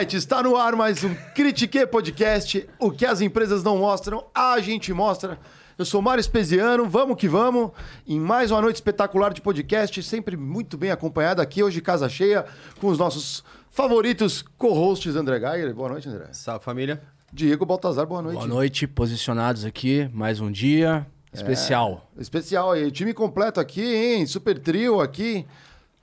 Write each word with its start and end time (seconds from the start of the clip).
Está 0.00 0.42
no 0.42 0.56
ar 0.56 0.74
mais 0.74 1.04
um 1.04 1.14
Critique 1.34 1.86
Podcast. 1.86 2.66
O 2.78 2.90
que 2.90 3.04
as 3.04 3.20
empresas 3.20 3.62
não 3.62 3.76
mostram, 3.76 4.24
a 4.34 4.58
gente 4.58 4.94
mostra. 4.94 5.38
Eu 5.76 5.84
sou 5.84 6.00
Mário 6.00 6.22
Espesiano, 6.22 6.88
vamos 6.88 7.18
que 7.18 7.28
vamos, 7.28 7.70
em 8.06 8.18
mais 8.18 8.50
uma 8.50 8.62
noite 8.62 8.76
espetacular 8.76 9.34
de 9.34 9.42
podcast, 9.42 10.02
sempre 10.02 10.38
muito 10.38 10.78
bem 10.78 10.90
acompanhado 10.90 11.42
aqui, 11.42 11.62
hoje 11.62 11.82
casa 11.82 12.08
cheia, 12.08 12.46
com 12.80 12.86
os 12.86 12.96
nossos 12.96 13.44
favoritos 13.68 14.42
co-hosts 14.56 15.14
André 15.14 15.38
Geiger. 15.38 15.74
Boa 15.74 15.90
noite, 15.90 16.08
André. 16.08 16.28
Salve, 16.32 16.64
família. 16.64 17.02
Diego 17.30 17.66
Baltazar, 17.66 18.06
boa 18.06 18.22
noite. 18.22 18.36
Boa 18.36 18.48
noite, 18.48 18.86
posicionados 18.86 19.66
aqui, 19.66 20.08
mais 20.14 20.40
um 20.40 20.50
dia 20.50 21.06
especial. 21.30 22.10
É, 22.16 22.22
especial 22.22 22.72
aí, 22.72 22.90
time 22.90 23.12
completo 23.12 23.60
aqui, 23.60 23.84
hein? 23.84 24.24
Super 24.24 24.58
trio 24.58 24.98
aqui. 24.98 25.46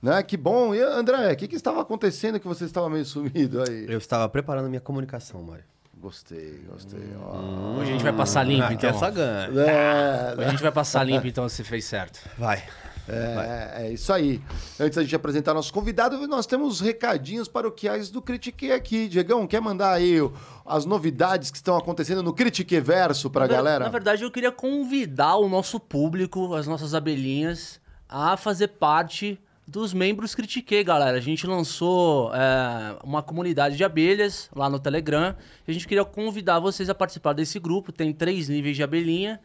Né? 0.00 0.22
Que 0.22 0.36
bom. 0.36 0.74
E 0.74 0.80
André, 0.80 1.32
o 1.32 1.36
que, 1.36 1.48
que 1.48 1.56
estava 1.56 1.82
acontecendo 1.82 2.38
que 2.38 2.46
você 2.46 2.64
estava 2.64 2.88
meio 2.88 3.04
sumido 3.04 3.62
aí? 3.62 3.86
Eu 3.88 3.98
estava 3.98 4.28
preparando 4.28 4.68
minha 4.68 4.80
comunicação, 4.80 5.42
Mário. 5.42 5.64
Gostei, 6.00 6.64
gostei. 6.70 7.00
Hum. 7.00 7.78
Hoje 7.78 7.90
a 7.90 7.92
gente 7.92 8.04
vai 8.04 8.12
passar 8.12 8.44
limpo, 8.44 8.68
ah, 8.68 8.72
então. 8.72 8.90
Essa 8.90 9.10
ganha. 9.10 9.48
É, 9.68 10.34
Hoje 10.36 10.44
a 10.44 10.50
gente 10.50 10.62
vai 10.62 10.70
passar 10.70 11.02
limpo, 11.02 11.26
então 11.26 11.48
você 11.48 11.64
fez 11.64 11.84
certo. 11.84 12.20
Vai. 12.38 12.62
É, 13.08 13.34
vai. 13.34 13.84
é, 13.84 13.92
isso 13.92 14.12
aí. 14.12 14.40
Antes 14.78 14.94
da 14.94 15.02
gente 15.02 15.16
apresentar 15.16 15.54
nosso 15.54 15.72
convidado, 15.72 16.24
nós 16.28 16.46
temos 16.46 16.80
recadinhos 16.80 17.48
paroquiais 17.48 18.10
do 18.10 18.22
Critique 18.22 18.70
aqui. 18.70 19.08
Diegão, 19.08 19.44
quer 19.44 19.60
mandar 19.60 19.92
aí 19.94 20.18
as 20.64 20.84
novidades 20.84 21.50
que 21.50 21.56
estão 21.56 21.76
acontecendo 21.76 22.22
no 22.22 22.32
Critique 22.32 22.78
Verso 22.78 23.28
para 23.28 23.46
a 23.46 23.48
galera? 23.48 23.84
Na 23.84 23.90
verdade, 23.90 24.22
eu 24.22 24.30
queria 24.30 24.52
convidar 24.52 25.36
o 25.36 25.48
nosso 25.48 25.80
público, 25.80 26.54
as 26.54 26.68
nossas 26.68 26.94
abelhinhas, 26.94 27.80
a 28.08 28.36
fazer 28.36 28.68
parte 28.68 29.40
dos 29.68 29.92
membros 29.92 30.34
Critiquei, 30.34 30.82
galera. 30.82 31.18
A 31.18 31.20
gente 31.20 31.46
lançou 31.46 32.34
é, 32.34 32.96
uma 33.04 33.22
comunidade 33.22 33.76
de 33.76 33.84
abelhas 33.84 34.48
lá 34.56 34.70
no 34.70 34.78
Telegram. 34.78 35.36
E 35.66 35.70
a 35.70 35.74
gente 35.74 35.86
queria 35.86 36.06
convidar 36.06 36.58
vocês 36.58 36.88
a 36.88 36.94
participar 36.94 37.34
desse 37.34 37.60
grupo. 37.60 37.92
Tem 37.92 38.10
três 38.10 38.48
níveis 38.48 38.76
de 38.76 38.82
abelhinha. 38.82 39.38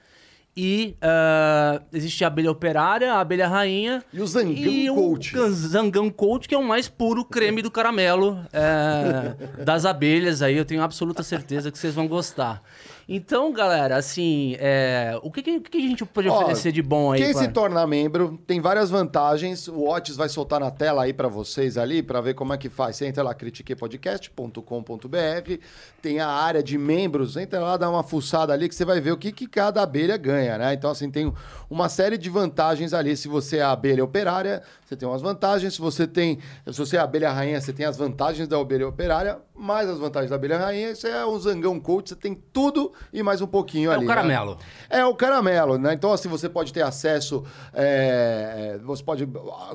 E 0.55 0.95
uh, 1.01 1.83
existe 1.91 2.23
a 2.23 2.27
abelha 2.27 2.51
operária, 2.51 3.11
a 3.11 3.19
abelha 3.19 3.47
rainha. 3.47 4.03
E 4.13 4.21
o 4.21 4.27
Zangão 4.27 4.53
e 4.53 4.87
Coach. 4.87 5.37
O 5.37 5.51
Zangão 5.51 6.09
Coach, 6.11 6.47
que 6.47 6.55
é 6.55 6.57
o 6.57 6.63
mais 6.63 6.87
puro 6.87 7.25
creme 7.25 7.61
do 7.61 7.71
caramelo 7.71 8.39
é, 8.53 9.63
das 9.63 9.83
abelhas 9.83 10.43
aí. 10.43 10.55
Eu 10.55 10.63
tenho 10.63 10.83
absoluta 10.83 11.23
certeza 11.23 11.71
que 11.71 11.77
vocês 11.77 11.95
vão 11.95 12.07
gostar. 12.07 12.61
Então, 13.07 13.51
galera, 13.51 13.97
assim, 13.97 14.55
é... 14.59 15.19
o 15.21 15.29
que, 15.29 15.43
que, 15.43 15.59
que, 15.59 15.77
a 15.77 15.81
gente 15.81 16.05
pode 16.05 16.29
Ó, 16.29 16.41
oferecer 16.41 16.71
de 16.71 16.81
bom 16.81 17.11
aí? 17.11 17.21
Quem 17.21 17.33
pra... 17.33 17.41
se 17.41 17.49
torna 17.49 17.85
membro 17.85 18.39
tem 18.47 18.61
várias 18.61 18.89
vantagens. 18.89 19.67
O 19.67 19.89
Otis 19.89 20.15
vai 20.15 20.29
soltar 20.29 20.59
na 20.59 20.71
tela 20.71 21.03
aí 21.03 21.13
para 21.13 21.27
vocês 21.27 21.77
ali, 21.77 22.01
para 22.01 22.21
ver 22.21 22.33
como 22.33 22.53
é 22.53 22.57
que 22.57 22.69
faz. 22.69 22.95
Você 22.95 23.05
entra 23.05 23.21
lá, 23.21 23.33
critiquepodcast.com.br, 23.33 25.53
tem 26.01 26.21
a 26.21 26.29
área 26.29 26.63
de 26.63 26.77
membros, 26.77 27.35
entra 27.35 27.59
lá, 27.59 27.75
dá 27.75 27.89
uma 27.89 28.03
fuçada 28.03 28.53
ali 28.53 28.69
que 28.69 28.75
você 28.75 28.85
vai 28.85 29.01
ver 29.01 29.11
o 29.11 29.17
que, 29.17 29.33
que 29.33 29.47
cada 29.47 29.81
abelha 29.81 30.15
ganha, 30.15 30.57
né? 30.57 30.73
Então, 30.73 30.89
assim, 30.89 31.11
tem 31.11 31.33
uma 31.69 31.89
série 31.89 32.17
de 32.17 32.29
vantagens 32.29 32.93
ali. 32.93 33.17
Se 33.17 33.27
você 33.27 33.57
é 33.57 33.63
abelha 33.63 34.03
operária, 34.03 34.63
você 34.85 34.95
tem 34.95 35.07
umas 35.07 35.21
vantagens. 35.21 35.73
Se 35.73 35.81
você 35.81 36.07
tem, 36.07 36.39
se 36.71 36.77
você 36.77 36.95
é 36.95 36.99
abelha 36.99 37.31
rainha, 37.31 37.59
você 37.59 37.73
tem 37.73 37.85
as 37.85 37.97
vantagens 37.97 38.47
da 38.47 38.57
abelha 38.57 38.87
operária, 38.87 39.39
mais 39.53 39.89
as 39.89 39.99
vantagens 39.99 40.29
da 40.29 40.37
abelha 40.37 40.57
rainha. 40.57 40.95
Você 40.95 41.09
é 41.09 41.25
um 41.25 41.37
zangão 41.37 41.79
coach, 41.79 42.09
você 42.09 42.15
tem 42.15 42.41
tudo 42.53 42.92
e 43.11 43.21
mais 43.23 43.41
um 43.41 43.47
pouquinho 43.47 43.91
é 43.91 43.95
ali. 43.95 44.03
É 44.03 44.05
o 44.05 44.07
caramelo. 44.07 44.51
Né? 44.51 44.57
É 44.89 45.05
o 45.05 45.15
caramelo, 45.15 45.77
né? 45.77 45.93
Então, 45.93 46.11
assim, 46.11 46.27
você 46.27 46.49
pode 46.49 46.71
ter 46.71 46.81
acesso, 46.81 47.43
é, 47.73 48.79
você 48.83 49.03
pode 49.03 49.27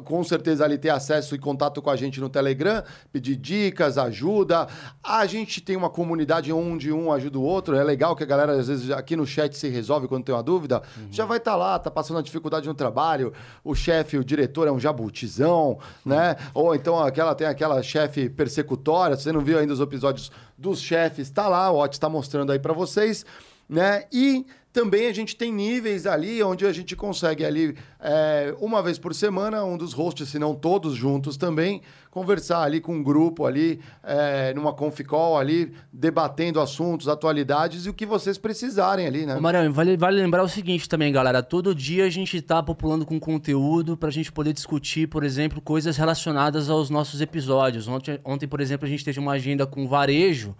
com 0.04 0.22
certeza 0.24 0.64
ali 0.64 0.78
ter 0.78 0.90
acesso 0.90 1.34
e 1.34 1.38
contato 1.38 1.80
com 1.82 1.90
a 1.90 1.96
gente 1.96 2.20
no 2.20 2.28
Telegram, 2.28 2.82
pedir 3.12 3.36
dicas, 3.36 3.98
ajuda. 3.98 4.68
A 5.02 5.26
gente 5.26 5.60
tem 5.60 5.76
uma 5.76 5.90
comunidade 5.90 6.52
onde 6.52 6.92
um 6.92 7.12
ajuda 7.12 7.38
o 7.38 7.42
outro. 7.42 7.76
É 7.76 7.82
legal 7.82 8.14
que 8.14 8.22
a 8.22 8.26
galera, 8.26 8.52
às 8.52 8.68
vezes, 8.68 8.90
aqui 8.90 9.16
no 9.16 9.26
chat 9.26 9.56
se 9.56 9.68
resolve 9.68 10.08
quando 10.08 10.24
tem 10.24 10.34
uma 10.34 10.42
dúvida. 10.42 10.82
Uhum. 10.96 11.08
Já 11.10 11.24
vai 11.24 11.38
estar 11.38 11.52
tá 11.52 11.56
lá, 11.56 11.78
tá 11.78 11.90
passando 11.90 12.16
uma 12.16 12.22
dificuldade 12.22 12.66
no 12.66 12.74
trabalho. 12.74 13.32
O 13.64 13.74
chefe, 13.74 14.16
o 14.16 14.24
diretor 14.24 14.68
é 14.68 14.72
um 14.72 14.78
jabutizão, 14.78 15.78
né? 16.04 16.36
Ou 16.54 16.74
então 16.74 16.98
aquela 16.98 17.34
tem 17.34 17.46
aquela 17.46 17.82
chefe 17.82 18.28
persecutória. 18.28 19.16
Você 19.16 19.32
não 19.32 19.40
viu 19.40 19.58
ainda 19.58 19.72
os 19.72 19.80
episódios 19.80 20.30
dos 20.58 20.80
chefes, 20.80 21.30
tá 21.30 21.46
lá, 21.46 21.70
o 21.70 21.78
Otis 21.78 21.96
está 21.96 22.08
mostrando 22.08 22.50
aí 22.50 22.58
para 22.58 22.72
vocês, 22.72 23.24
né? 23.68 24.04
E 24.12 24.44
também 24.72 25.06
a 25.06 25.12
gente 25.12 25.34
tem 25.34 25.52
níveis 25.52 26.06
ali 26.06 26.42
onde 26.42 26.66
a 26.66 26.72
gente 26.72 26.94
consegue 26.94 27.44
ali, 27.44 27.76
é, 28.00 28.54
uma 28.60 28.82
vez 28.82 28.98
por 28.98 29.14
semana, 29.14 29.64
um 29.64 29.76
dos 29.76 29.92
hosts, 29.92 30.28
se 30.28 30.38
não 30.38 30.54
todos 30.54 30.94
juntos 30.94 31.36
também, 31.36 31.82
conversar 32.10 32.62
ali 32.62 32.80
com 32.80 32.94
um 32.94 33.02
grupo 33.02 33.46
ali, 33.46 33.80
é, 34.02 34.52
numa 34.54 34.72
conf 34.72 35.00
call 35.00 35.38
ali, 35.38 35.72
debatendo 35.92 36.60
assuntos, 36.60 37.08
atualidades 37.08 37.86
e 37.86 37.88
o 37.88 37.94
que 37.94 38.04
vocês 38.04 38.36
precisarem 38.38 39.06
ali, 39.06 39.24
né? 39.24 39.36
Ô, 39.36 39.40
Marião, 39.40 39.72
vale, 39.72 39.96
vale 39.96 40.20
lembrar 40.20 40.42
o 40.42 40.48
seguinte 40.48 40.88
também, 40.88 41.12
galera. 41.12 41.42
Todo 41.42 41.74
dia 41.74 42.04
a 42.04 42.10
gente 42.10 42.36
está 42.36 42.62
populando 42.62 43.06
com 43.06 43.18
conteúdo 43.18 43.96
para 43.96 44.08
a 44.08 44.12
gente 44.12 44.32
poder 44.32 44.52
discutir, 44.52 45.08
por 45.08 45.24
exemplo, 45.24 45.60
coisas 45.60 45.96
relacionadas 45.96 46.68
aos 46.68 46.90
nossos 46.90 47.20
episódios. 47.20 47.88
Ontem, 47.88 48.20
ontem 48.24 48.46
por 48.46 48.60
exemplo, 48.60 48.86
a 48.86 48.88
gente 48.88 49.04
teve 49.04 49.18
uma 49.18 49.32
agenda 49.32 49.66
com 49.66 49.86
varejo, 49.86 50.54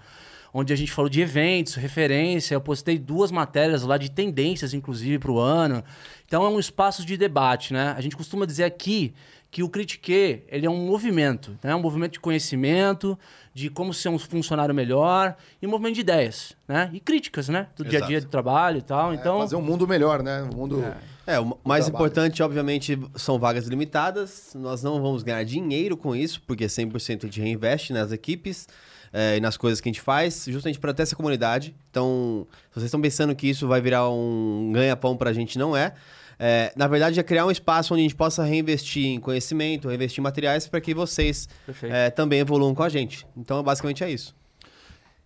onde 0.53 0.73
a 0.73 0.77
gente 0.77 0.93
falou 0.93 1.09
de 1.09 1.21
eventos, 1.21 1.75
referência. 1.75 2.55
Eu 2.55 2.61
postei 2.61 2.99
duas 2.99 3.31
matérias 3.31 3.83
lá 3.83 3.97
de 3.99 4.11
tendências, 4.11 4.75
inclusive, 4.75 5.19
para 5.19 5.31
o 5.31 5.39
ano. 5.39 5.85
Então 6.27 6.45
é 6.45 6.49
um 6.49 6.59
espaço 6.59 7.05
de 7.05 7.17
debate, 7.17 7.73
né? 7.73 7.95
A 7.97 8.01
gente 8.01 8.17
costuma 8.17 8.47
dizer 8.47 8.65
aqui 8.65 9.15
que 9.51 9.63
o 9.63 9.69
Critique 9.69 10.43
ele 10.49 10.67
é 10.67 10.71
um 10.71 10.87
movimento, 10.87 11.59
né? 11.63 11.75
um 11.75 11.81
movimento 11.81 12.13
de 12.13 12.21
conhecimento, 12.21 13.19
de 13.55 13.71
como 13.71 13.95
ser 13.95 14.11
um 14.11 14.19
funcionário 14.19 14.75
melhor 14.75 15.35
e 15.61 15.67
um 15.67 15.71
movimento 15.71 15.95
de 15.95 16.03
ideias, 16.03 16.55
né? 16.67 16.91
E 16.93 17.01
críticas, 17.01 17.49
né? 17.49 17.69
Do 17.75 17.83
Exato. 17.83 17.89
dia 17.89 18.05
a 18.05 18.07
dia 18.07 18.21
de 18.21 18.27
trabalho 18.27 18.79
e 18.79 18.83
tal. 18.83 19.13
É, 19.13 19.15
então 19.15 19.39
fazer 19.39 19.57
um 19.57 19.63
mundo 19.63 19.89
melhor, 19.89 20.23
né? 20.23 20.43
Um 20.43 20.57
mundo 20.57 20.83
é. 20.85 20.97
É 21.29 21.39
o 21.39 21.59
mais 21.63 21.87
importante, 21.87 22.43
obviamente, 22.43 22.99
são 23.15 23.39
vagas 23.39 23.67
limitadas. 23.67 24.53
Nós 24.55 24.83
não 24.83 25.03
vamos 25.03 25.23
ganhar 25.23 25.45
dinheiro 25.45 25.95
com 25.95 26.17
isso, 26.17 26.41
porque 26.47 26.65
100% 26.65 27.25
a 27.25 27.27
gente 27.27 27.39
reinveste 27.39 27.93
nas 27.93 28.13
equipes 28.13 28.67
é, 29.13 29.37
e 29.37 29.41
nas 29.41 29.59
coisas 29.59 29.79
que 29.79 29.91
a 29.91 29.93
gente 29.93 30.01
faz, 30.01 30.47
justamente 30.49 30.79
para 30.79 30.95
ter 30.95 31.03
essa 31.03 31.15
comunidade. 31.15 31.77
Então, 31.91 32.47
se 32.71 32.75
vocês 32.77 32.87
estão 32.87 32.99
pensando 32.99 33.37
que 33.37 33.47
isso 33.47 33.69
vai 33.69 33.79
virar 33.79 34.09
um 34.09 34.71
ganha-pão 34.73 35.19
para 35.19 35.29
a 35.29 35.33
gente, 35.35 35.59
não 35.59 35.77
é. 35.77 35.93
é. 36.39 36.73
Na 36.75 36.87
verdade, 36.87 37.21
é 37.21 37.23
criar 37.23 37.45
um 37.45 37.51
espaço 37.51 37.93
onde 37.93 38.01
a 38.01 38.05
gente 38.05 38.17
possa 38.17 38.43
reinvestir 38.43 39.05
em 39.05 39.21
conhecimento, 39.21 39.87
reinvestir 39.87 40.21
em 40.21 40.25
materiais 40.25 40.67
para 40.67 40.81
que 40.81 40.95
vocês 40.95 41.47
é, 41.83 42.09
também 42.09 42.41
evoluam 42.41 42.75
com 42.75 42.83
a 42.83 42.89
gente. 42.89 43.27
Então, 43.37 43.63
basicamente 43.63 44.03
é 44.03 44.11
isso. 44.11 44.35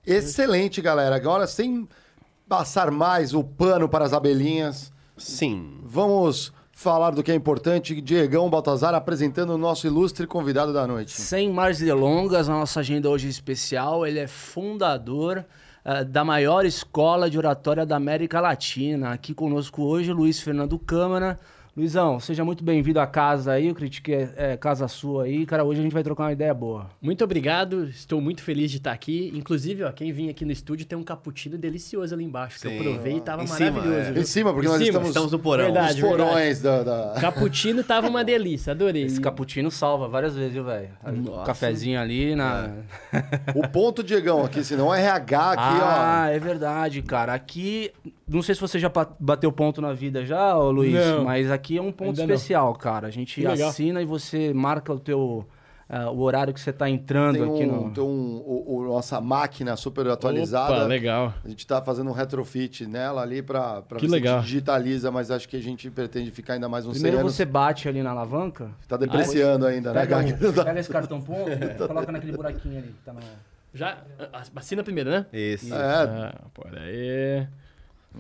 Excelente, 0.04 0.80
galera. 0.80 1.14
Agora, 1.14 1.46
sem 1.46 1.88
passar 2.48 2.90
mais 2.90 3.32
o 3.34 3.44
pano 3.44 3.88
para 3.88 4.04
as 4.04 4.12
abelhinhas. 4.12 4.92
Sim. 5.16 5.78
Vamos 5.84 6.52
falar 6.72 7.10
do 7.10 7.22
que 7.22 7.30
é 7.30 7.34
importante. 7.34 8.00
Diegão 8.00 8.50
Baltazar 8.50 8.94
apresentando 8.94 9.50
o 9.50 9.58
nosso 9.58 9.86
ilustre 9.86 10.26
convidado 10.26 10.72
da 10.72 10.86
noite. 10.86 11.12
Sem 11.12 11.50
mais 11.50 11.78
delongas, 11.78 12.48
a 12.48 12.52
nossa 12.52 12.80
agenda 12.80 13.08
hoje 13.08 13.28
é 13.28 13.30
especial. 13.30 14.06
Ele 14.06 14.18
é 14.18 14.26
fundador 14.26 15.44
uh, 15.84 16.04
da 16.04 16.24
maior 16.24 16.64
escola 16.64 17.30
de 17.30 17.38
oratória 17.38 17.86
da 17.86 17.96
América 17.96 18.40
Latina. 18.40 19.12
Aqui 19.12 19.32
conosco 19.32 19.82
hoje, 19.82 20.12
Luiz 20.12 20.40
Fernando 20.40 20.78
Câmara. 20.78 21.38
Luizão, 21.74 22.20
seja 22.20 22.44
muito 22.44 22.62
bem-vindo 22.62 23.00
à 23.00 23.06
casa 23.06 23.52
aí, 23.52 23.68
eu 23.68 23.74
critiquei 23.74 24.28
é, 24.36 24.58
casa 24.58 24.86
sua 24.88 25.24
aí. 25.24 25.46
Cara, 25.46 25.64
hoje 25.64 25.80
a 25.80 25.82
gente 25.82 25.92
vai 25.92 26.02
trocar 26.02 26.24
uma 26.24 26.32
ideia 26.32 26.52
boa. 26.52 26.90
Muito 27.00 27.24
obrigado, 27.24 27.84
estou 27.84 28.20
muito 28.20 28.42
feliz 28.42 28.70
de 28.70 28.76
estar 28.76 28.92
aqui. 28.92 29.32
Inclusive, 29.34 29.82
ó, 29.84 29.90
quem 29.90 30.12
vinha 30.12 30.32
aqui 30.32 30.44
no 30.44 30.52
estúdio 30.52 30.84
tem 30.84 30.98
um 30.98 31.02
cappuccino 31.02 31.56
delicioso 31.56 32.14
ali 32.14 32.24
embaixo, 32.24 32.58
Sim. 32.58 32.68
que 32.68 32.76
eu 32.76 32.82
provei 32.92 33.16
e 33.16 33.20
tava 33.22 33.42
em 33.42 33.48
maravilhoso. 33.48 33.88
Cima, 33.88 34.18
é. 34.18 34.20
Em 34.20 34.24
cima, 34.24 34.52
porque 34.52 34.66
em 34.66 34.70
nós 34.70 34.78
cima. 34.80 34.88
Estamos, 34.88 35.08
estamos 35.08 35.32
no 35.32 35.38
porão. 35.38 35.64
Verdade, 35.64 36.02
Os 36.02 36.08
porões 36.10 36.60
verdade. 36.60 36.84
da, 36.84 37.14
da... 37.14 37.20
Cappuccino 37.22 37.82
tava 37.82 38.06
uma 38.06 38.22
delícia, 38.22 38.72
adorei. 38.72 39.04
Esse 39.04 39.18
cappuccino 39.18 39.70
salva 39.70 40.06
várias 40.08 40.36
vezes, 40.36 40.52
viu, 40.52 40.64
velho? 40.64 40.90
Cafezinho 41.46 41.98
ali 41.98 42.34
na... 42.34 42.70
É. 43.10 43.22
o 43.54 43.66
ponto, 43.66 44.02
Diegão, 44.02 44.44
aqui, 44.44 44.62
senão 44.62 44.94
é 44.94 45.00
RH 45.00 45.50
aqui, 45.52 45.62
ah, 45.62 45.80
ó. 45.80 46.02
Ah, 46.04 46.28
é 46.28 46.38
verdade, 46.38 47.00
cara. 47.00 47.32
Aqui, 47.32 47.90
não 48.32 48.42
sei 48.42 48.54
se 48.54 48.60
você 48.60 48.78
já 48.78 48.90
bateu 49.18 49.52
ponto 49.52 49.80
na 49.80 49.92
vida 49.92 50.24
já, 50.24 50.54
Luiz, 50.56 50.94
não. 50.94 51.24
mas 51.24 51.50
aqui 51.50 51.78
é 51.78 51.82
um 51.82 51.92
ponto 51.92 52.20
Ainda 52.20 52.34
especial, 52.34 52.68
não. 52.68 52.74
cara. 52.74 53.06
A 53.08 53.10
gente 53.10 53.46
assina 53.46 54.00
e 54.02 54.04
você 54.04 54.52
marca 54.52 54.92
o 54.92 54.98
teu... 54.98 55.46
Uh, 55.90 56.08
o 56.10 56.20
horário 56.22 56.54
que 56.54 56.60
você 56.60 56.70
está 56.70 56.88
entrando 56.88 57.34
tem 57.34 57.42
aqui 57.42 57.64
um, 57.66 57.84
no. 57.84 57.90
Tem 57.90 58.02
um, 58.02 58.36
o, 58.46 58.76
o, 58.78 58.84
nossa 58.84 59.20
máquina 59.20 59.76
super 59.76 60.06
atualizada. 60.08 60.72
Opa, 60.72 60.84
legal. 60.84 61.34
A 61.44 61.48
gente 61.48 61.58
está 61.58 61.82
fazendo 61.82 62.08
um 62.08 62.14
retrofit 62.14 62.86
nela 62.86 63.20
ali 63.20 63.42
para 63.42 63.82
que 63.98 64.06
legal. 64.06 64.40
digitaliza, 64.40 65.10
mas 65.10 65.30
acho 65.30 65.46
que 65.46 65.54
a 65.54 65.60
gente 65.60 65.90
pretende 65.90 66.30
ficar 66.30 66.54
ainda 66.54 66.66
mais 66.66 66.86
uns 66.86 66.94
Primeiro 66.94 67.18
100 67.18 67.20
anos. 67.20 67.34
você 67.34 67.44
bate 67.44 67.88
ali 67.90 68.02
na 68.02 68.12
alavanca. 68.12 68.70
Está 68.80 68.96
depreciando 68.96 69.66
ainda, 69.66 69.92
pega 69.92 70.22
né, 70.22 70.34
um, 70.34 70.52
Pega 70.64 70.80
esse 70.80 70.88
cartão 70.88 71.20
ponto, 71.20 71.50
coloca 71.86 72.10
naquele 72.10 72.32
buraquinho 72.32 72.78
ali 72.78 72.88
que 72.88 73.04
tá 73.04 73.12
na. 73.12 73.20
Já. 73.74 73.98
Assina 74.56 74.82
primeiro, 74.82 75.10
né? 75.10 75.26
Isso. 75.30 75.74
É. 75.74 75.76
Ah, 75.76 76.34
por 76.54 76.74
aí. 76.74 77.46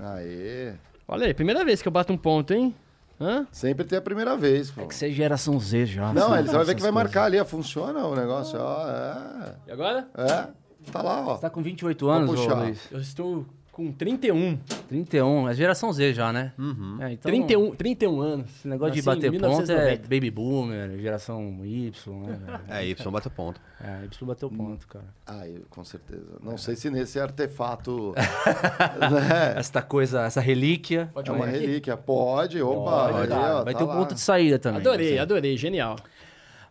Aê. 0.00 0.74
Olha 1.06 1.26
aí, 1.26 1.34
primeira 1.34 1.64
vez 1.64 1.82
que 1.82 1.88
eu 1.88 1.92
bato 1.92 2.12
um 2.12 2.16
ponto, 2.16 2.52
hein? 2.52 2.74
Hã? 3.20 3.46
Sempre 3.52 3.84
tem 3.84 3.98
a 3.98 4.02
primeira 4.02 4.36
vez. 4.36 4.70
Pô. 4.70 4.82
É 4.82 4.86
que 4.86 4.94
você 4.94 5.06
é 5.06 5.10
geração 5.10 5.58
Z 5.60 5.86
já. 5.86 6.12
Não, 6.12 6.36
ele 6.36 6.48
vai 6.48 6.64
ver 6.64 6.74
que 6.74 6.82
vai 6.82 6.90
marcar 6.90 7.24
ali, 7.24 7.42
funciona 7.44 8.04
o 8.04 8.16
negócio. 8.16 8.58
Ó, 8.58 8.88
é. 8.88 9.54
E 9.68 9.72
agora? 9.72 10.08
É. 10.16 10.48
Tá 10.90 11.02
lá, 11.02 11.20
ó. 11.20 11.34
Você 11.36 11.42
tá 11.42 11.50
com 11.50 11.62
28 11.62 12.08
anos, 12.08 12.40
ô, 12.40 12.54
Luiz? 12.54 12.80
Eu 12.90 13.00
estou 13.00 13.46
com 13.72 13.90
31. 13.90 14.58
31, 14.86 15.48
é 15.48 15.54
geração 15.54 15.90
Z 15.90 16.12
já, 16.12 16.30
né? 16.30 16.52
Uhum. 16.58 16.98
É, 17.00 17.12
então, 17.12 17.30
31, 17.32 17.74
31 17.74 18.20
anos. 18.20 18.50
Esse 18.50 18.68
negócio 18.68 18.94
de 18.94 19.02
bater 19.02 19.40
ponto 19.40 19.72
é 19.72 19.96
baby 19.96 20.30
boomer, 20.30 20.98
geração 21.00 21.64
Y, 21.64 21.90
né? 22.26 22.60
É, 22.68 22.86
Y 22.86 23.10
bateu 23.10 23.30
ponto. 23.30 23.58
É, 23.82 24.04
Y 24.04 24.26
bateu 24.26 24.50
ponto, 24.50 24.86
cara. 24.86 25.06
Ah, 25.26 25.44
com 25.70 25.82
certeza. 25.82 26.38
Não 26.42 26.52
é. 26.52 26.56
sei 26.58 26.76
se 26.76 26.90
nesse 26.90 27.18
artefato... 27.18 28.12
né? 29.10 29.54
Esta 29.56 29.80
coisa, 29.80 30.26
essa 30.26 30.40
relíquia... 30.40 31.10
Pode 31.14 31.30
é 31.30 31.32
uma 31.32 31.46
relíquia, 31.46 31.96
pode, 31.96 32.60
opa. 32.60 33.08
Pode, 33.10 33.32
ó, 33.32 33.64
vai 33.64 33.72
tá 33.72 33.78
ter 33.78 33.84
um 33.84 33.92
ponto 33.92 34.14
de 34.14 34.20
saída 34.20 34.58
também. 34.58 34.80
Adorei, 34.82 35.08
assim. 35.12 35.18
adorei, 35.18 35.56
genial. 35.56 35.96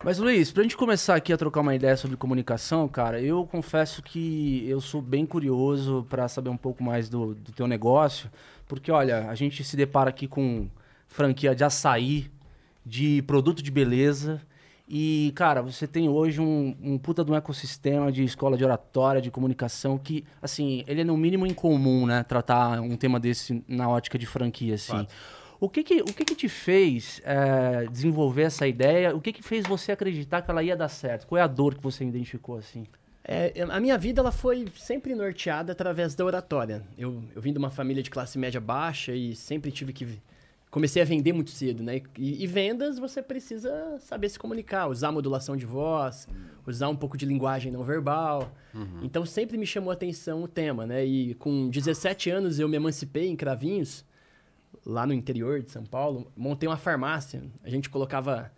Mas, 0.04 0.18
Luiz, 0.18 0.52
pra 0.52 0.64
gente 0.64 0.76
começar 0.76 1.16
aqui 1.16 1.32
a 1.32 1.38
trocar 1.38 1.62
uma 1.62 1.76
ideia 1.76 1.96
sobre 1.96 2.18
comunicação, 2.18 2.88
cara, 2.88 3.22
eu 3.22 3.46
confesso 3.46 4.02
que 4.02 4.66
eu 4.68 4.82
sou 4.82 5.00
bem 5.00 5.28
curioso 5.28 6.08
para 6.10 6.28
saber 6.28 6.50
um 6.50 6.58
pouco 6.58 6.84
mais 6.84 7.08
do, 7.08 7.36
do 7.36 7.52
teu 7.52 7.68
negócio, 7.68 8.28
porque, 8.68 8.92
olha, 8.92 9.30
a 9.30 9.36
gente 9.36 9.64
se 9.64 9.78
depara 9.78 10.10
aqui 10.10 10.28
com 10.28 10.68
franquia 11.08 11.54
de 11.54 11.64
açaí, 11.64 12.32
de 12.84 13.22
produto 13.28 13.62
de 13.62 13.70
beleza, 13.70 14.42
e, 14.90 15.32
cara, 15.36 15.62
você 15.62 15.88
tem 15.88 16.10
hoje 16.10 16.42
um, 16.42 16.76
um 16.82 16.98
puta 16.98 17.24
de 17.24 17.32
um 17.32 17.36
ecossistema 17.36 18.12
de 18.12 18.24
escola 18.24 18.58
de 18.58 18.66
oratória, 18.66 19.22
de 19.22 19.30
comunicação, 19.30 20.00
que, 20.00 20.26
assim, 20.42 20.84
ele 20.88 21.02
é 21.02 21.04
no 21.04 21.16
mínimo 21.16 21.46
incomum, 21.46 22.06
né? 22.06 22.24
Tratar 22.24 22.82
um 22.82 22.98
tema 22.98 23.18
desse 23.18 23.64
na 23.68 23.88
ótica 23.88 24.18
de 24.18 24.26
franquia, 24.26 24.76
assim. 24.76 25.08
O 25.62 25.70
que 25.70 25.84
que, 25.84 26.02
o 26.02 26.06
que, 26.06 26.26
que 26.26 26.34
te 26.34 26.50
fez 26.50 27.22
é, 27.24 27.86
desenvolver 27.86 28.42
essa 28.42 28.68
ideia? 28.68 29.16
O 29.16 29.22
que 29.22 29.32
que 29.32 29.44
fez 29.44 29.64
você 29.64 29.92
acreditar 29.92 30.42
que 30.42 30.50
ela 30.50 30.64
ia 30.64 30.76
dar 30.76 30.90
certo? 30.90 31.28
Qual 31.28 31.38
é 31.38 31.42
a 31.44 31.46
dor 31.46 31.76
que 31.76 31.84
você 31.84 32.04
identificou 32.04 32.58
assim? 32.58 32.88
É, 33.24 33.54
a 33.70 33.80
minha 33.80 33.96
vida 33.96 34.22
ela 34.22 34.32
foi 34.32 34.66
sempre 34.76 35.14
norteada 35.14 35.72
através 35.72 36.16
da 36.16 36.26
oratória. 36.26 36.82
Eu, 36.98 37.24
eu 37.36 37.40
vim 37.40 37.54
de 37.54 37.60
uma 37.60 37.70
família 37.70 38.02
de 38.02 38.10
classe 38.10 38.40
média 38.40 38.60
baixa 38.60 39.14
e 39.14 39.36
sempre 39.36 39.72
tive 39.72 39.94
que 39.94 40.20
comecei 40.72 41.00
a 41.00 41.06
vender 41.06 41.32
muito 41.32 41.52
cedo, 41.52 41.84
né? 41.84 42.02
E, 42.18 42.44
e, 42.44 42.48
vendas 42.48 42.98
você 42.98 43.22
precisa 43.22 44.00
saber 44.00 44.30
se 44.30 44.40
comunicar, 44.40 44.88
usar 44.88 45.12
modulação 45.12 45.56
de 45.56 45.66
voz, 45.66 46.28
usar 46.66 46.90
um 46.90 46.96
pouco 46.96 47.16
de 47.16 47.26
linguagem 47.28 47.72
não 47.72 47.84
verbal. 47.84 48.52
Uhum. 48.74 49.02
Então 49.04 49.24
sempre 49.28 49.60
me 49.60 49.68
chamou 49.68 49.92
a 49.92 49.94
atenção 49.94 50.42
o 50.42 50.48
tema, 50.48 50.88
né? 50.88 51.06
E 51.06 51.36
com 51.36 51.70
17 51.70 52.32
anos 52.32 52.58
eu 52.58 52.68
me 52.68 52.78
emancipei 52.78 53.28
em 53.28 53.36
Cravinhos 53.36 54.04
lá 54.86 55.06
no 55.06 55.14
interior 55.14 55.62
de 55.62 55.72
São 55.72 55.86
Paulo, 55.86 56.32
montei 56.36 56.68
uma 56.68 56.78
farmácia. 56.78 57.44
A 57.64 57.70
gente 57.70 57.90
colocava 57.90 58.52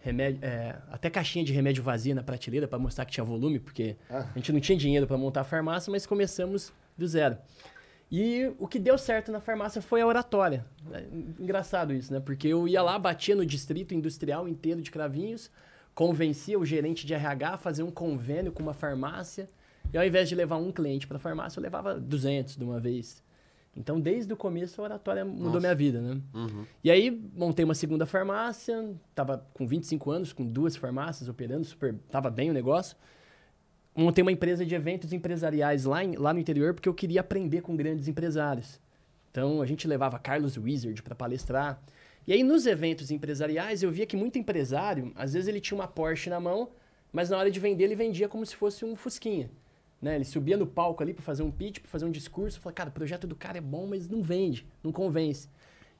remédio, 0.00 0.40
é, 0.42 0.76
até 0.90 1.08
caixinha 1.08 1.44
de 1.44 1.52
remédio 1.52 1.82
vazia 1.82 2.14
na 2.14 2.22
prateleira 2.22 2.66
para 2.66 2.78
mostrar 2.78 3.04
que 3.04 3.12
tinha 3.12 3.24
volume, 3.24 3.58
porque 3.58 3.96
ah. 4.10 4.26
a 4.34 4.38
gente 4.38 4.52
não 4.52 4.60
tinha 4.60 4.76
dinheiro 4.76 5.06
para 5.06 5.16
montar 5.16 5.42
a 5.42 5.44
farmácia, 5.44 5.90
mas 5.90 6.04
começamos 6.04 6.72
do 6.96 7.06
zero. 7.06 7.38
E 8.10 8.52
o 8.58 8.68
que 8.68 8.78
deu 8.78 8.98
certo 8.98 9.32
na 9.32 9.40
farmácia 9.40 9.80
foi 9.80 10.02
a 10.02 10.06
oratória. 10.06 10.66
É 10.92 11.04
engraçado 11.40 11.94
isso, 11.94 12.12
né? 12.12 12.20
Porque 12.20 12.48
eu 12.48 12.68
ia 12.68 12.82
lá, 12.82 12.98
batia 12.98 13.34
no 13.34 13.46
distrito 13.46 13.94
industrial 13.94 14.46
inteiro 14.46 14.82
de 14.82 14.90
Cravinhos, 14.90 15.50
convencia 15.94 16.58
o 16.58 16.64
gerente 16.64 17.06
de 17.06 17.14
RH 17.14 17.54
a 17.54 17.56
fazer 17.56 17.82
um 17.82 17.90
convênio 17.90 18.52
com 18.52 18.62
uma 18.62 18.74
farmácia, 18.74 19.48
e 19.92 19.96
ao 19.96 20.04
invés 20.04 20.28
de 20.28 20.34
levar 20.34 20.56
um 20.56 20.70
cliente 20.70 21.06
para 21.06 21.16
a 21.16 21.20
farmácia, 21.20 21.58
eu 21.58 21.62
levava 21.62 21.98
200 21.98 22.56
de 22.56 22.64
uma 22.64 22.78
vez. 22.78 23.22
Então, 23.76 23.98
desde 23.98 24.30
o 24.32 24.36
começo, 24.36 24.80
a 24.80 24.84
oratória 24.84 25.24
mudou 25.24 25.46
Nossa. 25.46 25.60
minha 25.60 25.74
vida, 25.74 26.00
né? 26.00 26.20
Uhum. 26.34 26.66
E 26.84 26.90
aí, 26.90 27.10
montei 27.34 27.64
uma 27.64 27.74
segunda 27.74 28.04
farmácia, 28.04 28.94
tava 29.14 29.46
com 29.54 29.66
25 29.66 30.10
anos, 30.10 30.32
com 30.32 30.44
duas 30.44 30.76
farmácias 30.76 31.28
operando, 31.28 31.64
super, 31.64 31.94
tava 32.10 32.30
bem 32.30 32.50
o 32.50 32.52
negócio. 32.52 32.96
Montei 33.94 34.20
uma 34.20 34.32
empresa 34.32 34.64
de 34.64 34.74
eventos 34.74 35.12
empresariais 35.12 35.84
lá, 35.84 36.04
em, 36.04 36.16
lá 36.16 36.34
no 36.34 36.40
interior, 36.40 36.74
porque 36.74 36.88
eu 36.88 36.94
queria 36.94 37.20
aprender 37.20 37.62
com 37.62 37.74
grandes 37.74 38.08
empresários. 38.08 38.78
Então, 39.30 39.62
a 39.62 39.66
gente 39.66 39.88
levava 39.88 40.18
Carlos 40.18 40.58
Wizard 40.58 41.02
para 41.02 41.14
palestrar. 41.14 41.82
E 42.26 42.32
aí, 42.34 42.42
nos 42.42 42.66
eventos 42.66 43.10
empresariais, 43.10 43.82
eu 43.82 43.90
via 43.90 44.04
que 44.04 44.16
muito 44.16 44.38
empresário, 44.38 45.12
às 45.14 45.32
vezes 45.32 45.48
ele 45.48 45.60
tinha 45.60 45.78
uma 45.78 45.88
Porsche 45.88 46.28
na 46.28 46.38
mão, 46.38 46.70
mas 47.10 47.30
na 47.30 47.38
hora 47.38 47.50
de 47.50 47.58
vender, 47.58 47.84
ele 47.84 47.96
vendia 47.96 48.28
como 48.28 48.44
se 48.44 48.54
fosse 48.54 48.84
um 48.84 48.94
Fusquinha. 48.94 49.50
Né? 50.02 50.16
Ele 50.16 50.24
subia 50.24 50.56
no 50.56 50.66
palco 50.66 51.00
ali 51.00 51.14
para 51.14 51.22
fazer 51.22 51.44
um 51.44 51.50
pitch, 51.50 51.78
para 51.78 51.88
fazer 51.88 52.04
um 52.04 52.10
discurso, 52.10 52.60
falava, 52.60 52.74
cara, 52.74 52.90
o 52.90 52.92
projeto 52.92 53.24
do 53.24 53.36
cara 53.36 53.58
é 53.58 53.60
bom, 53.60 53.86
mas 53.86 54.08
não 54.08 54.20
vende, 54.20 54.66
não 54.82 54.90
convence. 54.90 55.48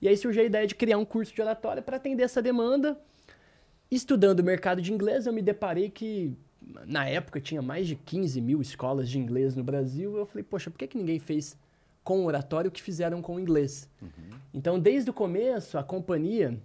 E 0.01 0.09
aí 0.09 0.17
surgiu 0.17 0.43
a 0.43 0.47
ideia 0.47 0.67
de 0.67 0.75
criar 0.75 0.99
um 0.99 1.05
curso 1.05 1.33
de 1.33 1.41
oratória 1.41 1.81
para 1.81 1.97
atender 1.97 2.25
essa 2.25 2.43
demanda. 2.43 3.01
Estudando 3.89 4.41
o 4.41 4.45
mercado 4.45 4.83
de 4.83 4.93
inglês, 4.93 5.27
eu 5.27 5.33
me 5.33 5.41
deparei 5.41 5.89
que 5.89 6.37
na 6.87 7.07
época 7.07 7.41
tinha 7.41 7.63
mais 7.63 7.87
de 7.87 7.95
15 7.95 8.41
mil 8.41 8.61
escolas 8.61 9.09
de 9.09 9.19
inglês 9.19 9.55
no 9.55 9.63
Brasil. 9.63 10.17
Eu 10.17 10.27
falei, 10.27 10.43
poxa, 10.43 10.69
por 10.69 10.79
que, 10.79 10.89
que 10.89 10.99
ninguém 10.99 11.21
fez 11.21 11.57
com 12.03 12.27
oratório 12.27 12.69
o 12.69 12.73
que 12.73 12.83
fizeram 12.83 13.23
com 13.23 13.37
o 13.37 13.41
inglês? 13.41 13.89
Uhum. 14.01 14.09
Então, 14.53 14.81
desde 14.81 15.11
o 15.11 15.13
começo, 15.13 15.79
a 15.79 15.85
companhia, 15.85 16.59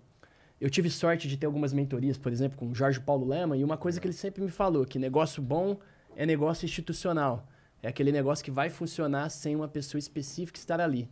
eu 0.59 0.71
tive 0.71 0.89
sorte 0.89 1.27
de 1.27 1.37
ter 1.37 1.45
algumas 1.45 1.71
mentorias, 1.71 2.17
por 2.17 2.31
exemplo, 2.31 2.57
com 2.57 2.69
o 2.69 2.73
Jorge 2.73 2.99
Paulo 2.99 3.27
Lema, 3.27 3.55
e 3.55 3.63
uma 3.63 3.77
coisa 3.77 3.99
que 3.99 4.07
ele 4.07 4.13
sempre 4.13 4.41
me 4.41 4.49
falou, 4.49 4.83
que 4.85 4.97
negócio 4.97 5.43
bom 5.43 5.77
é 6.15 6.25
negócio 6.25 6.65
institucional. 6.65 7.47
É 7.81 7.87
aquele 7.87 8.11
negócio 8.11 8.43
que 8.43 8.51
vai 8.51 8.69
funcionar 8.69 9.29
sem 9.29 9.55
uma 9.55 9.67
pessoa 9.67 9.99
específica 9.99 10.57
estar 10.57 10.81
ali. 10.81 11.09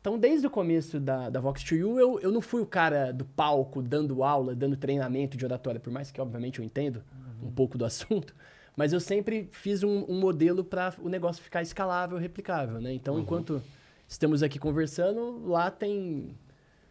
Então, 0.00 0.18
desde 0.18 0.46
o 0.46 0.50
começo 0.50 1.00
da, 1.00 1.28
da 1.28 1.40
Vox 1.40 1.62
2 1.62 1.84
U, 1.84 1.98
eu, 1.98 2.20
eu 2.20 2.30
não 2.30 2.40
fui 2.40 2.62
o 2.62 2.66
cara 2.66 3.12
do 3.12 3.24
palco 3.24 3.82
dando 3.82 4.22
aula, 4.22 4.54
dando 4.54 4.76
treinamento 4.76 5.36
de 5.36 5.44
oratória, 5.44 5.80
por 5.80 5.92
mais 5.92 6.10
que, 6.10 6.20
obviamente, 6.20 6.60
eu 6.60 6.64
entendo 6.64 7.02
uhum. 7.42 7.48
um 7.48 7.50
pouco 7.50 7.76
do 7.76 7.84
assunto, 7.86 8.34
mas 8.76 8.92
eu 8.92 9.00
sempre 9.00 9.48
fiz 9.50 9.82
um, 9.82 10.04
um 10.08 10.18
modelo 10.20 10.62
para 10.62 10.94
o 11.00 11.08
negócio 11.08 11.42
ficar 11.42 11.62
escalável, 11.62 12.16
replicável. 12.16 12.80
Né? 12.80 12.92
Então, 12.92 13.14
uhum. 13.14 13.20
enquanto 13.20 13.60
estamos 14.06 14.42
aqui 14.42 14.58
conversando, 14.58 15.46
lá 15.46 15.70
tem 15.70 16.34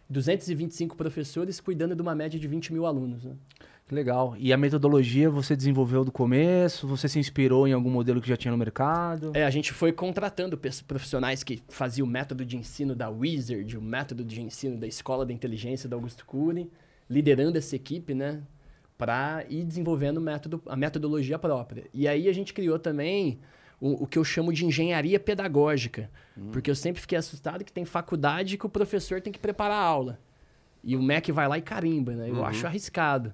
225 0.10 0.96
professores 0.96 1.60
cuidando 1.62 1.96
de 1.96 2.02
uma 2.02 2.14
média 2.14 2.40
de 2.40 2.48
20 2.48 2.74
mil 2.74 2.86
alunos. 2.86 3.24
Né? 3.24 3.36
Legal. 3.90 4.36
E 4.38 4.52
a 4.52 4.58
metodologia 4.58 5.30
você 5.30 5.56
desenvolveu 5.56 6.04
do 6.04 6.12
começo? 6.12 6.86
Você 6.88 7.08
se 7.08 7.20
inspirou 7.20 7.68
em 7.68 7.72
algum 7.72 7.90
modelo 7.90 8.22
que 8.22 8.28
já 8.28 8.36
tinha 8.36 8.52
no 8.52 8.58
mercado? 8.58 9.32
É, 9.34 9.46
a 9.46 9.50
gente 9.50 9.72
foi 9.72 9.94
contratando 9.94 10.60
profissionais 10.86 11.42
que 11.42 11.62
faziam 11.70 12.06
o 12.06 12.10
método 12.10 12.44
de 12.44 12.58
ensino 12.58 12.94
da 12.94 13.10
Wizard, 13.10 13.78
o 13.78 13.82
método 13.82 14.26
de 14.26 14.42
ensino 14.42 14.78
da 14.78 14.86
Escola 14.86 15.26
da 15.26 15.32
Inteligência 15.32 15.88
da 15.88 15.96
Augusto 15.96 16.26
Cury, 16.26 16.70
liderando 17.10 17.58
essa 17.58 17.78
equipe, 17.78 18.14
né? 18.14 18.42
Para 18.98 19.46
ir 19.50 19.64
desenvolvendo 19.64 20.18
o 20.18 20.22
método, 20.22 20.62
a 20.66 20.76
metodologia 20.76 21.40
própria. 21.40 21.86
E 21.94 22.10
aí 22.10 22.28
a 22.28 22.34
gente 22.34 22.54
criou 22.54 22.78
também 22.78 23.40
o, 23.80 24.04
o 24.04 24.08
que 24.08 24.18
eu 24.18 24.24
chamo 24.24 24.52
de 24.52 24.66
engenharia 24.66 25.20
pedagógica. 25.20 26.10
Hum. 26.38 26.50
Porque 26.52 26.70
eu 26.70 26.76
sempre 26.76 27.00
fiquei 27.00 27.18
assustado 27.18 27.64
que 27.64 27.72
tem 27.72 27.86
faculdade 27.86 28.58
que 28.58 28.66
o 28.66 28.70
professor 28.70 29.22
tem 29.22 29.32
que 29.32 29.40
preparar 29.40 29.78
a 29.78 29.86
aula. 29.86 30.20
E 30.84 30.96
o 30.98 31.02
MEC 31.02 31.32
vai 31.32 31.48
lá 31.48 31.58
e 31.58 31.62
carimba, 31.62 32.14
né? 32.14 32.30
Eu 32.30 32.36
uhum. 32.36 32.46
acho 32.46 32.66
arriscado. 32.68 33.34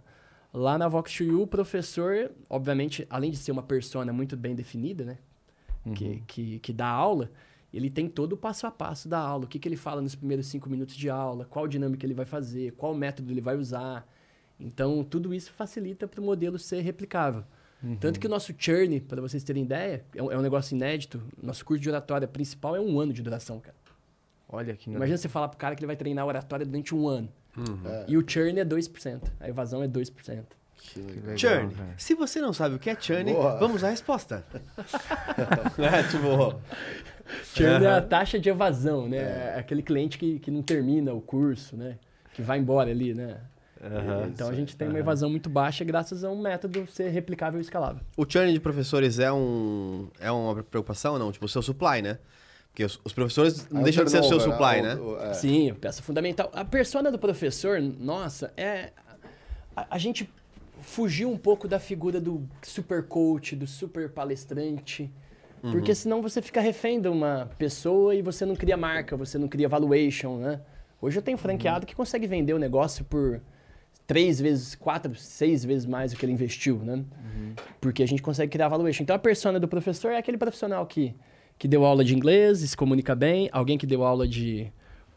Lá 0.53 0.77
na 0.77 0.87
Vox 0.87 1.17
2 1.17 1.31
o 1.33 1.47
professor, 1.47 2.31
obviamente, 2.47 3.07
além 3.09 3.31
de 3.31 3.37
ser 3.37 3.51
uma 3.51 3.63
persona 3.63 4.13
muito 4.13 4.37
bem 4.37 4.53
definida, 4.53 5.03
né? 5.03 5.17
Uhum. 5.83 5.93
Que, 5.93 6.23
que, 6.27 6.59
que 6.59 6.73
dá 6.73 6.87
aula, 6.87 7.31
ele 7.73 7.89
tem 7.89 8.07
todo 8.07 8.33
o 8.33 8.37
passo 8.37 8.67
a 8.67 8.71
passo 8.71 9.09
da 9.09 9.17
aula. 9.17 9.45
O 9.45 9.47
que, 9.47 9.57
que 9.57 9.67
ele 9.67 9.75
fala 9.75 9.99
nos 10.01 10.13
primeiros 10.13 10.45
cinco 10.45 10.69
minutos 10.69 10.95
de 10.95 11.09
aula, 11.09 11.45
qual 11.45 11.67
dinâmica 11.67 12.05
ele 12.05 12.13
vai 12.13 12.25
fazer, 12.25 12.73
qual 12.73 12.93
método 12.93 13.31
ele 13.31 13.41
vai 13.41 13.57
usar. 13.57 14.07
Então, 14.59 15.03
tudo 15.03 15.33
isso 15.33 15.51
facilita 15.51 16.07
para 16.07 16.21
o 16.21 16.23
modelo 16.23 16.59
ser 16.59 16.81
replicável. 16.81 17.43
Uhum. 17.83 17.95
Tanto 17.97 18.19
que 18.19 18.27
o 18.27 18.29
nosso 18.29 18.53
churn, 18.57 19.01
para 19.01 19.21
vocês 19.21 19.43
terem 19.43 19.63
ideia, 19.63 20.05
é 20.15 20.21
um, 20.21 20.31
é 20.31 20.37
um, 20.37 20.41
negócio 20.41 20.75
inédito. 20.75 21.21
Nosso 21.41 21.65
curso 21.65 21.81
de 21.81 21.89
oratória 21.89 22.27
principal 22.27 22.75
é 22.75 22.79
um 22.79 22.99
ano 22.99 23.11
de 23.11 23.21
duração, 23.21 23.59
cara. 23.59 23.75
Olha 24.47 24.75
que 24.75 24.89
Imagina 24.89 25.17
você 25.17 25.27
falar 25.27 25.49
pro 25.49 25.57
cara 25.57 25.75
que 25.75 25.79
ele 25.81 25.87
vai 25.87 25.95
treinar 25.95 26.27
oratória 26.27 26.63
durante 26.63 26.93
um 26.93 27.07
ano. 27.07 27.27
Uhum. 27.57 27.79
É. 27.85 28.05
E 28.07 28.17
o 28.17 28.23
churn 28.27 28.59
é 28.59 28.65
2%. 28.65 29.21
A 29.39 29.49
evasão 29.49 29.83
é 29.83 29.87
2%. 29.87 30.43
Que 30.75 30.99
legal, 30.99 31.37
churn. 31.37 31.73
Véio. 31.73 31.93
Se 31.97 32.13
você 32.13 32.41
não 32.41 32.51
sabe 32.51 32.75
o 32.75 32.79
que 32.79 32.89
é 32.89 32.97
churn, 32.99 33.31
Boa. 33.31 33.57
vamos 33.57 33.83
à 33.83 33.89
resposta. 33.89 34.43
é, 35.79 36.03
tipo... 36.03 36.59
Churn 37.55 37.85
uhum. 37.85 37.91
é 37.91 37.97
a 37.97 38.01
taxa 38.01 38.37
de 38.37 38.49
evasão, 38.49 39.07
né? 39.07 39.17
É. 39.17 39.53
é 39.55 39.59
aquele 39.59 39.81
cliente 39.81 40.17
que, 40.17 40.39
que 40.39 40.51
não 40.51 40.61
termina 40.61 41.13
o 41.13 41.21
curso, 41.21 41.77
né? 41.77 41.97
Que 42.33 42.41
vai 42.41 42.59
embora 42.59 42.91
ali, 42.91 43.13
né? 43.13 43.37
Uhum, 43.83 44.27
então 44.27 44.47
a 44.47 44.53
gente 44.53 44.77
tem 44.77 44.87
uma 44.87 44.97
evasão 44.97 45.29
muito 45.29 45.49
baixa 45.49 45.83
graças 45.83 46.23
a 46.23 46.29
um 46.29 46.41
método 46.41 46.87
ser 46.87 47.09
replicável 47.09 47.59
e 47.59 47.61
escalável. 47.61 48.01
O 48.15 48.25
churn 48.27 48.53
de 48.53 48.59
professores 48.59 49.19
é, 49.19 49.31
um, 49.31 50.07
é 50.21 50.31
uma 50.31 50.63
preocupação 50.63 51.13
ou 51.13 51.19
não? 51.19 51.31
Tipo, 51.31 51.45
o 51.45 51.49
seu 51.49 51.61
supply, 51.61 52.01
né? 52.01 52.17
Porque 52.73 52.83
os, 52.83 52.99
os 53.05 53.13
professores 53.13 53.69
não 53.69 53.81
é 53.81 53.83
deixam 53.83 54.03
de 54.03 54.09
ser 54.09 54.19
o 54.19 54.23
seu 54.23 54.39
supply, 54.39 54.81
né? 54.81 54.97
É. 55.29 55.33
Sim, 55.35 55.75
peça 55.79 56.01
fundamental. 56.01 56.49
A 56.51 56.65
persona 56.65 57.11
do 57.11 57.19
professor, 57.19 57.79
nossa, 57.79 58.51
é. 58.57 58.89
A, 59.75 59.85
a, 59.91 59.97
gente 59.99 60.27
fugiu 60.81 61.29
um 61.29 61.37
pouco 61.37 61.67
da 61.67 61.79
figura 61.79 62.19
do 62.19 62.49
super 62.63 63.03
coach, 63.03 63.55
do 63.55 63.67
super 63.67 64.09
palestrante. 64.09 65.11
Uhum. 65.61 65.71
Porque 65.71 65.93
senão 65.93 66.19
você 66.19 66.41
fica 66.41 66.59
refém 66.61 66.99
de 66.99 67.07
uma 67.07 67.47
pessoa 67.59 68.15
e 68.15 68.23
você 68.23 68.43
não 68.43 68.55
cria 68.55 68.75
marca, 68.75 69.15
você 69.15 69.37
não 69.37 69.47
cria 69.47 69.69
valuation, 69.69 70.37
né? 70.37 70.59
Hoje 70.99 71.19
eu 71.19 71.21
tenho 71.21 71.37
franqueado 71.37 71.81
uhum. 71.81 71.85
que 71.85 71.95
consegue 71.95 72.25
vender 72.25 72.53
o 72.53 72.59
negócio 72.59 73.05
por 73.05 73.39
três 74.07 74.41
vezes, 74.41 74.73
quatro, 74.73 75.13
seis 75.15 75.63
vezes 75.63 75.85
mais 75.85 76.11
do 76.11 76.17
que 76.17 76.25
ele 76.25 76.33
investiu, 76.33 76.77
né? 76.79 76.95
Uhum. 76.95 77.53
Porque 77.79 78.01
a 78.01 78.07
gente 78.07 78.23
consegue 78.23 78.51
criar 78.51 78.67
valuation. 78.67 79.03
Então 79.03 79.15
a 79.15 79.19
persona 79.19 79.59
do 79.59 79.67
professor 79.67 80.11
é 80.11 80.17
aquele 80.17 80.39
profissional 80.39 80.83
que, 80.87 81.15
que 81.57 81.67
deu 81.67 81.85
aula 81.85 82.03
de 82.03 82.15
inglês, 82.15 82.59
se 82.59 82.75
comunica 82.75 83.15
bem, 83.15 83.49
alguém 83.51 83.77
que 83.77 83.85
deu 83.85 84.03
aula 84.03 84.27
de 84.27 84.71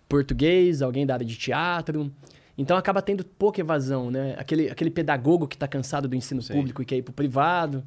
português, 0.09 0.83
alguém 0.83 1.07
da 1.07 1.14
área 1.14 1.26
de 1.26 1.37
teatro. 1.37 2.12
Então 2.57 2.76
acaba 2.76 3.02
tendo 3.02 3.25
pouca 3.25 3.61
evasão, 3.61 4.11
né? 4.11 4.35
Aquele, 4.38 4.71
aquele 4.71 4.90
pedagogo 4.90 5.47
que 5.47 5.57
está 5.57 5.69
cansado 5.69 6.09
do 6.09 6.14
ensino 6.14 6.40
Sim. 6.40 6.55
público 6.55 6.81
e 6.81 6.85
quer 6.85 6.97
ir 6.97 7.02
para 7.02 7.11
o 7.11 7.14
privado. 7.14 7.85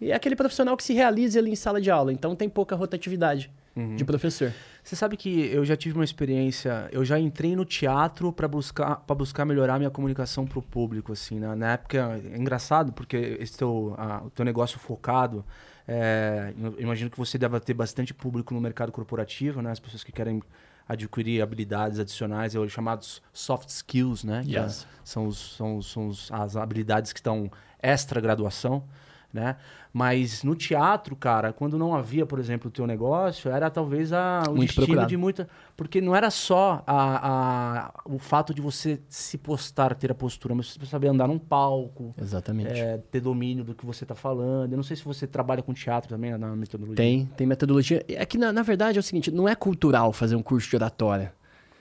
E 0.00 0.10
é 0.10 0.14
aquele 0.14 0.36
profissional 0.36 0.76
que 0.76 0.82
se 0.82 0.92
realiza 0.92 1.38
ali 1.38 1.50
em 1.50 1.56
sala 1.56 1.80
de 1.80 1.90
aula. 1.90 2.12
Então 2.12 2.34
tem 2.34 2.48
pouca 2.48 2.74
rotatividade 2.74 3.50
uhum. 3.76 3.96
de 3.96 4.04
professor. 4.04 4.52
Você 4.82 4.96
sabe 4.96 5.16
que 5.16 5.50
eu 5.52 5.64
já 5.64 5.76
tive 5.76 5.96
uma 5.96 6.04
experiência, 6.04 6.88
eu 6.90 7.04
já 7.04 7.18
entrei 7.18 7.54
no 7.54 7.64
teatro 7.64 8.32
para 8.32 8.48
buscar 8.48 8.96
para 8.96 9.14
buscar 9.14 9.44
melhorar 9.44 9.78
minha 9.78 9.90
comunicação 9.90 10.46
para 10.46 10.58
o 10.58 10.62
público 10.62 11.12
assim, 11.12 11.38
né? 11.38 11.54
Na 11.54 11.72
época 11.72 12.20
é 12.32 12.36
engraçado 12.36 12.92
porque 12.92 13.36
esse 13.38 13.56
teu, 13.56 13.94
a, 13.98 14.22
o 14.24 14.30
teu 14.30 14.44
negócio 14.44 14.78
focado, 14.78 15.44
é, 15.90 16.52
imagino 16.78 17.08
que 17.10 17.16
você 17.16 17.38
deve 17.38 17.58
ter 17.60 17.72
bastante 17.72 18.12
público 18.12 18.52
no 18.52 18.60
mercado 18.60 18.92
corporativo, 18.92 19.62
né? 19.62 19.70
As 19.70 19.80
pessoas 19.80 20.04
que 20.04 20.12
querem 20.12 20.42
adquirir 20.86 21.40
habilidades 21.40 21.98
adicionais, 21.98 22.54
é 22.54 22.68
chamados 22.68 23.22
soft 23.32 23.70
skills, 23.70 24.22
né? 24.22 24.44
É 24.46 24.60
yes. 24.60 24.84
É, 24.84 24.86
são, 25.02 25.26
os, 25.26 25.56
são, 25.56 25.80
são 25.80 26.10
as 26.30 26.56
habilidades 26.56 27.12
que 27.12 27.20
estão 27.20 27.50
extra 27.82 28.20
graduação 28.20 28.84
né? 29.32 29.56
Mas 29.92 30.42
no 30.42 30.54
teatro, 30.54 31.14
cara, 31.16 31.52
quando 31.52 31.76
não 31.76 31.94
havia, 31.94 32.24
por 32.24 32.38
exemplo, 32.38 32.68
o 32.68 32.70
teu 32.70 32.86
negócio, 32.86 33.50
era 33.50 33.70
talvez 33.70 34.12
a, 34.12 34.42
o 34.46 34.50
Muito 34.50 34.66
destino 34.66 34.86
procurado. 34.86 35.08
de 35.08 35.16
muita. 35.16 35.48
Porque 35.76 36.00
não 36.00 36.14
era 36.14 36.30
só 36.30 36.82
a, 36.86 37.28
a, 37.28 37.92
o 38.04 38.18
fato 38.18 38.54
de 38.54 38.60
você 38.60 39.00
se 39.08 39.36
postar, 39.36 39.94
ter 39.94 40.10
a 40.10 40.14
postura, 40.14 40.54
mas 40.54 40.74
você 40.74 40.86
saber 40.86 41.08
andar 41.08 41.28
num 41.28 41.38
palco. 41.38 42.14
Exatamente. 42.20 42.78
É, 42.78 42.98
ter 43.10 43.20
domínio 43.20 43.64
do 43.64 43.74
que 43.74 43.84
você 43.84 44.04
está 44.04 44.14
falando. 44.14 44.72
Eu 44.72 44.76
não 44.76 44.84
sei 44.84 44.96
se 44.96 45.04
você 45.04 45.26
trabalha 45.26 45.62
com 45.62 45.72
teatro 45.72 46.08
também, 46.08 46.36
na 46.36 46.54
metodologia. 46.54 46.96
Tem, 46.96 47.26
tem 47.36 47.46
metodologia. 47.46 48.04
É 48.08 48.24
que, 48.24 48.38
na, 48.38 48.52
na 48.52 48.62
verdade, 48.62 48.98
é 48.98 49.00
o 49.00 49.02
seguinte: 49.02 49.30
não 49.30 49.48
é 49.48 49.54
cultural 49.54 50.12
fazer 50.12 50.36
um 50.36 50.42
curso 50.42 50.68
de 50.68 50.76
oratória. 50.76 51.32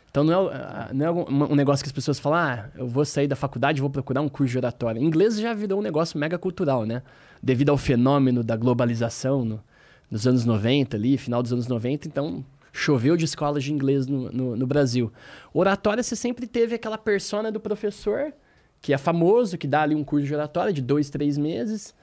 Então 0.09 0.23
não 0.23 0.51
é, 0.51 0.93
não 0.93 1.05
é 1.05 1.11
um 1.11 1.55
negócio 1.55 1.83
que 1.83 1.89
as 1.89 1.93
pessoas 1.93 2.17
falam, 2.17 2.39
ah, 2.39 2.69
eu 2.75 2.87
vou 2.87 3.05
sair 3.05 3.27
da 3.27 3.35
faculdade 3.35 3.77
e 3.77 3.81
vou 3.81 3.89
procurar 3.89 4.21
um 4.21 4.29
curso 4.29 4.51
de 4.51 4.57
oratória. 4.57 4.99
Inglês 4.99 5.39
já 5.39 5.53
virou 5.53 5.79
um 5.79 5.81
negócio 5.83 6.17
mega 6.17 6.39
cultural, 6.39 6.85
né? 6.85 7.03
Devido 7.41 7.69
ao 7.69 7.77
fenômeno 7.77 8.43
da 8.43 8.55
globalização 8.55 9.45
no, 9.45 9.63
nos 10.09 10.27
anos 10.27 10.45
90 10.45 10.97
ali, 10.97 11.17
final 11.17 11.43
dos 11.43 11.53
anos 11.53 11.67
90, 11.67 12.07
então 12.07 12.43
choveu 12.71 13.17
de 13.17 13.25
escolas 13.25 13.63
de 13.63 13.73
inglês 13.73 14.07
no, 14.07 14.31
no, 14.31 14.55
no 14.55 14.67
Brasil. 14.67 15.11
Oratória, 15.53 16.03
você 16.03 16.15
sempre 16.15 16.45
teve 16.45 16.75
aquela 16.75 16.97
persona 16.97 17.51
do 17.51 17.59
professor, 17.59 18.33
que 18.81 18.93
é 18.93 18.97
famoso, 18.97 19.57
que 19.57 19.67
dá 19.67 19.81
ali 19.81 19.95
um 19.95 20.03
curso 20.03 20.27
de 20.27 20.33
oratória 20.33 20.71
de 20.71 20.81
dois, 20.81 21.09
três 21.09 21.37
meses, 21.37 21.95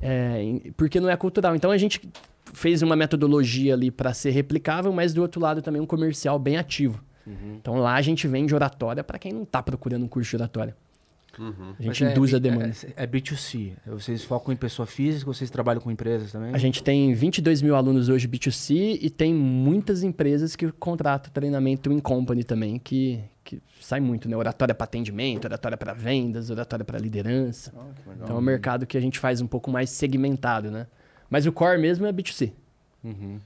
é, 0.00 0.70
porque 0.76 1.00
não 1.00 1.08
é 1.08 1.16
cultural. 1.16 1.54
Então 1.54 1.70
a 1.70 1.78
gente 1.78 2.00
fez 2.52 2.82
uma 2.82 2.96
metodologia 2.96 3.74
ali 3.74 3.90
para 3.90 4.12
ser 4.12 4.30
replicável, 4.30 4.92
mas 4.92 5.14
do 5.14 5.22
outro 5.22 5.40
lado 5.40 5.62
também 5.62 5.80
um 5.80 5.86
comercial 5.86 6.38
bem 6.38 6.56
ativo. 6.56 7.02
Uhum. 7.26 7.56
Então 7.60 7.76
lá 7.76 7.94
a 7.94 8.02
gente 8.02 8.26
vende 8.26 8.54
oratória 8.54 9.02
para 9.02 9.18
quem 9.18 9.32
não 9.32 9.42
está 9.42 9.62
procurando 9.62 10.04
um 10.04 10.08
curso 10.08 10.30
de 10.30 10.36
oratória. 10.36 10.76
Uhum. 11.38 11.74
A 11.78 11.82
gente 11.82 12.04
Mas 12.04 12.12
induz 12.12 12.32
é, 12.32 12.36
a 12.36 12.38
demanda. 12.38 12.72
É, 12.96 13.04
é, 13.04 13.06
B2C. 13.06 13.72
Vocês 13.86 14.24
focam 14.24 14.52
em 14.52 14.56
pessoa 14.56 14.86
física 14.86 15.28
ou 15.28 15.34
vocês 15.34 15.50
trabalham 15.50 15.80
com 15.80 15.90
empresas 15.90 16.32
também? 16.32 16.54
A 16.54 16.58
gente 16.58 16.82
tem 16.82 17.12
22 17.14 17.62
mil 17.62 17.74
alunos 17.74 18.08
hoje 18.08 18.26
B2C 18.26 18.98
e 19.00 19.10
tem 19.10 19.34
muitas 19.34 20.02
empresas 20.02 20.56
que 20.56 20.70
contratam 20.72 21.32
treinamento 21.32 21.92
em 21.92 21.98
company 21.98 22.42
também, 22.42 22.78
que, 22.78 23.20
que 23.44 23.60
sai 23.80 24.00
muito, 24.00 24.28
né? 24.28 24.36
Oratória 24.36 24.74
para 24.74 24.84
atendimento, 24.84 25.44
oratória 25.44 25.76
para 25.76 25.92
vendas, 25.92 26.50
oratória 26.50 26.84
para 26.84 26.98
liderança. 26.98 27.72
Oh, 27.76 28.12
então 28.12 28.36
é 28.36 28.38
um 28.38 28.42
mercado 28.42 28.86
que 28.86 28.96
a 28.96 29.00
gente 29.00 29.18
faz 29.18 29.40
um 29.40 29.46
pouco 29.46 29.70
mais 29.70 29.90
segmentado, 29.90 30.70
né? 30.70 30.86
Mas 31.28 31.46
o 31.46 31.52
core 31.52 31.78
mesmo 31.78 32.06
é 32.06 32.12
B2C. 32.12 32.52
Uhum. 33.04 33.38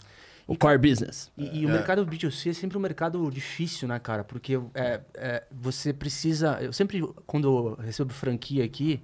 O 0.50 0.56
core 0.56 0.78
business. 0.78 1.30
E, 1.38 1.60
e 1.60 1.64
o 1.64 1.68
é. 1.68 1.72
mercado 1.74 2.04
B2C 2.04 2.50
é 2.50 2.52
sempre 2.52 2.76
um 2.76 2.80
mercado 2.80 3.30
difícil, 3.30 3.86
né, 3.86 4.00
cara? 4.00 4.24
Porque 4.24 4.58
é, 4.74 5.00
é, 5.14 5.44
você 5.48 5.92
precisa. 5.92 6.58
Eu 6.60 6.72
sempre, 6.72 7.00
quando 7.24 7.46
eu 7.46 7.74
recebo 7.76 8.12
franquia 8.12 8.64
aqui, 8.64 9.00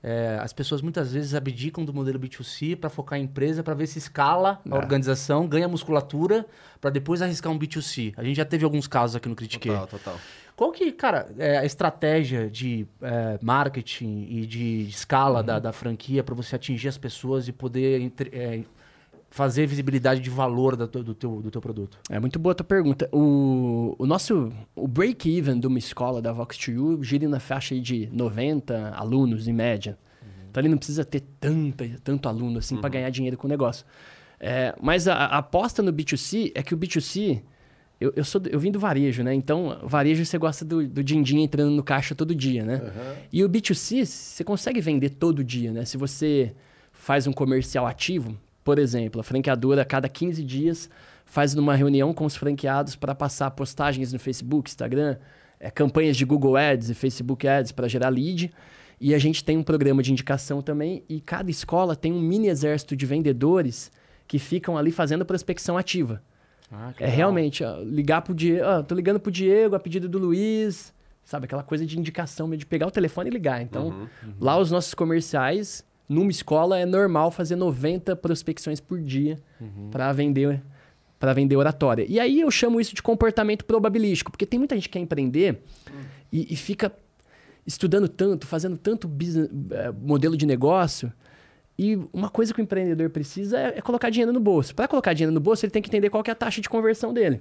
é, 0.00 0.38
as 0.40 0.52
pessoas 0.52 0.80
muitas 0.80 1.12
vezes 1.12 1.34
abdicam 1.34 1.84
do 1.84 1.92
modelo 1.92 2.16
B2C 2.20 2.76
para 2.76 2.88
focar 2.88 3.18
em 3.18 3.24
empresa, 3.24 3.60
para 3.60 3.74
ver 3.74 3.88
se 3.88 3.98
escala 3.98 4.62
a 4.70 4.72
é. 4.72 4.78
organização, 4.78 5.48
ganha 5.48 5.66
musculatura, 5.66 6.46
para 6.80 6.90
depois 6.90 7.20
arriscar 7.20 7.50
um 7.50 7.58
B2C. 7.58 8.14
A 8.16 8.22
gente 8.22 8.36
já 8.36 8.44
teve 8.44 8.64
alguns 8.64 8.86
casos 8.86 9.16
aqui 9.16 9.28
no 9.28 9.34
Critique. 9.34 9.68
Total, 9.68 9.88
total. 9.88 10.20
Qual 10.54 10.70
que, 10.70 10.92
cara, 10.92 11.28
é 11.36 11.58
a 11.58 11.64
estratégia 11.64 12.48
de 12.48 12.86
é, 13.02 13.36
marketing 13.42 14.28
e 14.30 14.46
de 14.46 14.82
escala 14.82 15.40
uhum. 15.40 15.46
da, 15.46 15.58
da, 15.58 15.72
franquia 15.72 16.22
para 16.22 16.36
você 16.36 16.54
atingir 16.54 16.86
as 16.86 16.96
pessoas 16.96 17.48
e 17.48 17.52
poder 17.52 18.00
entre, 18.00 18.30
é, 18.32 18.62
fazer 19.34 19.66
visibilidade 19.66 20.20
de 20.20 20.30
valor 20.30 20.76
do, 20.76 20.86
do, 20.86 21.12
teu, 21.12 21.42
do 21.42 21.50
teu 21.50 21.60
produto? 21.60 21.98
É 22.08 22.20
muito 22.20 22.38
boa 22.38 22.52
a 22.52 22.54
tua 22.54 22.64
pergunta. 22.64 23.08
O, 23.12 23.96
o 23.98 24.06
nosso 24.06 24.52
o 24.76 24.86
break-even 24.86 25.58
de 25.58 25.66
uma 25.66 25.76
escola 25.76 26.22
da 26.22 26.32
Vox2U 26.32 27.02
gira 27.02 27.28
na 27.28 27.40
faixa 27.40 27.76
de 27.80 28.08
90 28.12 28.92
alunos, 28.94 29.48
em 29.48 29.52
média. 29.52 29.98
Uhum. 30.22 30.28
Então 30.48 30.60
ele 30.60 30.68
não 30.68 30.78
precisa 30.78 31.04
ter 31.04 31.24
tanta, 31.40 31.84
tanto 32.04 32.28
aluno 32.28 32.58
assim 32.58 32.76
uhum. 32.76 32.80
para 32.80 32.90
ganhar 32.90 33.10
dinheiro 33.10 33.36
com 33.36 33.48
o 33.48 33.50
negócio. 33.50 33.84
É, 34.38 34.72
mas 34.80 35.08
a, 35.08 35.14
a, 35.14 35.38
aposta 35.38 35.82
no 35.82 35.92
B2C 35.92 36.52
é 36.54 36.62
que 36.62 36.72
o 36.72 36.78
B2C... 36.78 37.42
Eu, 38.00 38.12
eu, 38.14 38.24
sou, 38.24 38.40
eu 38.48 38.60
vim 38.60 38.70
do 38.70 38.78
varejo, 38.78 39.24
né? 39.24 39.34
Então, 39.34 39.80
varejo 39.82 40.24
você 40.24 40.38
gosta 40.38 40.64
do, 40.64 40.86
do 40.86 41.02
din-din 41.02 41.40
entrando 41.40 41.70
no 41.70 41.82
caixa 41.82 42.14
todo 42.14 42.34
dia, 42.36 42.64
né? 42.64 42.76
Uhum. 42.76 43.16
E 43.32 43.42
o 43.42 43.48
B2C, 43.48 44.04
você 44.04 44.44
consegue 44.44 44.80
vender 44.80 45.10
todo 45.10 45.42
dia, 45.42 45.72
né? 45.72 45.84
Se 45.84 45.96
você 45.96 46.54
faz 46.92 47.26
um 47.26 47.32
comercial 47.32 47.84
ativo, 47.86 48.38
por 48.64 48.78
exemplo, 48.78 49.20
a 49.20 49.24
franqueadora, 49.24 49.82
a 49.82 49.84
cada 49.84 50.08
15 50.08 50.42
dias, 50.42 50.88
faz 51.26 51.54
uma 51.54 51.76
reunião 51.76 52.14
com 52.14 52.24
os 52.24 52.34
franqueados 52.34 52.96
para 52.96 53.14
passar 53.14 53.50
postagens 53.50 54.12
no 54.12 54.18
Facebook, 54.18 54.70
Instagram, 54.70 55.16
é, 55.60 55.70
campanhas 55.70 56.16
de 56.16 56.24
Google 56.24 56.56
Ads 56.56 56.88
e 56.88 56.94
Facebook 56.94 57.46
Ads 57.46 57.72
para 57.72 57.86
gerar 57.86 58.08
lead. 58.08 58.50
E 58.98 59.14
a 59.14 59.18
gente 59.18 59.44
tem 59.44 59.58
um 59.58 59.62
programa 59.62 60.02
de 60.02 60.10
indicação 60.10 60.62
também, 60.62 61.04
e 61.08 61.20
cada 61.20 61.50
escola 61.50 61.94
tem 61.94 62.12
um 62.12 62.20
mini 62.20 62.48
exército 62.48 62.96
de 62.96 63.04
vendedores 63.04 63.92
que 64.26 64.38
ficam 64.38 64.78
ali 64.78 64.90
fazendo 64.90 65.26
prospecção 65.26 65.76
ativa. 65.76 66.22
Ah, 66.72 66.92
é 66.96 67.02
legal. 67.02 67.16
realmente 67.16 67.62
ó, 67.62 67.80
ligar 67.80 68.22
pro 68.22 68.34
Diego. 68.34 68.64
Ah, 68.64 68.82
tô 68.82 68.94
ligando 68.94 69.20
pro 69.20 69.30
Diego 69.30 69.76
a 69.76 69.80
pedido 69.80 70.08
do 70.08 70.18
Luiz. 70.18 70.94
Sabe, 71.22 71.46
aquela 71.46 71.62
coisa 71.62 71.86
de 71.86 71.98
indicação, 71.98 72.50
de 72.54 72.66
pegar 72.66 72.86
o 72.86 72.90
telefone 72.90 73.28
e 73.30 73.32
ligar. 73.32 73.62
Então, 73.62 73.88
uhum, 73.88 74.08
uhum. 74.22 74.34
lá 74.40 74.58
os 74.58 74.70
nossos 74.70 74.94
comerciais 74.94 75.84
numa 76.08 76.30
escola 76.30 76.78
é 76.78 76.84
normal 76.84 77.30
fazer 77.30 77.56
90 77.56 78.16
prospecções 78.16 78.80
por 78.80 79.00
dia 79.00 79.38
uhum. 79.60 79.90
para 79.90 80.12
vender 80.12 80.62
para 81.18 81.32
vender 81.32 81.56
oratória. 81.56 82.04
E 82.06 82.20
aí 82.20 82.40
eu 82.40 82.50
chamo 82.50 82.78
isso 82.78 82.94
de 82.94 83.02
comportamento 83.02 83.64
probabilístico, 83.64 84.30
porque 84.30 84.44
tem 84.44 84.58
muita 84.58 84.74
gente 84.74 84.90
que 84.90 84.92
quer 84.92 84.98
empreender 84.98 85.62
uhum. 85.90 86.00
e, 86.30 86.52
e, 86.52 86.56
fica 86.56 86.92
estudando 87.66 88.08
tanto, 88.08 88.46
fazendo 88.46 88.76
tanto 88.76 89.08
business, 89.08 89.48
é, 89.70 89.90
modelo 89.90 90.36
de 90.36 90.44
negócio. 90.44 91.10
E 91.78 91.98
uma 92.12 92.28
coisa 92.28 92.52
que 92.52 92.60
o 92.60 92.62
empreendedor 92.62 93.08
precisa 93.08 93.58
é, 93.58 93.78
é 93.78 93.80
colocar 93.80 94.10
dinheiro 94.10 94.34
no 94.34 94.40
bolso. 94.40 94.74
Para 94.74 94.86
colocar 94.86 95.14
dinheiro 95.14 95.32
no 95.32 95.40
bolso, 95.40 95.64
ele 95.64 95.72
tem 95.72 95.80
que 95.80 95.88
entender 95.88 96.10
qual 96.10 96.22
que 96.22 96.30
é 96.30 96.32
a 96.32 96.36
taxa 96.36 96.60
de 96.60 96.68
conversão 96.68 97.14
dele. 97.14 97.40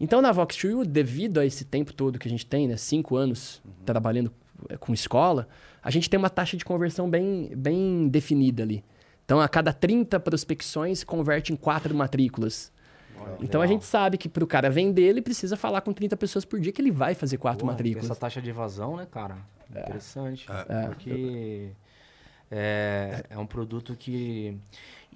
Então, 0.00 0.20
na 0.20 0.34
Vox2, 0.34 0.84
devido 0.84 1.38
a 1.38 1.46
esse 1.46 1.64
tempo 1.64 1.92
todo 1.92 2.18
que 2.18 2.26
a 2.26 2.30
gente 2.30 2.44
tem, 2.44 2.66
né, 2.66 2.76
cinco 2.76 3.16
anos 3.16 3.62
uhum. 3.64 3.72
trabalhando 3.84 4.32
é, 4.68 4.76
com 4.76 4.92
escola, 4.92 5.48
a 5.86 5.90
gente 5.90 6.10
tem 6.10 6.18
uma 6.18 6.28
taxa 6.28 6.56
de 6.56 6.64
conversão 6.64 7.08
bem, 7.08 7.52
bem 7.56 8.08
definida 8.08 8.64
ali. 8.64 8.84
Então, 9.24 9.40
a 9.40 9.48
cada 9.48 9.72
30 9.72 10.18
prospecções, 10.18 11.04
converte 11.04 11.52
em 11.52 11.56
quatro 11.56 11.94
matrículas. 11.94 12.72
então, 13.40 13.62
a 13.62 13.68
gente 13.68 13.84
sabe 13.84 14.18
que 14.18 14.28
para 14.28 14.42
o 14.42 14.48
cara 14.48 14.68
vender, 14.68 15.04
ele 15.04 15.22
precisa 15.22 15.56
falar 15.56 15.82
com 15.82 15.92
30 15.92 16.16
pessoas 16.16 16.44
por 16.44 16.58
dia 16.58 16.72
que 16.72 16.82
ele 16.82 16.90
vai 16.90 17.14
fazer 17.14 17.36
quatro 17.38 17.60
Pô, 17.60 17.66
matrículas. 17.66 18.04
Essa 18.10 18.18
taxa 18.18 18.42
de 18.42 18.50
evasão, 18.50 18.96
né, 18.96 19.06
cara? 19.08 19.36
É. 19.72 19.78
Interessante. 19.78 20.48
É. 20.68 20.86
Porque 20.88 21.70
é, 22.50 23.22
é 23.30 23.38
um 23.38 23.46
produto 23.46 23.94
que 23.94 24.58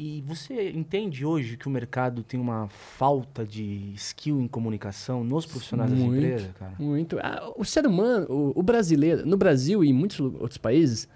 e 0.03 0.23
você 0.23 0.71
entende 0.71 1.27
hoje 1.27 1.59
que 1.59 1.69
o 1.69 1.71
mercado 1.71 2.23
tem 2.23 2.41
uma 2.41 2.71
falta 2.71 3.45
de 3.45 3.93
skill 3.97 4.41
em 4.41 4.49
comunicação 4.49 5.23
nos 5.23 5.45
profissionais 5.45 5.93
muito, 5.93 6.15
das 6.15 6.25
empresas, 6.25 6.53
cara? 6.59 6.73
Muito. 6.79 7.19
Ah, 7.19 7.53
o 7.55 7.67
ser 7.67 7.87
humano, 7.87 8.27
o, 8.31 8.59
o, 8.59 8.63
brasileiro, 8.63 9.27
no 9.27 9.37
Brasil 9.37 9.85
e 9.85 9.91
em 9.91 9.93
muitos 9.93 10.19
outros 10.19 10.57
países, 10.57 11.07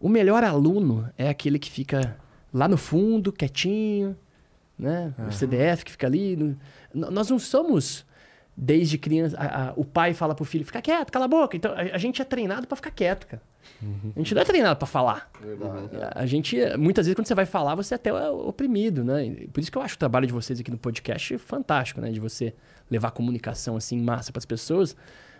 o 0.00 0.08
melhor 0.08 0.42
aluno 0.42 1.08
é 1.16 1.28
aquele 1.28 1.56
que 1.56 1.70
fica 1.70 2.16
lá 2.52 2.66
no 2.66 2.76
fundo, 2.76 3.32
quietinho, 3.32 4.16
né? 4.76 5.14
Uhum. 5.16 5.28
O 5.28 5.32
CDF 5.32 5.84
que 5.84 5.92
fica 5.92 6.08
ali. 6.08 6.34
No... 6.34 6.58
Nós 6.92 7.30
não 7.30 7.38
somos 7.38 8.04
Desde 8.56 8.96
criança, 8.96 9.36
a, 9.38 9.68
a, 9.68 9.72
o 9.76 9.84
pai 9.84 10.14
fala 10.14 10.34
pro 10.34 10.44
filho, 10.44 10.64
fica 10.64 10.80
quieto, 10.80 11.10
cala 11.10 11.26
a 11.26 11.28
boca. 11.28 11.56
Então, 11.56 11.72
a, 11.72 11.94
a 11.94 11.98
gente 11.98 12.22
é 12.22 12.24
treinado 12.24 12.66
para 12.66 12.76
ficar 12.76 12.90
quieto, 12.90 13.26
cara. 13.26 13.42
Uhum. 13.82 14.12
A 14.14 14.18
gente 14.18 14.34
não 14.34 14.40
é 14.42 14.44
treinado 14.44 14.76
para 14.76 14.86
falar. 14.86 15.30
Verdade. 15.40 15.96
A, 15.96 16.20
a 16.22 16.26
gente, 16.26 16.56
muitas 16.78 17.06
vezes, 17.06 17.14
quando 17.14 17.26
você 17.26 17.34
vai 17.34 17.44
falar, 17.44 17.74
você 17.74 17.92
é 17.92 17.96
até 17.96 18.10
é 18.10 18.30
oprimido, 18.30 19.04
né? 19.04 19.46
Por 19.52 19.60
isso 19.60 19.70
que 19.70 19.76
eu 19.76 19.82
acho 19.82 19.96
o 19.96 19.98
trabalho 19.98 20.26
de 20.26 20.32
vocês 20.32 20.58
aqui 20.58 20.70
no 20.70 20.78
podcast 20.78 21.36
fantástico, 21.38 22.00
né? 22.00 22.10
De 22.10 22.20
você 22.20 22.54
levar 22.90 23.10
comunicação 23.10 23.76
assim 23.76 23.98
em 23.98 24.02
massa 24.02 24.32
para 24.32 24.38
as 24.38 24.46
pessoas. 24.46 24.96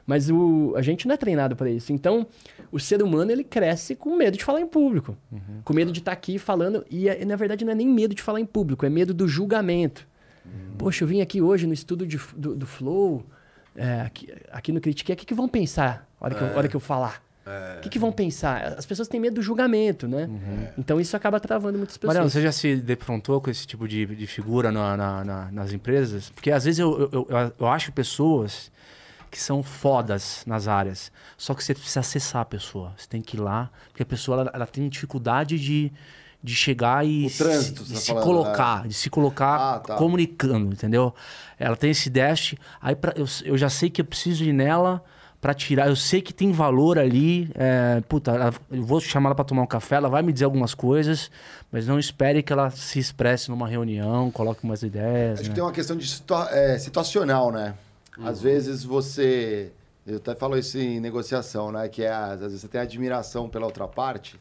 Mas 0.06 0.30
o, 0.30 0.74
a 0.76 0.82
gente 0.82 1.08
não 1.08 1.14
é 1.14 1.16
treinado 1.16 1.56
para 1.56 1.68
isso. 1.68 1.92
Então, 1.92 2.26
o 2.70 2.78
ser 2.78 3.02
humano 3.02 3.32
ele 3.32 3.42
cresce 3.42 3.96
com 3.96 4.14
medo 4.14 4.36
de 4.36 4.44
falar 4.44 4.60
em 4.60 4.66
público, 4.66 5.16
uhum. 5.32 5.62
com 5.64 5.74
medo 5.74 5.90
de 5.90 5.98
estar 5.98 6.12
tá 6.12 6.16
aqui 6.16 6.38
falando. 6.38 6.84
E 6.88 7.06
na 7.24 7.34
verdade 7.34 7.64
não 7.64 7.72
é 7.72 7.74
nem 7.74 7.88
medo 7.88 8.14
de 8.14 8.22
falar 8.22 8.40
em 8.40 8.46
público, 8.46 8.86
é 8.86 8.90
medo 8.90 9.12
do 9.12 9.26
julgamento. 9.26 10.06
Uhum. 10.46 10.76
Poxa, 10.78 11.04
eu 11.04 11.08
vim 11.08 11.20
aqui 11.20 11.40
hoje 11.40 11.66
no 11.66 11.72
estudo 11.72 12.06
de, 12.06 12.18
do, 12.36 12.54
do 12.54 12.66
Flow, 12.66 13.24
é, 13.74 14.02
aqui, 14.02 14.32
aqui, 14.50 14.72
no 14.72 14.80
Critique, 14.80 15.12
o 15.12 15.16
que, 15.16 15.26
que 15.26 15.34
vão 15.34 15.48
pensar 15.48 16.08
na 16.20 16.26
hora, 16.26 16.34
que, 16.34 16.44
é. 16.44 16.56
hora 16.56 16.68
que 16.68 16.76
eu 16.76 16.80
falar? 16.80 17.22
É. 17.46 17.76
O 17.78 17.80
que, 17.82 17.88
que, 17.90 17.98
vão 17.98 18.10
pensar? 18.10 18.74
As 18.76 18.84
pessoas 18.84 19.06
têm 19.06 19.20
medo 19.20 19.34
do 19.34 19.42
julgamento, 19.42 20.08
né? 20.08 20.24
Uhum. 20.24 20.68
Então 20.76 21.00
isso 21.00 21.16
acaba 21.16 21.38
travando 21.38 21.78
muitas 21.78 21.96
pessoas. 21.96 22.08
Mariano, 22.08 22.28
você 22.28 22.42
já 22.42 22.50
se 22.50 22.74
defrontou 22.76 23.40
com 23.40 23.48
esse 23.48 23.64
tipo 23.64 23.86
de, 23.86 24.04
de 24.04 24.26
figura 24.26 24.72
na, 24.72 24.96
na, 24.96 25.24
na, 25.24 25.52
nas 25.52 25.72
empresas? 25.72 26.28
Porque 26.30 26.50
às 26.50 26.64
vezes 26.64 26.80
eu, 26.80 27.08
eu, 27.12 27.26
eu, 27.30 27.52
eu, 27.60 27.66
acho 27.68 27.92
pessoas 27.92 28.72
que 29.30 29.38
são 29.38 29.62
fodas 29.62 30.42
nas 30.44 30.66
áreas. 30.66 31.12
Só 31.38 31.54
que 31.54 31.62
você 31.62 31.72
precisa 31.72 32.00
acessar 32.00 32.42
a 32.42 32.44
pessoa. 32.44 32.94
Você 32.96 33.06
tem 33.08 33.22
que 33.22 33.36
ir 33.36 33.40
lá, 33.40 33.70
porque 33.88 34.02
a 34.02 34.06
pessoa 34.06 34.40
ela, 34.40 34.50
ela 34.52 34.66
tem 34.66 34.88
dificuldade 34.88 35.56
de 35.56 35.92
de 36.46 36.54
chegar 36.54 37.04
e 37.04 37.28
trânsito, 37.28 37.82
se, 37.82 37.88
de 37.88 37.94
tá 37.94 38.00
se 38.00 38.14
colocar, 38.14 38.82
né? 38.82 38.88
de 38.88 38.94
se 38.94 39.10
colocar 39.10 39.56
ah, 39.56 39.78
tá. 39.80 39.96
comunicando, 39.96 40.72
entendeu? 40.72 41.12
Ela 41.58 41.74
tem 41.74 41.90
esse 41.90 42.08
dash, 42.08 42.54
aí 42.80 42.94
pra, 42.94 43.12
eu, 43.16 43.26
eu 43.44 43.58
já 43.58 43.68
sei 43.68 43.90
que 43.90 44.00
eu 44.00 44.04
preciso 44.04 44.44
ir 44.44 44.52
nela 44.52 45.02
para 45.40 45.52
tirar, 45.52 45.88
eu 45.88 45.96
sei 45.96 46.22
que 46.22 46.32
tem 46.32 46.52
valor 46.52 47.00
ali, 47.00 47.50
é, 47.56 48.00
puta, 48.08 48.30
ela, 48.30 48.54
eu 48.70 48.84
vou 48.84 49.00
chamar 49.00 49.30
ela 49.30 49.34
para 49.34 49.44
tomar 49.44 49.62
um 49.62 49.66
café, 49.66 49.96
ela 49.96 50.08
vai 50.08 50.22
me 50.22 50.32
dizer 50.32 50.44
algumas 50.44 50.72
coisas, 50.72 51.32
mas 51.72 51.84
não 51.84 51.98
espere 51.98 52.44
que 52.44 52.52
ela 52.52 52.70
se 52.70 53.00
expresse 53.00 53.50
numa 53.50 53.66
reunião, 53.66 54.30
coloque 54.30 54.62
umas 54.62 54.84
ideias. 54.84 55.40
Acho 55.40 55.42
né? 55.42 55.48
que 55.48 55.54
tem 55.56 55.64
uma 55.64 55.72
questão 55.72 55.96
de 55.96 56.06
situa 56.06 56.48
é, 56.52 56.78
situacional, 56.78 57.50
né? 57.50 57.74
Uhum. 58.16 58.24
Às 58.24 58.40
vezes 58.40 58.84
você, 58.84 59.72
eu 60.06 60.18
até 60.18 60.36
falo 60.36 60.56
isso 60.56 60.78
em 60.78 61.00
negociação, 61.00 61.72
né? 61.72 61.88
Que 61.88 62.04
é, 62.04 62.12
às 62.12 62.38
vezes 62.38 62.60
você 62.60 62.68
tem 62.68 62.80
admiração 62.80 63.48
pela 63.48 63.66
outra 63.66 63.88
parte, 63.88 64.38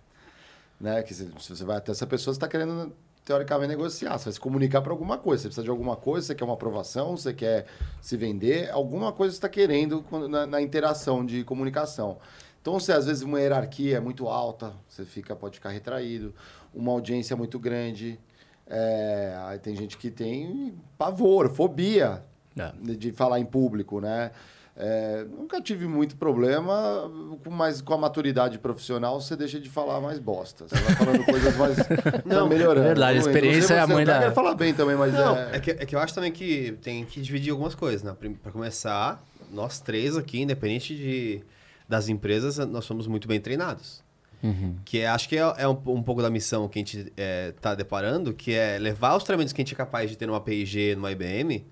né? 0.79 1.03
Que 1.03 1.13
se, 1.13 1.25
você 1.25 1.63
vai 1.63 1.77
até 1.77 1.91
essa 1.91 2.08
pessoa, 2.08 2.34
você 2.34 2.38
está 2.38 2.48
querendo 2.48 2.94
teoricamente 3.24 3.70
negociar, 3.70 4.17
você 4.17 4.25
vai 4.25 4.34
se 4.34 4.39
comunicar 4.39 4.82
para 4.82 4.91
alguma 4.91 5.17
coisa, 5.17 5.41
você 5.41 5.48
precisa 5.48 5.63
de 5.63 5.70
alguma 5.70 5.96
coisa, 5.96 6.27
você 6.27 6.36
quer 6.36 6.46
uma 6.46 6.53
aprovação, 6.53 7.17
você 7.17 7.34
quer 7.34 7.65
se 8.00 8.15
vender, 8.15 8.70
alguma 8.70 9.12
coisa 9.12 9.34
você 9.34 9.38
está 9.38 9.50
querendo 9.50 10.05
na, 10.29 10.46
na, 10.46 10.62
interação 10.62 11.25
de 11.25 11.44
comunicação. 11.44 12.20
Então, 12.62 12.79
se 12.79 12.91
às 12.91 13.08
vezes 13.08 13.24
uma 13.24 13.39
hierarquia 13.39 13.98
é 13.98 14.00
muito 14.00 14.27
alta, 14.27 14.74
você 14.88 15.03
fica, 15.05 15.36
pode 15.36 15.55
ficar 15.55 15.70
retraído, 15.70 16.36
uma 16.74 16.91
audiência 16.91 17.36
muito 17.36 17.58
grande, 17.58 18.20
é, 18.67 19.36
aí 19.46 19.60
tem 19.60 19.75
gente 19.75 19.98
que 19.98 20.12
tem 20.12 20.75
pavor, 20.98 21.50
fobia 21.50 22.24
é. 22.55 22.72
de, 22.79 22.96
de 22.96 23.12
falar 23.12 23.39
em 23.39 23.46
público, 23.46 24.00
né? 24.00 24.32
É, 24.77 25.25
nunca 25.29 25.62
tive 25.62 25.88
muito 25.88 26.17
problema, 26.17 27.10
mas 27.50 27.79
com 27.79 27.94
a 27.94 27.98
maturidade 27.98 28.60
profissional 28.60 29.22
você 29.22 29.34
deixa 29.36 29.58
de 29.58 29.70
falar 29.70 30.01
mais 30.01 30.20
bosta. 30.20 30.67
Você 30.67 30.75
vai 30.75 30.96
falando 30.96 31.24
coisas 31.25 31.55
mais. 31.55 31.77
Não, 32.25 32.50
melhorando. 32.50 32.86
É 32.86 32.89
verdade, 32.89 33.17
a 33.17 33.22
experiência 33.22 33.74
é 33.75 33.79
a 33.79 33.88
mãe 33.88 34.03
da. 34.03 34.15
Eu 34.15 34.20
quero 34.22 34.34
falar 34.34 34.53
bem 34.53 34.74
também, 34.74 34.98
mas 34.98 35.13
Não, 35.13 35.38
é... 35.38 35.55
É, 35.55 35.60
que, 35.62 35.72
é 35.72 35.86
que 35.86 35.96
eu 35.96 36.00
acho 36.00 36.13
também 36.13 36.32
que 36.32 36.77
tem 36.82 37.05
que 37.05 37.22
dividir 37.22 37.51
algumas 37.51 37.74
coisas, 37.74 38.03
né? 38.03 38.13
Para 38.44 38.51
começar, 38.51 39.23
nós 39.49 39.80
três 39.80 40.17
aqui, 40.17 40.41
independente 40.41 40.93
de, 40.93 41.41
das 41.88 42.10
empresas, 42.10 42.58
nós 42.58 42.84
somos 42.84 43.08
muito 43.08 43.30
bem 43.30 43.39
treinados. 43.39 44.04
Uhum. 44.43 44.76
Que 44.84 44.99
é, 44.99 45.08
acho 45.08 45.30
que 45.30 45.38
é, 45.38 45.54
é 45.58 45.67
um, 45.69 45.80
um, 45.88 46.04
pouco 46.04 46.21
da 46.21 46.30
missão 46.30 46.67
que 46.67 46.78
a 46.78 46.82
gente 46.82 47.13
está 47.15 47.71
é, 47.71 47.76
deparando, 47.78 48.34
que 48.34 48.54
é 48.54 48.78
levar 48.78 49.15
os 49.15 49.23
treinamentos 49.23 49.54
que 49.54 49.62
a 49.62 49.63
gente 49.63 49.73
é 49.73 49.78
capaz 49.78 50.10
de 50.10 50.17
ter 50.17 50.28
numa 50.28 50.41
PIG, 50.41 50.95
numa 50.95 51.12
IBM, 51.12 51.65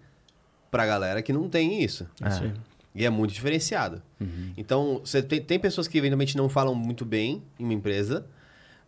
para 0.71 0.83
a 0.83 0.85
galera 0.85 1.21
que 1.21 1.33
não 1.33 1.49
tem 1.49 1.83
isso. 1.83 2.07
É. 2.21 2.72
E 2.95 3.05
é 3.05 3.09
muito 3.09 3.33
diferenciado. 3.33 4.01
Uhum. 4.19 4.53
Então, 4.55 5.01
você 5.03 5.21
tem, 5.21 5.41
tem 5.41 5.59
pessoas 5.59 5.87
que 5.87 5.97
eventualmente 5.97 6.37
não 6.37 6.47
falam 6.47 6.75
muito 6.75 7.03
bem 7.05 7.41
em 7.59 7.63
uma 7.63 7.73
empresa, 7.73 8.25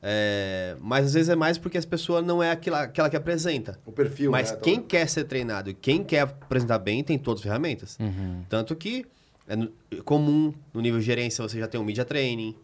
é, 0.08 0.76
mas 0.80 1.08
às 1.08 1.13
vezes 1.15 1.30
é 1.30 1.36
mais 1.36 1.58
porque 1.58 1.80
as 1.80 1.86
pessoas 1.86 2.24
não 2.24 2.41
é 2.41 2.52
aquela, 2.52 2.84
aquela 2.84 3.10
que 3.10 3.15
apresenta. 3.15 3.80
O 3.84 3.91
perfil, 3.91 4.30
Mas 4.30 4.52
né? 4.52 4.60
quem 4.62 4.80
quer 4.80 5.10
ser 5.10 5.24
treinado 5.24 5.72
e 5.72 5.74
quem 5.74 6.04
quer 6.04 6.22
apresentar 6.22 6.78
bem 6.78 7.04
tem 7.04 7.18
todas 7.18 7.41
as 7.41 7.44
ferramentas. 7.44 7.98
Uhum. 8.00 8.44
Tanto 8.48 8.76
que 8.76 9.04
é 9.48 9.56
comum 10.04 10.54
no 10.72 10.82
nível 10.82 11.00
de 11.00 11.06
gerência 11.06 11.41
você 11.41 11.60
já 11.60 11.68
tem 11.68 11.82
um 11.82 11.84
media 11.84 12.06
training, 12.06 12.56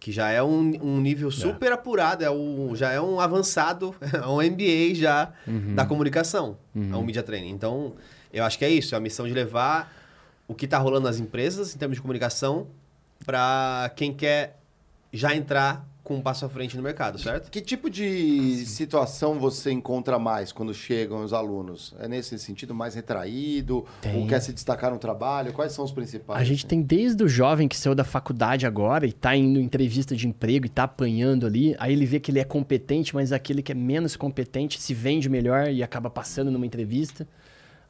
que 0.00 0.10
já 0.10 0.30
é 0.30 0.42
um, 0.42 0.72
um 0.82 1.00
nível 1.00 1.28
é. 1.28 1.32
super 1.32 1.70
é. 1.70 1.74
apurado, 1.74 2.24
é 2.24 2.30
um, 2.30 2.74
já 2.74 2.90
é 2.90 3.00
um 3.00 3.20
avançado, 3.20 3.94
é 4.12 4.26
um 4.26 4.42
MBA 4.42 4.96
já 4.96 5.32
uhum. 5.46 5.76
da 5.76 5.86
comunicação, 5.86 6.58
uhum. 6.74 6.90
é 6.92 6.96
um 6.96 7.04
media 7.04 7.22
training. 7.22 7.50
Então, 7.50 7.94
eu 8.32 8.42
acho 8.42 8.58
que 8.58 8.64
é 8.64 8.68
isso, 8.68 8.96
é 8.96 8.98
a 8.98 9.00
missão 9.00 9.28
de 9.28 9.32
levar 9.32 10.01
o 10.52 10.54
que 10.54 10.66
está 10.66 10.78
rolando 10.78 11.06
nas 11.06 11.18
empresas 11.18 11.74
em 11.74 11.78
termos 11.78 11.96
de 11.96 12.02
comunicação 12.02 12.66
para 13.24 13.90
quem 13.96 14.12
quer 14.12 14.58
já 15.12 15.34
entrar 15.34 15.86
com 16.02 16.16
um 16.16 16.20
passo 16.20 16.44
à 16.44 16.48
frente 16.48 16.76
no 16.76 16.82
mercado, 16.82 17.16
certo? 17.18 17.48
Que 17.48 17.60
tipo 17.60 17.88
de 17.88 18.66
situação 18.66 19.38
você 19.38 19.70
encontra 19.70 20.18
mais 20.18 20.50
quando 20.50 20.74
chegam 20.74 21.24
os 21.24 21.32
alunos? 21.32 21.94
É 22.00 22.08
nesse 22.08 22.38
sentido 22.38 22.74
mais 22.74 22.94
retraído? 22.94 23.86
Tem. 24.00 24.20
Ou 24.20 24.26
quer 24.26 24.40
se 24.40 24.52
destacar 24.52 24.90
no 24.90 24.98
trabalho? 24.98 25.52
Quais 25.52 25.72
são 25.72 25.84
os 25.84 25.92
principais? 25.92 26.40
A 26.40 26.44
gente 26.44 26.66
assim? 26.66 26.68
tem 26.68 26.82
desde 26.82 27.22
o 27.22 27.28
jovem 27.28 27.68
que 27.68 27.76
saiu 27.76 27.94
da 27.94 28.04
faculdade 28.04 28.66
agora 28.66 29.06
e 29.06 29.10
está 29.10 29.36
indo 29.36 29.60
em 29.60 29.62
entrevista 29.62 30.16
de 30.16 30.26
emprego 30.26 30.66
e 30.66 30.68
está 30.68 30.84
apanhando 30.84 31.46
ali. 31.46 31.76
Aí 31.78 31.92
ele 31.92 32.04
vê 32.04 32.18
que 32.18 32.32
ele 32.32 32.40
é 32.40 32.44
competente, 32.44 33.14
mas 33.14 33.32
aquele 33.32 33.62
que 33.62 33.70
é 33.70 33.74
menos 33.74 34.16
competente 34.16 34.80
se 34.80 34.92
vende 34.92 35.28
melhor 35.28 35.68
e 35.68 35.84
acaba 35.84 36.10
passando 36.10 36.50
numa 36.50 36.66
entrevista. 36.66 37.26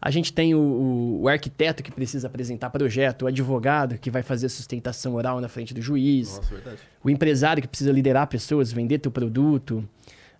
A 0.04 0.10
gente 0.10 0.32
tem 0.32 0.52
o, 0.52 1.20
o, 1.22 1.28
arquiteto 1.28 1.80
que 1.80 1.92
precisa 1.92 2.26
apresentar 2.26 2.70
projeto, 2.70 3.22
o 3.22 3.26
advogado 3.28 3.96
que 3.96 4.10
vai 4.10 4.20
fazer 4.20 4.48
sustentação 4.48 5.14
oral 5.14 5.40
na 5.40 5.46
frente 5.46 5.72
do 5.72 5.80
juiz, 5.80 6.38
Nossa, 6.38 6.54
verdade. 6.54 6.78
o 7.04 7.08
empresário 7.08 7.62
que 7.62 7.68
precisa 7.68 7.92
liderar 7.92 8.26
pessoas, 8.26 8.72
vender 8.72 8.98
teu 8.98 9.12
produto. 9.12 9.88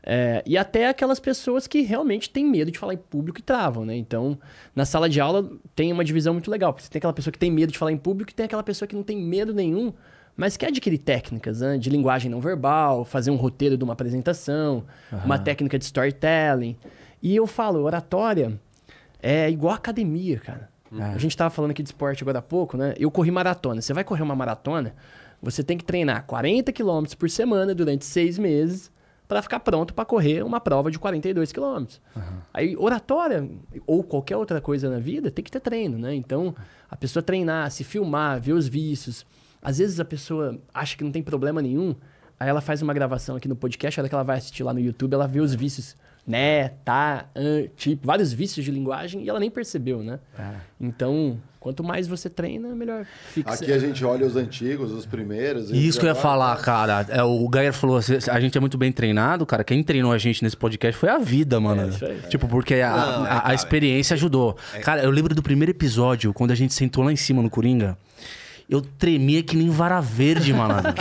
É, 0.03 0.43
e 0.45 0.59
até 0.59 0.89
aquelas 0.89 1.21
pessoas 1.21 1.69
que 1.69 1.83
realmente 1.83 2.29
têm 2.29 2.45
medo 2.45 2.73
de 2.73 2.79
falar 2.79 2.95
em 2.95 2.97
público 2.97 3.39
e 3.39 3.43
travam, 3.43 3.85
né? 3.85 3.95
Então, 3.95 4.37
na 4.75 4.85
sala 4.85 5.09
de 5.09 5.21
aula 5.21 5.49
tem 5.77 5.93
uma 5.93 6.05
divisão 6.05 6.33
muito 6.33 6.51
legal. 6.51 6.73
Porque 6.73 6.85
você 6.85 6.91
tem 6.91 6.99
aquela 6.99 7.13
pessoa 7.13 7.31
que 7.31 7.39
tem 7.39 7.53
medo 7.53 7.71
de 7.71 7.79
falar 7.79 7.93
em 7.93 7.97
público 7.97 8.33
e 8.33 8.35
tem 8.35 8.47
aquela 8.47 8.65
pessoa 8.65 8.89
que 8.89 8.97
não 8.97 9.05
tem 9.05 9.17
medo 9.17 9.55
nenhum, 9.55 9.93
mas 10.37 10.57
quer 10.57 10.71
adquirir 10.71 10.99
técnicas 10.99 11.61
né? 11.61 11.79
de 11.79 11.89
linguagem 11.89 12.29
não 12.29 12.41
verbal, 12.41 13.05
fazer 13.05 13.31
um 13.31 13.37
roteiro 13.37 13.77
de 13.77 13.85
uma 13.85 13.93
apresentação, 13.93 14.85
uhum. 15.13 15.19
uma 15.25 15.39
técnica 15.39 15.79
de 15.79 15.85
storytelling. 15.85 16.77
E 17.23 17.37
eu 17.37 17.47
falo, 17.47 17.85
oratória 17.85 18.59
é 19.23 19.49
igual 19.49 19.75
academia, 19.75 20.39
cara. 20.39 20.69
É. 20.99 21.03
A 21.05 21.19
gente 21.19 21.37
tava 21.37 21.49
falando 21.49 21.71
aqui 21.71 21.83
de 21.83 21.89
esporte 21.89 22.23
agora 22.23 22.41
há 22.41 22.43
pouco, 22.43 22.77
né? 22.77 22.93
Eu 22.99 23.11
corri 23.11 23.31
maratona. 23.31 23.81
Você 23.81 23.95
vai 23.95 24.05
correr 24.05 24.23
uma 24.23 24.37
maratona, 24.37 24.95
você 25.41 25.63
tem 25.63 25.79
que 25.79 25.85
treinar 25.85 26.25
40 26.27 26.71
quilômetros 26.73 27.15
por 27.15 27.31
semana 27.31 27.75
durante 27.75 28.05
seis 28.05 28.39
meses 28.39 28.91
para 29.27 29.41
ficar 29.41 29.61
pronto 29.61 29.95
para 29.95 30.05
correr 30.05 30.45
uma 30.45 30.61
prova 30.61 30.91
de 30.91 30.99
42 30.99 31.53
quilômetros. 31.53 32.03
Uhum. 32.15 32.23
Aí, 32.53 32.77
oratória 32.77 33.49
ou 33.87 34.03
qualquer 34.03 34.37
outra 34.37 34.61
coisa 34.61 34.91
na 34.91 34.99
vida 34.99 35.31
tem 35.31 35.43
que 35.43 35.51
ter 35.51 35.61
treino, 35.61 35.97
né? 35.97 36.15
Então, 36.15 36.55
a 36.91 36.97
pessoa 36.97 37.23
treinar, 37.23 37.71
se 37.71 37.83
filmar, 37.83 38.39
ver 38.39 38.53
os 38.53 38.69
vícios. 38.69 39.25
Às 39.63 39.79
vezes 39.79 39.99
a 39.99 40.05
pessoa 40.05 40.61
acha 40.75 40.97
que 40.97 41.05
não 41.05 41.11
tem 41.11 41.23
problema 41.23 41.63
nenhum, 41.63 41.95
aí 42.39 42.49
ela 42.49 42.61
faz 42.61 42.83
uma 42.83 42.93
gravação 42.93 43.37
aqui 43.37 43.49
no 43.49 43.57
podcast, 43.57 43.99
a 43.99 44.03
hora 44.03 44.09
que 44.09 44.15
ela 44.15 44.25
vai 44.25 44.37
assistir 44.37 44.65
lá 44.65 44.75
no 44.75 44.81
YouTube, 44.81 45.15
ela 45.15 45.27
vê 45.27 45.41
os 45.41 45.55
vícios 45.55 45.97
né, 46.27 46.69
tá, 46.85 47.27
an, 47.35 47.67
tipo, 47.77 48.07
vários 48.07 48.33
vícios 48.33 48.65
de 48.65 48.71
linguagem 48.71 49.25
e 49.25 49.29
ela 49.29 49.41
nem 49.41 49.51
percebeu, 49.51 50.03
né? 50.03 50.21
É. 50.39 50.55
Então, 50.81 51.39
quanto 51.59 51.83
mais 51.83 52.07
você 52.07 52.31
treina, 52.31 52.69
melhor 52.75 53.05
fica. 53.33 53.53
Aqui 53.53 53.73
a 53.73 53.79
gente 53.79 54.05
olha 54.05 54.25
os 54.27 54.37
antigos, 54.37 54.93
os 54.93 55.05
primeiros. 55.05 55.71
Isso 55.71 55.99
que 55.99 56.07
eu 56.07 56.11
ia 56.11 56.15
falar, 56.15 56.57
cara. 56.59 57.05
É, 57.09 57.23
o 57.23 57.49
Gaia 57.49 57.73
falou, 57.73 57.99
a 57.99 58.41
gente 58.41 58.57
é 58.57 58.61
muito 58.61 58.79
bem 58.79 58.93
treinado, 58.93 59.45
cara. 59.45 59.65
Quem 59.65 59.83
treinou 59.83 60.13
a 60.13 60.19
gente 60.19 60.45
nesse 60.45 60.57
podcast 60.57 60.99
foi 60.99 61.09
a 61.09 61.19
vida, 61.19 61.59
mano. 61.59 61.93
É, 62.01 62.29
tipo, 62.29 62.47
porque 62.47 62.75
a, 62.75 62.91
Não, 62.91 63.25
a, 63.25 63.29
a, 63.29 63.51
a 63.51 63.55
experiência 63.55 64.15
ajudou. 64.15 64.57
É. 64.75 64.79
Cara, 64.79 65.03
eu 65.03 65.11
lembro 65.11 65.35
do 65.35 65.43
primeiro 65.43 65.73
episódio, 65.73 66.33
quando 66.33 66.53
a 66.53 66.57
gente 66.57 66.73
sentou 66.73 67.03
lá 67.03 67.13
em 67.13 67.17
cima 67.17 67.43
no 67.43 67.51
Coringa. 67.51 67.99
Eu 68.73 68.81
tremia 68.81 69.43
que 69.43 69.55
nem 69.55 69.69
vara 69.69 70.01
verde, 70.01 70.51
malandro. 70.51 70.95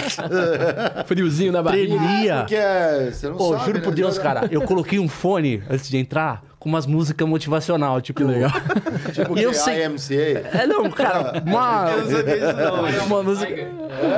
Friozinho 1.07 1.53
na 1.53 1.63
barriga. 1.63 1.95
Tremia. 1.95 2.35
Porque 2.39 2.55
é, 2.57 3.09
você 3.09 3.29
não 3.29 3.37
Pô, 3.37 3.53
sabe, 3.53 3.63
juro 3.63 3.77
né? 3.77 3.83
por 3.85 3.93
Deus, 3.93 4.17
cara. 4.17 4.49
Eu 4.51 4.63
coloquei 4.63 4.99
um 4.99 5.07
fone 5.07 5.63
antes 5.69 5.87
de 5.87 5.95
entrar 5.95 6.43
com 6.61 6.69
umas 6.69 6.85
músicas 6.85 7.27
motivacional, 7.27 7.99
tipo. 8.01 8.23
legal. 8.23 8.51
tipo 9.11 9.35
e 9.35 9.41
eu 9.41 9.49
que 9.49 9.57
sei... 9.57 9.83
IMCA? 9.83 10.59
É, 10.59 10.67
não, 10.67 10.91
cara, 10.91 11.41
uma... 11.43 11.89
Eu 11.89 12.03
não 12.03 12.11
sabia 12.11 12.39
disso 12.39 12.99
não. 12.99 13.05
uma 13.07 13.23
música... 13.23 13.67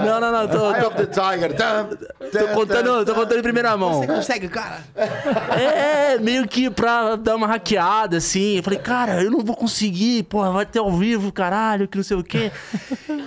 Não, 0.05 0.19
não, 0.19 0.31
não, 0.31 0.47
tô, 0.49 0.73
Eye 0.73 0.81
tô, 0.81 0.87
of 0.89 0.97
the 0.97 1.05
Tiger. 1.05 1.55
Tô 1.55 2.47
contando, 2.53 3.05
tô 3.05 3.15
contando 3.15 3.39
em 3.39 3.41
primeira 3.41 3.77
mão. 3.77 3.93
Você 3.93 4.07
consegue, 4.07 4.49
cara? 4.49 4.81
É, 5.57 6.19
meio 6.19 6.45
que 6.45 6.69
pra 6.69 7.15
dar 7.15 7.37
uma 7.37 7.47
hackeada, 7.47 8.17
assim. 8.17 8.57
Eu 8.57 8.63
falei, 8.63 8.79
cara, 8.79 9.23
eu 9.23 9.31
não 9.31 9.39
vou 9.39 9.55
conseguir, 9.55 10.23
porra, 10.23 10.51
vai 10.51 10.65
ter 10.65 10.79
ao 10.79 10.91
vivo, 10.91 11.31
caralho, 11.31 11.87
que 11.87 11.95
não 11.95 12.03
sei 12.03 12.17
o 12.17 12.23
quê. 12.23 12.51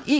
E, 0.07 0.15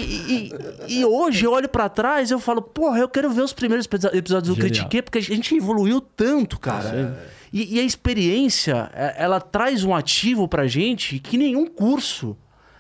e, 0.89 0.99
e 1.01 1.05
hoje 1.05 1.45
eu 1.45 1.53
olho 1.53 1.69
pra 1.69 1.91
trás 1.91 2.31
e 2.31 2.35
eu 2.35 2.39
falo, 2.39 2.63
porra, 2.63 2.99
eu 2.99 3.09
quero 3.11 3.29
ver 3.29 3.43
os 3.43 3.53
primeiros 3.53 3.87
episódios 3.87 4.49
do 4.49 4.55
Genial. 4.55 4.57
Critiquei, 4.57 5.03
porque 5.03 5.19
a 5.19 5.23
gente 5.23 5.55
evoluiu 5.55 6.01
tanto, 6.01 6.59
cara. 6.59 7.37
E, 7.59 7.77
e 7.77 7.81
a 7.81 7.83
experiência, 7.83 8.91
é, 8.93 9.15
ela 9.17 9.41
traz 9.41 9.83
um 9.83 9.95
ativo 9.95 10.47
pra 10.47 10.67
gente 10.67 11.19
que 11.19 11.39
nenhum 11.39 11.67
curso. 11.67 12.37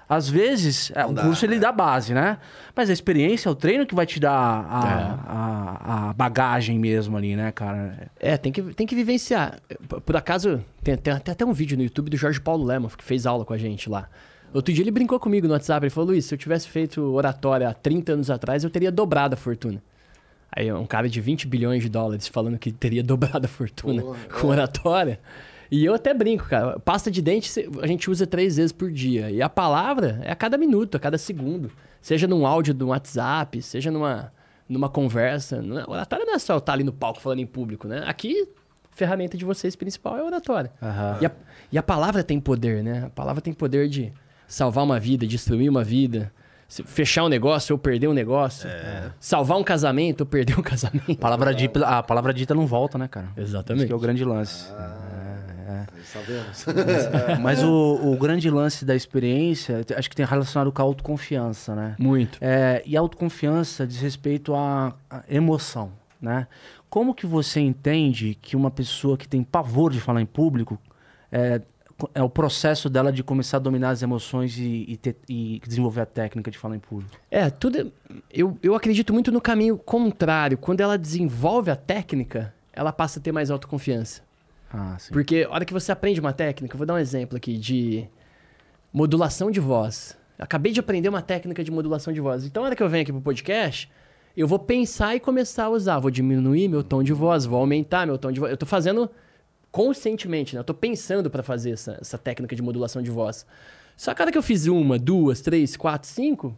Às 0.06 0.28
vezes, 0.28 0.92
é, 0.94 1.02
Não 1.02 1.10
o 1.10 1.14
dá, 1.14 1.22
curso 1.22 1.46
ele 1.46 1.54
né? 1.54 1.60
dá 1.62 1.72
base, 1.72 2.12
né? 2.12 2.36
Mas 2.74 2.90
a 2.90 2.92
experiência, 2.92 3.50
o 3.50 3.54
treino 3.54 3.86
que 3.86 3.94
vai 3.94 4.04
te 4.04 4.20
dar 4.20 4.32
a, 4.32 5.20
a, 5.26 6.10
a 6.10 6.12
bagagem 6.12 6.78
mesmo 6.78 7.16
ali, 7.16 7.34
né, 7.34 7.50
cara? 7.52 8.10
É, 8.20 8.36
tem 8.36 8.52
que, 8.52 8.60
tem 8.74 8.86
que 8.86 8.94
vivenciar. 8.94 9.58
Por- 10.04 10.14
acaso, 10.14 10.62
tem, 10.84 10.94
tem 10.94 11.14
até, 11.14 11.32
até 11.32 11.44
um 11.44 11.54
vídeo 11.54 11.76
no 11.78 11.82
YouTube 11.82 12.10
do 12.10 12.16
Jorge 12.18 12.38
Paulo 12.38 12.62
Lema, 12.62 12.90
que 12.90 13.02
fez 13.02 13.24
aula 13.24 13.46
com 13.46 13.54
a 13.54 13.58
gente 13.58 13.88
lá. 13.88 14.10
Outro 14.52 14.74
dia 14.74 14.84
ele 14.84 14.90
brincou 14.90 15.18
comigo 15.18 15.46
no 15.48 15.54
WhatsApp, 15.54 15.84
ele 15.86 15.90
falou, 15.90 16.10
Luiz, 16.10 16.26
se 16.26 16.34
eu 16.34 16.38
tivesse 16.38 16.68
feito 16.68 17.00
oratória 17.14 17.68
há 17.70 17.72
30 17.74 18.12
anos 18.12 18.30
atrás, 18.30 18.62
eu 18.62 18.68
teria 18.70 18.92
dobrado 18.92 19.32
a 19.34 19.36
fortuna. 19.38 19.82
Aí 20.50 20.72
um 20.72 20.86
cara 20.86 21.08
de 21.08 21.20
20 21.20 21.46
bilhões 21.46 21.82
de 21.82 21.88
dólares 21.88 22.28
falando 22.28 22.58
que 22.58 22.72
teria 22.72 23.02
dobrado 23.04 23.46
a 23.46 23.48
fortuna 23.48 24.02
Porra, 24.02 24.18
com 24.40 24.46
oratória. 24.48 25.20
E 25.70 25.84
eu 25.84 25.94
até 25.94 26.14
brinco, 26.14 26.48
cara. 26.48 26.78
Pasta 26.80 27.10
de 27.10 27.20
dente 27.20 27.50
a 27.82 27.86
gente 27.86 28.10
usa 28.10 28.26
três 28.26 28.56
vezes 28.56 28.72
por 28.72 28.90
dia. 28.90 29.30
E 29.30 29.42
a 29.42 29.48
palavra 29.48 30.20
é 30.22 30.30
a 30.30 30.36
cada 30.36 30.56
minuto, 30.56 30.96
a 30.96 31.00
cada 31.00 31.18
segundo. 31.18 31.70
Seja 32.00 32.26
num 32.28 32.46
áudio 32.46 32.72
do 32.72 32.88
WhatsApp, 32.88 33.60
seja 33.62 33.90
numa, 33.90 34.32
numa 34.68 34.88
conversa. 34.88 35.56
É- 35.56 35.90
Oratória 35.90 36.24
não 36.24 36.34
é 36.34 36.38
só 36.38 36.56
estar 36.58 36.72
ali 36.72 36.84
no 36.84 36.92
palco 36.92 37.20
falando 37.20 37.40
em 37.40 37.46
público, 37.46 37.88
né? 37.88 38.04
Aqui, 38.06 38.48
a 38.92 38.96
ferramenta 38.96 39.36
de 39.36 39.44
vocês 39.44 39.74
principal 39.74 40.16
é 40.16 40.20
a 40.20 40.24
oratória. 40.24 40.70
Aham. 40.80 41.18
E, 41.20 41.26
a, 41.26 41.32
e 41.72 41.78
a 41.78 41.82
palavra 41.82 42.22
tem 42.22 42.38
poder, 42.38 42.84
né? 42.84 43.06
A 43.06 43.10
palavra 43.10 43.42
tem 43.42 43.52
poder 43.52 43.88
de 43.88 44.12
salvar 44.46 44.84
uma 44.84 45.00
vida, 45.00 45.26
destruir 45.26 45.68
uma 45.68 45.82
vida, 45.82 46.32
fechar 46.68 47.24
um 47.24 47.28
negócio 47.28 47.74
ou 47.74 47.78
perder 47.78 48.08
um 48.08 48.12
negócio, 48.12 48.68
salvar 49.20 49.58
um 49.58 49.64
casamento 49.64 50.22
ou 50.22 50.26
perder 50.26 50.58
um 50.58 50.62
casamento. 50.64 51.12
A 51.12 51.16
palavra, 51.16 51.54
dita, 51.54 51.86
a 51.86 52.02
palavra 52.02 52.34
dita 52.34 52.54
não 52.54 52.66
volta, 52.66 52.98
né, 52.98 53.08
cara? 53.08 53.28
Esse 53.36 53.50
Exatamente. 53.50 53.86
que 53.86 53.92
é 53.92 53.96
o 53.96 53.98
grande 53.98 54.24
lance. 54.24 54.68
Sabemos. 56.04 56.64
Mas 57.40 57.62
o, 57.62 58.12
o 58.12 58.16
grande 58.16 58.48
lance 58.50 58.84
da 58.84 58.94
experiência, 58.94 59.84
acho 59.96 60.08
que 60.08 60.16
tem 60.16 60.24
relacionado 60.24 60.72
com 60.72 60.80
a 60.80 60.84
autoconfiança, 60.84 61.74
né? 61.74 61.96
Muito. 61.98 62.38
É, 62.40 62.82
e 62.86 62.96
a 62.96 63.00
autoconfiança 63.00 63.86
diz 63.86 64.00
respeito 64.00 64.54
à, 64.54 64.94
à 65.10 65.22
emoção, 65.28 65.92
né? 66.20 66.46
Como 66.88 67.14
que 67.14 67.26
você 67.26 67.60
entende 67.60 68.38
que 68.40 68.56
uma 68.56 68.70
pessoa 68.70 69.16
que 69.16 69.28
tem 69.28 69.42
pavor 69.42 69.92
de 69.92 70.00
falar 70.00 70.22
em 70.22 70.26
público 70.26 70.78
é, 71.30 71.60
é 72.14 72.22
o 72.22 72.28
processo 72.28 72.90
dela 72.90 73.10
de 73.12 73.22
começar 73.22 73.56
a 73.56 73.60
dominar 73.60 73.90
as 73.90 74.02
emoções 74.02 74.58
e, 74.58 74.84
e 74.88 74.96
ter- 74.96 75.16
e 75.28 75.60
desenvolver 75.66 76.02
a 76.02 76.06
técnica 76.06 76.50
de 76.50 76.58
falar 76.58 76.76
em 76.76 76.78
público? 76.78 77.16
É, 77.30 77.48
tudo. 77.50 77.78
é- 77.78 77.86
Eu, 78.30 78.58
eu 78.62 78.74
acredito 78.74 79.12
muito 79.12 79.32
no 79.32 79.40
caminho 79.40 79.78
contrário. 79.78 80.58
Quando 80.58 80.80
ela 80.80 80.98
desenvolve 80.98 81.70
a 81.70 81.76
técnica, 81.76 82.52
ela 82.72 82.92
passa 82.92 83.18
a 83.18 83.22
ter 83.22 83.32
mais 83.32 83.50
autoconfiança. 83.50 84.22
Ah, 84.72 84.96
sim. 84.98 85.12
Porque 85.12 85.46
a 85.48 85.54
hora 85.54 85.64
que 85.64 85.72
você 85.72 85.90
aprende 85.92 86.20
uma 86.20 86.32
técnica, 86.32 86.76
vou 86.76 86.86
dar 86.86 86.94
um 86.94 86.98
exemplo 86.98 87.36
aqui 87.36 87.56
de 87.56 88.06
modulação 88.92 89.50
de 89.50 89.60
voz. 89.60 90.16
Acabei 90.38 90.72
de 90.72 90.80
aprender 90.80 91.08
uma 91.08 91.22
técnica 91.22 91.64
de 91.64 91.70
modulação 91.70 92.12
de 92.12 92.20
voz. 92.20 92.44
Então, 92.44 92.62
a 92.62 92.66
hora 92.66 92.76
que 92.76 92.82
eu 92.82 92.88
venho 92.88 93.02
aqui 93.02 93.12
pro 93.12 93.22
podcast, 93.22 93.90
eu 94.36 94.46
vou 94.46 94.58
pensar 94.58 95.16
e 95.16 95.20
começar 95.20 95.64
a 95.64 95.70
usar. 95.70 95.98
Vou 95.98 96.10
diminuir 96.10 96.68
meu 96.68 96.82
tom 96.84 97.02
de 97.02 97.12
voz, 97.14 97.46
vou 97.46 97.58
aumentar 97.58 98.06
meu 98.06 98.18
tom 98.18 98.30
de 98.30 98.38
voz. 98.40 98.50
Eu 98.50 98.56
tô 98.58 98.66
fazendo 98.66 99.10
conscientemente, 99.70 100.54
né? 100.54 100.60
Eu 100.60 100.64
tô 100.64 100.74
pensando 100.74 101.30
para 101.30 101.42
fazer 101.42 101.72
essa, 101.72 101.98
essa 102.00 102.18
técnica 102.18 102.54
de 102.56 102.62
modulação 102.62 103.02
de 103.02 103.10
voz. 103.10 103.46
Só 103.96 104.12
que 104.14 104.20
a 104.20 104.24
hora 104.24 104.32
que 104.32 104.38
eu 104.38 104.42
fiz 104.42 104.66
uma, 104.66 104.98
duas, 104.98 105.40
três, 105.40 105.76
quatro, 105.76 106.08
cinco, 106.08 106.56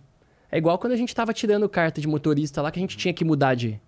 é 0.51 0.59
igual 0.59 0.79
quando 0.79 0.93
a 0.93 0.97
gente 0.97 1.15
tava 1.15 1.33
tirando 1.33 1.69
carta 1.69 2.01
de 2.01 2.09
motorista 2.09 2.63
lá, 2.63 2.71
que 2.71 2.79
a 2.79 2.83
gente 2.83 2.97
tinha 2.97 3.15
que 3.15 3.25
mudar 3.25 3.55
de, 3.55 3.81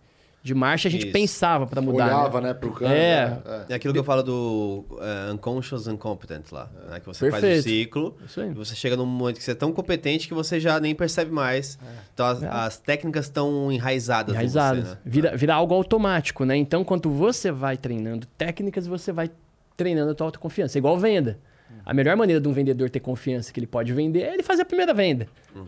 de 0.43 0.55
marcha, 0.55 0.89
a 0.89 0.91
gente 0.91 1.05
Isso. 1.05 1.13
pensava 1.13 1.67
para 1.67 1.83
mudar. 1.83 2.07
né? 2.07 2.15
Olhava, 2.15 2.41
né, 2.41 2.55
pro 2.55 2.73
canto. 2.73 2.91
É. 2.91 3.29
né? 3.45 3.67
É 3.69 3.75
aquilo 3.75 3.93
que 3.93 3.99
eu 4.01 4.05
falo 4.05 4.23
do 4.23 4.85
é, 5.01 5.33
unconscious 5.33 5.87
incompetent 5.87 6.51
lá, 6.51 6.71
né? 6.89 6.99
Que 6.99 7.07
você 7.07 7.31
faz 7.31 7.43
Perfeito. 7.43 7.61
o 7.61 7.69
ciclo 7.69 8.17
Isso 8.25 8.41
aí. 8.41 8.51
você 8.55 8.75
chega 8.75 8.97
num 8.97 9.05
momento 9.05 9.37
que 9.37 9.45
você 9.45 9.51
é 9.51 9.55
tão 9.55 9.71
competente 9.71 10.27
que 10.27 10.33
você 10.33 10.59
já 10.59 10.81
nem 10.81 10.95
percebe 10.95 11.31
mais. 11.31 11.79
Então 12.15 12.25
as, 12.27 12.43
É. 12.43 12.49
as 12.49 12.79
técnicas 12.79 13.27
estão 13.27 13.71
enraizadas, 13.71 14.35
enraizadas. 14.35 14.79
em 14.81 14.83
você, 14.85 14.91
né? 14.95 14.99
vira, 15.05 15.37
vira 15.37 15.55
algo 15.55 15.75
automático, 15.75 16.45
né? 16.47 16.57
Então, 16.57 16.83
quando 16.85 17.11
você 17.11 17.53
vai 17.53 17.77
treinando 17.77 18.27
técnicas, 18.39 18.87
você 18.87 19.13
vai 19.13 19.31
treinando 19.77 20.13
a 20.13 20.15
tua 20.15 20.27
autoconfiança. 20.29 20.77
É 20.77 20.81
igual 20.81 20.99
venda. 20.99 21.39
A 21.85 21.93
melhor 21.95 22.17
maneira 22.17 22.41
de 22.41 22.49
um 22.49 22.53
vendedor 22.53 22.89
ter 22.91 23.01
confiança 23.01 23.53
que 23.53 23.61
ele 23.61 23.67
pode 23.67 23.93
vender 23.93 24.23
é 24.23 24.35
ele 24.35 24.43
fazer 24.43 24.63
a 24.63 24.65
primeira 24.65 24.93
venda. 24.95 25.27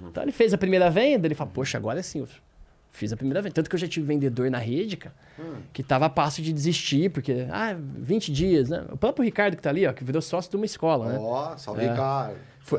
Então, 0.08 0.22
ele 0.22 0.32
fez 0.32 0.52
a 0.54 0.58
primeira 0.58 0.90
venda, 0.90 1.26
ele 1.26 1.35
fala, 1.35 1.50
poxa, 1.52 1.76
agora 1.78 2.02
sim, 2.02 2.20
eu 2.20 2.28
fiz 2.92 3.12
a 3.12 3.16
primeira 3.16 3.40
venda. 3.42 3.55
Tanto 3.55 3.68
que 3.70 3.74
eu 3.74 3.81
já 3.81 3.88
tive 3.88 4.07
vendedor 4.07 4.50
na 4.50 4.59
rede, 4.59 4.96
cara, 4.96 5.14
que 5.72 5.83
tava 5.83 6.07
a 6.07 6.11
passo 6.11 6.40
de 6.42 6.52
desistir, 6.52 7.11
porque, 7.11 7.46
ah, 7.50 7.74
20 7.78 8.31
dias, 8.31 8.68
né? 8.68 8.85
O 8.92 8.96
próprio 8.96 9.24
Ricardo 9.24 9.57
que 9.57 9.62
tá 9.62 9.70
ali, 9.70 9.87
ó, 9.87 9.92
que 9.92 10.05
virou 10.05 10.20
sócio 10.22 10.50
de 10.50 10.57
uma 10.57 10.66
escola, 10.66 11.12
né? 11.12 11.18
Ó, 11.20 11.57
salve, 11.57 11.85
É. 11.85 11.90
Ricardo. 11.90 12.37
Foi- 12.61 12.78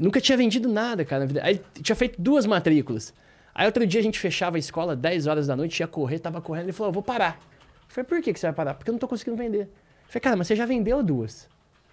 Nunca 0.00 0.20
tinha 0.20 0.36
vendido 0.36 0.68
nada, 0.68 1.04
cara. 1.04 1.20
na 1.20 1.26
vida. 1.26 1.40
Aí 1.44 1.60
tinha 1.82 1.94
feito 1.94 2.20
duas 2.20 2.46
matrículas. 2.46 3.14
Aí 3.54 3.66
outro 3.66 3.86
dia 3.86 4.00
a 4.00 4.02
gente 4.02 4.18
fechava 4.18 4.56
a 4.56 4.58
escola 4.58 4.96
10 4.96 5.26
horas 5.26 5.46
da 5.46 5.54
noite, 5.56 5.80
ia 5.80 5.86
correr, 5.86 6.18
tava 6.18 6.40
correndo. 6.40 6.64
Ele 6.64 6.72
falou: 6.72 6.88
eu 6.88 6.94
vou 6.94 7.02
parar. 7.02 7.38
Eu 7.40 7.94
falei: 7.94 8.06
por 8.08 8.20
que, 8.22 8.32
que 8.32 8.38
você 8.40 8.46
vai 8.46 8.54
parar? 8.54 8.74
Porque 8.74 8.90
eu 8.90 8.92
não 8.92 8.98
tô 8.98 9.06
conseguindo 9.08 9.36
vender. 9.36 9.62
Eu 9.62 9.68
falei: 10.08 10.20
cara, 10.20 10.36
mas 10.36 10.46
você 10.46 10.56
já 10.56 10.64
vendeu 10.66 11.02
duas. 11.02 11.48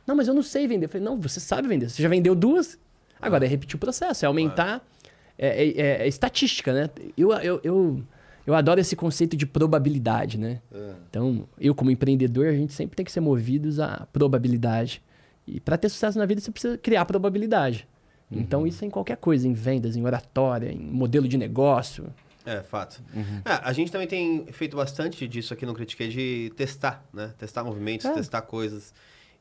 Não, 0.08 0.15
mas 0.15 0.28
eu 0.28 0.34
não 0.34 0.43
sei 0.43 0.67
vender. 0.67 0.86
Eu 0.86 0.89
falei: 0.89 1.06
não, 1.06 1.19
você 1.19 1.39
sabe 1.39 1.67
vender. 1.67 1.89
Você 1.89 2.02
já 2.02 2.10
vendeu 2.10 2.34
duas. 2.36 2.78
Agora 3.21 3.45
é 3.45 3.48
repetir 3.48 3.76
o 3.76 3.80
processo, 3.80 4.26
é 4.26 4.28
aumentar. 4.28 4.78
É, 4.78 4.94
é- 5.38 5.67
é- 5.67 6.04
é 6.04 6.08
estatística, 6.08 6.74
né? 6.74 6.89
Eu, 7.17 7.32
eu, 7.34 7.60
eu, 7.63 8.04
eu 8.48 8.54
adoro 8.56 8.80
esse 8.80 8.95
conceito 8.95 9.36
de 9.36 9.45
probabilidade, 9.45 10.38
né? 10.38 10.62
Então, 11.10 11.48
eu 11.60 11.74
como 11.76 11.91
empreendedor, 11.91 12.48
a 12.48 12.54
gente 12.54 12.74
sempre 12.74 12.95
tem 12.95 13.06
que 13.06 13.12
ser 13.12 13.19
movidos 13.21 13.80
à 13.80 14.08
probabilidade. 14.13 15.02
E 15.48 15.60
para 15.60 15.78
ter 15.78 15.89
sucesso 15.89 16.17
na 16.17 16.26
vida, 16.26 16.41
você 16.41 16.52
precisa 16.52 16.78
criar 16.78 17.06
probabilidade. 17.06 17.88
Então, 18.32 18.65
isso 18.65 18.84
é 18.84 18.88
em 18.88 18.89
qualquer 18.89 19.17
coisa, 19.17 19.48
em 19.48 19.54
vendas, 19.54 19.95
em 19.95 20.04
oratória, 20.04 20.71
em 20.71 20.80
modelo 20.80 21.28
de 21.28 21.38
negócio. 21.38 22.08
É, 22.45 22.62
fato. 22.62 23.02
É, 23.45 23.60
a 23.63 23.71
gente 23.74 23.91
também 23.91 24.08
tem 24.08 24.45
feito 24.52 24.76
bastante 24.78 25.28
disso 25.28 25.54
aqui 25.54 25.65
no 25.65 25.74
Critiquei, 25.74 26.08
de 26.10 26.52
testar, 26.56 27.04
né? 27.13 27.34
Testar 27.38 27.63
movimentos, 27.63 28.06
É. 28.06 28.13
testar 28.13 28.41
coisas. 28.41 28.93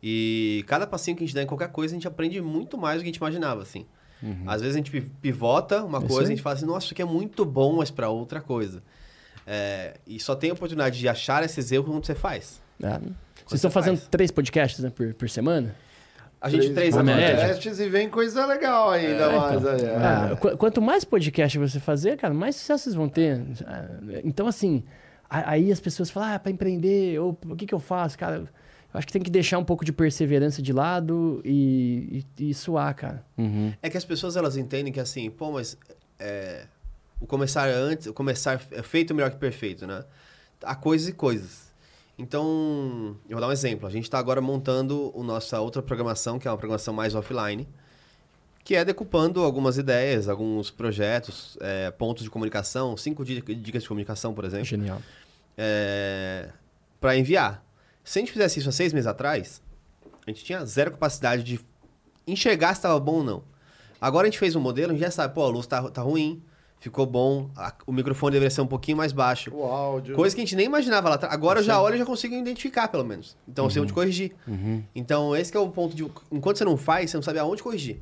E 0.02 0.64
cada 0.66 0.87
passinho 0.87 1.16
que 1.16 1.24
a 1.24 1.26
gente 1.26 1.35
dá 1.35 1.42
em 1.42 1.46
qualquer 1.46 1.68
coisa, 1.70 1.94
a 1.94 1.96
gente 1.96 2.07
aprende 2.09 2.40
muito 2.40 2.76
mais 2.76 2.96
do 2.96 3.00
que 3.00 3.04
a 3.09 3.12
gente 3.12 3.16
imaginava, 3.16 3.62
assim. 3.62 3.87
Às 4.46 4.60
vezes 4.62 4.74
a 4.74 4.78
gente 4.78 4.90
pi- 4.90 5.10
pivota 5.20 5.82
uma 5.84 5.98
Isso 5.98 6.06
coisa 6.06 6.22
e 6.22 6.26
a 6.32 6.37
gente 6.37 6.42
fala 6.42 6.56
assim, 6.56 6.66
nossa, 6.66 6.87
isso 6.87 6.94
aqui 6.94 7.02
é 7.02 7.04
muito 7.04 7.44
bom, 7.44 7.76
mas 7.76 7.90
para 7.90 8.08
outra 8.08 8.40
coisa. 8.40 8.82
É, 9.46 9.94
e 10.06 10.18
só 10.18 10.34
tem 10.34 10.50
a 10.50 10.54
oportunidade 10.54 10.98
de 10.98 11.08
achar 11.08 11.44
esses 11.44 11.70
erros 11.70 11.87
quando 11.88 12.04
você 12.06 12.14
faz. 12.14 12.60
né? 12.78 12.98
Vocês 13.00 13.12
você 13.46 13.54
estão 13.56 13.70
fazendo 13.70 13.96
faz. 13.98 14.08
três 14.08 14.30
podcasts 14.30 14.80
né, 14.82 14.90
por, 14.90 15.12
por 15.14 15.28
semana? 15.28 15.74
A 16.40 16.48
gente 16.50 16.70
três 16.74 16.94
podcasts 16.94 17.80
e 17.80 17.88
vem 17.88 18.08
coisa 18.08 18.44
legal 18.46 18.90
ainda 18.90 19.30
mais. 19.30 19.66
aí, 19.66 19.80
é. 20.32 20.37
Qu- 20.37 20.56
quanto 20.56 20.80
mais 20.82 21.04
podcast 21.04 21.58
você 21.58 21.78
fazer, 21.80 22.16
cara, 22.16 22.32
mais 22.34 22.56
sucesso 22.56 22.84
vocês 22.84 22.94
vão 22.94 23.08
ter. 23.08 23.40
Ah, 23.66 23.87
Então, 24.24 24.46
assim, 24.46 24.82
aí 25.28 25.70
as 25.72 25.80
pessoas 25.80 26.10
falam, 26.10 26.34
ah, 26.34 26.38
para 26.38 26.50
empreender, 26.52 27.18
ou 27.18 27.37
o 27.48 27.56
que, 27.56 27.66
que 27.66 27.74
eu 27.74 27.78
faço, 27.80 28.18
cara? 28.18 28.44
Acho 28.94 29.07
que 29.09 29.12
tem 29.12 29.22
que 29.22 29.30
deixar 29.30 29.59
um 29.59 29.64
pouco 29.64 29.85
de 29.85 29.92
perseverança 29.92 30.62
de 30.62 30.72
lado 30.72 31.42
e, 31.44 32.24
e, 32.38 32.50
e 32.50 32.54
suar, 32.54 32.94
cara. 32.94 33.24
É 33.83 33.90
que 33.90 33.96
as 33.96 34.04
pessoas 34.04 34.37
elas 34.37 34.57
entendem 34.57 34.92
que 34.92 35.00
assim, 35.00 35.28
pô, 35.30 35.50
mas 35.50 35.76
é, 36.18 36.66
o 37.20 37.26
começar 37.26 37.68
antes, 37.68 38.07
o 38.07 38.14
começar 38.14 38.61
é 38.70 38.83
feito 38.83 39.12
melhor 39.12 39.30
que 39.33 39.37
perfeito, 39.37 39.85
né? 39.87 40.04
Há 40.62 40.76
coisas 40.76 41.09
e 41.09 41.12
coisas. 41.12 41.74
Então, 42.16 43.16
eu 43.28 43.33
vou 43.33 43.40
dar 43.40 43.48
um 43.48 43.52
exemplo. 43.52 43.88
A 43.88 43.90
gente 43.90 44.04
está 44.04 44.18
agora 44.20 44.40
montando 44.40 45.12
a 45.18 45.22
nossa 45.24 45.61
outra 45.61 45.83
programação, 45.83 46.38
que 46.38 46.46
é 46.46 46.50
uma 46.50 46.57
programação 46.57 46.94
mais 46.94 47.16
offline, 47.16 47.66
que 48.62 48.76
é 48.76 48.85
decupando 48.85 49.42
algumas 49.42 49.76
ideias, 49.76 50.28
alguns 50.28 50.70
projetos, 50.70 51.59
é, 51.61 51.90
pontos 51.90 52.22
de 52.22 52.30
comunicação, 52.30 52.96
cinco 52.96 53.24
di- 53.24 53.40
dicas 53.57 53.83
de 53.83 53.88
comunicação, 53.88 54.33
por 54.33 54.44
exemplo 54.44 54.64
Genial. 54.64 55.02
para 57.00 57.16
enviar. 57.16 57.62
Se 58.04 58.18
a 58.18 58.22
gente 58.22 58.32
fizesse 58.32 58.60
isso 58.60 58.68
há 58.68 58.72
seis 58.72 58.92
meses 58.92 59.06
atrás, 59.06 59.62
a 60.26 60.30
gente 60.30 60.44
tinha 60.44 60.64
zero 60.64 60.90
capacidade 60.92 61.42
de 61.42 61.58
enxergar 62.26 62.68
se 62.74 62.78
estava 62.78 62.98
bom 63.00 63.16
ou 63.16 63.24
não. 63.24 63.42
Agora 64.00 64.26
a 64.26 64.30
gente 64.30 64.38
fez 64.38 64.54
um 64.54 64.60
modelo, 64.60 64.90
a 64.90 64.94
gente 64.94 65.02
já 65.04 65.10
sabe, 65.10 65.34
pô, 65.34 65.42
a 65.42 65.48
luz 65.48 65.66
tá, 65.66 65.82
tá 65.90 66.02
ruim, 66.02 66.42
ficou 66.78 67.06
bom, 67.06 67.48
a- 67.56 67.72
o 67.86 67.92
microfone 67.92 68.32
deveria 68.32 68.50
ser 68.50 68.60
um 68.60 68.66
pouquinho 68.66 68.96
mais 68.98 69.12
baixo. 69.12 69.50
O 69.54 69.62
áudio. 69.64 70.14
Coisa 70.14 70.34
que 70.34 70.42
a 70.42 70.44
gente 70.44 70.54
nem 70.56 70.66
imaginava 70.66 71.08
lá 71.08 71.14
atrás. 71.14 71.32
Agora 71.32 71.60
eu 71.60 71.64
já 71.64 71.80
olho 71.80 71.94
e 71.96 71.98
já 71.98 72.04
consigo 72.04 72.34
identificar, 72.34 72.88
pelo 72.88 73.04
menos. 73.04 73.36
Então 73.48 73.64
eu 73.64 73.70
sei 73.70 73.80
onde 73.80 73.92
corrigir. 73.94 74.32
Então 74.94 75.34
esse 75.34 75.50
que 75.50 75.56
é 75.56 75.60
o 75.60 75.68
ponto 75.70 75.96
de... 75.96 76.04
Enquanto 76.30 76.58
você 76.58 76.64
não 76.64 76.76
faz, 76.76 77.10
você 77.10 77.16
não 77.16 77.22
sabe 77.22 77.38
aonde 77.38 77.62
corrigir. 77.62 78.00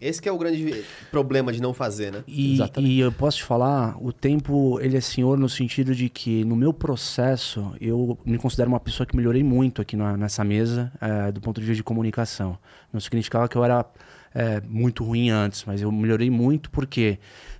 Esse 0.00 0.20
que 0.20 0.28
é 0.28 0.32
o 0.32 0.36
grande 0.36 0.84
problema 1.10 1.50
de 1.52 1.62
não 1.62 1.72
fazer, 1.72 2.12
né? 2.12 2.22
E, 2.26 2.54
Exatamente. 2.54 2.92
e 2.92 3.00
eu 3.00 3.10
posso 3.10 3.38
te 3.38 3.44
falar, 3.44 3.96
o 3.98 4.12
tempo 4.12 4.78
ele 4.80 4.96
é 4.96 5.00
senhor 5.00 5.38
no 5.38 5.48
sentido 5.48 5.94
de 5.94 6.08
que 6.10 6.44
no 6.44 6.54
meu 6.54 6.72
processo 6.72 7.72
eu 7.80 8.18
me 8.26 8.36
considero 8.36 8.68
uma 8.68 8.78
pessoa 8.80 9.06
que 9.06 9.16
melhorei 9.16 9.42
muito 9.42 9.80
aqui 9.80 9.96
na- 9.96 10.16
nessa 10.16 10.44
mesa 10.44 10.92
eh, 11.00 11.32
do 11.32 11.40
ponto 11.40 11.60
de 11.60 11.66
vista 11.66 11.76
de 11.76 11.82
comunicação. 11.84 12.58
Não 12.92 13.00
significava 13.00 13.48
que 13.48 13.56
eu 13.56 13.64
era 13.64 13.86
eh, 14.34 14.60
muito 14.68 15.02
ruim 15.02 15.30
antes, 15.30 15.64
mas 15.66 15.80
eu 15.80 15.90
melhorei 15.90 16.28
muito 16.28 16.70
porque 16.70 17.18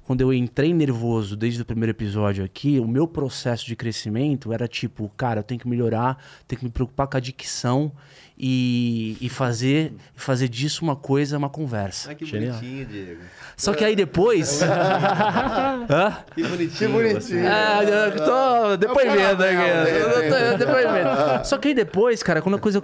quando 0.08 0.22
eu 0.22 0.32
entrei 0.32 0.72
nervoso 0.72 1.36
desde 1.36 1.60
o 1.60 1.66
primeiro 1.66 1.90
episódio 1.90 2.42
aqui, 2.42 2.80
o 2.80 2.88
meu 2.88 3.06
processo 3.06 3.66
de 3.66 3.76
crescimento 3.76 4.54
era 4.54 4.66
tipo, 4.66 5.12
cara, 5.18 5.40
eu 5.40 5.42
tenho 5.42 5.60
que 5.60 5.68
melhorar, 5.68 6.16
tenho 6.46 6.60
que 6.60 6.64
me 6.64 6.70
preocupar 6.70 7.06
com 7.06 7.18
a 7.18 7.20
dicção 7.20 7.92
e, 8.38 9.18
e 9.20 9.28
fazer, 9.28 9.92
fazer 10.14 10.48
disso 10.48 10.82
uma 10.82 10.96
coisa, 10.96 11.36
uma 11.36 11.50
conversa. 11.50 12.08
Ai, 12.08 12.14
que 12.14 12.24
Genial. 12.24 12.54
bonitinho, 12.54 12.86
Diego. 12.86 13.20
Só 13.54 13.74
que 13.74 13.84
aí 13.84 13.94
depois. 13.94 14.62
Hã? 15.90 16.16
Que 16.34 16.42
bonitinho. 16.42 16.70
Que 16.70 16.88
bonitinho. 16.88 17.46
Ah, 17.46 17.84
eu 17.84 18.24
tô 18.24 18.76
depoimento 18.78 19.42
É 19.42 20.52
aqui. 20.54 20.58
depoimento. 20.58 21.46
Só 21.46 21.58
que 21.58 21.68
aí 21.68 21.74
depois, 21.74 22.22
cara, 22.22 22.40
quando 22.40 22.54
a 22.54 22.58
coisa 22.58 22.82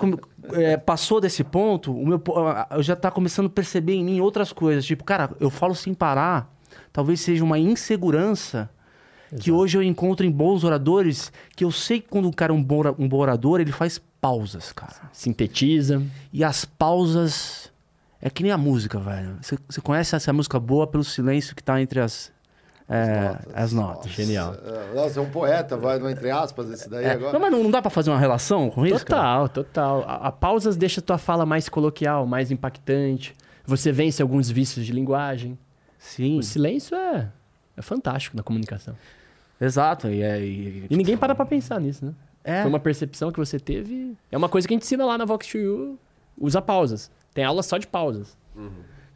é, 0.52 0.76
passou 0.76 1.22
desse 1.22 1.42
ponto, 1.42 1.90
o 1.90 2.06
meu, 2.06 2.22
eu 2.70 2.82
já 2.82 2.94
tá 2.94 3.10
começando 3.10 3.46
a 3.46 3.50
perceber 3.50 3.94
em 3.94 4.04
mim 4.04 4.20
outras 4.20 4.52
coisas. 4.52 4.84
Tipo, 4.84 5.04
cara, 5.04 5.30
eu 5.40 5.48
falo 5.48 5.74
sem 5.74 5.94
parar. 5.94 6.53
Talvez 6.94 7.20
seja 7.20 7.42
uma 7.42 7.59
insegurança 7.59 8.70
que 9.40 9.50
hoje 9.50 9.76
eu 9.76 9.83
encontro 9.83 10.24
em 10.24 10.30
bons 10.30 10.62
oradores, 10.62 11.33
que 11.57 11.64
eu 11.64 11.72
sei 11.72 12.00
que 12.00 12.09
quando 12.09 12.28
o 12.28 12.33
cara 12.33 12.52
é 12.52 12.54
um 12.54 12.62
bom, 12.62 12.83
um 12.96 13.09
bom 13.09 13.18
orador, 13.18 13.61
ele 13.61 13.72
faz 13.72 14.00
pausas, 14.20 14.70
cara. 14.70 15.11
Sintetiza. 15.12 16.00
E 16.33 16.44
as 16.44 16.64
pausas 16.64 17.68
é 18.22 18.30
que 18.30 18.44
nem 18.44 18.52
a 18.52 18.57
música, 18.57 18.96
velho. 19.00 19.37
Você, 19.42 19.59
você 19.68 19.80
conhece 19.80 20.14
essa 20.14 20.33
música 20.33 20.61
boa 20.61 20.87
pelo 20.87 21.02
silêncio 21.02 21.57
que 21.57 21.64
tá 21.64 21.83
entre 21.83 21.98
as, 21.98 22.30
é, 22.88 23.37
as 23.52 23.72
notas. 23.72 24.12
Genial. 24.12 24.54
É, 24.64 24.94
Nossa, 24.94 25.18
é 25.18 25.22
um 25.22 25.30
poeta, 25.30 25.76
vai 25.76 25.98
no 25.98 26.09
entre 26.09 26.30
aspas 26.30 26.70
esse 26.70 26.88
daí 26.88 27.04
É, 27.04 27.11
agora. 27.11 27.33
não, 27.33 27.40
mas 27.40 27.50
não, 27.50 27.64
não 27.64 27.70
dá 27.72 27.83
pra 27.83 27.90
fazer 27.90 28.11
uma 28.11 28.20
relação 28.20 28.70
com 28.70 28.87
isso? 28.87 29.04
cara? 29.04 29.48
Total, 29.48 29.48
total. 29.48 30.04
A, 30.07 30.28
a 30.28 30.33
pausas 30.33 30.76
deixa 30.76 31.00
a 31.00 31.02
tua 31.02 31.18
fala 31.18 31.44
mais 31.44 31.68
coloquial, 31.68 32.24
mais 32.24 32.52
impactante. 32.52 33.35
Você 33.66 33.90
vence 33.90 34.22
alguns 34.22 34.48
vícios 34.48 34.87
de 34.87 34.92
linguagem. 34.92 35.59
Sim, 36.04 36.38
O 36.38 36.42
silêncio 36.42 36.94
é, 36.96 37.30
é 37.76 37.82
fantástico 37.82 38.36
na 38.36 38.42
comunicação. 38.42 38.94
exato. 39.60 40.08
E, 40.08 40.22
é, 40.22 40.40
e, 40.44 40.86
E 40.90 40.96
ninguém 40.96 41.16
para 41.16 41.34
pra 41.34 41.46
pensar 41.46 41.80
nisso, 41.80 42.04
né? 42.04 42.12
É. 42.44 42.60
Foi 42.60 42.68
uma 42.68 42.78
percepção 42.80 43.32
que 43.32 43.38
você 43.38 43.58
teve. 43.58 44.14
É 44.30 44.36
uma 44.36 44.48
coisa 44.50 44.68
que 44.68 44.74
a 44.74 44.76
gente 44.76 44.82
ensina 44.84 45.04
lá 45.06 45.16
na 45.16 45.24
Vox 45.24 45.46
2U. 45.46 45.96
Usa 46.38 46.60
pausas. 46.60 47.10
Tem 47.32 47.42
aula 47.44 47.62
só 47.62 47.78
de 47.78 47.86
pausas. 47.86 48.36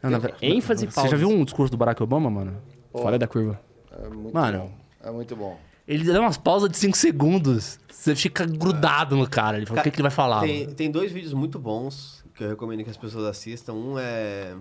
Não, 0.01 0.09
na- 0.09 0.19
ênfase 0.41 0.85
e 0.85 0.91
Você 0.91 1.07
já 1.07 1.15
viu 1.17 1.29
um 1.29 1.43
discurso 1.43 1.69
do 1.71 1.77
Barack 1.77 2.01
Obama, 2.01 2.29
mano? 2.29 2.57
Fora 2.91 3.19
da 3.19 3.27
curva. 3.27 3.59
É 3.91 4.07
muito 4.09 4.33
Mano. 4.33 4.59
bom. 4.59 4.71
É 5.03 5.11
muito 5.11 5.35
bom. 5.35 5.59
Ele 5.87 6.03
dá 6.11 6.19
umas 6.19 6.37
pausas 6.37 6.69
de 6.69 6.77
5 6.77 6.97
segundos. 6.97 7.79
Você 7.91 8.15
fica 8.15 8.45
grudado 8.45 9.15
no 9.15 9.29
cara. 9.29 9.57
Ele 9.57 9.65
fala, 9.65 9.81
o 9.81 9.83
que, 9.83 9.91
que 9.91 9.97
ele 9.97 10.03
vai 10.03 10.11
falar? 10.11 10.41
Tem, 10.41 10.67
tem 10.67 10.89
dois 10.91 11.11
vídeos 11.11 11.33
muito 11.33 11.59
bons 11.59 12.23
que 12.33 12.43
eu 12.43 12.49
recomendo 12.49 12.83
que 12.83 12.89
as 12.89 12.97
pessoas 12.97 13.25
assistam. 13.25 13.73
Um 13.73 13.99
é. 13.99 14.55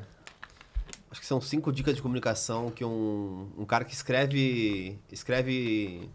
Acho 1.11 1.21
que 1.21 1.27
são 1.27 1.41
cinco 1.41 1.73
dicas 1.73 1.97
de 1.97 2.03
comunicação 2.03 2.71
que 2.71 2.85
um, 2.85 3.51
um 3.57 3.65
cara 3.65 3.85
que 3.85 3.95
escreve. 3.95 4.99
Escreve. 5.11 6.09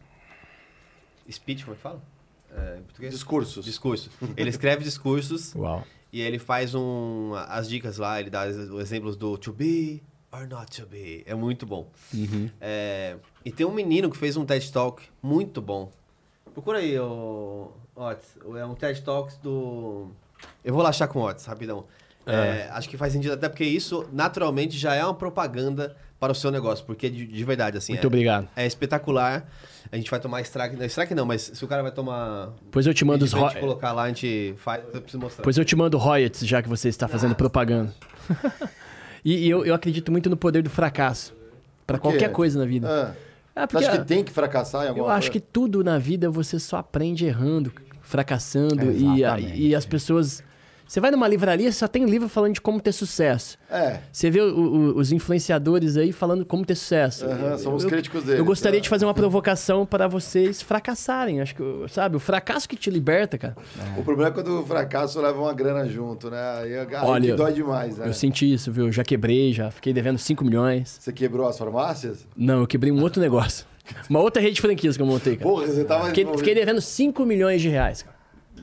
Speech, 1.31 1.63
como 1.63 1.73
é 1.73 1.77
que 1.77 1.81
fala? 1.81 2.01
É, 2.51 2.77
em 2.79 2.83
português? 2.83 3.13
Discursos. 3.13 3.65
Discurso. 3.65 4.11
Ele 4.37 4.49
escreve 4.49 4.83
discursos 4.83 5.53
Uau. 5.55 5.83
e 6.11 6.21
ele 6.21 6.37
faz 6.37 6.75
um, 6.75 7.31
as 7.47 7.67
dicas 7.67 7.97
lá, 7.97 8.19
ele 8.19 8.29
dá 8.29 8.45
os 8.45 8.79
exemplos 8.79 9.15
do 9.15 9.37
to 9.37 9.51
be 9.51 10.03
or 10.31 10.47
not 10.47 10.79
to 10.81 10.87
be. 10.87 11.23
É 11.25 11.33
muito 11.33 11.65
bom. 11.65 11.89
É, 12.59 13.17
e 13.45 13.51
tem 13.51 13.65
um 13.65 13.71
menino 13.73 14.09
que 14.09 14.17
fez 14.17 14.35
um 14.35 14.45
TED 14.45 14.71
Talk 14.71 15.01
muito 15.21 15.61
bom. 15.61 15.91
Procura 16.53 16.79
aí, 16.79 16.99
o 16.99 17.71
Otis. 17.95 18.35
É 18.57 18.65
um 18.65 18.75
TED 18.75 19.01
Talks 19.01 19.37
do. 19.37 20.11
Eu 20.63 20.73
vou 20.73 20.83
lá 20.83 20.89
achar 20.89 21.07
com 21.07 21.19
o 21.19 21.27
Otis, 21.27 21.45
rapidão. 21.45 21.85
É, 22.25 22.69
acho 22.71 22.87
que 22.89 22.97
faz 22.97 23.13
sentido, 23.13 23.33
até 23.33 23.49
porque 23.49 23.65
isso 23.65 24.05
naturalmente 24.11 24.77
já 24.77 24.95
é 24.95 25.03
uma 25.03 25.13
propaganda 25.13 25.95
para 26.19 26.31
o 26.31 26.35
seu 26.35 26.49
negócio, 26.51 26.85
porque 26.85 27.09
de, 27.09 27.25
de 27.25 27.43
verdade, 27.43 27.77
assim. 27.77 27.91
Muito 27.93 28.05
é, 28.05 28.07
obrigado. 28.07 28.47
É 28.55 28.65
espetacular. 28.65 29.45
A 29.91 29.97
gente 29.97 30.09
vai 30.09 30.19
tomar 30.21 30.39
strike. 30.41 30.77
Não, 30.77 30.85
strike 30.85 31.13
não, 31.13 31.25
mas 31.25 31.51
se 31.53 31.65
o 31.65 31.67
cara 31.67 31.81
vai 31.83 31.91
tomar. 31.91 32.51
Depois 32.63 32.87
eu 32.87 32.93
te 32.93 33.03
mando 33.03 33.25
os 33.25 33.31
Pra 33.31 33.41
gente 33.41 33.53
ro- 33.55 33.59
colocar 33.59 33.91
lá, 33.91 34.03
a 34.03 34.07
gente 34.07 34.53
faz. 34.57 34.83
Eu 34.93 35.01
preciso 35.01 35.19
mostrar. 35.19 35.41
Depois 35.41 35.57
eu 35.57 35.65
te 35.65 35.75
mando 35.75 35.97
royalties, 35.97 36.47
já 36.47 36.61
que 36.61 36.69
você 36.69 36.87
está 36.87 37.07
fazendo 37.09 37.35
propaganda. 37.35 37.93
e 39.23 39.45
e 39.45 39.49
eu, 39.49 39.65
eu 39.65 39.73
acredito 39.75 40.11
muito 40.11 40.29
no 40.29 40.37
poder 40.37 40.61
do 40.61 40.69
fracasso. 40.69 41.33
Quê? 41.85 41.97
qualquer 41.99 42.31
coisa 42.31 42.57
na 42.57 42.65
vida. 42.65 42.87
Ah, 43.53 43.63
É 43.63 43.67
você 43.67 43.85
acha 43.85 43.97
que 43.99 44.05
tem 44.05 44.23
que 44.23 44.31
fracassar 44.31 44.85
em 44.85 44.89
alguma 44.89 45.07
Eu 45.07 45.11
acho 45.11 45.29
que 45.29 45.39
coisa? 45.39 45.51
tudo 45.51 45.83
na 45.83 45.99
vida 45.99 46.29
você 46.29 46.57
só 46.57 46.77
aprende 46.77 47.25
errando, 47.25 47.71
fracassando. 48.01 48.91
E, 48.91 49.67
e 49.67 49.75
as 49.75 49.85
pessoas. 49.85 50.41
Você 50.87 50.99
vai 50.99 51.09
numa 51.09 51.27
livraria, 51.27 51.71
só 51.71 51.87
tem 51.87 52.05
livro 52.05 52.29
falando 52.29 52.53
de 52.53 52.61
como 52.61 52.79
ter 52.79 52.91
sucesso. 52.91 53.57
É. 53.71 53.99
Você 54.11 54.29
vê 54.29 54.41
o- 54.41 54.53
o- 54.55 54.97
os 54.99 55.11
influenciadores 55.11 55.97
aí 55.97 56.11
falando 56.11 56.45
como 56.45 56.63
ter 56.65 56.75
sucesso. 56.75 57.25
Aham, 57.25 57.51
Eu- 57.51 57.57
somos 57.57 57.83
eu- 57.83 57.89
críticos 57.89 58.23
deles. 58.23 58.37
Eu 58.39 58.45
gostaria 58.45 58.77
é. 58.77 58.81
de 58.81 58.87
fazer 58.89 59.05
uma 59.05 59.13
provocação 59.13 59.85
para 59.85 60.07
vocês 60.07 60.61
fracassarem. 60.61 61.41
Acho 61.41 61.55
que, 61.55 61.63
sabe, 61.89 62.15
o 62.15 62.19
fracasso 62.19 62.69
que 62.69 62.75
te 62.75 62.89
liberta, 62.91 63.37
cara. 63.37 63.55
O 63.97 64.03
problema 64.03 64.29
é 64.29 64.33
quando 64.33 64.61
o 64.61 64.65
fracasso 64.65 65.19
leva 65.19 65.39
uma 65.39 65.53
grana 65.53 65.87
junto, 65.87 66.29
né? 66.29 66.37
Aí, 66.61 66.77
aí 66.77 66.87
Olha, 67.03 67.35
dói 67.35 67.53
demais, 67.53 67.97
né? 67.97 68.07
Eu 68.07 68.13
senti 68.13 68.51
isso, 68.53 68.71
viu? 68.71 68.91
Já 68.91 69.03
quebrei, 69.03 69.51
já 69.53 69.71
fiquei 69.71 69.93
devendo 69.93 70.17
5 70.19 70.43
milhões. 70.45 70.97
Você 70.99 71.11
quebrou 71.11 71.47
as 71.47 71.57
farmácias? 71.57 72.27
Não, 72.37 72.59
eu 72.59 72.67
quebrei 72.67 72.91
um 72.91 73.01
outro 73.01 73.21
negócio. 73.21 73.65
Uma 74.09 74.21
outra 74.21 74.41
rede 74.41 74.55
de 74.55 74.61
franquias 74.61 74.95
que 74.95 75.01
eu 75.03 75.05
montei, 75.07 75.35
cara. 75.35 75.49
Porra, 75.49 75.67
você 75.67 75.83
tava... 75.83 76.05
Fiquei, 76.07 76.25
fiquei 76.37 76.55
devendo 76.55 76.79
5 76.79 77.25
milhões 77.25 77.61
de 77.61 77.67
reais, 77.67 78.01
cara. 78.01 78.12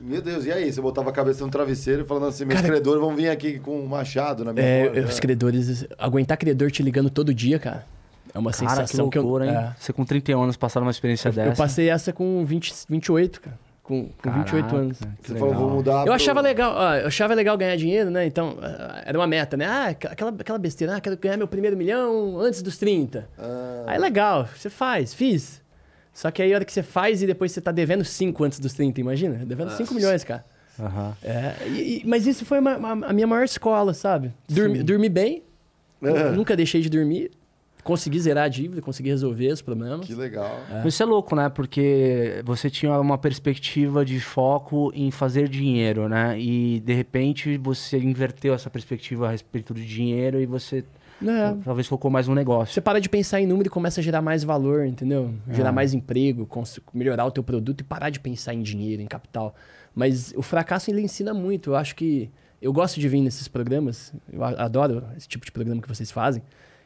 Meu 0.01 0.21
Deus, 0.21 0.45
e 0.45 0.51
aí? 0.51 0.71
Você 0.71 0.81
botava 0.81 1.09
a 1.09 1.13
cabeça 1.13 1.43
no 1.45 1.51
travesseiro 1.51 2.05
falando 2.05 2.25
assim, 2.27 2.43
meus 2.45 2.59
credores 2.61 2.99
vão 2.99 3.15
vir 3.15 3.29
aqui 3.29 3.59
com 3.59 3.79
um 3.79 3.85
machado 3.85 4.43
na 4.43 4.51
minha 4.51 4.65
É, 4.65 4.85
porta, 4.89 5.01
os 5.09 5.19
credores. 5.19 5.85
Aguentar 5.97 6.37
credor 6.37 6.71
te 6.71 6.81
ligando 6.81 7.09
todo 7.09 7.33
dia, 7.33 7.59
cara. 7.59 7.85
É 8.33 8.39
uma 8.39 8.51
Cara, 8.51 8.67
que 8.83 8.87
sensação 8.87 9.09
que, 9.09 9.19
loucura, 9.19 9.45
eu. 9.45 9.49
hein? 9.51 9.57
é. 9.57 9.75
Você 9.79 9.91
com 9.93 10.03
31 10.05 10.41
anos 10.41 10.57
passaram 10.57 10.85
uma 10.87 10.91
experiência 10.91 11.29
Eu 11.29 11.33
dessa. 11.33 11.55
passei 11.55 11.89
essa 11.89 12.11
com 12.13 12.43
20, 12.45 12.73
28, 12.89 13.41
cara. 13.41 13.59
Com, 13.83 14.07
com 14.23 14.31
28 14.31 14.51
Caraca, 14.67 14.75
anos. 14.77 14.97
que 14.99 15.27
Você 15.27 15.33
legal. 15.33 15.49
falou, 15.49 15.67
vou 15.67 15.75
mudar 15.77 15.99
Eu 15.99 16.03
pro- 16.05 16.13
achava 16.13 16.39
legal, 16.39 16.73
ó, 16.75 16.95
eu 16.95 17.07
achava 17.07 17.33
legal 17.33 17.57
ganhar 17.57 17.75
dinheiro, 17.75 18.09
né? 18.09 18.25
Então, 18.25 18.57
ah, 18.61 19.01
era 19.05 19.19
uma 19.19 19.27
meta, 19.27 19.57
né? 19.57 19.65
Ah, 19.65 19.87
aquela, 19.87 20.31
aquela 20.31 20.57
besteira, 20.57 20.95
ah, 20.95 21.01
quero 21.01 21.17
ganhar 21.17 21.35
meu 21.35 21.47
primeiro 21.47 21.75
milhão 21.75 22.39
antes 22.39 22.61
dos 22.61 22.77
30. 22.77 23.27
Ah, 23.37 23.83
Aí 23.87 23.99
legal, 23.99 24.47
você 24.55 24.69
faz, 24.69 25.13
fiz. 25.13 25.60
Só 26.13 26.29
que 26.31 26.41
aí 26.41 26.51
a 26.53 26.57
hora 26.57 26.65
que 26.65 26.73
você 26.73 26.83
faz 26.83 27.21
e 27.23 27.27
depois 27.27 27.51
você 27.51 27.61
tá 27.61 27.71
devendo 27.71 28.03
5 28.03 28.43
antes 28.43 28.59
dos 28.59 28.73
30, 28.73 28.99
imagina? 28.99 29.45
Devendo 29.45 29.71
5 29.71 29.93
milhões, 29.93 30.23
cara. 30.23 30.43
Aham. 30.79 31.15
É, 31.23 31.55
e- 31.67 31.99
e- 31.99 32.03
mas 32.05 32.25
isso 32.27 32.45
foi 32.45 32.59
uma- 32.59 32.77
uma- 32.77 33.07
a 33.07 33.13
minha 33.13 33.27
maior 33.27 33.43
escola, 33.43 33.93
sabe? 33.93 34.31
Dormi, 34.49 34.83
dormi 34.83 35.09
bem, 35.09 35.43
É. 36.01 36.31
nunca 36.31 36.55
deixei 36.55 36.81
de 36.81 36.89
dormir, 36.89 37.31
consegui 37.83 38.19
zerar 38.19 38.45
a 38.45 38.47
dívida, 38.47 38.81
consegui 38.81 39.09
resolver 39.09 39.47
os 39.53 39.61
problemas. 39.61 40.05
que 40.05 40.13
legal. 40.13 40.59
Mas 40.69 40.93
Isso 40.93 41.03
é 41.03 41.05
louco, 41.05 41.35
né? 41.35 41.49
Porque 41.49 42.41
você 42.45 42.69
tinha 42.69 42.99
uma 42.99 43.17
perspectiva 43.17 44.03
de 44.05 44.19
foco 44.19 44.91
em 44.95 45.11
fazer 45.11 45.47
dinheiro, 45.47 46.07
né? 46.09 46.39
E 46.39 46.79
de 46.81 46.93
repente 46.93 47.57
você 47.57 47.97
inverteu 47.97 48.53
essa 48.53 48.69
perspectiva 48.69 49.27
a 49.27 49.31
respeito 49.31 49.73
do 49.73 49.81
dinheiro 49.81 50.39
e 50.41 50.45
você 50.45 50.83
É. 51.23 51.55
talvez 51.63 51.87
focou 51.87 52.09
mais 52.09 52.27
no 52.27 52.33
negócio. 52.35 52.73
Você 52.73 52.81
para 52.81 52.99
de 52.99 53.07
pensar 53.09 53.39
em 53.39 53.45
número 53.45 53.67
e 53.67 53.69
começa 53.69 53.99
a 54.01 54.03
gerar 54.03 54.21
mais 54.21 54.43
valor, 54.43 54.85
entendeu? 54.85 55.33
Gerar 55.51 55.71
mais 55.71 55.93
emprego, 55.93 56.47
melhorar 56.93 57.25
o 57.25 57.31
teu 57.31 57.43
produto 57.43 57.81
e 57.81 57.83
parar 57.83 58.09
de 58.09 58.19
pensar 58.19 58.53
em 58.53 58.61
dinheiro, 58.61 59.01
em 59.01 59.07
capital. 59.07 59.53
Mas 59.93 60.33
o 60.35 60.41
fracasso 60.41 60.89
ele 60.89 61.01
ensina 61.01 61.33
muito. 61.33 61.71
Eu 61.71 61.75
acho 61.75 61.95
que 61.95 62.29
eu 62.61 62.71
gosto 62.73 62.99
de 62.99 63.07
vir 63.07 63.21
nesses 63.21 63.47
programas. 63.47 64.13
Eu 64.31 64.43
adoro 64.43 65.03
esse 65.17 65.27
tipo 65.27 65.45
de 65.45 65.51
programa 65.51 65.81
que 65.81 65.87
vocês 65.87 66.09
fazem. 66.11 66.41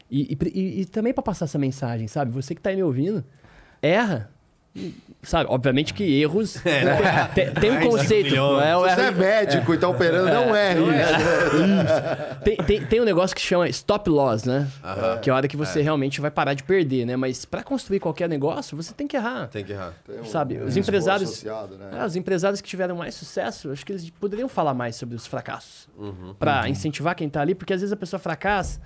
E, 0.09 0.37
e 0.53 0.81
e- 0.81 0.85
também 0.85 1.13
para 1.13 1.23
passar 1.23 1.45
essa 1.45 1.57
mensagem, 1.57 2.07
sabe? 2.07 2.31
Você 2.31 2.53
que 2.53 2.61
tá 2.61 2.69
aí 2.69 2.75
me 2.75 2.83
ouvindo, 2.83 3.23
erra. 3.81 4.29
Sabe, 5.23 5.49
obviamente 5.49 5.93
que 5.93 6.03
erros. 6.21 6.55
tem, 7.33 7.51
tem 7.53 7.71
um 7.71 7.79
conceito. 7.89 8.35
não 8.35 8.61
é 8.61 8.89
Se 8.89 8.95
você 8.95 9.01
é 9.01 9.11
médico 9.11 9.73
e 9.73 9.77
tá 9.77 9.87
operando, 9.87 10.25
não 10.31 10.55
é. 10.55 10.75
tem, 12.43 12.57
tem, 12.57 12.85
tem 12.85 13.01
um 13.01 13.05
negócio 13.05 13.35
que 13.35 13.41
chama 13.41 13.67
stop 13.69 14.09
loss, 14.09 14.43
né? 14.43 14.67
Que 15.21 15.29
é 15.29 15.33
a 15.33 15.35
hora 15.35 15.47
que 15.47 15.57
você 15.57 15.81
realmente 15.81 16.21
vai 16.21 16.29
parar 16.29 16.53
de 16.53 16.63
perder, 16.63 17.05
né? 17.05 17.15
Mas 17.15 17.45
para 17.45 17.63
construir 17.63 17.99
qualquer 17.99 18.29
negócio, 18.29 18.75
você 18.77 18.93
tem 18.93 19.07
que 19.07 19.15
errar. 19.15 19.47
Tem 19.47 19.63
que 19.63 19.71
errar. 19.71 19.93
Tem 20.05 20.19
um- 20.19 20.25
Sabe, 20.25 20.57
um 20.59 20.65
os 20.65 20.77
empresários- 20.77 21.29
associado, 21.31 21.77
né? 21.77 21.89
Ah, 21.93 22.05
os 22.05 22.15
empresários 22.15 22.61
que 22.61 22.67
tiveram 22.67 22.95
mais 22.95 23.15
sucesso, 23.15 23.71
acho 23.71 23.85
que 23.85 23.91
eles 23.91 24.09
poderiam 24.09 24.47
falar 24.49 24.73
mais 24.73 24.95
sobre 24.95 25.15
os 25.15 25.25
fracassos. 25.25 25.87
Pra 26.37 26.67
incentivar 26.69 27.15
quem 27.15 27.29
tá 27.29 27.41
ali, 27.41 27.55
porque 27.55 27.73
às 27.73 27.81
vezes 27.81 27.93
a 27.93 27.97
pessoa 27.97 28.19
fracassa 28.19 28.79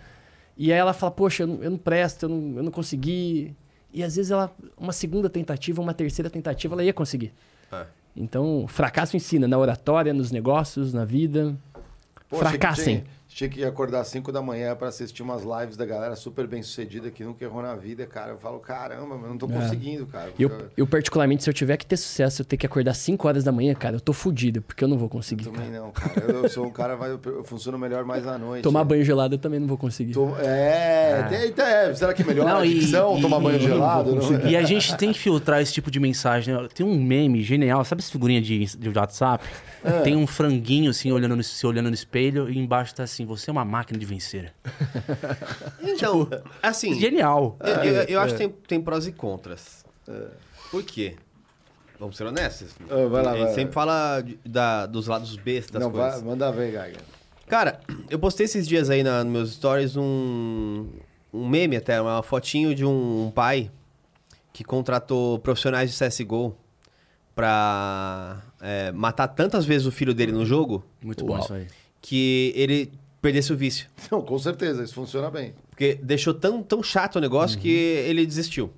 E 0.58 0.71
aí 0.73 0.78
ela 0.80 0.93
fala, 0.93 1.12
poxa, 1.12 1.43
eu 1.43 1.47
não, 1.47 1.63
eu 1.63 1.71
não 1.71 1.78
presto, 1.78 2.23
eu 2.23 2.30
não, 2.30 2.58
eu 2.58 2.63
não 2.63 2.71
consegui. 2.71 3.56
E 3.93 4.04
às 4.04 4.15
vezes 4.15 4.32
ela, 4.32 4.54
uma 4.78 4.93
segunda 4.93 5.30
tentativa, 5.30 5.82
uma 5.82 5.93
terceira 5.93 6.30
tentativa, 6.30 6.75
ela 6.75 6.84
ia 6.84 6.93
conseguir. 6.93 7.34
É. 7.71 7.86
Então, 8.15 8.65
fracasso 8.67 9.15
ensina 9.15 9.47
na 9.47 9.58
oratória, 9.58 10.13
nos 10.13 10.32
negócios, 10.32 10.93
na 10.93 11.06
vida. 11.06 11.56
Que 12.30 12.38
Fracassem. 12.38 12.97
Tinha, 12.99 13.18
tinha 13.31 13.47
que 13.47 13.63
acordar 13.63 14.01
às 14.01 14.07
5 14.07 14.31
da 14.31 14.41
manhã 14.41 14.75
pra 14.75 14.87
assistir 14.87 15.21
umas 15.21 15.43
lives 15.43 15.77
da 15.77 15.85
galera 15.85 16.15
super 16.15 16.47
bem 16.47 16.63
sucedida 16.63 17.11
que 17.11 17.23
nunca 17.23 17.45
errou 17.45 17.61
na 17.61 17.75
vida, 17.75 18.05
cara. 18.07 18.31
Eu 18.31 18.39
falo, 18.39 18.59
caramba, 18.59 19.15
mas 19.17 19.29
não 19.29 19.37
tô 19.37 19.47
conseguindo, 19.47 20.07
cara. 20.07 20.31
Eu, 20.37 20.51
eu, 20.75 20.87
particularmente, 20.87 21.43
se 21.43 21.49
eu 21.49 21.53
tiver 21.53 21.77
que 21.77 21.85
ter 21.85 21.95
sucesso, 21.95 22.41
eu 22.41 22.45
ter 22.45 22.57
que 22.57 22.65
acordar 22.65 22.95
5 22.95 23.27
horas 23.27 23.43
da 23.43 23.51
manhã, 23.51 23.75
cara, 23.75 23.95
eu 23.97 24.01
tô 24.01 24.13
fudido, 24.13 24.63
porque 24.63 24.83
eu 24.83 24.87
não 24.87 24.97
vou 24.97 25.07
conseguir. 25.07 25.43
Também 25.45 25.69
cara. 25.69 25.79
não, 25.79 25.91
cara. 25.91 26.21
Eu, 26.27 26.43
eu 26.43 26.49
sou 26.49 26.65
um 26.65 26.71
cara, 26.71 26.95
vai- 26.95 27.11
eu 27.11 27.43
funciono 27.43 27.77
melhor 27.77 28.03
mais 28.03 28.25
à 28.25 28.35
noite. 28.35 28.63
Tomar 28.63 28.83
banho 28.83 29.05
gelado 29.05 29.35
eu 29.35 29.39
também 29.39 29.59
não 29.59 29.67
vou 29.67 29.77
conseguir. 29.77 30.11
Tô- 30.13 30.35
É, 30.39 31.23
tem- 31.29 31.51
tem- 31.51 31.65
é, 31.65 31.93
será 31.93 32.13
que 32.15 32.23
melhora 32.23 32.49
Não, 32.49 32.59
a 32.61 32.65
e- 32.65 32.79
dicção, 32.79 33.17
e- 33.19 33.21
tomar 33.21 33.39
banho 33.39 33.59
gelado? 33.59 34.15
Não, 34.15 34.37
é? 34.39 34.49
E 34.49 34.57
a 34.57 34.63
gente 34.63 34.97
tem 34.97 35.13
que 35.13 35.19
filtrar 35.19 35.61
esse 35.61 35.71
tipo 35.71 35.91
de 35.91 35.99
mensagem. 35.99 36.53
né? 36.53 36.67
Tem 36.73 36.83
um 36.85 36.99
meme 37.01 37.43
genial, 37.43 37.85
sabe 37.85 38.01
essa 38.01 38.11
figurinha 38.11 38.41
de, 38.41 38.65
de 38.75 38.89
WhatsApp? 38.97 39.45
É. 39.83 40.01
Tem 40.01 40.15
um 40.15 40.27
franguinho 40.27 40.89
assim 40.91 41.11
olhando 41.11 41.35
no, 41.37 41.43
se 41.43 41.65
olhando 41.65 41.87
no 41.87 41.93
espelho 41.95 42.49
e 42.49 42.57
embaixo 42.57 42.93
tá 42.95 43.03
assim: 43.03 43.18
você 43.25 43.49
é 43.49 43.53
uma 43.53 43.65
máquina 43.65 43.97
de 43.99 44.05
vencer. 44.05 44.53
Então, 45.82 46.29
assim, 46.62 46.93
Genial. 46.99 47.58
eu, 47.62 47.73
eu- 47.84 48.03
eu 48.03 48.19
acho 48.21 48.34
que 48.36 48.39
tem, 48.39 48.49
tem 48.49 48.82
prós 48.82 49.08
e 49.08 49.12
contras. 49.12 49.84
Por 50.71 50.84
quê? 50.84 51.15
Vamos 51.99 52.15
ser 52.17 52.25
honestos. 52.25 52.75
Ah, 52.89 53.08
vai 53.10 53.23
lá, 53.23 53.32
a 53.32 53.36
gente 53.38 53.45
vai. 53.45 53.53
sempre 53.55 53.73
fala 53.73 54.23
da- 54.45 54.86
dos 54.86 55.08
lados 55.08 55.36
bestas 55.36 55.71
das 55.73 55.82
Não, 55.84 55.91
coisas. 55.91 56.15
vai, 56.15 56.21
manda 56.29 56.51
ver, 56.51 56.71
Gaga. 56.71 56.97
Cara, 57.47 57.79
eu 58.10 58.17
postei 58.19 58.45
esses 58.45 58.67
dias 58.67 58.89
aí 58.89 59.03
na, 59.03 59.23
nos 59.23 59.34
meus 59.34 59.53
stories 59.53 59.97
um, 59.97 60.88
um 61.34 61.47
meme 61.49 61.75
até, 61.75 61.99
uma 61.99 62.21
fotinho 62.23 62.73
de 62.75 62.86
um, 62.86 63.25
um 63.27 63.32
pai 63.32 63.71
que 64.53 64.63
contratou 64.63 65.39
profissionais 65.39 65.91
de 65.91 65.97
CSGO 66.08 66.55
pra 67.36 68.41
é, 68.62 68.91
matar 68.91 69.27
tantas 69.29 69.65
vezes 69.65 69.88
o 69.88 69.91
filho 69.91 70.13
dele 70.13 70.32
no 70.32 70.45
jogo 70.45 70.84
Muito 71.01 71.25
bom 71.25 71.34
Uau. 71.34 71.43
isso 71.43 71.53
aí. 71.53 71.67
que 72.01 72.51
ele 72.55 72.91
perdesse 73.21 73.51
o 73.53 73.58
vício. 73.58 73.88
Não, 74.12 74.21
com 74.21 74.38
certeza, 74.39 74.84
isso 74.84 74.93
funciona 74.93 75.29
bem. 75.29 75.53
Porque 75.69 75.95
deixou 75.95 76.34
tão, 76.34 76.62
tão 76.63 76.82
chato 76.84 77.17
o 77.17 77.19
negócio 77.19 77.60
que 77.60 77.69
ele 77.69 78.25
desistiu. 78.25 78.71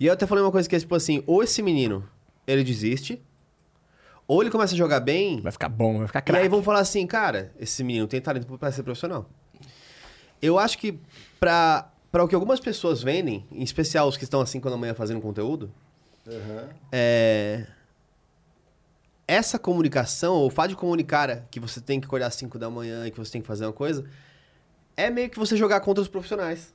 E 0.00 0.06
eu 0.06 0.12
até 0.12 0.26
falei 0.26 0.44
uma 0.44 0.52
coisa 0.52 0.68
que 0.68 0.76
é 0.76 0.78
tipo 0.78 0.94
assim, 0.94 1.22
ou 1.26 1.42
esse 1.42 1.60
menino, 1.60 2.08
ele 2.46 2.62
desiste, 2.62 3.20
ou 4.26 4.42
ele 4.42 4.50
começa 4.50 4.74
a 4.74 4.78
jogar 4.78 5.00
bem, 5.00 5.40
Vai 5.40 5.50
ficar 5.50 5.68
bom, 5.68 5.98
vai 5.98 6.06
ficar 6.06 6.20
e 6.20 6.22
craque. 6.22 6.42
aí 6.42 6.48
vão 6.48 6.62
falar 6.62 6.80
assim, 6.80 7.06
cara, 7.06 7.52
esse 7.58 7.82
menino 7.82 8.06
tem 8.06 8.20
talento 8.20 8.46
pra 8.58 8.70
ser 8.70 8.82
profissional. 8.82 9.28
Eu 10.40 10.56
acho 10.58 10.78
que 10.78 11.00
pra, 11.40 11.90
pra 12.12 12.22
o 12.22 12.28
que 12.28 12.34
algumas 12.34 12.60
pessoas 12.60 13.02
vendem, 13.02 13.44
em 13.50 13.62
especial 13.62 14.06
os 14.06 14.16
que 14.16 14.22
estão 14.24 14.40
às 14.40 14.50
5 14.50 14.70
da 14.70 14.76
manhã 14.76 14.94
fazendo 14.94 15.20
conteúdo, 15.20 15.72
é... 16.92 17.66
Essa 19.28 19.58
comunicação, 19.58 20.34
ou 20.36 20.46
o 20.46 20.50
fato 20.50 20.70
de 20.70 20.76
comunicar 20.76 21.42
que 21.50 21.60
você 21.60 21.82
tem 21.82 22.00
que 22.00 22.06
acordar 22.06 22.28
às 22.28 22.34
5 22.34 22.58
da 22.58 22.70
manhã 22.70 23.06
e 23.06 23.10
que 23.10 23.18
você 23.18 23.30
tem 23.30 23.42
que 23.42 23.46
fazer 23.46 23.66
uma 23.66 23.72
coisa, 23.74 24.04
é 24.96 25.10
meio 25.10 25.28
que 25.28 25.38
você 25.38 25.54
jogar 25.54 25.80
contra 25.80 26.00
os 26.00 26.08
profissionais. 26.08 26.72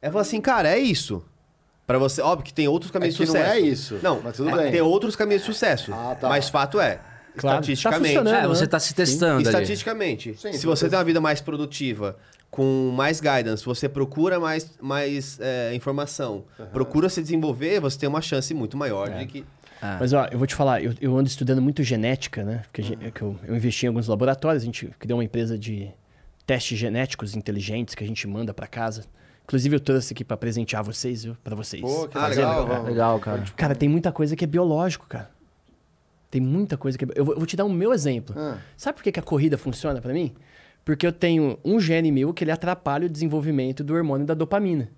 É 0.00 0.10
falar 0.10 0.22
assim, 0.22 0.40
cara, 0.40 0.70
é 0.70 0.78
isso. 0.78 1.22
Pra 1.86 1.98
você, 1.98 2.22
óbvio 2.22 2.44
que 2.46 2.54
tem 2.54 2.66
outros 2.66 2.90
caminhos 2.90 3.14
É 3.16 3.18
que 3.18 3.24
de 3.24 3.28
não 3.32 3.36
sucesso. 3.36 3.54
é 3.56 3.60
isso, 3.60 4.00
Não, 4.02 4.22
mas 4.22 4.34
tudo 4.36 4.48
é- 4.48 4.56
bem. 4.62 4.72
tem 4.72 4.80
outros 4.80 5.14
caminhos 5.14 5.42
de 5.42 5.46
sucesso. 5.46 5.92
Ah, 5.92 6.16
tá. 6.18 6.28
Mas 6.28 6.48
fato 6.48 6.80
é, 6.80 7.00
Claro, 7.36 7.58
tá 7.64 7.72
estatisticamente. 7.72 8.16
É, 8.18 8.22
né? 8.22 8.48
você 8.48 8.66
tá 8.66 8.78
se 8.80 8.94
testando 8.94 9.34
ali. 9.34 9.44
Estatisticamente, 9.44 10.34
Sim, 10.38 10.52
se 10.54 10.64
você 10.66 10.88
tem 10.88 10.98
uma 10.98 11.04
vida 11.04 11.20
mais 11.20 11.40
produtiva, 11.42 12.16
com 12.50 12.90
mais 12.94 13.20
guidance, 13.20 13.64
você 13.64 13.88
procura 13.88 14.38
mais, 14.40 14.70
mais 14.80 15.38
é, 15.40 15.74
informação, 15.74 16.44
procura 16.72 17.08
se 17.08 17.20
desenvolver, 17.20 17.80
você 17.80 17.98
tem 17.98 18.08
uma 18.08 18.22
chance 18.22 18.54
muito 18.54 18.74
maior 18.76 19.10
de 19.10 19.26
que. 19.26 19.44
Mas 19.98 20.12
ó, 20.12 20.26
eu 20.30 20.38
vou 20.38 20.46
te 20.46 20.54
falar, 20.54 20.82
eu, 20.82 20.94
eu 21.00 21.16
ando 21.16 21.28
estudando 21.28 21.60
muito 21.60 21.82
genética, 21.82 22.44
né? 22.44 22.62
Porque 22.66 22.80
a 22.80 22.84
gente- 22.84 23.10
que 23.10 23.22
eu, 23.22 23.36
eu 23.44 23.56
investi 23.56 23.84
em 23.86 23.88
alguns 23.88 24.06
laboratórios, 24.08 24.62
a 24.62 24.66
gente 24.66 24.86
criou 24.98 25.18
uma 25.18 25.24
empresa 25.24 25.58
de 25.58 25.90
testes 26.46 26.78
genéticos 26.78 27.34
inteligentes 27.34 27.94
que 27.94 28.04
a 28.04 28.06
gente 28.06 28.26
manda 28.28 28.54
pra 28.54 28.66
casa. 28.66 29.04
Inclusive 29.44 29.74
eu 29.76 29.80
trouxe 29.80 30.12
aqui 30.12 30.24
pra 30.24 30.36
presentear 30.36 30.84
vocês, 30.84 31.24
viu? 31.24 31.36
Pra 31.42 31.56
vocês. 31.56 31.82
Pô, 31.82 32.06
que 32.06 32.16
Ah, 32.16 32.28
legal. 32.28 32.60
legal, 32.62 32.66
vamos. 32.66 32.88
Legal, 32.88 33.18
cara. 33.20 33.44
Cara, 33.56 33.74
tem 33.74 33.88
muita 33.88 34.12
coisa 34.12 34.36
que 34.36 34.44
é 34.44 34.46
biológico, 34.46 35.06
cara. 35.08 35.30
Tem 36.30 36.40
muita 36.40 36.76
coisa 36.76 36.96
que 36.96 37.04
é... 37.04 37.08
Eu 37.14 37.24
vou, 37.24 37.34
eu 37.34 37.38
vou 37.40 37.46
te 37.46 37.56
dar 37.56 37.64
o 37.64 37.68
meu 37.70 37.92
exemplo. 37.92 38.34
Ah. 38.38 38.58
Sabe 38.76 38.96
por 38.96 39.02
que, 39.04 39.12
que 39.12 39.20
a 39.20 39.22
corrida 39.22 39.58
funciona 39.58 40.00
pra 40.00 40.12
mim? 40.12 40.32
Porque 40.84 41.06
eu 41.06 41.12
tenho 41.12 41.58
um 41.64 41.78
gene 41.78 42.10
meu 42.10 42.32
que 42.32 42.42
ele 42.44 42.50
atrapalha 42.50 43.06
o 43.06 43.08
desenvolvimento 43.08 43.84
do 43.84 43.94
hormônio 43.94 44.26
da 44.26 44.32
dopamina. 44.34 44.88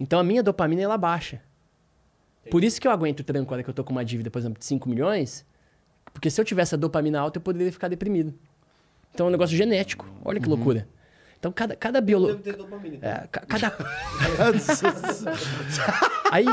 Então 0.00 0.18
a 0.18 0.24
minha 0.24 0.42
dopamina 0.42 0.82
ela 0.82 0.98
baixa. 0.98 1.40
Por 2.50 2.64
isso 2.64 2.80
que 2.80 2.86
eu 2.86 2.90
aguento 2.92 3.20
o 3.20 3.24
tranco 3.24 3.52
hora 3.52 3.62
que 3.62 3.70
eu 3.70 3.74
tô 3.74 3.84
com 3.84 3.92
uma 3.92 4.04
dívida, 4.04 4.30
por 4.30 4.38
exemplo, 4.38 4.58
de 4.58 4.64
5 4.64 4.88
milhões. 4.88 5.44
Porque 6.12 6.30
se 6.30 6.40
eu 6.40 6.44
tivesse 6.44 6.74
a 6.74 6.78
dopamina 6.78 7.20
alta, 7.20 7.38
eu 7.38 7.42
poderia 7.42 7.72
ficar 7.72 7.88
deprimido. 7.88 8.34
Então 9.14 9.26
é 9.26 9.28
um 9.28 9.32
negócio 9.32 9.56
genético. 9.56 10.06
Olha 10.24 10.40
que 10.40 10.48
loucura. 10.48 10.88
Então 11.38 11.50
cada, 11.50 11.74
cada 11.74 12.00
biolo... 12.00 12.40
É, 13.02 13.26
ca- 13.30 13.40
cada... 13.46 13.72
Aí, 16.30 16.44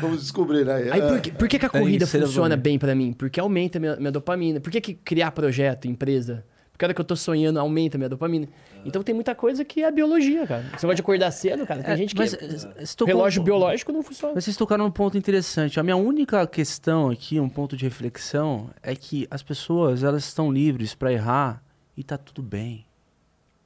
Vamos 0.00 0.20
descobrir, 0.20 0.64
né? 0.64 0.90
Aí 0.92 1.02
por 1.02 1.20
que, 1.20 1.32
por 1.32 1.48
que, 1.48 1.58
que 1.58 1.66
a 1.66 1.68
corrida 1.68 2.04
isso 2.04 2.16
era 2.16 2.26
funciona 2.26 2.56
bem 2.56 2.78
pra 2.78 2.94
mim? 2.94 3.12
Porque 3.12 3.40
aumenta 3.40 3.78
minha, 3.78 3.96
minha 3.96 4.12
dopamina. 4.12 4.60
Por 4.60 4.70
que, 4.70 4.80
que 4.80 4.94
criar 4.94 5.32
projeto, 5.32 5.86
empresa? 5.86 6.44
Porque 6.72 6.84
a 6.84 6.86
hora 6.86 6.94
que 6.94 7.00
eu 7.00 7.04
tô 7.04 7.16
sonhando, 7.16 7.58
aumenta 7.58 7.98
minha 7.98 8.08
dopamina. 8.08 8.48
Então 8.86 9.02
tem 9.02 9.14
muita 9.14 9.34
coisa 9.34 9.64
que 9.64 9.82
é 9.82 9.90
biologia, 9.90 10.46
cara. 10.46 10.64
Você 10.76 10.86
pode 10.86 11.00
acordar 11.00 11.30
cedo, 11.30 11.66
cara. 11.66 11.82
Tem 11.82 11.92
É, 11.94 11.96
gente 11.96 12.14
que. 12.14 12.20
mas, 12.20 12.34
eh, 12.34 13.04
relógio 13.06 13.42
biológico 13.42 13.92
não 13.92 14.02
funciona. 14.02 14.34
Mas 14.34 14.44
vocês 14.44 14.56
tocaram 14.56 14.84
num 14.84 14.90
ponto 14.90 15.18
interessante. 15.18 15.78
A 15.80 15.82
minha 15.82 15.96
única 15.96 16.46
questão 16.46 17.10
aqui, 17.10 17.38
um 17.40 17.48
ponto 17.48 17.76
de 17.76 17.84
reflexão, 17.84 18.70
é 18.82 18.94
que 18.94 19.26
as 19.30 19.42
pessoas 19.42 20.02
elas 20.02 20.24
estão 20.24 20.50
livres 20.52 20.94
para 20.94 21.12
errar 21.12 21.62
e 21.96 22.02
tá 22.04 22.16
tudo 22.16 22.42
bem. 22.42 22.86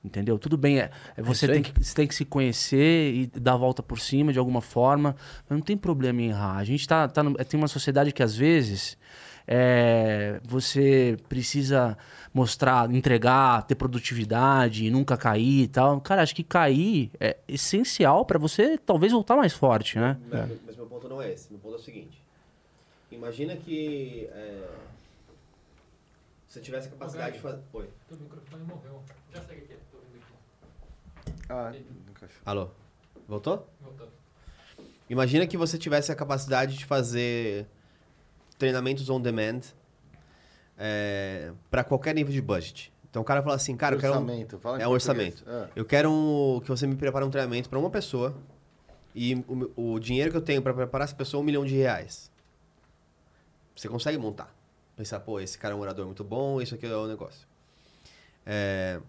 Entendeu? 0.03 0.39
Tudo 0.39 0.57
bem. 0.57 0.79
É, 0.81 0.91
é 1.17 1.23
você, 1.23 1.47
tem 1.47 1.63
que, 1.63 1.85
você 1.85 1.95
tem 1.95 2.07
que 2.07 2.15
se 2.15 2.25
conhecer 2.25 3.13
e 3.15 3.27
dar 3.39 3.53
a 3.53 3.57
volta 3.59 3.83
por 3.83 4.01
cima 4.01 4.33
de 4.33 4.39
alguma 4.39 4.63
forma. 4.63 5.15
Mas 5.49 5.59
não 5.59 5.65
tem 5.65 5.77
problema 5.77 6.23
em 6.23 6.29
errar. 6.31 6.57
A 6.57 6.65
gente 6.65 6.89
tá, 6.89 7.07
tá 7.07 7.23
no- 7.23 7.35
tem 7.35 7.61
uma 7.61 7.69
sociedade 7.69 8.11
que 8.11 8.23
às 8.23 8.35
vezes 8.35 8.97
é, 9.53 10.41
você 10.45 11.17
precisa 11.29 11.99
mostrar, 12.33 12.89
entregar, 12.95 13.67
ter 13.67 13.75
produtividade, 13.75 14.87
e 14.87 14.91
nunca 14.93 15.17
cair 15.17 15.65
e 15.65 15.69
tal. 15.69 16.01
Cara, 16.01 16.23
acho 16.23 16.37
que 16.37 16.45
cair 16.45 17.11
é 17.19 17.37
essencial 17.49 18.25
para 18.25 18.39
você 18.39 18.79
talvez 18.79 19.13
voltar 19.13 19.35
mais 19.35 19.53
forte, 19.53 19.99
né? 19.99 20.17
Mas, 20.31 20.61
mas 20.65 20.77
meu 20.77 20.87
ponto 20.87 21.09
não 21.09 21.21
é 21.21 21.33
esse. 21.33 21.51
Meu 21.51 21.59
ponto 21.59 21.75
é 21.75 21.79
o 21.79 21.83
seguinte: 21.83 22.23
imagina 23.11 23.57
que 23.57 24.29
é, 24.31 24.69
você 26.47 26.61
tivesse 26.61 26.87
a 26.87 26.93
capacidade 26.93 27.35
de 27.35 27.43
fazer. 27.43 27.61
Oi. 27.73 27.91
Teu 28.09 28.19
microfone 28.19 28.63
morreu. 28.63 29.03
Já 29.35 29.41
que 29.41 29.53
é. 29.53 29.79
Tô 29.91 29.99
vendo 30.13 30.23
aqui. 30.23 31.45
Ah. 31.49 31.73
Alô? 32.47 32.69
Voltou? 33.27 33.69
Voltou. 33.81 34.09
Imagina 35.09 35.45
que 35.45 35.57
você 35.57 35.77
tivesse 35.77 36.13
a 36.13 36.15
capacidade 36.15 36.77
de 36.77 36.85
fazer 36.85 37.67
treinamentos 38.61 39.09
on 39.11 39.21
demand 39.21 39.63
para 41.71 41.83
qualquer 41.83 42.15
nível 42.15 42.33
de 42.33 42.41
budget. 42.41 42.93
Então 43.09 43.23
o 43.23 43.25
cara 43.25 43.43
fala 43.43 43.57
assim, 43.57 43.77
cara, 43.77 43.97
eu 43.97 44.01
quero 44.01 44.13
um, 44.13 44.17
orçamento. 44.19 44.61
É 44.79 44.87
um 44.87 44.91
orçamento. 44.93 45.45
Ah. 45.47 45.69
eu 45.75 45.85
quero 45.85 46.11
um- 46.13 46.61
que 46.61 46.69
você 46.69 46.87
me 46.87 46.95
prepare 46.95 47.25
um 47.25 47.31
treinamento 47.31 47.69
para 47.69 47.79
uma 47.79 47.91
pessoa 47.91 48.37
e 49.15 49.35
o, 49.49 49.95
o 49.95 49.99
dinheiro 49.99 50.31
que 50.31 50.37
eu 50.37 50.41
tenho 50.43 50.63
para 50.63 50.73
preparar 50.73 51.07
essa 51.07 51.17
pessoa 51.17 51.41
é 51.41 51.43
um 51.43 51.45
milhão 51.45 51.65
de 51.65 51.75
reais. 51.75 52.31
Você 53.75 53.89
consegue 53.89 54.17
montar. 54.17 54.55
Pensar, 54.97 55.19
pô, 55.21 55.41
esse 55.41 55.59
cara 55.59 55.75
é 55.75 55.77
um 55.77 55.81
orador 55.81 56.07
muito 56.07 56.23
bom, 56.23 56.61
isso 56.61 56.75
aqui 56.75 56.87
é 56.87 56.95
o 56.95 57.07
negócio. 57.09 57.49
É, 58.47 59.01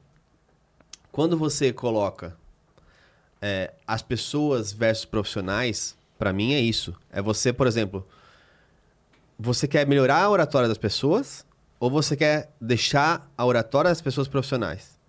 quando 1.12 1.38
você 1.38 1.72
coloca 1.72 2.36
é, 3.42 3.74
as 3.86 4.02
pessoas 4.02 4.72
versus 4.72 5.06
profissionais, 5.06 5.96
pra 6.18 6.34
mim 6.34 6.54
é 6.54 6.60
isso. 6.60 6.96
É 7.12 7.22
você, 7.22 7.54
por 7.54 7.68
exemplo, 7.68 8.08
você 9.43 9.67
quer 9.67 9.88
melhorar 9.88 10.21
a 10.23 10.30
oratória 10.30 10.67
das 10.67 10.77
pessoas 10.77 11.45
ou 11.80 11.89
você 11.89 12.15
quer 12.15 12.51
deixar 12.60 13.30
a 13.38 13.45
oratória 13.45 13.89
das 13.89 14.01
pessoas 14.01 14.27
profissionais? 14.27 14.99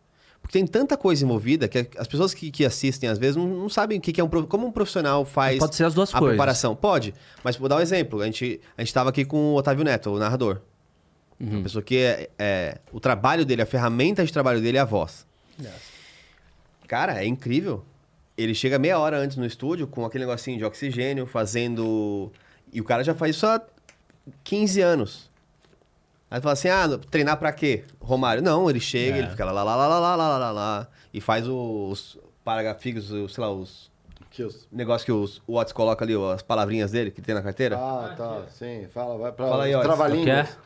Porque 0.41 0.59
tem 0.59 0.67
tanta 0.67 0.97
coisa 0.97 1.25
envolvida 1.25 1.69
que 1.69 1.87
as 1.97 2.07
pessoas 2.09 2.35
que, 2.35 2.51
que 2.51 2.65
assistem 2.65 3.09
às 3.09 3.19
vezes 3.19 3.37
não, 3.37 3.47
não 3.47 3.69
sabem 3.69 3.99
o 3.99 4.01
que, 4.01 4.13
que 4.13 4.21
é 4.21 4.25
um 4.25 4.29
como 4.29 4.67
um 4.67 4.73
profissional 4.73 5.25
faz 5.25 5.59
Pode 5.59 5.77
ser 5.77 5.85
as 5.85 5.95
duas 5.95 6.13
a 6.13 6.19
coisas. 6.19 6.35
preparação. 6.35 6.75
Pode, 6.75 7.15
mas 7.45 7.57
vou 7.57 7.69
dar 7.69 7.77
um 7.77 7.81
exemplo. 7.81 8.21
A 8.21 8.25
gente 8.27 8.61
a 8.77 8.81
gente 8.81 8.89
estava 8.89 9.11
aqui 9.11 9.25
com 9.25 9.53
o 9.53 9.55
Otávio 9.57 9.85
Neto, 9.85 10.11
o 10.11 10.19
narrador. 10.19 10.61
Uhum. 11.39 11.51
Uma 11.57 11.63
pessoa 11.63 11.83
que 11.83 11.97
é, 11.99 12.31
é- 12.39 12.79
o 12.93 12.99
trabalho 12.99 13.45
dele, 13.45 13.63
a 13.63 13.67
ferramenta 13.67 14.25
de 14.25 14.33
trabalho 14.33 14.61
dele 14.61 14.79
é 14.79 14.81
a 14.81 14.85
voz. 14.85 15.27
Cara, 16.89 17.23
é 17.23 17.27
incrível. 17.27 17.85
Ele 18.37 18.55
chega 18.55 18.79
meia 18.79 18.99
hora 18.99 19.19
antes 19.19 19.37
no 19.37 19.45
estúdio 19.47 19.87
com 19.87 20.05
aquele 20.05 20.25
negocinho 20.25 20.59
de 20.59 20.65
oxigênio, 20.65 21.27
fazendo. 21.27 22.33
E 22.73 22.81
o 22.81 22.85
cara 22.85 23.05
já 23.05 23.15
faz 23.15 23.37
isso 23.37 23.47
há 23.47 23.61
15 24.45 24.81
anos. 24.81 25.31
Aí 26.31 26.41
tu 26.41 26.45
fala 26.45 26.55
assim, 26.55 26.69
ah, 26.69 26.89
treinar 27.11 27.37
pra 27.37 27.53
quê? 27.53 27.85
Romário. 28.01 28.43
Não, 28.43 28.69
ele 28.71 28.81
chega, 28.81 29.17
É. 29.17 29.19
ele 29.21 29.29
fica 29.29 29.45
lá, 29.45 29.53
lá, 29.53 29.63
lá, 29.63 29.77
lá, 29.77 29.87
lá, 29.87 29.99
lá, 29.99 30.17
lá, 30.17 30.39
lá, 30.39 30.51
lá, 30.51 30.89
e 31.13 31.21
faz 31.21 31.47
os 31.47 32.19
parágrafos, 32.43 33.11
os, 33.11 33.35
sei 33.35 33.45
lá, 33.45 33.51
os 33.53 33.91
Que 34.33 34.43
os- 34.45 34.67
negócios 34.73 35.05
que 35.05 35.13
os, 35.13 35.43
o 35.47 35.57
Watts 35.57 35.73
coloca 35.75 36.03
ali, 36.05 36.17
ó, 36.17 36.33
as 36.33 36.41
palavrinhas 36.43 36.91
dele 36.91 37.11
que 37.11 37.21
tem 37.21 37.35
na 37.35 37.43
carteira. 37.43 37.77
Ah, 37.77 38.15
tá. 38.17 38.43
Sim, 38.49 38.87
fala, 38.91 39.19
vai 39.19 39.31
pra 39.31 39.47
Fala 39.47 39.65
aí, 39.65 39.75
ó. 39.75 39.81
trava-línguas. 39.83 40.49
Quer? 40.49 40.57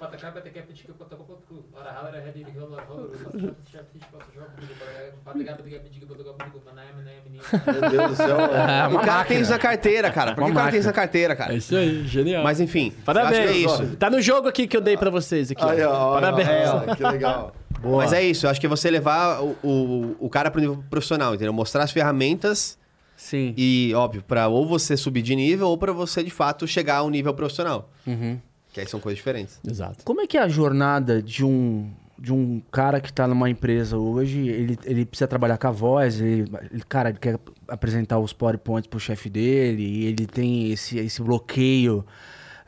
Meu 7.66 7.90
Deus 7.90 8.10
do 8.10 8.16
céu. 8.16 8.38
É 8.40 8.88
o 8.88 8.98
cara 9.00 9.24
tem 9.24 9.40
isso 9.40 9.50
na 9.50 9.58
carteira, 9.58 10.10
cara. 10.10 10.34
Por 10.34 10.44
que 10.44 10.50
o 10.50 10.54
cara 10.54 10.70
tem 10.70 10.78
isso 10.80 10.88
na 10.88 10.94
carteira, 10.94 11.36
cara? 11.36 11.52
É 11.52 11.56
isso 11.56 11.76
aí, 11.76 12.06
genial. 12.06 12.42
Mas 12.42 12.60
enfim, 12.60 12.92
Parabéns. 13.04 13.38
acho 13.38 13.42
que 13.48 13.54
é 13.54 13.56
isso. 13.58 13.96
Tá 13.96 14.10
no 14.10 14.20
jogo 14.20 14.48
aqui 14.48 14.66
que 14.66 14.76
eu 14.76 14.80
dei 14.80 14.96
pra 14.96 15.10
vocês 15.10 15.50
aqui. 15.50 15.62
Aí, 15.64 15.82
ó, 15.82 16.14
Parabéns. 16.14 16.48
ó, 16.68 16.94
que 16.94 17.02
legal. 17.02 17.52
Boa. 17.80 17.98
Mas 17.98 18.12
é 18.12 18.22
isso, 18.22 18.46
eu 18.46 18.50
acho 18.50 18.58
que 18.58 18.66
é 18.66 18.68
você 18.68 18.90
levar 18.90 19.40
o, 19.42 19.54
o, 19.62 20.16
o 20.20 20.30
cara 20.30 20.50
pro 20.50 20.60
nível 20.60 20.82
profissional, 20.88 21.34
entendeu? 21.34 21.52
Mostrar 21.52 21.84
as 21.84 21.90
ferramentas 21.92 22.78
Sim. 23.26 23.52
e, 23.56 23.92
óbvio, 23.94 24.22
pra 24.22 24.46
ou 24.46 24.64
você 24.66 24.96
subir 24.96 25.22
de 25.22 25.34
nível 25.34 25.68
ou 25.68 25.76
pra 25.76 25.92
você, 25.92 26.22
de 26.22 26.30
fato, 26.30 26.66
chegar 26.66 26.98
ao 26.98 27.10
nível 27.10 27.34
profissional. 27.34 27.90
Uhum. 28.06 28.38
Que 28.72 28.80
aí 28.80 28.86
são 28.86 29.00
coisas 29.00 29.16
diferentes. 29.16 29.58
Exato. 29.66 30.04
Como 30.04 30.20
é 30.20 30.26
que 30.26 30.36
é 30.36 30.42
a 30.42 30.48
jornada 30.48 31.20
de 31.22 31.44
um, 31.44 31.90
de 32.18 32.32
um 32.32 32.60
cara 32.70 33.00
que 33.00 33.12
tá 33.12 33.26
numa 33.26 33.50
empresa 33.50 33.96
hoje? 33.96 34.46
Ele, 34.48 34.78
ele 34.84 35.04
precisa 35.04 35.26
trabalhar 35.26 35.56
com 35.58 35.66
a 35.66 35.70
voz, 35.72 36.20
ele, 36.20 36.48
ele- 36.70 36.82
cara, 36.88 37.08
ele 37.08 37.18
quer 37.18 37.38
apresentar 37.66 38.18
os 38.20 38.32
PowerPoints 38.32 38.86
pro 38.88 39.00
chefe 39.00 39.28
dele, 39.28 39.82
e 39.82 40.04
ele 40.06 40.26
tem 40.26 40.70
esse, 40.70 40.98
esse 40.98 41.20
bloqueio 41.22 42.04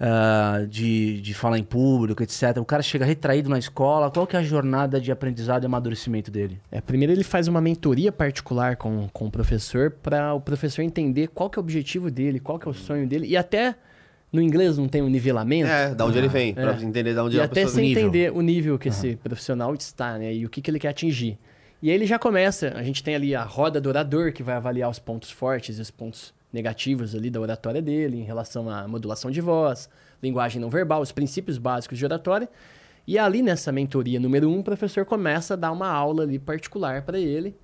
ah, 0.01 0.64
de, 0.68 1.20
de 1.20 1.34
falar 1.34 1.59
em 1.59 1.64
público, 1.64 2.22
etc. 2.22 2.57
O 2.59 2.64
cara 2.64 2.82
chega 2.82 3.05
retraído 3.05 3.51
na 3.51 3.59
escola. 3.59 4.11
Qual 4.11 4.26
que 4.26 4.36
é 4.36 4.38
a 4.38 4.42
jornada 4.42 5.01
de 5.01 5.11
aprendizado 5.11 5.64
e 5.64 5.66
amadurecimento 5.66 6.30
dele? 6.30 6.61
É, 6.70 6.80
primeiro 6.80 7.12
ele 7.12 7.24
faz 7.24 7.49
uma 7.49 7.61
mentoria 7.61 8.12
particular 8.12 8.76
com, 8.76 9.09
com 9.12 9.26
o 9.26 9.30
professor 9.30 9.90
para 9.90 10.34
o 10.34 10.40
professor 10.40 10.82
entender 10.82 11.28
qual 11.28 11.51
que 11.51 11.59
é 11.59 11.61
o 11.61 11.64
objetivo 11.64 12.11
dele, 12.11 12.38
qual 12.38 12.59
que 12.59 12.68
é 12.68 12.70
o 12.70 12.74
sonho 12.74 13.09
dele 13.09 13.26
e 13.26 13.36
até 13.36 13.74
no 14.32 14.40
inglês 14.40 14.78
não 14.78 14.86
tem 14.88 15.03
um 15.03 15.09
nivelamento. 15.09 15.70
É, 15.70 15.94
da 15.94 16.05
onde 16.05 16.18
ele 16.18 16.28
vem, 16.28 16.55
pra 16.55 16.74
entender 16.80 17.14
da 17.14 17.24
onde 17.24 17.36
E 17.36 17.40
a 17.40 17.44
até 17.44 17.62
pessoa 17.62 17.74
você 17.74 17.82
entender 17.82 18.32
o 18.32 18.40
nível 18.40 18.78
que 18.78 18.88
esse 18.88 19.16
profissional 19.16 19.74
está, 19.74 20.18
né? 20.18 20.32
E 20.34 20.44
o 20.44 20.49
que, 20.49 20.61
que 20.61 20.70
ele 20.70 20.78
quer 20.78 20.88
atingir. 20.88 21.38
E 21.80 21.90
aí 21.90 21.96
ele 21.96 22.07
já 22.07 22.18
começa, 22.18 22.72
a 22.76 22.82
gente 22.82 23.03
tem 23.03 23.14
ali 23.14 23.34
a 23.34 23.42
roda 23.42 23.80
do 23.80 23.88
orador, 23.88 24.32
que 24.32 24.42
vai 24.42 24.57
avaliar 24.57 24.90
os 24.90 24.99
pontos 24.99 25.30
fortes 25.30 25.78
e 25.78 25.80
os 25.80 25.90
pontos 25.90 26.34
negativos 26.53 27.14
ali 27.14 27.30
da 27.30 27.40
oratória 27.40 27.82
dele, 27.82 28.18
em 28.18 28.24
relação 28.24 28.70
à 28.70 28.86
modulação 28.88 29.30
de 29.30 29.40
voz, 29.40 29.88
linguagem 30.22 30.61
não 30.61 30.70
verbal, 30.70 31.01
os 31.01 31.12
princípios 31.12 31.59
básicos 31.59 31.99
de 31.99 32.05
oratória. 32.05 32.49
E 33.07 33.18
ali 33.18 33.42
nessa 33.42 33.72
mentoria 33.72 34.20
número 34.20 34.49
um, 34.51 34.61
o 34.61 34.64
professor 34.64 35.05
começa 35.05 35.55
a 35.55 35.57
dar 35.57 35.72
uma 35.72 35.88
aula 35.88 36.24
ali 36.24 36.38
particular 36.38 37.03
para 37.03 37.18
ele, 37.18 37.57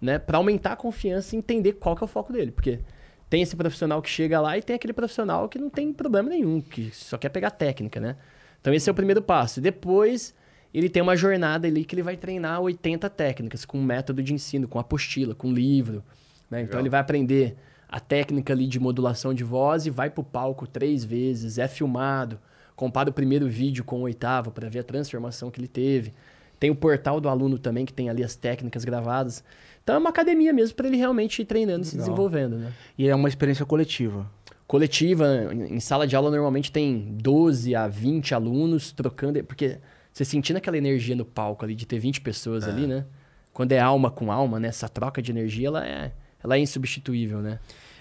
né? 0.00 0.18
Para 0.18 0.38
aumentar 0.38 0.72
a 0.72 0.76
confiança 0.76 1.34
e 1.34 1.38
entender 1.38 1.72
qual 1.74 1.96
que 1.96 2.04
é 2.04 2.06
o 2.06 2.08
foco 2.08 2.32
dele. 2.32 2.52
Porque 2.52 2.80
tem 3.28 3.42
esse 3.42 3.56
profissional 3.56 4.00
que 4.00 4.10
chega 4.10 4.40
lá 4.40 4.56
e 4.58 4.62
tem 4.62 4.76
aquele 4.76 4.92
profissional 4.92 5.48
que 5.48 5.58
não 5.58 5.70
tem 5.70 5.92
problema 5.92 6.28
nenhum, 6.28 6.60
que 6.60 6.90
só 6.92 7.18
quer 7.18 7.30
pegar 7.30 7.50
técnica, 7.50 7.98
né? 7.98 8.16
Então 8.60 8.72
esse 8.72 8.88
é 8.88 8.92
o 8.92 8.94
primeiro 8.94 9.20
passo. 9.20 9.60
Depois 9.60 10.34
ele 10.72 10.88
tem 10.88 11.02
uma 11.02 11.16
jornada 11.16 11.66
ali 11.66 11.84
que 11.84 11.94
ele 11.94 12.02
vai 12.02 12.16
treinar 12.16 12.60
80 12.60 13.10
técnicas 13.10 13.64
com 13.64 13.78
um 13.78 13.82
método 13.82 14.22
de 14.22 14.32
ensino, 14.32 14.68
com 14.68 14.78
apostila, 14.78 15.34
com 15.34 15.52
livro. 15.52 16.02
Né? 16.50 16.62
Então 16.62 16.78
ele 16.78 16.88
vai 16.88 17.00
aprender 17.00 17.56
a 17.92 18.00
técnica 18.00 18.54
ali 18.54 18.66
de 18.66 18.80
modulação 18.80 19.34
de 19.34 19.44
voz 19.44 19.84
e 19.84 19.90
vai 19.90 20.08
pro 20.08 20.24
palco 20.24 20.66
três 20.66 21.04
vezes, 21.04 21.58
é 21.58 21.68
filmado, 21.68 22.40
compara 22.74 23.10
o 23.10 23.12
primeiro 23.12 23.46
vídeo 23.46 23.84
com 23.84 23.98
o 23.98 24.02
oitavo 24.04 24.50
para 24.50 24.66
ver 24.66 24.78
a 24.78 24.82
transformação 24.82 25.50
que 25.50 25.60
ele 25.60 25.68
teve. 25.68 26.14
Tem 26.58 26.70
o 26.70 26.74
portal 26.74 27.20
do 27.20 27.28
aluno 27.28 27.58
também 27.58 27.84
que 27.84 27.92
tem 27.92 28.08
ali 28.08 28.24
as 28.24 28.34
técnicas 28.34 28.82
gravadas. 28.82 29.44
Então 29.82 29.96
é 29.96 29.98
uma 29.98 30.08
academia 30.08 30.54
mesmo 30.54 30.74
para 30.74 30.88
ele 30.88 30.96
realmente 30.96 31.42
ir 31.42 31.44
treinando 31.44 31.82
e 31.82 31.84
se 31.84 31.96
Legal. 31.96 32.06
desenvolvendo, 32.08 32.56
né? 32.56 32.72
E 32.96 33.06
é 33.06 33.14
uma 33.14 33.28
experiência 33.28 33.66
coletiva. 33.66 34.26
coletiva, 34.66 35.52
em 35.52 35.80
sala 35.80 36.06
de 36.06 36.16
aula 36.16 36.30
normalmente 36.30 36.72
tem 36.72 37.14
12 37.20 37.74
a 37.74 37.86
20 37.86 38.34
alunos 38.34 38.90
trocando, 38.90 39.44
porque 39.44 39.78
você 40.10 40.24
sentindo 40.24 40.56
aquela 40.56 40.78
energia 40.78 41.14
no 41.14 41.26
palco 41.26 41.62
ali 41.62 41.74
de 41.74 41.84
ter 41.84 41.98
20 41.98 42.22
pessoas 42.22 42.66
ali, 42.66 42.86
né? 42.86 43.04
Quando 43.52 43.72
é 43.72 43.78
alma 43.78 44.10
com 44.10 44.32
alma, 44.32 44.58
né? 44.58 44.68
Essa 44.68 44.88
troca 44.88 45.20
de 45.20 45.30
energia, 45.30 45.68
ela 45.68 45.86
é, 45.86 46.12
ela 46.42 46.56
é 46.56 46.58
insubstituível, 46.60 47.38
né? 47.40 47.58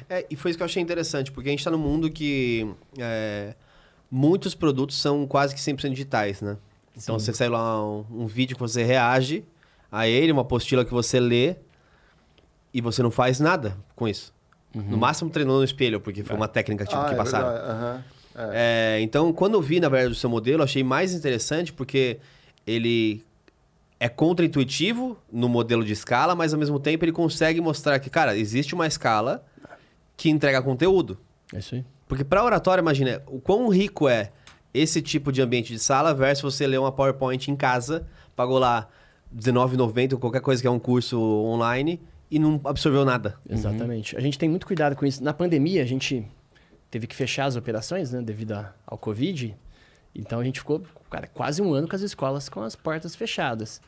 É, 0.10 0.26
e 0.30 0.36
foi 0.36 0.52
isso 0.52 0.58
que 0.58 0.64
eu 0.64 0.66
achei 0.66 0.82
interessante, 0.82 1.32
porque 1.32 1.50
a 1.50 1.52
gente 1.52 1.64
tá 1.64 1.72
num 1.72 1.78
mundo 1.78 2.10
que 2.10 2.68
é, 2.98 3.54
muitos 4.10 4.54
produtos 4.56 5.00
são 5.00 5.26
quase 5.28 5.54
que 5.56 5.62
100% 5.62 5.90
digitais, 5.92 6.42
né? 6.42 6.58
Então 6.98 7.18
Sim. 7.18 7.26
você 7.26 7.34
sai 7.34 7.50
lá 7.50 7.84
um, 7.86 8.06
um 8.12 8.28
vídeo 8.28 8.56
que 8.56 8.62
você 8.62 8.84
reage 8.84 9.46
a 9.92 10.08
ele, 10.08 10.32
uma 10.32 10.42
apostila 10.42 10.84
que 10.84 10.92
você 10.92 11.20
lê 11.20 11.56
e 12.74 12.82
você 12.82 13.02
não 13.02 13.12
faz 13.12 13.40
nada 13.40 13.78
com 13.96 14.08
isso. 14.08 14.34
No 14.74 14.98
máximo 14.98 15.30
treinou 15.30 15.58
no 15.58 15.64
espelho, 15.66 16.00
porque 16.00 16.24
foi 16.24 16.36
uma 16.36 16.48
técnica 16.48 16.86
tipo, 16.86 16.98
Ah, 16.98 17.06
que 17.06 17.14
é 17.14 17.18
passaram. 17.18 17.48
aham. 17.50 18.04
É. 18.34 18.96
É, 18.98 19.02
então, 19.02 19.34
quando 19.34 19.56
eu 19.56 19.62
vi, 19.62 19.82
na 19.82 19.90
verdade, 19.90 20.14
o 20.14 20.16
seu 20.16 20.30
modelo, 20.30 20.60
eu 20.60 20.64
achei 20.64 20.82
mais 20.84 21.14
interessante 21.14 21.74
porque 21.74 22.20
ele 22.66 23.22
é 24.02 24.10
contra-intuitivo 24.10 25.16
no 25.32 25.48
modelo 25.48 25.86
de 25.86 25.94
escala, 25.94 26.34
mas 26.34 26.56
ao 26.56 26.60
mesmo 26.60 26.80
tempo 26.80 27.06
ele 27.06 27.12
consegue 27.12 27.62
mostrar 27.62 28.00
que, 28.00 28.10
cara, 28.10 28.36
existe 28.36 28.74
uma 28.74 28.88
escala 28.88 29.46
que 30.18 30.28
entrega 30.28 30.60
conteúdo. 30.60 31.20
É 31.54 31.60
isso 31.60 31.76
aí. 31.76 31.86
Porque 32.08 32.24
para 32.24 32.44
oratória, 32.44 32.82
imagina, 32.82 33.22
o 33.28 33.40
quão 33.40 33.68
rico 33.70 34.10
é 34.10 34.32
esse 34.74 35.04
tipo 35.04 35.32
de 35.32 35.40
ambiente 35.40 35.72
de 35.72 35.78
sala 35.78 36.16
versus 36.16 36.56
você 36.56 36.66
ler 36.66 36.80
uma 36.80 36.92
PowerPoint 36.92 37.52
em 37.52 37.56
casa, 37.56 38.08
pagou 38.36 38.58
lá 38.58 38.90
R$19,90 39.32 40.14
ou 40.14 40.20
qualquer 40.20 40.42
coisa 40.42 40.60
que 40.60 40.68
é 40.68 40.72
um 40.72 40.80
curso 40.80 41.22
online 41.22 42.02
e 42.32 42.40
não 42.40 42.60
absorveu 42.64 43.06
nada. 43.06 43.38
Exatamente. 43.48 44.18
A 44.18 44.20
gente 44.20 44.40
tem 44.40 44.50
muito 44.50 44.66
cuidado 44.66 44.96
com 44.96 45.06
isso. 45.06 45.24
Na 45.24 45.32
pandemia, 45.32 45.84
a 45.84 45.86
gente 45.86 46.26
teve 46.90 47.06
que 47.06 47.16
fechar 47.16 47.46
as 47.46 47.56
operações, 47.56 48.12
né? 48.12 48.20
Devido 48.20 48.54
ao 48.88 48.98
Covid. 48.98 49.56
Então, 50.14 50.40
a 50.40 50.44
gente 50.44 50.60
ficou, 50.60 50.84
cara, 51.10 51.28
quase 51.28 51.62
um 51.62 51.74
ano 51.74 51.88
com 51.88 51.96
as 51.96 52.02
escolas 52.02 52.50
com 52.50 52.62
as 52.62 52.76
portas 52.76 53.16
fechadas. 53.16 53.82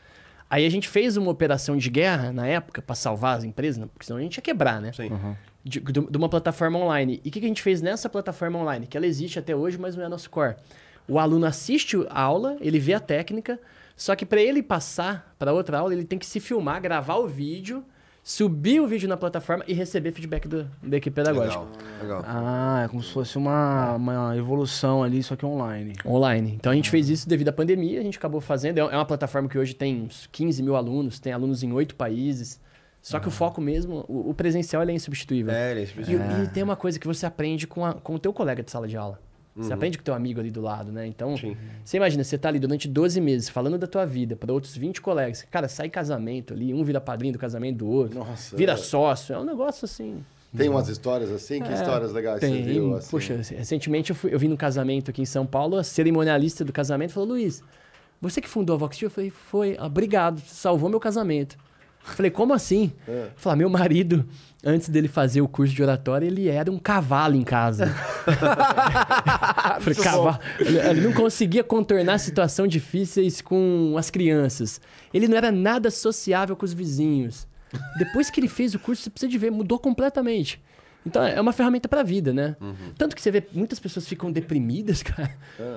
Aí, 0.49 0.65
a 0.65 0.69
gente 0.69 0.87
fez 0.87 1.17
uma 1.17 1.31
operação 1.31 1.75
de 1.77 1.89
guerra, 1.89 2.31
na 2.31 2.45
época, 2.47 2.81
para 2.81 2.95
salvar 2.95 3.37
as 3.37 3.43
empresas, 3.43 3.77
né? 3.77 3.87
porque 3.91 4.05
senão 4.05 4.19
a 4.19 4.21
gente 4.23 4.35
ia 4.37 4.41
quebrar, 4.41 4.79
né? 4.81 4.91
Sim. 4.93 5.09
de, 5.63 5.79
de- 5.79 5.91
de 6.11 6.17
uma 6.17 6.29
plataforma 6.29 6.77
online. 6.77 7.21
E 7.23 7.29
o 7.29 7.31
que, 7.31 7.39
que 7.39 7.45
a 7.45 7.47
gente 7.47 7.61
fez 7.61 7.81
nessa 7.81 8.09
plataforma 8.09 8.59
online? 8.59 8.85
Que 8.85 8.95
ela 8.97 9.05
existe 9.07 9.39
até 9.39 9.55
hoje, 9.55 9.77
mas 9.77 9.95
não 9.95 10.03
é 10.03 10.09
nosso 10.09 10.29
core. 10.29 10.55
O 11.07 11.17
aluno 11.19 11.45
assiste 11.45 11.97
a 12.09 12.21
aula, 12.21 12.57
ele 12.61 12.79
vê 12.79 12.93
a 12.93 12.99
técnica, 12.99 13.59
só 13.95 14.15
que 14.15 14.25
para 14.25 14.41
ele 14.41 14.61
passar 14.63 15.33
para 15.39 15.51
outra 15.53 15.79
aula, 15.79 15.93
ele 15.93 16.03
tem 16.05 16.17
que 16.19 16.25
se 16.25 16.39
filmar, 16.39 16.81
gravar 16.81 17.15
o 17.15 17.27
vídeo, 17.27 17.83
subir 18.23 18.79
o 18.79 18.87
vídeo 18.87 19.07
na 19.09 19.17
plataforma 19.17 19.63
e 19.67 19.73
receber 19.73 20.11
feedback 20.13 20.47
do- 20.47 20.65
da 20.81 20.95
equipe 20.97 21.13
pedagógica. 21.13 21.59
Legal, 22.01 22.01
legal. 22.01 22.23
Ah, 22.25 22.83
é 22.85 22.87
como 22.87 23.03
se 23.03 23.11
fosse 23.11 23.37
uma, 23.37 23.95
uma 23.95 24.37
evolução 24.37 25.03
ali, 25.03 25.21
só 25.21 25.35
que 25.35 25.45
online. 25.45 25.93
Online. 26.05 26.53
Então 26.55 26.71
a 26.71 26.75
gente 26.75 26.89
fez 26.89 27.09
isso 27.09 27.27
devido 27.27 27.49
à 27.49 27.53
pandemia, 27.53 27.99
a 27.99 28.03
gente 28.03 28.17
acabou 28.17 28.39
fazendo. 28.39 28.77
É 28.77 28.81
é 28.81 28.95
uma 28.95 29.05
plataforma 29.05 29.49
que 29.49 29.57
hoje 29.57 29.73
tem 29.73 30.03
uns 30.03 30.27
15 30.31 30.63
mil 30.63 30.75
alunos, 30.75 31.19
tem 31.19 31.33
alunos 31.33 31.63
em 31.63 31.71
oito 31.73 31.95
países. 31.95 32.61
Só 33.01 33.19
que 33.19 33.27
o 33.27 33.31
foco 33.31 33.59
mesmo, 33.59 34.05
o, 34.07 34.29
o 34.29 34.33
presencial 34.33 34.81
ele 34.81 34.93
é 34.93 34.95
insubstituível. 34.95 35.53
É, 35.53 35.71
ele 35.71 35.79
é 35.81 35.83
E, 35.83 35.85
específico. 35.85 36.23
e 36.41 36.47
tem 36.47 36.63
uma 36.63 36.77
coisa 36.77 36.97
que 36.97 37.05
você 37.05 37.25
aprende 37.25 37.67
com, 37.67 37.85
a- 37.85 37.95
com 37.95 38.15
o 38.15 38.19
teu 38.19 38.31
colega 38.31 38.63
de 38.63 38.71
sala 38.71 38.87
de 38.87 38.95
aula. 38.95 39.19
Você 39.55 39.71
aprende 39.71 39.99
com 39.99 40.03
teu 40.03 40.15
amigo 40.15 40.39
ali 40.39 40.49
do 40.49 40.61
lado, 40.61 40.91
né? 40.91 41.05
Então, 41.05 41.37
Sim. 41.37 41.55
você 41.85 41.97
imagina, 41.97 42.23
você 42.23 42.37
tá 42.39 42.49
ali 42.49 42.57
durante 42.57 42.87
12 42.87 43.21
meses 43.21 43.49
falando 43.49 43.77
da 43.77 43.85
tua 43.85 44.03
vida 44.03 44.35
para 44.35 44.51
outros 44.51 44.75
20 44.75 44.99
colegas. 44.99 45.45
Cara, 45.49 45.67
sai 45.67 45.89
casamento 45.89 46.53
ali, 46.53 46.73
um 46.73 46.83
vira 46.83 46.99
padrinho 46.99 47.33
do 47.33 47.39
casamento 47.39 47.77
do 47.77 47.87
outro. 47.87 48.17
Nossa, 48.17 48.57
vira 48.57 48.73
é. 48.73 48.77
sócio. 48.77 49.35
É 49.35 49.37
um 49.37 49.45
negócio 49.45 49.85
assim. 49.85 50.23
Tem 50.55 50.69
umas 50.69 50.87
histórias 50.87 51.31
assim? 51.31 51.61
Que 51.61 51.69
É, 51.69 51.73
histórias 51.73 52.11
legais 52.11 52.39
Tem. 52.39 52.51
você 52.51 52.61
viu? 52.61 52.95
Assim? 52.95 53.11
Poxa, 53.11 53.35
recentemente 53.35 54.11
eu, 54.11 54.15
fui, 54.15 54.33
eu 54.33 54.39
vim 54.39 54.47
num 54.47 54.55
casamento 54.55 55.09
aqui 55.09 55.21
em 55.21 55.25
São 55.25 55.45
Paulo, 55.45 55.77
a 55.77 55.83
cerimonialista 55.83 56.63
do 56.63 56.71
casamento 56.71 57.13
falou: 57.13 57.29
Luiz, 57.29 57.63
você 58.21 58.39
que 58.39 58.49
fundou 58.49 58.75
a 58.75 58.77
Vox 58.77 58.97
Tea? 58.97 59.07
Eu 59.07 59.11
falei: 59.11 59.29
Foi, 59.29 59.77
obrigado, 59.79 60.39
salvou 60.47 60.89
meu 60.89 60.99
casamento. 60.99 61.57
Eu 62.07 62.13
falei: 62.13 62.31
Como 62.31 62.53
assim? 62.53 62.91
É. 63.07 63.29
Falar, 63.35 63.55
meu 63.55 63.69
marido, 63.69 64.25
antes 64.63 64.87
dele 64.89 65.07
fazer 65.07 65.41
o 65.41 65.47
curso 65.47 65.73
de 65.73 65.83
oratória, 65.83 66.25
ele 66.25 66.47
era 66.47 66.71
um 66.71 66.79
cavalo 66.79 67.35
em 67.35 67.43
casa. 67.43 67.87
Falei, 69.81 69.95
cavalo. 69.95 70.39
Ele, 70.59 70.77
ele 70.79 71.01
não 71.01 71.13
conseguia 71.13 71.63
contornar 71.63 72.17
situações 72.19 72.69
difíceis 72.71 73.41
com 73.41 73.95
as 73.97 74.09
crianças. 74.09 74.79
Ele 75.13 75.27
não 75.27 75.35
era 75.35 75.51
nada 75.51 75.91
sociável 75.91 76.55
com 76.55 76.65
os 76.65 76.73
vizinhos. 76.73 77.47
Depois 77.97 78.29
que 78.29 78.39
ele 78.39 78.47
fez 78.47 78.73
o 78.73 78.79
curso, 78.79 79.03
você 79.03 79.09
precisa 79.09 79.29
de 79.29 79.37
ver, 79.37 79.51
mudou 79.51 79.79
completamente. 79.79 80.61
Então 81.05 81.21
é 81.21 81.39
uma 81.41 81.51
ferramenta 81.51 81.89
pra 81.89 82.01
vida, 82.01 82.31
né? 82.31 82.55
Tanto 82.97 83.15
que 83.15 83.21
você 83.21 83.29
vê, 83.29 83.43
muitas 83.51 83.77
pessoas 83.79 84.07
ficam 84.07 84.31
deprimidas, 84.31 85.03
cara, 85.03 85.35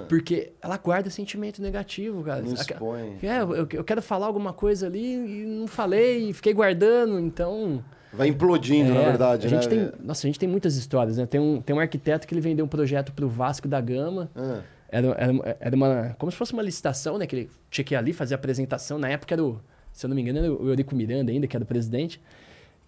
porque 0.09 0.53
ela 0.63 0.77
guarda 0.77 1.11
sentimento 1.11 1.61
negativo, 1.61 2.23
cara. 2.23 2.43
Não 2.43 2.55
expõe. 2.55 3.19
É, 3.23 3.41
eu, 3.41 3.67
eu 3.73 3.85
quero 3.85 4.01
falar 4.01 4.27
alguma 4.27 4.53
coisa 4.53 4.87
ali 4.87 5.15
e 5.15 5.45
não 5.45 5.67
falei, 5.67 6.33
fiquei 6.33 6.55
guardando, 6.55 7.19
então. 7.19 7.83
Vai 8.17 8.29
implodindo, 8.29 8.95
na 8.95 9.01
É, 9.01 9.05
verdade, 9.05 9.47
a 9.47 9.51
gente 9.51 9.69
né? 9.69 9.89
tem, 9.91 9.93
nossa, 10.05 10.27
a 10.27 10.29
gente 10.29 10.39
tem 10.39 10.49
muitas 10.49 10.77
histórias, 10.77 11.19
né? 11.19 11.27
Tem 11.27 11.41
um, 11.41 11.61
tem 11.61 11.75
um 11.77 11.81
arquiteto 11.81 12.27
que 12.27 12.33
ele 12.35 12.41
vendeu 12.41 12.65
um 12.65 12.69
projeto 12.69 13.13
pro 13.13 13.29
Vasco 13.29 13.69
da 13.69 13.81
Gama. 13.81 14.31
Ah, 14.35 14.61
Era, 14.89 15.09
era, 15.19 15.57
era 15.61 15.77
uma. 15.77 16.15
Como 16.19 16.31
se 16.33 16.39
fosse 16.39 16.53
uma 16.53 16.63
licitação, 16.63 17.19
né? 17.19 17.27
Que 17.27 17.37
ele 17.37 17.51
tinha 17.71 17.85
que 17.85 17.95
ir 17.95 17.97
ali 17.97 18.13
fazer 18.13 18.35
a 18.35 18.37
apresentação. 18.37 18.99
Na 18.99 19.09
época 19.09 19.35
era 19.35 19.45
o. 19.45 19.61
Se 19.93 20.05
eu 20.07 20.09
não 20.09 20.15
me 20.15 20.23
engano, 20.23 20.39
era 20.39 20.53
o 20.53 20.69
Eurico 20.69 20.95
Miranda 20.95 21.31
ainda, 21.33 21.47
que 21.47 21.57
era 21.57 21.63
o 21.65 21.67
presidente. 21.67 22.21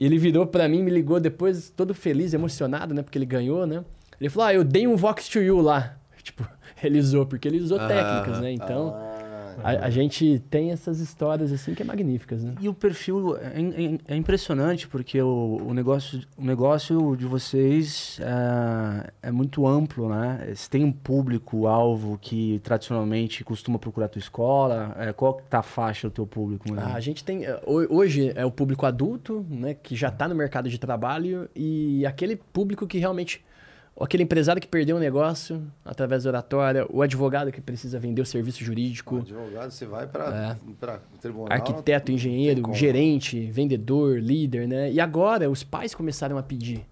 E 0.00 0.06
ele 0.06 0.16
virou 0.18 0.46
para 0.46 0.68
mim, 0.68 0.82
me 0.82 0.90
ligou 0.90 1.18
depois, 1.18 1.70
todo 1.70 1.92
feliz, 1.94 2.32
emocionado, 2.34 2.94
né? 2.94 3.02
Porque 3.02 3.18
ele 3.18 3.26
ganhou, 3.26 3.66
né? 3.66 3.84
Ele 4.20 4.30
falou: 4.30 4.48
Ah, 4.48 4.54
eu 4.54 4.62
dei 4.64 4.86
um 4.86 4.96
Vox 4.96 5.28
to 5.28 5.40
You 5.40 5.60
lá. 5.60 5.96
Tipo, 6.22 6.46
ele 6.82 6.98
usou, 6.98 7.24
porque 7.26 7.48
ele 7.48 7.58
usou 7.58 7.78
Ah, 7.80 7.88
técnicas, 7.88 8.40
né? 8.40 8.52
Então. 8.52 8.94
Ah, 8.94 9.17
A, 9.62 9.86
a 9.86 9.90
gente 9.90 10.38
tem 10.50 10.70
essas 10.70 11.00
histórias 11.00 11.52
assim 11.52 11.74
que 11.74 11.82
é 11.82 11.84
magníficas, 11.86 12.44
né? 12.44 12.54
E 12.60 12.68
o 12.68 12.74
perfil 12.74 13.36
é, 13.36 13.60
é- 13.60 13.98
é 14.14 14.16
impressionante, 14.16 14.86
porque 14.88 15.20
o, 15.20 15.60
o 15.66 15.74
negócio, 15.74 16.20
o 16.36 16.44
negócio 16.44 17.16
de 17.16 17.24
vocês 17.26 18.18
é, 18.20 19.28
é 19.28 19.30
muito 19.32 19.66
amplo, 19.66 20.08
né? 20.08 20.50
Você 20.54 20.68
tem 20.70 20.84
um 20.84 20.92
público-alvo 20.92 22.18
que 22.20 22.60
tradicionalmente 22.62 23.44
costuma 23.44 23.78
procurar 23.78 24.06
a 24.06 24.08
tua 24.08 24.18
escola. 24.20 24.94
É, 24.98 25.12
qual 25.12 25.34
que 25.34 25.42
tá 25.44 25.60
a 25.60 25.62
faixa 25.62 26.08
do 26.08 26.12
teu 26.12 26.26
público? 26.26 26.72
né? 26.72 26.82
Ah, 26.84 26.94
a 26.94 27.00
gente 27.00 27.24
tem. 27.24 27.44
eh, 27.44 27.60
ho- 27.66 27.96
Hoje 27.98 28.32
é 28.34 28.44
o 28.44 28.50
público 28.50 28.86
adulto, 28.86 29.44
né? 29.48 29.74
Que 29.74 29.94
já 29.96 30.08
está 30.08 30.28
no 30.28 30.34
mercado 30.34 30.68
de 30.68 30.78
trabalho 30.78 31.48
e 31.54 32.04
aquele 32.06 32.36
público 32.36 32.86
que 32.86 32.98
realmente. 32.98 33.44
Aquele 34.00 34.22
empresário 34.22 34.62
que 34.62 34.68
perdeu 34.68 34.96
o 34.96 35.00
negócio 35.00 35.62
através 35.84 36.22
da 36.22 36.30
oratória, 36.30 36.86
o 36.88 37.02
advogado 37.02 37.50
que 37.50 37.60
precisa 37.60 37.98
vender 37.98 38.22
o 38.22 38.26
serviço 38.26 38.62
jurídico, 38.62 39.18
advogado, 39.18 39.70
você 39.70 39.86
vai 39.86 40.06
para 40.06 40.56
o 41.14 41.18
tribunal. 41.18 41.52
arquiteto, 41.52 42.12
engenheiro, 42.12 42.72
gerente, 42.74 43.40
vendedor, 43.50 44.20
líder, 44.20 44.68
né? 44.68 44.92
E 44.92 45.00
agora 45.00 45.50
os 45.50 45.64
pais 45.64 45.94
começaram 45.94 46.38
a 46.38 46.42
pedir. 46.42 46.86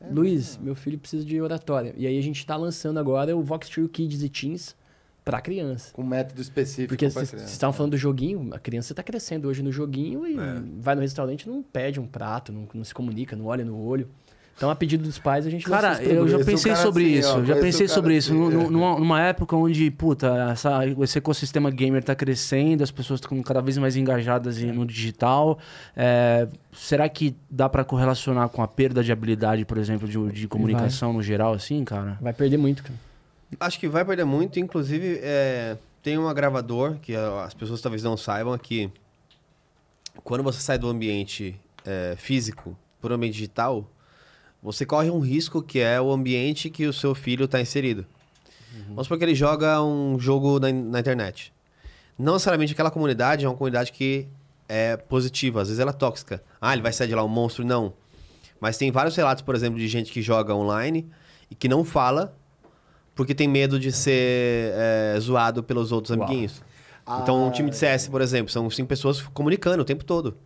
É 0.00 0.08
Luiz, 0.12 0.58
meu 0.58 0.74
filho 0.74 0.98
precisa 0.98 1.24
de 1.24 1.40
oratória. 1.40 1.94
E 1.96 2.06
aí 2.06 2.18
a 2.18 2.22
gente 2.22 2.38
está 2.38 2.56
lançando 2.56 2.98
agora 2.98 3.34
o 3.36 3.42
Vox 3.42 3.68
True 3.68 3.88
Kids 3.88 4.22
e 4.22 4.28
Teens 4.28 4.76
para 5.24 5.40
criança. 5.40 5.92
Com 5.94 6.02
método 6.02 6.42
específico 6.42 6.88
Porque 6.88 7.08
vocês 7.08 7.50
estavam 7.50 7.72
falando 7.72 7.92
do 7.92 7.96
joguinho, 7.96 8.50
a 8.52 8.58
criança 8.58 8.92
está 8.92 9.02
crescendo 9.02 9.48
hoje 9.48 9.62
no 9.62 9.70
joguinho 9.70 10.26
e 10.26 10.36
vai 10.80 10.94
no 10.94 11.00
restaurante 11.00 11.48
não 11.48 11.62
pede 11.62 12.00
um 12.00 12.06
prato, 12.06 12.52
não, 12.52 12.68
não 12.74 12.84
se 12.84 12.92
comunica, 12.92 13.36
não 13.36 13.46
olha 13.46 13.64
no 13.64 13.80
olho. 13.80 14.08
Então, 14.56 14.70
a 14.70 14.76
pedido 14.76 15.02
dos 15.02 15.18
pais, 15.18 15.44
a 15.46 15.50
gente 15.50 15.64
Cara, 15.64 16.00
eu 16.02 16.28
já 16.28 16.38
pensei 16.44 16.70
cara 16.72 16.84
sobre 16.84 17.04
assim, 17.04 17.14
isso. 17.18 17.28
ó, 17.28 17.32
já 17.40 17.54
conheço 17.54 17.60
pensei 17.62 17.88
sobre 17.88 18.16
isso. 18.16 18.32
assim, 18.32 18.40
nu- 18.40 18.62
é. 18.66 18.70
Numa, 18.70 18.98
numa 18.98 19.20
época 19.20 19.56
onde, 19.56 19.90
puta, 19.90 20.50
essa, 20.52 20.86
esse 20.86 21.18
ecossistema 21.18 21.68
gamer 21.70 22.04
tá 22.04 22.14
crescendo, 22.14 22.82
as 22.84 22.90
pessoas 22.90 23.18
estão 23.18 23.42
cada 23.42 23.60
vez 23.60 23.76
mais 23.78 23.96
engajadas 23.96 24.58
no 24.62 24.86
digital. 24.86 25.58
É, 25.96 26.46
será 26.72 27.08
que 27.08 27.34
dá 27.50 27.68
pra 27.68 27.82
correlacionar 27.84 28.48
com 28.50 28.62
a 28.62 28.68
perda 28.68 29.02
de 29.02 29.10
habilidade, 29.10 29.64
por 29.64 29.78
exemplo, 29.78 30.06
de, 30.06 30.30
de 30.32 30.46
comunicação 30.46 31.12
no 31.12 31.22
geral, 31.22 31.54
assim, 31.54 31.84
cara? 31.84 32.16
Vai 32.20 32.32
perder 32.32 32.56
muito, 32.58 32.82
cara. 32.84 32.94
Acho 33.58 33.80
que 33.80 33.88
vai 33.88 34.04
perder 34.04 34.24
muito. 34.24 34.60
Inclusive, 34.60 35.18
é, 35.22 35.76
tem 36.02 36.18
um 36.18 36.28
agravador 36.28 36.96
que 37.02 37.16
as 37.16 37.52
pessoas 37.54 37.80
talvez 37.80 38.02
não 38.04 38.16
saibam 38.16 38.56
que 38.58 38.88
quando 40.22 40.42
você 40.44 40.60
sai 40.60 40.78
do 40.78 40.88
ambiente 40.88 41.56
é, 41.84 42.14
físico 42.16 42.76
para 43.00 43.12
o 43.12 43.14
ambiente 43.16 43.32
digital, 43.34 43.88
você 44.62 44.86
corre 44.86 45.10
um 45.10 45.18
risco 45.18 45.62
que 45.62 45.80
é 45.80 46.00
o 46.00 46.12
ambiente 46.12 46.70
que 46.70 46.86
o 46.86 46.92
seu 46.92 47.14
filho 47.14 47.46
está 47.46 47.60
inserido. 47.60 48.06
Vamos 48.88 49.06
supor 49.06 49.18
que 49.18 49.24
ele 49.24 49.34
joga 49.34 49.82
um 49.82 50.18
jogo 50.18 50.58
na, 50.58 50.72
na 50.72 51.00
internet. 51.00 51.52
Não 52.18 52.34
necessariamente 52.34 52.72
aquela 52.72 52.90
comunidade 52.90 53.44
é 53.44 53.48
uma 53.48 53.56
comunidade 53.56 53.92
que 53.92 54.26
é 54.68 54.96
positiva, 54.96 55.60
às 55.60 55.68
vezes 55.68 55.80
ela 55.80 55.90
é 55.90 55.94
tóxica. 55.94 56.42
Ah, 56.60 56.72
ele 56.72 56.82
vai 56.82 56.92
sair 56.92 57.08
de 57.08 57.14
lá 57.14 57.24
um 57.24 57.28
monstro? 57.28 57.64
Não. 57.64 57.92
Mas 58.60 58.78
tem 58.78 58.90
vários 58.90 59.16
relatos, 59.16 59.42
por 59.42 59.54
exemplo, 59.54 59.78
de 59.78 59.88
gente 59.88 60.12
que 60.12 60.22
joga 60.22 60.54
online 60.54 61.10
e 61.50 61.54
que 61.54 61.68
não 61.68 61.84
fala 61.84 62.34
porque 63.14 63.34
tem 63.34 63.48
medo 63.48 63.78
de 63.78 63.92
ser 63.92 64.72
é, 64.74 65.16
zoado 65.20 65.62
pelos 65.62 65.92
outros 65.92 66.16
Uau. 66.16 66.26
amiguinhos. 66.26 66.62
Então, 67.20 67.46
um 67.46 67.50
time 67.50 67.68
de 67.68 67.76
CS, 67.76 68.08
por 68.08 68.20
exemplo, 68.20 68.50
são 68.50 68.70
cinco 68.70 68.88
pessoas 68.88 69.20
comunicando 69.20 69.82
o 69.82 69.84
tempo 69.84 70.04
todo. 70.04 70.36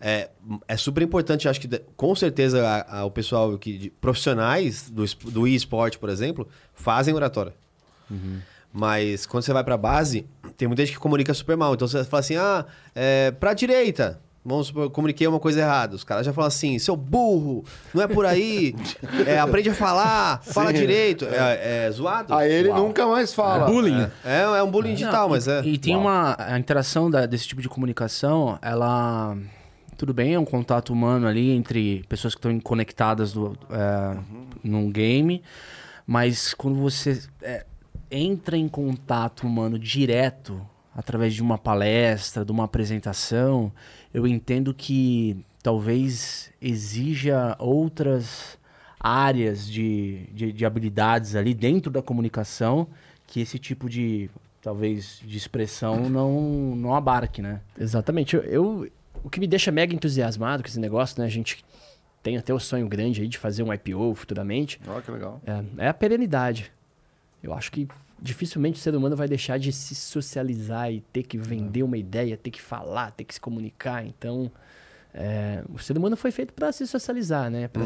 É, 0.00 0.28
é 0.68 0.76
super 0.76 1.02
importante, 1.02 1.48
acho 1.48 1.60
que 1.60 1.68
com 1.96 2.14
certeza 2.14 2.66
a- 2.66 2.98
a- 2.98 3.04
o 3.04 3.10
pessoal 3.10 3.56
que, 3.58 3.78
de- 3.78 3.90
profissionais 3.90 4.90
do, 4.90 5.04
do 5.30 5.46
eSport, 5.48 5.96
por 5.98 6.08
exemplo, 6.10 6.46
fazem 6.74 7.14
oratória. 7.14 7.54
Mas 8.72 9.26
quando 9.26 9.42
você 9.42 9.52
vai 9.52 9.64
pra 9.64 9.76
base, 9.76 10.26
tem 10.56 10.68
muita 10.68 10.84
gente 10.84 10.94
que 10.94 11.00
comunica 11.00 11.34
super 11.34 11.56
mal. 11.56 11.74
Então 11.74 11.88
você 11.88 12.04
fala 12.04 12.20
assim: 12.20 12.36
ah, 12.36 12.64
é, 12.94 13.30
pra 13.32 13.52
direita. 13.54 14.20
Vamos 14.42 14.68
supor, 14.68 14.84
eu 14.84 14.90
comuniquei 14.90 15.26
uma 15.26 15.38
coisa 15.38 15.60
errada. 15.60 15.94
Os 15.94 16.02
caras 16.02 16.24
já 16.24 16.32
falam 16.32 16.48
assim: 16.48 16.78
seu 16.78 16.96
burro, 16.96 17.62
não 17.92 18.02
é 18.02 18.08
por 18.08 18.24
aí. 18.24 18.74
É, 19.26 19.38
aprende 19.38 19.68
a 19.68 19.74
falar, 19.74 20.40
fala 20.44 20.72
direito. 20.72 21.26
É, 21.26 21.86
é 21.86 21.90
zoado. 21.90 22.32
Aí 22.32 22.50
ele 22.50 22.72
nunca 22.72 23.06
mais 23.06 23.34
fala. 23.34 23.66
Bullying. 23.66 24.08
É, 24.24 24.40
é 24.40 24.62
um 24.62 24.70
bullying 24.70 24.94
digital, 24.94 25.24
Não, 25.24 25.28
mas 25.30 25.46
e, 25.46 25.50
é. 25.50 25.62
E 25.64 25.76
tem 25.78 25.94
uma. 25.94 26.36
A 26.38 26.58
interação 26.58 27.10
da- 27.10 27.26
desse 27.26 27.46
tipo 27.46 27.60
de 27.60 27.68
comunicação, 27.68 28.58
ela. 28.62 29.36
Tudo 29.98 30.14
bem, 30.14 30.32
é 30.32 30.38
um 30.38 30.46
contato 30.46 30.94
humano 30.94 31.26
ali 31.26 31.50
entre 31.50 32.02
pessoas 32.08 32.34
que 32.34 32.38
estão 32.38 32.58
conectadas 32.60 33.34
do, 33.34 33.54
é, 33.70 34.16
num 34.64 34.90
game, 34.90 35.42
mas 36.06 36.54
quando 36.54 36.76
você 36.80 37.20
é, 37.42 37.66
entra 38.10 38.56
em 38.56 38.66
contato 38.66 39.46
humano 39.46 39.78
direto, 39.78 40.58
através 40.96 41.34
de 41.34 41.42
uma 41.42 41.58
palestra, 41.58 42.46
de 42.46 42.50
uma 42.50 42.64
apresentação, 42.64 43.70
eu 44.12 44.26
entendo 44.26 44.72
que 44.74 45.36
talvez 45.62 46.50
exija 46.60 47.56
outras 47.58 48.58
áreas 48.98 49.66
de, 49.70 50.26
de, 50.32 50.52
de 50.52 50.66
habilidades 50.66 51.34
ali 51.34 51.54
dentro 51.54 51.90
da 51.90 52.02
comunicação 52.02 52.86
que 53.26 53.40
esse 53.40 53.58
tipo 53.58 53.88
de 53.88 54.28
talvez 54.60 55.20
de 55.24 55.36
expressão 55.38 56.08
não 56.10 56.74
não 56.76 56.94
abarque, 56.94 57.40
né? 57.40 57.60
Exatamente. 57.78 58.36
Eu, 58.36 58.42
eu- 58.42 58.90
o 59.22 59.28
que 59.28 59.38
me 59.40 59.46
deixa 59.46 59.70
mega 59.70 59.94
entusiasmado 59.94 60.62
com 60.62 60.68
esse 60.68 60.80
negócio, 60.80 61.20
né? 61.20 61.26
A 61.26 61.30
gente 61.30 61.62
tem 62.22 62.36
até 62.38 62.52
o 62.54 62.58
sonho 62.58 62.88
grande 62.88 63.20
aí 63.22 63.28
de 63.28 63.36
fazer 63.38 63.62
um 63.62 63.72
IPO 63.72 64.14
futuramente. 64.14 64.80
Olha 64.86 65.02
que 65.02 65.10
legal. 65.10 65.40
É, 65.46 65.84
é 65.84 65.88
a 65.88 65.94
perenidade. 65.94 66.72
Eu 67.42 67.52
acho 67.54 67.70
que 67.72 67.86
dificilmente 68.20 68.78
o 68.78 68.82
ser 68.82 68.94
humano 68.94 69.16
vai 69.16 69.26
deixar 69.28 69.58
de 69.58 69.72
se 69.72 69.94
socializar 69.94 70.92
e 70.92 71.00
ter 71.12 71.22
que 71.22 71.38
vender 71.38 71.82
uma 71.82 71.96
ideia, 71.96 72.36
ter 72.36 72.50
que 72.50 72.60
falar, 72.60 73.10
ter 73.12 73.24
que 73.24 73.34
se 73.34 73.40
comunicar. 73.40 74.04
Então, 74.06 74.50
é, 75.14 75.62
o 75.72 75.78
ser 75.78 75.96
humano 75.96 76.16
foi 76.16 76.30
feito 76.30 76.52
para 76.52 76.70
se 76.72 76.86
socializar, 76.86 77.50
né? 77.50 77.68
Pra, 77.68 77.82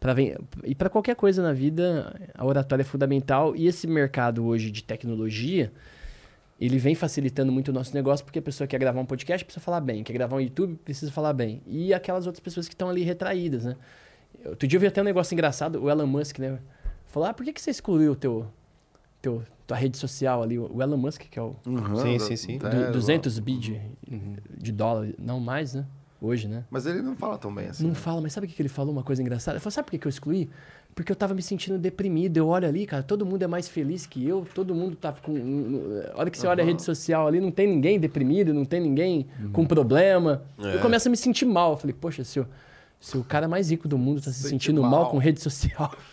pra 0.00 0.12
ven- 0.14 0.36
e 0.64 0.74
para 0.74 0.88
qualquer 0.90 1.16
coisa 1.16 1.42
na 1.42 1.52
vida, 1.52 2.14
a 2.34 2.44
oratória 2.44 2.82
é 2.82 2.84
fundamental. 2.84 3.54
E 3.56 3.66
esse 3.66 3.86
mercado 3.86 4.44
hoje 4.44 4.70
de 4.70 4.82
tecnologia, 4.82 5.72
ele 6.60 6.76
vem 6.78 6.94
facilitando 6.94 7.52
muito 7.52 7.68
o 7.68 7.72
nosso 7.72 7.94
negócio, 7.94 8.24
porque 8.24 8.40
a 8.40 8.42
pessoa 8.42 8.66
quer 8.66 8.78
gravar 8.78 9.00
um 9.00 9.06
podcast, 9.06 9.44
precisa 9.44 9.64
falar 9.64 9.80
bem. 9.80 10.02
Quer 10.02 10.12
gravar 10.12 10.36
um 10.36 10.40
YouTube, 10.40 10.74
precisa 10.84 11.10
falar 11.12 11.32
bem. 11.32 11.62
E 11.66 11.94
aquelas 11.94 12.26
outras 12.26 12.40
pessoas 12.40 12.66
que 12.68 12.74
estão 12.74 12.90
ali 12.90 13.02
retraídas, 13.02 13.64
né? 13.64 13.76
Outro 14.44 14.66
dia 14.68 14.76
eu 14.76 14.80
vi 14.80 14.86
até 14.88 15.00
um 15.00 15.04
negócio 15.04 15.32
engraçado, 15.34 15.82
o 15.82 15.88
Elon 15.90 16.06
Musk, 16.06 16.38
né? 16.40 16.58
Falou, 17.06 17.28
ah, 17.28 17.32
por 17.32 17.44
que, 17.44 17.52
que 17.52 17.60
você 17.60 17.70
excluiu 17.70 18.12
o 18.12 18.16
teu, 18.16 18.46
teu, 19.20 19.42
tua 19.66 19.76
rede 19.76 19.96
social 19.98 20.42
ali? 20.42 20.58
O 20.58 20.82
Elon 20.82 20.96
Musk, 20.96 21.22
que 21.30 21.38
é 21.38 21.42
o 21.42 21.54
Uhum, 21.66 21.96
Sim, 21.96 22.18
sim, 22.18 22.36
sim. 22.36 22.58
du- 22.58 22.92
200 22.92 23.38
bi 23.38 23.56
de, 23.58 23.80
de 24.56 24.72
dólar, 24.72 25.08
não 25.18 25.40
mais, 25.40 25.74
né? 25.74 25.84
Hoje, 26.20 26.48
né? 26.48 26.64
Mas 26.68 26.84
ele 26.84 27.00
não 27.00 27.14
fala 27.14 27.38
tão 27.38 27.54
bem 27.54 27.68
assim. 27.68 27.86
Não 27.86 27.94
fala, 27.94 28.20
mas 28.20 28.32
sabe 28.32 28.46
o 28.46 28.50
que 28.50 28.60
ele 28.60 28.68
falou? 28.68 28.92
Uma 28.92 29.04
coisa 29.04 29.22
engraçada. 29.22 29.54
Ele 29.56 29.60
falou, 29.60 29.70
sabe 29.70 29.86
por 29.86 29.92
que 29.92 29.98
que 29.98 30.06
eu 30.06 30.10
excluí? 30.10 30.50
Porque 30.92 31.12
eu 31.12 31.16
tava 31.16 31.32
me 31.32 31.40
sentindo 31.42 31.78
deprimido. 31.78 32.36
Eu 32.38 32.48
olho 32.48 32.66
ali, 32.66 32.86
cara, 32.86 33.04
todo 33.04 33.24
mundo 33.24 33.40
é 33.44 33.46
mais 33.46 33.68
feliz 33.68 34.04
que 34.04 34.26
eu, 34.26 34.44
todo 34.52 34.74
mundo 34.74 34.96
tá 34.96 35.12
com. 35.12 35.32
A 36.12 36.18
hora 36.18 36.28
que 36.28 36.36
você 36.36 36.48
olha 36.48 36.60
a 36.60 36.66
rede 36.66 36.82
social 36.82 37.28
ali, 37.28 37.40
não 37.40 37.52
tem 37.52 37.68
ninguém 37.68 38.00
deprimido, 38.00 38.52
não 38.52 38.64
tem 38.64 38.80
ninguém 38.80 39.28
com 39.52 39.64
problema. 39.64 40.42
Eu 40.58 40.80
começo 40.80 41.06
a 41.06 41.10
me 41.10 41.16
sentir 41.16 41.44
mal. 41.44 41.72
Eu 41.72 41.76
falei, 41.76 41.94
poxa, 41.94 42.24
se, 42.24 42.40
o- 42.40 42.46
se 43.00 43.16
o 43.16 43.22
cara 43.22 43.46
mais 43.46 43.70
rico 43.70 43.86
do 43.86 43.96
mundo 43.96 44.20
tá 44.20 44.30
se 44.32 44.38
Sente 44.42 44.48
sentindo 44.50 44.82
mal. 44.82 44.90
mal. 44.90 45.10
com 45.10 45.18
rede 45.18 45.40
social, 45.40 45.92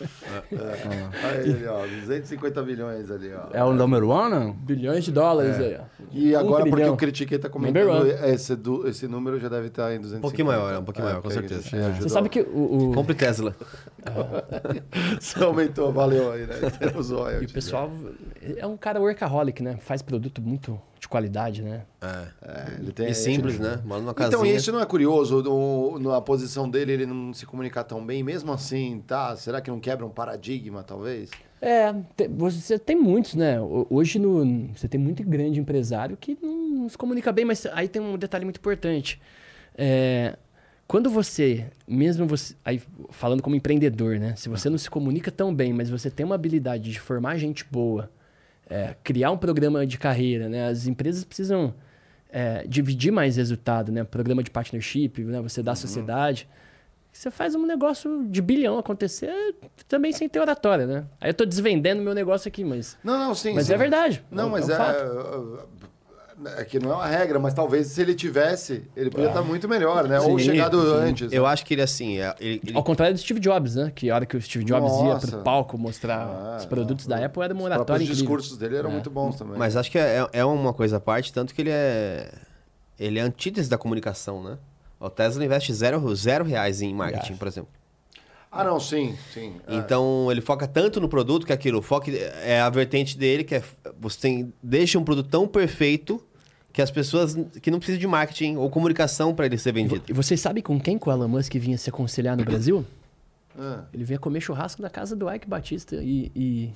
Aí 0.50 1.48
ele, 1.50 1.66
ó, 1.66 1.84
250 1.86 2.62
bilhões 2.62 3.10
ali, 3.10 3.32
ó. 3.34 3.48
É 3.52 3.64
o 3.64 3.72
número 3.72 4.08
one? 4.08 4.52
bilhões 4.52 5.04
de 5.04 5.10
dólares 5.10 5.56
aí, 5.58 5.76
ó. 5.80 5.84
E 6.12 6.34
Um 6.34 6.38
agora, 6.38 6.62
porque 6.64 6.76
trilhão. 6.76 6.94
o 6.94 6.96
Critiquei 6.96 7.38
tá 7.38 7.48
Number 7.48 7.84
comentando, 7.86 8.06
esse, 8.26 8.54
du- 8.54 8.86
esse 8.86 9.08
número 9.08 9.40
já 9.40 9.48
deve 9.48 9.66
estar 9.66 9.92
em 9.94 10.00
250. 10.00 10.18
Um 10.18 10.20
pouquinho 10.20 10.46
maior, 10.46 10.72
é 10.74 10.78
um 10.78 10.84
pouquinho 10.84 11.04
maior, 11.06 11.16
com 11.22 11.28
porque 11.28 11.48
certeza. 11.48 11.76
ajudou. 11.88 12.02
Você 12.02 12.08
sabe 12.08 12.28
que 12.28 12.40
o, 12.40 12.90
o- 12.90 12.94
Compre 12.94 13.14
Tesla. 13.14 13.54
Você 15.20 15.42
aumentou, 15.42 15.92
valeu 15.92 16.32
aí, 16.32 16.46
né? 16.46 16.54
Temos 16.78 17.10
o 17.10 17.28
e 17.30 17.44
o 17.44 17.52
pessoal 17.52 17.90
é 18.40 18.64
um 18.66 18.76
cara 18.76 19.00
workaholic, 19.00 19.60
né? 19.62 19.76
Faz 19.80 20.02
produto 20.02 20.40
muito 20.40 20.80
de 21.06 21.08
qualidade, 21.08 21.62
né? 21.62 21.82
É, 22.02 22.80
ele 22.80 22.92
tem, 22.92 23.08
E 23.08 23.14
simples, 23.14 23.58
né? 23.60 23.80
Mora 23.84 24.00
numa 24.00 24.12
casinha. 24.12 24.28
Então, 24.40 24.44
isso 24.44 24.72
não 24.72 24.80
é 24.80 24.84
curioso, 24.86 25.40
no, 25.42 25.98
na 26.00 26.20
posição 26.20 26.68
dele, 26.68 26.92
ele 26.92 27.06
não 27.06 27.32
se 27.32 27.46
comunicar 27.46 27.84
tão 27.84 28.04
bem, 28.04 28.22
mesmo 28.24 28.52
assim, 28.52 29.02
tá? 29.06 29.34
Será 29.36 29.60
que 29.60 29.70
não 29.70 29.78
quebra 29.78 30.04
um 30.04 30.10
paradigma, 30.10 30.82
talvez? 30.82 31.30
É, 31.62 31.92
te- 32.16 32.28
você 32.28 32.78
tem 32.78 32.96
muitos, 32.96 33.34
né? 33.34 33.60
Ho- 33.60 33.86
Hoje 33.88 34.18
no, 34.18 34.68
você 34.74 34.88
tem 34.88 35.00
muito 35.00 35.22
grande 35.22 35.60
empresário 35.60 36.16
que 36.16 36.36
não, 36.42 36.68
não 36.82 36.88
se 36.88 36.98
comunica 36.98 37.30
bem, 37.32 37.44
mas 37.44 37.64
aí 37.66 37.88
tem 37.88 38.02
um 38.02 38.18
detalhe 38.18 38.44
muito 38.44 38.58
importante. 38.58 39.20
É, 39.78 40.36
quando 40.88 41.08
você, 41.08 41.66
mesmo 41.86 42.26
você, 42.26 42.54
aí 42.64 42.82
falando 43.10 43.42
como 43.42 43.54
empreendedor, 43.56 44.18
né? 44.18 44.34
Se 44.36 44.48
você 44.48 44.68
não 44.68 44.76
se 44.78 44.90
comunica 44.90 45.30
tão 45.30 45.54
bem, 45.54 45.72
mas 45.72 45.88
você 45.88 46.10
tem 46.10 46.26
uma 46.26 46.34
habilidade 46.34 46.90
de 46.90 46.98
formar 47.00 47.36
gente 47.38 47.64
boa, 47.70 48.10
é, 48.68 48.94
criar 49.02 49.30
um 49.30 49.38
programa 49.38 49.86
de 49.86 49.98
carreira, 49.98 50.48
né? 50.48 50.68
As 50.68 50.86
empresas 50.86 51.24
precisam 51.24 51.74
é, 52.30 52.66
dividir 52.66 53.12
mais 53.12 53.36
resultado, 53.36 53.92
né? 53.92 54.04
Programa 54.04 54.42
de 54.42 54.50
partnership, 54.50 55.22
né? 55.24 55.40
Você 55.40 55.62
dá 55.62 55.72
à 55.72 55.76
sociedade. 55.76 56.48
Você 57.12 57.30
faz 57.30 57.54
um 57.54 57.64
negócio 57.64 58.26
de 58.28 58.42
bilhão 58.42 58.76
acontecer 58.76 59.32
também 59.88 60.12
sem 60.12 60.28
ter 60.28 60.38
oratória, 60.38 60.86
né? 60.86 61.06
Aí 61.18 61.30
eu 61.30 61.34
tô 61.34 61.46
desvendendo 61.46 62.02
meu 62.02 62.12
negócio 62.12 62.46
aqui, 62.46 62.62
mas... 62.62 62.98
Não, 63.02 63.18
não, 63.18 63.34
sim. 63.34 63.54
Mas 63.54 63.68
sim. 63.68 63.72
é 63.72 63.76
verdade. 63.78 64.22
Não, 64.30 64.48
É- 64.48 64.50
mas 64.50 64.68
é 64.68 64.78
um 64.78 64.82
é, 64.82 64.90
é 64.90 65.62
que 66.68 66.78
não 66.78 66.92
é 66.92 66.94
uma 66.96 67.06
regra, 67.06 67.38
mas 67.38 67.54
talvez 67.54 67.86
se 67.88 68.00
ele 68.02 68.14
tivesse, 68.14 68.84
ele 68.96 69.10
podia 69.10 69.28
estar 69.28 69.42
muito 69.42 69.68
melhor, 69.68 70.06
né? 70.06 70.20
Ou 70.20 70.38
Sim, 70.38 70.44
chegado 70.46 70.80
sim. 70.80 70.94
antes. 71.08 71.32
Eu 71.32 71.46
acho 71.46 71.64
que 71.64 71.74
ele, 71.74 71.82
assim, 71.82 72.18
é- 72.18 72.34
ele, 72.38 72.60
ele- 72.66 72.76
Ao 72.76 72.82
contrário 72.84 73.14
do 73.14 73.18
Steve 73.20 73.40
Jobs, 73.40 73.74
né? 73.76 73.90
Que 73.94 74.10
a 74.10 74.14
hora 74.14 74.26
que 74.26 74.36
o 74.36 74.40
Steve 74.42 74.64
Jobs 74.64 74.92
ia 74.98 75.04
Nossa. 75.04 75.26
pro 75.28 75.38
palco 75.42 75.78
mostrar 75.78 76.20
Ah, 76.26 76.56
os 76.58 76.66
produtos 76.66 77.06
da 77.06 77.24
Apple, 77.24 77.42
era 77.42 77.54
uma 77.54 77.62
Os 77.64 77.70
oratória 77.70 78.04
discursos 78.06 78.56
dele 78.58 78.76
eram 78.76 78.90
É. 78.90 78.92
muito 78.92 79.10
bons 79.10 79.36
também. 79.36 79.56
Mas 79.58 79.76
acho 79.76 79.90
que 79.90 79.98
é, 79.98 80.26
é 80.32 80.44
uma 80.44 80.72
coisa 80.74 80.98
à 80.98 81.00
parte, 81.00 81.32
tanto 81.32 81.54
que 81.54 81.62
ele 81.62 81.70
é. 81.70 82.30
Ele 82.98 83.18
é 83.18 83.22
antítese 83.22 83.68
da 83.68 83.76
comunicação, 83.78 84.42
né? 84.42 84.56
O 84.98 85.10
Tesla 85.10 85.44
investe 85.44 85.72
zero, 85.74 86.14
zero 86.16 86.44
reais 86.44 86.80
em 86.80 86.94
marketing, 86.94 87.36
por 87.36 87.46
exemplo. 87.48 87.70
Ah, 88.60 88.64
não, 88.64 88.78
sim, 88.80 89.14
sim. 89.32 89.54
é. 89.66 89.74
Então 89.76 90.28
ele 90.30 90.40
foca 90.40 90.66
tanto 90.66 91.00
no 91.00 91.08
produto 91.08 91.46
que 91.46 91.52
aquilo. 91.52 91.78
O 91.78 91.82
foco 91.82 92.10
é 92.10 92.60
a 92.60 92.70
vertente 92.70 93.16
dele, 93.18 93.44
que 93.44 93.54
é 93.54 93.62
você 94.00 94.18
tem, 94.20 94.52
deixa 94.62 94.98
um 94.98 95.04
produto 95.04 95.28
tão 95.28 95.46
perfeito 95.46 96.22
que 96.72 96.82
as 96.82 96.90
pessoas 96.90 97.34
que 97.62 97.70
não 97.70 97.78
precisam 97.78 97.98
de 98.00 98.06
marketing 98.06 98.56
ou 98.56 98.68
comunicação 98.68 99.34
para 99.34 99.46
ele 99.46 99.56
ser 99.58 99.72
vendido. 99.72 100.02
E 100.08 100.12
vocês 100.12 100.40
sabem 100.40 100.62
com 100.62 100.78
quem 100.78 100.98
que 100.98 101.08
o 101.08 101.12
Elon 101.12 101.26
Musk 101.28 101.54
vinha 101.54 101.78
se 101.78 101.88
aconselhar 101.88 102.36
no 102.36 102.44
Brasil? 102.46 102.84
Ah. 103.58 103.84
Ele 103.94 104.04
vinha 104.04 104.18
comer 104.18 104.42
churrasco 104.42 104.82
na 104.82 104.90
casa 104.90 105.16
do 105.16 105.32
Ike 105.32 105.48
Batista 105.48 105.96
e, 105.96 106.30
e, 106.36 106.70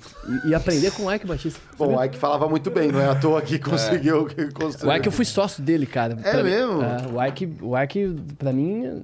e- 0.45 0.49
e 0.49 0.55
aprender 0.55 0.89
com 0.89 1.03
o 1.03 1.13
Ike 1.13 1.27
Batista. 1.27 1.59
Bom, 1.77 1.95
o 1.95 2.03
Ike 2.03 2.17
falava 2.17 2.49
muito 2.49 2.71
bem, 2.71 2.91
não 2.91 2.99
é 2.99 3.05
à 3.07 3.13
toa 3.13 3.39
que 3.43 3.59
conseguiu 3.61 4.27
construir. 4.51 4.89
O 4.91 4.95
Ike 4.95 5.07
eu 5.07 5.11
fui 5.11 5.23
sócio 5.25 5.61
dele, 5.61 5.85
cara. 5.85 6.17
É 6.23 6.31
Pra 6.31 6.43
mim- 6.43 6.49
mesmo? 6.49 6.81
É, 6.81 6.97
o 7.13 7.23
Ike, 7.23 7.53
o 7.61 7.77
Ike 7.79 8.15
pra 8.39 8.51
mim, 8.51 9.03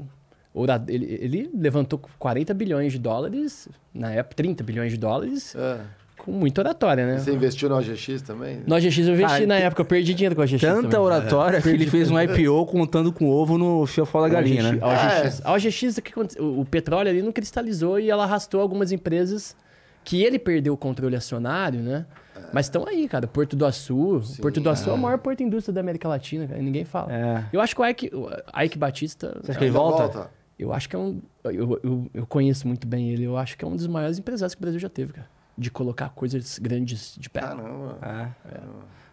ele, 0.88 1.06
ele 1.22 1.50
levantou 1.54 2.00
40 2.18 2.54
bilhões 2.54 2.92
de 2.94 3.00
dólares, 3.00 3.68
na 3.94 4.12
época 4.12 4.36
30 4.36 4.64
bilhões 4.64 4.92
de 4.92 4.98
dólares, 4.98 5.56
É. 5.56 5.80
com 6.18 6.32
muita 6.32 6.62
oratória, 6.62 7.06
né? 7.06 7.20
Você 7.20 7.32
investiu 7.34 7.70
no 7.70 7.78
OGX 7.78 8.22
também? 8.22 8.62
No 8.66 8.76
OGX 8.76 8.98
eu 9.00 9.14
investi 9.14 9.34
Cara, 9.34 9.46
na 9.48 9.56
época, 9.56 9.82
eu 9.82 9.86
perdi 9.86 10.14
dinheiro 10.14 10.36
com 10.36 10.42
a 10.42 10.46
OGX 10.46 10.60
Tanta 10.62 10.82
também. 10.90 11.00
oratória 11.00 11.62
que 11.62 11.70
ele 11.70 11.86
fez 11.88 12.10
um 12.12 12.20
IPO 12.20 12.66
contando 12.66 13.12
com 13.14 13.30
ovo 13.30 13.58
no 13.58 13.86
fiofó 13.86 14.22
da 14.22 14.30
galinha, 14.30 14.72
né? 14.74 14.80
A 14.82 14.88
OGX, 15.22 15.42
a 15.46 15.54
OGX, 15.54 15.98
o 15.98 16.02
que 16.02 16.12
aconteceu? 16.12 16.44
o, 16.44 16.62
o 16.62 16.66
petróleo 16.66 17.10
ali 17.10 17.22
não 17.22 17.32
cristalizou 17.32 18.00
e 18.00 18.10
ela 18.10 18.24
arrastou 18.24 18.60
algumas 18.62 18.92
empresas 18.92 19.56
que 20.04 20.24
ele 20.24 20.40
perdeu 20.40 20.74
o 20.74 20.78
controle 20.78 21.16
acionário, 21.16 21.82
né? 21.82 22.06
Mas 22.54 22.68
estão 22.68 22.88
aí, 22.88 23.08
cara. 23.10 23.28
Porto 23.28 23.56
do 23.58 23.66
Açu. 23.66 24.22
Porto 24.42 24.62
do 24.62 24.70
Açu 24.70 24.90
é 24.90 24.94
o 24.94 24.98
maior 24.98 25.18
porto 25.18 25.44
indústria 25.44 25.74
da 25.74 25.82
América 25.82 26.08
Latina, 26.08 26.48
cara. 26.48 26.62
Ninguém 26.62 26.86
fala. 26.86 27.12
É. 27.12 27.44
Eu 27.52 27.60
acho 27.60 27.76
que 27.76 27.82
o 27.82 27.86
Ike, 27.86 28.12
o 28.14 28.30
Ike 28.64 28.78
Batista. 28.78 29.38
Você 29.42 29.52
acha 29.52 29.60
que 29.60 29.66
ele 29.66 29.72
Ainda 29.76 29.80
volta? 29.80 30.30
Eu 30.60 30.74
acho 30.74 30.90
que 30.90 30.96
é 30.96 31.00
um. 31.00 31.22
Eu, 31.44 31.80
eu, 31.84 32.08
eu 32.14 32.26
conheço 32.28 32.68
muito 32.68 32.88
bem 32.88 33.10
ele. 33.10 33.24
Eu 33.24 33.38
acho 33.38 33.58
que 33.58 33.64
é 33.64 33.68
um 33.68 33.76
dos 33.76 33.88
maiores 33.88 34.18
empresários 34.18 34.56
que 34.56 34.60
o 34.60 34.64
Brasil 34.64 34.80
já 34.80 34.90
teve, 34.90 35.14
cara. 35.14 35.28
De 35.58 35.70
colocar 35.72 36.10
coisas 36.10 36.60
grandes 36.60 37.16
de 37.18 37.30
pé. 37.30 37.42
Caramba. 37.42 37.98
É. 38.02 38.58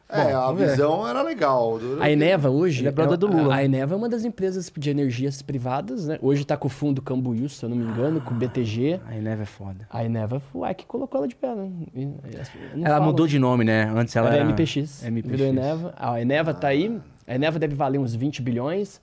É, 0.07 0.33
a 0.33 0.43
vamos 0.47 0.61
ver. 0.61 0.71
visão 0.71 1.09
era 1.09 1.23
legal. 1.23 1.79
A 1.99 2.11
Eneva 2.11 2.51
hoje. 2.51 2.83
Ele 2.83 2.89
é 2.89 2.93
brother 2.93 3.17
do 3.17 3.27
Lula. 3.27 3.55
A, 3.55 3.59
a 3.59 3.65
Eneva 3.65 3.95
é 3.95 3.97
uma 3.97 4.09
das 4.09 4.25
empresas 4.25 4.71
de 4.77 4.91
energias 4.91 5.41
privadas, 5.41 6.07
né? 6.07 6.19
Hoje 6.21 6.45
tá 6.45 6.57
com 6.57 6.67
o 6.69 6.71
fundo 6.71 7.01
Cambuí, 7.01 7.49
se 7.49 7.65
eu 7.65 7.71
não 7.71 7.77
me 7.77 7.85
engano, 7.85 8.21
com 8.21 8.35
o 8.35 8.37
BTG. 8.37 9.01
A 9.07 9.17
Eneva 9.17 9.43
é 9.43 9.47
foda. 9.47 9.89
A 9.91 10.05
Eneva 10.05 10.39
foi 10.39 10.69
a 10.69 10.75
que 10.75 10.85
colocou 10.85 11.19
ela 11.19 11.27
de 11.27 11.35
pé, 11.35 11.55
né? 11.55 11.71
Não 11.95 12.85
Ela 12.85 12.97
fala. 12.97 13.01
mudou 13.07 13.27
de 13.27 13.39
nome, 13.39 13.65
né? 13.65 13.91
Antes 13.97 14.15
ela 14.15 14.29
Era 14.29 14.37
era... 14.37 14.45
MPX. 14.45 15.03
MPX. 15.05 15.31
Virou 15.31 15.47
Eneva. 15.47 15.95
A 15.97 16.21
Eneva 16.21 16.53
tá 16.53 16.69
aí. 16.69 17.01
A 17.27 17.35
Eneva 17.35 17.59
deve 17.59 17.75
valer 17.75 17.99
uns 17.99 18.15
20 18.15 18.43
bilhões. 18.43 19.01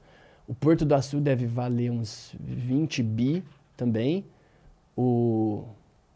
O 0.47 0.53
Porto 0.53 0.83
do 0.85 0.93
Açu 0.95 1.19
deve 1.19 1.45
valer 1.45 1.91
uns 1.91 2.33
20 2.39 3.01
bi 3.03 3.43
também. 3.77 4.25
O... 4.97 5.63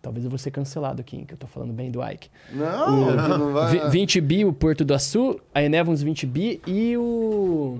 Talvez 0.01 0.23
eu 0.23 0.29
vou 0.29 0.37
ser 0.37 0.51
cancelado 0.51 1.01
aqui, 1.01 1.17
hein, 1.17 1.25
que 1.25 1.33
eu 1.33 1.37
tô 1.37 1.47
falando 1.47 1.73
bem 1.73 1.89
do 1.89 1.99
Ike. 2.07 2.29
Não, 2.51 3.37
não 3.39 3.53
vai. 3.53 3.71
Vi- 3.71 3.89
20 3.89 4.21
bi 4.21 4.45
o 4.45 4.53
Porto 4.53 4.85
do 4.85 4.93
Açu, 4.93 5.39
a 5.53 5.63
Eneva 5.63 5.89
uns 5.89 6.03
20 6.03 6.27
bi 6.27 6.61
e 6.67 6.95
o, 6.95 7.75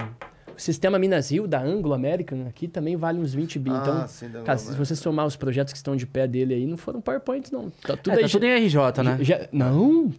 o 0.48 0.60
Sistema 0.60 0.98
Minas 0.98 1.30
Rio 1.32 1.48
da 1.48 1.62
Anglo 1.62 1.94
American 1.94 2.48
aqui 2.48 2.68
também 2.68 2.96
vale 2.96 3.20
uns 3.20 3.32
20 3.34 3.60
bi. 3.60 3.70
Ah, 3.70 3.80
então, 3.82 4.08
sim, 4.08 4.30
cara, 4.44 4.58
se 4.58 4.76
você 4.76 4.96
somar 4.96 5.28
os 5.28 5.36
projetos 5.36 5.72
que 5.72 5.78
estão 5.78 5.96
de 5.96 6.08
pé 6.08 6.26
dele 6.28 6.56
aí, 6.56 6.66
não 6.66 6.78
foram 6.78 7.00
PowerPoint 7.00 7.52
não. 7.54 7.70
Tá 7.70 7.96
tudo 7.96 8.14
É, 8.14 8.16
aí. 8.18 8.22
tá 8.24 8.30
tudo 8.30 8.44
em 8.46 8.56
RJ, 8.66 9.04
né? 9.04 9.18
já- 9.22 9.48
não, 9.52 10.12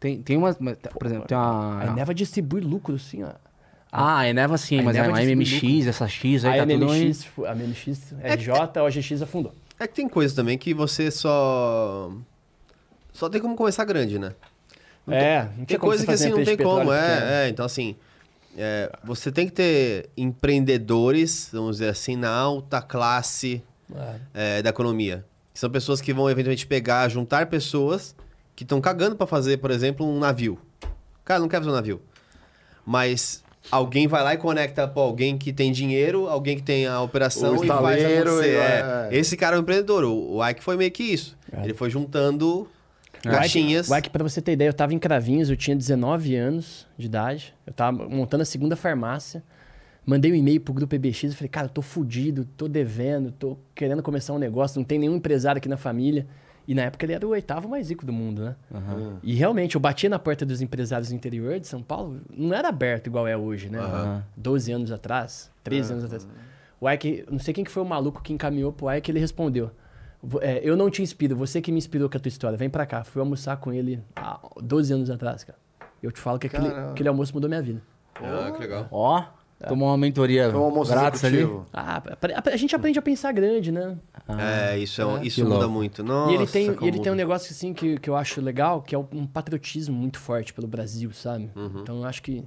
Tem, 0.00 0.22
tem 0.22 0.38
uma... 0.38 0.54
Por 0.54 1.06
exemplo, 1.06 1.26
tem 1.26 1.36
uma... 1.36 1.80
a 1.82 1.86
Eneva 1.88 2.14
distribui 2.14 2.62
lucro 2.62 2.94
assim, 2.94 3.24
ó. 3.24 3.32
Ah, 3.92 4.20
a 4.20 4.28
Eneva 4.28 4.56
sim, 4.56 4.80
A 4.80 4.82
mas 4.82 4.96
Eneva 4.96 5.16
a 5.18 5.20
distribui 5.20 5.44
MMX, 5.76 5.86
essa 5.86 6.08
X 6.08 6.44
aí 6.46 6.58
a 6.58 6.66
tá 6.66 6.72
tudo 6.72 6.94
em... 6.94 7.04
MMX, 7.04 7.24
fu- 7.24 7.44
a 7.44 7.54
MMX, 7.54 8.14
RJ, 8.24 8.50
a 8.78 8.82
OGX 8.84 9.22
afundou. 9.22 9.54
É 9.78 9.86
que 9.86 9.94
tem 9.94 10.08
coisa 10.08 10.34
também 10.34 10.56
que 10.56 10.72
você 10.72 11.10
só. 11.10 12.10
Só 13.12 13.28
tem 13.28 13.40
como 13.40 13.54
começar 13.54 13.84
grande, 13.84 14.18
né? 14.18 14.32
É, 15.08 15.42
não 15.42 15.48
Tem 15.56 15.64
tinha 15.66 15.78
como 15.78 15.90
coisa 15.90 16.06
que 16.06 16.12
assim 16.12 16.28
uma 16.28 16.38
não 16.38 16.44
tem 16.44 16.56
como, 16.56 16.92
é, 16.92 17.46
é. 17.46 17.48
Então, 17.48 17.66
assim, 17.66 17.96
é, 18.56 18.90
você 19.04 19.30
tem 19.32 19.46
que 19.46 19.52
ter 19.52 20.08
empreendedores, 20.16 21.50
vamos 21.52 21.76
dizer 21.78 21.88
assim, 21.90 22.16
na 22.16 22.30
alta 22.30 22.80
classe 22.80 23.62
É. 24.34 24.58
é, 24.58 24.62
da 24.62 24.70
economia. 24.70 25.24
Que 25.52 25.58
são 25.60 25.68
pessoas 25.68 26.00
que 26.00 26.12
vão 26.14 26.30
eventualmente 26.30 26.66
pegar, 26.66 27.08
juntar 27.08 27.46
pessoas 27.46 28.14
que 28.56 28.62
estão 28.62 28.80
cagando 28.80 29.16
pra 29.16 29.26
fazer, 29.26 29.58
por 29.58 29.70
exemplo, 29.70 30.06
um 30.06 30.18
navio. 30.18 30.58
Cara, 31.24 31.40
não 31.40 31.48
quer 31.48 31.58
fazer 31.58 31.70
um 31.70 31.74
navio. 31.74 32.00
Mas 32.86 33.41
alguém 33.70 34.06
vai 34.06 34.22
lá 34.22 34.34
e 34.34 34.36
conecta 34.36 34.86
pô, 34.88 35.00
alguém 35.00 35.38
que 35.38 35.52
tem 35.52 35.72
dinheiro, 35.72 36.28
alguém 36.28 36.56
que 36.56 36.62
tem 36.62 36.86
a 36.86 37.00
operação 37.00 37.56
O 37.56 37.64
e 37.64 37.66
faz 37.66 38.04
acontecer. 38.04 38.56
É. 38.56 39.08
é. 39.10 39.16
Esse 39.16 39.36
cara 39.36 39.56
é 39.56 39.58
um 39.58 39.62
empreendedor. 39.62 40.04
O, 40.04 40.46
Ike 40.46 40.62
foi 40.62 40.76
meio 40.76 40.90
que 40.90 41.02
isso. 41.02 41.36
Ele 41.62 41.74
foi 41.74 41.90
juntando 41.90 42.68
caixinhas. 43.22 43.90
O 43.90 43.96
Ike, 43.96 44.10
pra 44.10 44.22
você 44.22 44.40
ter 44.40 44.52
ideia, 44.52 44.68
eu 44.68 44.74
tava 44.74 44.94
em 44.94 44.98
Cravinhos, 44.98 45.50
eu 45.50 45.56
tinha 45.56 45.76
19 45.76 46.34
anos 46.34 46.86
de 46.96 47.06
idade. 47.06 47.54
Eu 47.66 47.72
tava 47.72 48.08
montando 48.08 48.42
a 48.42 48.46
segunda 48.46 48.76
farmácia. 48.76 49.42
Mandei 50.04 50.32
um 50.32 50.34
e-mail 50.34 50.60
pro 50.60 50.74
grupo 50.74 50.94
EBX 50.94 51.24
e 51.24 51.34
falei, 51.34 51.48
cara, 51.48 51.66
eu 51.66 51.70
tô 51.70 51.80
fudido, 51.80 52.44
tô 52.56 52.66
devendo, 52.66 53.30
tô 53.30 53.56
querendo 53.72 54.02
começar 54.02 54.32
um 54.32 54.38
negócio, 54.38 54.78
não 54.78 54.84
tem 54.84 54.98
nenhum 54.98 55.14
empresário 55.14 55.58
aqui 55.58 55.68
na 55.68 55.76
família. 55.76 56.26
E 56.66 56.74
na 56.74 56.82
época 56.82 57.04
ele 57.04 57.12
era 57.12 57.26
o 57.26 57.30
oitavo 57.30 57.68
mais 57.68 57.90
rico 57.90 58.06
do 58.06 58.12
mundo, 58.12 58.44
né? 58.44 58.56
E 59.22 59.34
realmente, 59.34 59.74
eu 59.74 59.80
batia 59.80 60.08
na 60.08 60.18
porta 60.18 60.46
dos 60.46 60.60
empresários 60.62 61.08
do 61.08 61.14
interior 61.14 61.58
de 61.58 61.66
São 61.66 61.82
Paulo, 61.82 62.20
não 62.36 62.54
era 62.54 62.68
aberto 62.68 63.08
igual 63.08 63.26
é 63.26 63.36
hoje, 63.36 63.68
né? 63.68 63.78
12 64.36 64.70
anos 64.72 64.92
atrás, 64.92 65.50
13 65.64 65.92
anos 65.92 66.04
atrás. 66.04 66.28
O 66.80 66.88
Ike, 66.90 67.24
não 67.30 67.38
sei 67.38 67.52
quem 67.54 67.64
que 67.64 67.70
foi 67.70 67.82
o 67.82 67.86
maluco 67.86 68.22
que 68.22 68.32
encaminhou 68.32 68.72
pro 68.72 68.92
Ike, 68.92 69.10
ele 69.10 69.18
respondeu. 69.20 69.70
"Vo- 70.22 70.40
é, 70.42 70.60
eu 70.62 70.76
não 70.76 70.88
te 70.90 71.02
inspiro, 71.02 71.34
você 71.36 71.60
que 71.60 71.70
me 71.72 71.78
inspirou 71.78 72.08
com 72.08 72.16
a 72.16 72.20
tua 72.20 72.28
história, 72.28 72.56
vem 72.56 72.70
pra 72.70 72.86
cá. 72.86 73.02
Fui 73.04 73.20
almoçar 73.20 73.56
com 73.56 73.72
ele 73.72 74.00
há 74.14 74.40
12 74.62 74.92
anos 74.92 75.10
atrás, 75.10 75.42
cara. 75.44 75.58
Eu 76.02 76.10
te 76.12 76.20
falo 76.20 76.38
que 76.38 76.46
aquele, 76.48 76.68
aquele 76.90 77.08
almoço 77.08 77.32
mudou 77.34 77.48
minha 77.48 77.62
vida. 77.62 77.80
Ah, 78.16 78.50
que 78.52 78.60
legal. 78.60 78.86
Ó, 78.90 79.24
tomou 79.68 79.88
uma 79.88 79.96
mentoria 79.96 80.50
Foi 80.50 80.60
um 80.60 80.64
almoço 80.64 80.90
grátis 80.90 81.24
ali. 81.24 81.48
Ah, 81.72 81.96
apre- 81.96 82.34
a, 82.34 82.56
gente 82.56 82.74
aprende 82.74 82.98
a 82.98 83.02
pensar 83.02 83.32
grande, 83.32 83.70
né? 83.72 83.96
é, 84.38 84.78
isso, 84.78 85.00
é, 85.00 85.06
um- 85.06 85.18
é. 85.18 85.26
isso 85.26 85.42
muda 85.44 85.56
louco. 85.56 85.70
muito. 85.72 86.02
Nossa, 86.02 86.30
e 86.32 86.34
ele 86.34 86.46
tem, 86.46 86.76
e 86.80 86.88
ele 86.88 86.98
tem 87.00 87.12
um 87.12 87.16
negócio 87.16 87.52
assim 87.52 87.72
que, 87.72 87.98
que 87.98 88.08
eu 88.08 88.16
acho 88.16 88.40
legal, 88.40 88.82
que 88.82 88.94
é 88.94 88.98
um 88.98 89.26
patriotismo 89.26 89.94
muito 89.94 90.18
forte 90.18 90.52
pelo 90.52 90.66
Brasil, 90.66 91.12
sabe? 91.12 91.50
Uhum. 91.54 91.80
Então 91.82 91.98
eu 91.98 92.04
acho 92.04 92.22
que 92.22 92.44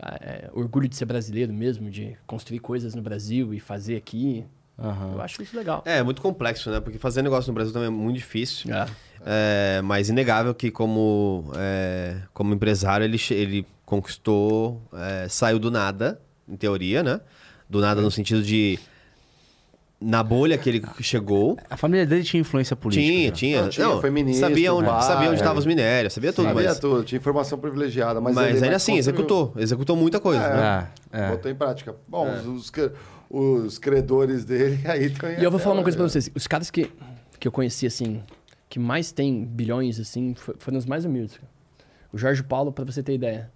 ah, 0.00 0.18
é, 0.20 0.50
orgulho 0.52 0.88
de 0.88 0.96
ser 0.96 1.04
brasileiro 1.06 1.52
mesmo, 1.52 1.90
de 1.90 2.16
construir 2.26 2.58
coisas 2.58 2.94
no 2.94 3.02
Brasil 3.02 3.54
e 3.54 3.60
fazer 3.60 3.96
aqui. 3.96 4.44
Aham. 4.78 5.12
Eu 5.14 5.22
acho 5.22 5.42
isso 5.42 5.56
legal. 5.56 5.82
É, 5.86 6.02
muito 6.02 6.20
complexo, 6.20 6.70
né? 6.70 6.80
Porque 6.80 6.98
fazer 6.98 7.22
negócio 7.22 7.48
no 7.50 7.54
Brasil 7.54 7.72
também 7.72 7.88
é 7.88 7.90
muito 7.90 8.16
difícil. 8.16 8.74
É. 8.74 8.86
É, 9.24 9.80
mas 9.82 10.08
inegável 10.10 10.54
que 10.54 10.70
como, 10.70 11.50
é, 11.56 12.18
como 12.34 12.52
empresário 12.54 13.02
ele, 13.04 13.18
ele 13.30 13.66
conquistou, 13.84 14.82
é, 14.92 15.26
saiu 15.28 15.58
do 15.58 15.70
nada, 15.70 16.20
em 16.48 16.56
teoria, 16.56 17.02
né? 17.02 17.20
Do 17.68 17.80
nada 17.80 18.00
no 18.00 18.10
sentido 18.10 18.42
de 18.42 18.78
na 20.00 20.22
bolha 20.22 20.58
que 20.58 20.68
ele 20.68 20.82
chegou. 21.00 21.56
A 21.70 21.76
família 21.76 22.04
dele 22.06 22.22
tinha 22.22 22.40
influência 22.40 22.76
política. 22.76 23.06
Tinha, 23.06 23.28
já. 23.28 23.32
tinha. 23.34 23.62
Não, 23.62 23.68
tinha, 23.70 24.00
foi 24.00 24.10
ministro, 24.10 24.46
sabia 24.48 24.72
onde, 24.74 24.86
sabia 24.88 25.28
onde 25.28 25.30
é. 25.30 25.34
estavam 25.42 25.58
os 25.58 25.66
minérios, 25.66 26.12
sabia 26.12 26.32
tudo, 26.32 26.48
Sabia 26.48 26.68
mas, 26.68 26.78
tudo, 26.78 27.02
tinha 27.02 27.18
informação 27.18 27.58
privilegiada. 27.58 28.20
Mas, 28.20 28.34
mas 28.34 28.44
ele 28.46 28.54
ainda 28.56 28.66
mais 28.66 28.76
assim, 28.82 28.92
construiu. 28.96 29.16
executou. 29.16 29.52
Executou 29.56 29.96
muita 29.96 30.20
coisa, 30.20 30.42
É. 30.42 30.54
né? 30.56 30.88
É, 31.12 31.20
é. 31.24 31.30
Botou 31.30 31.50
em 31.50 31.54
prática. 31.54 31.96
Bom, 32.06 32.30
os, 32.30 32.70
os, 32.70 32.72
os 33.30 33.78
credores 33.78 34.44
dele 34.44 34.80
aí 34.86 35.06
estão 35.06 35.30
E 35.32 35.42
eu 35.42 35.50
vou 35.50 35.58
falar 35.58 35.74
uma 35.76 35.82
coisa 35.82 35.96
pra 35.96 36.06
vocês. 36.08 36.30
Os 36.34 36.46
caras 36.46 36.70
que, 36.70 36.90
que 37.40 37.48
eu 37.48 37.52
conheci, 37.52 37.86
assim, 37.86 38.22
que 38.68 38.78
mais 38.78 39.10
tem 39.12 39.44
bilhões, 39.44 39.98
assim, 39.98 40.34
fo- 40.34 40.54
foram 40.58 40.76
os 40.76 40.84
mais 40.84 41.04
humildes. 41.06 41.36
cara. 41.38 41.48
O 42.12 42.18
Jorge 42.18 42.42
Paulo, 42.42 42.70
pra 42.70 42.84
você 42.84 43.02
ter 43.02 43.14
ideia, 43.14 43.50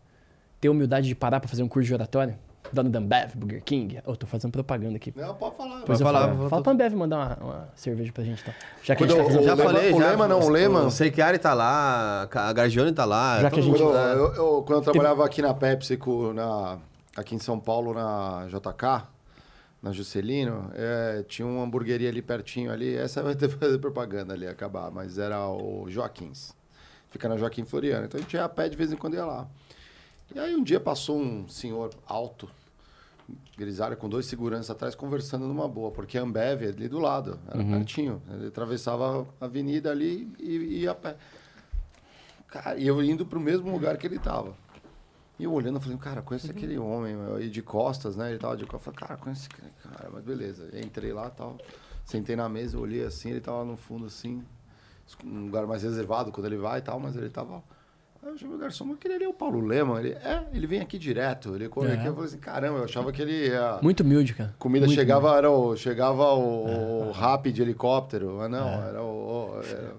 ter 0.58 0.70
humildade 0.70 1.06
de 1.06 1.14
parar 1.14 1.38
pra 1.38 1.48
fazer 1.48 1.62
um 1.62 1.68
curso 1.68 1.86
de 1.86 1.92
oratória, 1.94 2.38
Dona 2.72 2.88
Dambev, 2.90 3.32
Burger 3.36 3.62
King. 3.64 4.00
Eu 4.06 4.14
tô 4.16 4.26
fazendo 4.26 4.52
propaganda 4.52 4.96
aqui. 4.96 5.12
Não, 5.16 5.34
pode 5.34 5.56
falar. 5.56 5.80
Eu 5.86 5.96
falar, 5.98 6.28
falo. 6.28 6.48
Fala 6.48 6.62
pra 6.62 6.72
Ambev 6.72 6.94
mandar 6.94 7.16
uma, 7.40 7.46
uma 7.50 7.68
cerveja 7.74 8.12
pra 8.12 8.22
gente, 8.22 8.42
então. 8.42 8.54
Já 8.82 8.94
que 8.94 9.04
Quando 9.04 9.12
a 9.12 9.14
gente 9.16 9.24
tá 9.24 9.32
fazendo... 9.32 9.42
o 9.42 9.44
Já 9.46 9.54
Lema- 9.54 9.70
falei, 9.72 9.92
o 9.92 9.98
já. 9.98 10.10
Lema 10.10 10.28
não, 10.28 10.40
o 10.40 10.48
Lema- 10.48 10.80
O 10.82 10.90
Sechiari 10.90 11.38
tá 11.38 11.52
lá, 11.54 12.28
a 12.32 12.52
Gargione 12.52 12.92
tá 12.92 13.04
lá. 13.04 13.40
Já 13.40 13.50
que 13.50 13.58
a 13.58 13.62
gente- 13.62 13.78
Quando 13.78 13.96
eu, 13.96 14.18
eu- 14.18 14.34
eu- 14.34 14.62
quando 14.62 14.78
eu 14.78 14.82
trabalhava 14.82 15.24
aqui 15.24 15.42
na 15.42 15.52
PepsiCo, 15.54 16.32
na, 16.32 16.78
aqui 17.16 17.34
em 17.34 17.38
São 17.40 17.58
Paulo, 17.58 17.92
na 17.92 18.46
JK, 18.48 19.04
na 19.82 19.90
Juscelino, 19.92 20.70
é, 20.74 21.24
tinha 21.26 21.48
uma 21.48 21.64
hamburgueria 21.64 22.08
ali 22.08 22.20
pertinho 22.22 22.70
ali. 22.70 22.94
Essa 22.94 23.22
vai 23.22 23.34
ter 23.34 23.48
que 23.48 23.56
fazer 23.56 23.78
propaganda 23.78 24.34
ali, 24.34 24.46
acabar, 24.46 24.90
mas 24.90 25.18
era 25.18 25.48
o 25.48 25.86
Joaquins. 25.88 26.54
Fica 27.08 27.28
na 27.28 27.36
Joaquim 27.36 27.64
Floriano. 27.64 28.04
Então 28.04 28.18
a 28.18 28.22
gente 28.22 28.34
ia 28.34 28.44
a 28.44 28.48
pé 28.48 28.68
de 28.68 28.76
vez 28.76 28.92
em 28.92 28.96
quando 28.96 29.14
ia 29.14 29.24
lá. 29.24 29.48
E 30.34 30.38
aí 30.38 30.54
um 30.54 30.62
dia 30.62 30.78
passou 30.78 31.18
um 31.18 31.48
senhor 31.48 31.90
alto, 32.06 32.48
grisalho, 33.56 33.96
com 33.96 34.08
dois 34.08 34.26
seguranças 34.26 34.70
atrás, 34.70 34.94
conversando 34.94 35.46
numa 35.46 35.68
boa, 35.68 35.90
porque 35.90 36.16
a 36.18 36.22
Ambev 36.22 36.62
é 36.62 36.68
ali 36.68 36.88
do 36.88 36.98
lado, 36.98 37.38
era 37.48 37.62
pertinho. 37.64 38.22
Ele 38.30 38.46
atravessava 38.46 39.26
a 39.40 39.44
avenida 39.44 39.90
ali 39.90 40.32
e 40.38 40.82
ia 40.82 40.92
a 40.92 40.94
pé. 40.94 41.16
Cara, 42.48 42.78
e 42.78 42.86
eu 42.86 43.02
indo 43.02 43.24
pro 43.24 43.40
mesmo 43.40 43.70
lugar 43.70 43.96
que 43.96 44.06
ele 44.06 44.18
tava. 44.18 44.56
E 45.38 45.44
eu 45.44 45.52
olhando, 45.52 45.76
eu 45.76 45.80
falei, 45.80 45.96
cara, 45.96 46.20
conheço 46.20 46.50
aquele 46.50 46.76
homem, 46.78 47.16
meu, 47.16 47.40
e 47.40 47.48
de 47.48 47.62
costas, 47.62 48.14
né? 48.14 48.28
Ele 48.28 48.38
tava 48.38 48.56
de 48.56 48.66
costas. 48.66 48.88
Eu 48.88 48.92
falei, 48.92 49.08
cara, 49.08 49.16
conheço 49.20 49.48
esse 49.48 49.72
cara, 49.82 50.10
mas 50.12 50.22
beleza. 50.22 50.68
Eu 50.72 50.80
entrei 50.80 51.12
lá 51.12 51.30
tal. 51.30 51.56
Sentei 52.04 52.36
na 52.36 52.48
mesa, 52.48 52.78
olhei 52.78 53.04
assim, 53.04 53.30
ele 53.30 53.40
tava 53.40 53.64
no 53.64 53.76
fundo, 53.76 54.06
assim, 54.06 54.44
um 55.24 55.46
lugar 55.46 55.66
mais 55.66 55.82
reservado 55.82 56.30
quando 56.32 56.46
ele 56.46 56.56
vai 56.56 56.80
e 56.80 56.82
tal, 56.82 57.00
mas 57.00 57.16
ele 57.16 57.30
tava. 57.30 57.62
Aí 58.22 58.28
eu 58.28 58.36
chamei 58.36 58.54
o 58.56 58.58
garçom, 58.58 58.84
mas 58.84 58.96
aquele 58.96 59.14
ali 59.14 59.24
é 59.24 59.28
o 59.28 59.32
Paulo 59.32 59.60
Lema. 59.60 59.98
Ele, 60.00 60.10
é, 60.10 60.42
ele 60.52 60.66
vem 60.66 60.80
aqui 60.80 60.98
direto. 60.98 61.54
Ele 61.54 61.68
come 61.68 61.88
É. 61.88 61.94
aqui, 61.94 62.06
eu 62.06 62.12
falei 62.14 62.28
assim, 62.28 62.38
caramba, 62.38 62.78
eu 62.78 62.84
achava 62.84 63.10
que 63.12 63.22
ele 63.22 63.48
ia. 63.48 63.78
Muito 63.80 64.00
humilde, 64.02 64.34
cara. 64.34 64.54
Comida 64.58 64.84
Muito 64.86 64.98
chegava, 64.98 65.36
era 65.36 65.50
o, 65.50 65.74
chegava 65.76 66.34
o, 66.34 67.08
o 67.08 67.12
rap 67.12 67.50
de 67.50 67.62
helicóptero, 67.62 68.36
mas 68.38 68.50
não, 68.50 68.68
era 68.68 69.02
o. 69.02 69.60
era- 69.66 69.94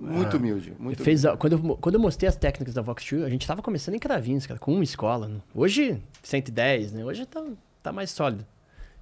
muito 0.00 0.36
humilde, 0.36 0.72
muito 0.78 1.02
Fez 1.02 1.24
a- 1.24 1.36
quando, 1.36 1.54
eu, 1.54 1.76
quando 1.76 1.94
eu 1.96 2.00
mostrei 2.00 2.28
as 2.28 2.36
técnicas 2.36 2.74
da 2.74 2.82
Vox 2.82 3.04
2, 3.10 3.24
a 3.24 3.28
gente 3.28 3.46
tava 3.46 3.60
começando 3.62 3.94
em 3.94 3.98
Cravinhos, 3.98 4.46
cara, 4.46 4.58
com 4.60 4.72
uma 4.72 4.84
escola. 4.84 5.28
né? 5.28 5.40
Hoje, 5.54 6.00
110, 6.22 6.92
né? 6.92 7.04
Hoje 7.04 7.26
tá, 7.26 7.42
tá 7.82 7.92
mais 7.92 8.10
sólido. 8.10 8.46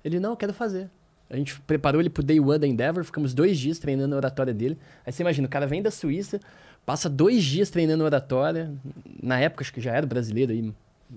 Ele, 0.05 0.19
não, 0.19 0.31
eu 0.31 0.37
quero 0.37 0.53
fazer. 0.55 0.89
A 1.29 1.37
gente 1.37 1.61
preparou 1.63 2.01
ele 2.01 2.11
pro 2.11 2.23
Day 2.23 2.39
One 2.41 2.59
da 2.59 2.67
Endeavor, 2.67 3.05
ficamos 3.05 3.33
dois 3.35 3.59
dias 3.59 3.79
treinando 3.79 4.15
a 4.15 4.19
oratória 4.19 4.53
dele. 4.53 4.79
Aí 5.07 5.13
você 5.13 5.23
imagina, 5.23 5.47
o 5.47 5.51
cara 5.51 5.67
vem 5.67 5.83
da 5.83 5.91
Suíça, 5.91 6.41
passa 6.85 7.09
dois 7.09 7.43
dias 7.45 7.71
treinando 7.71 8.05
oratória. 8.05 8.73
Na 9.23 9.39
época, 9.39 9.63
acho 9.63 9.73
que 9.73 9.81
já 9.81 9.93
era 9.93 10.07
brasileiro 10.07 10.53
aí, 10.53 10.73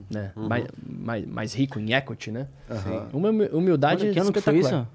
né? 0.10 0.32
Mais, 0.36 0.66
mais, 0.88 1.26
mais 1.26 1.54
rico 1.54 1.80
em 1.80 1.94
equity, 1.94 2.32
né? 2.32 2.48
Uma 3.14 3.30
humi- 3.30 3.50
humildade 3.52 4.04
Olha, 4.04 4.14
que 4.14 4.20
ano 4.20 4.32
que 4.34 4.42
foi 4.42 4.60
isso? 4.60 4.88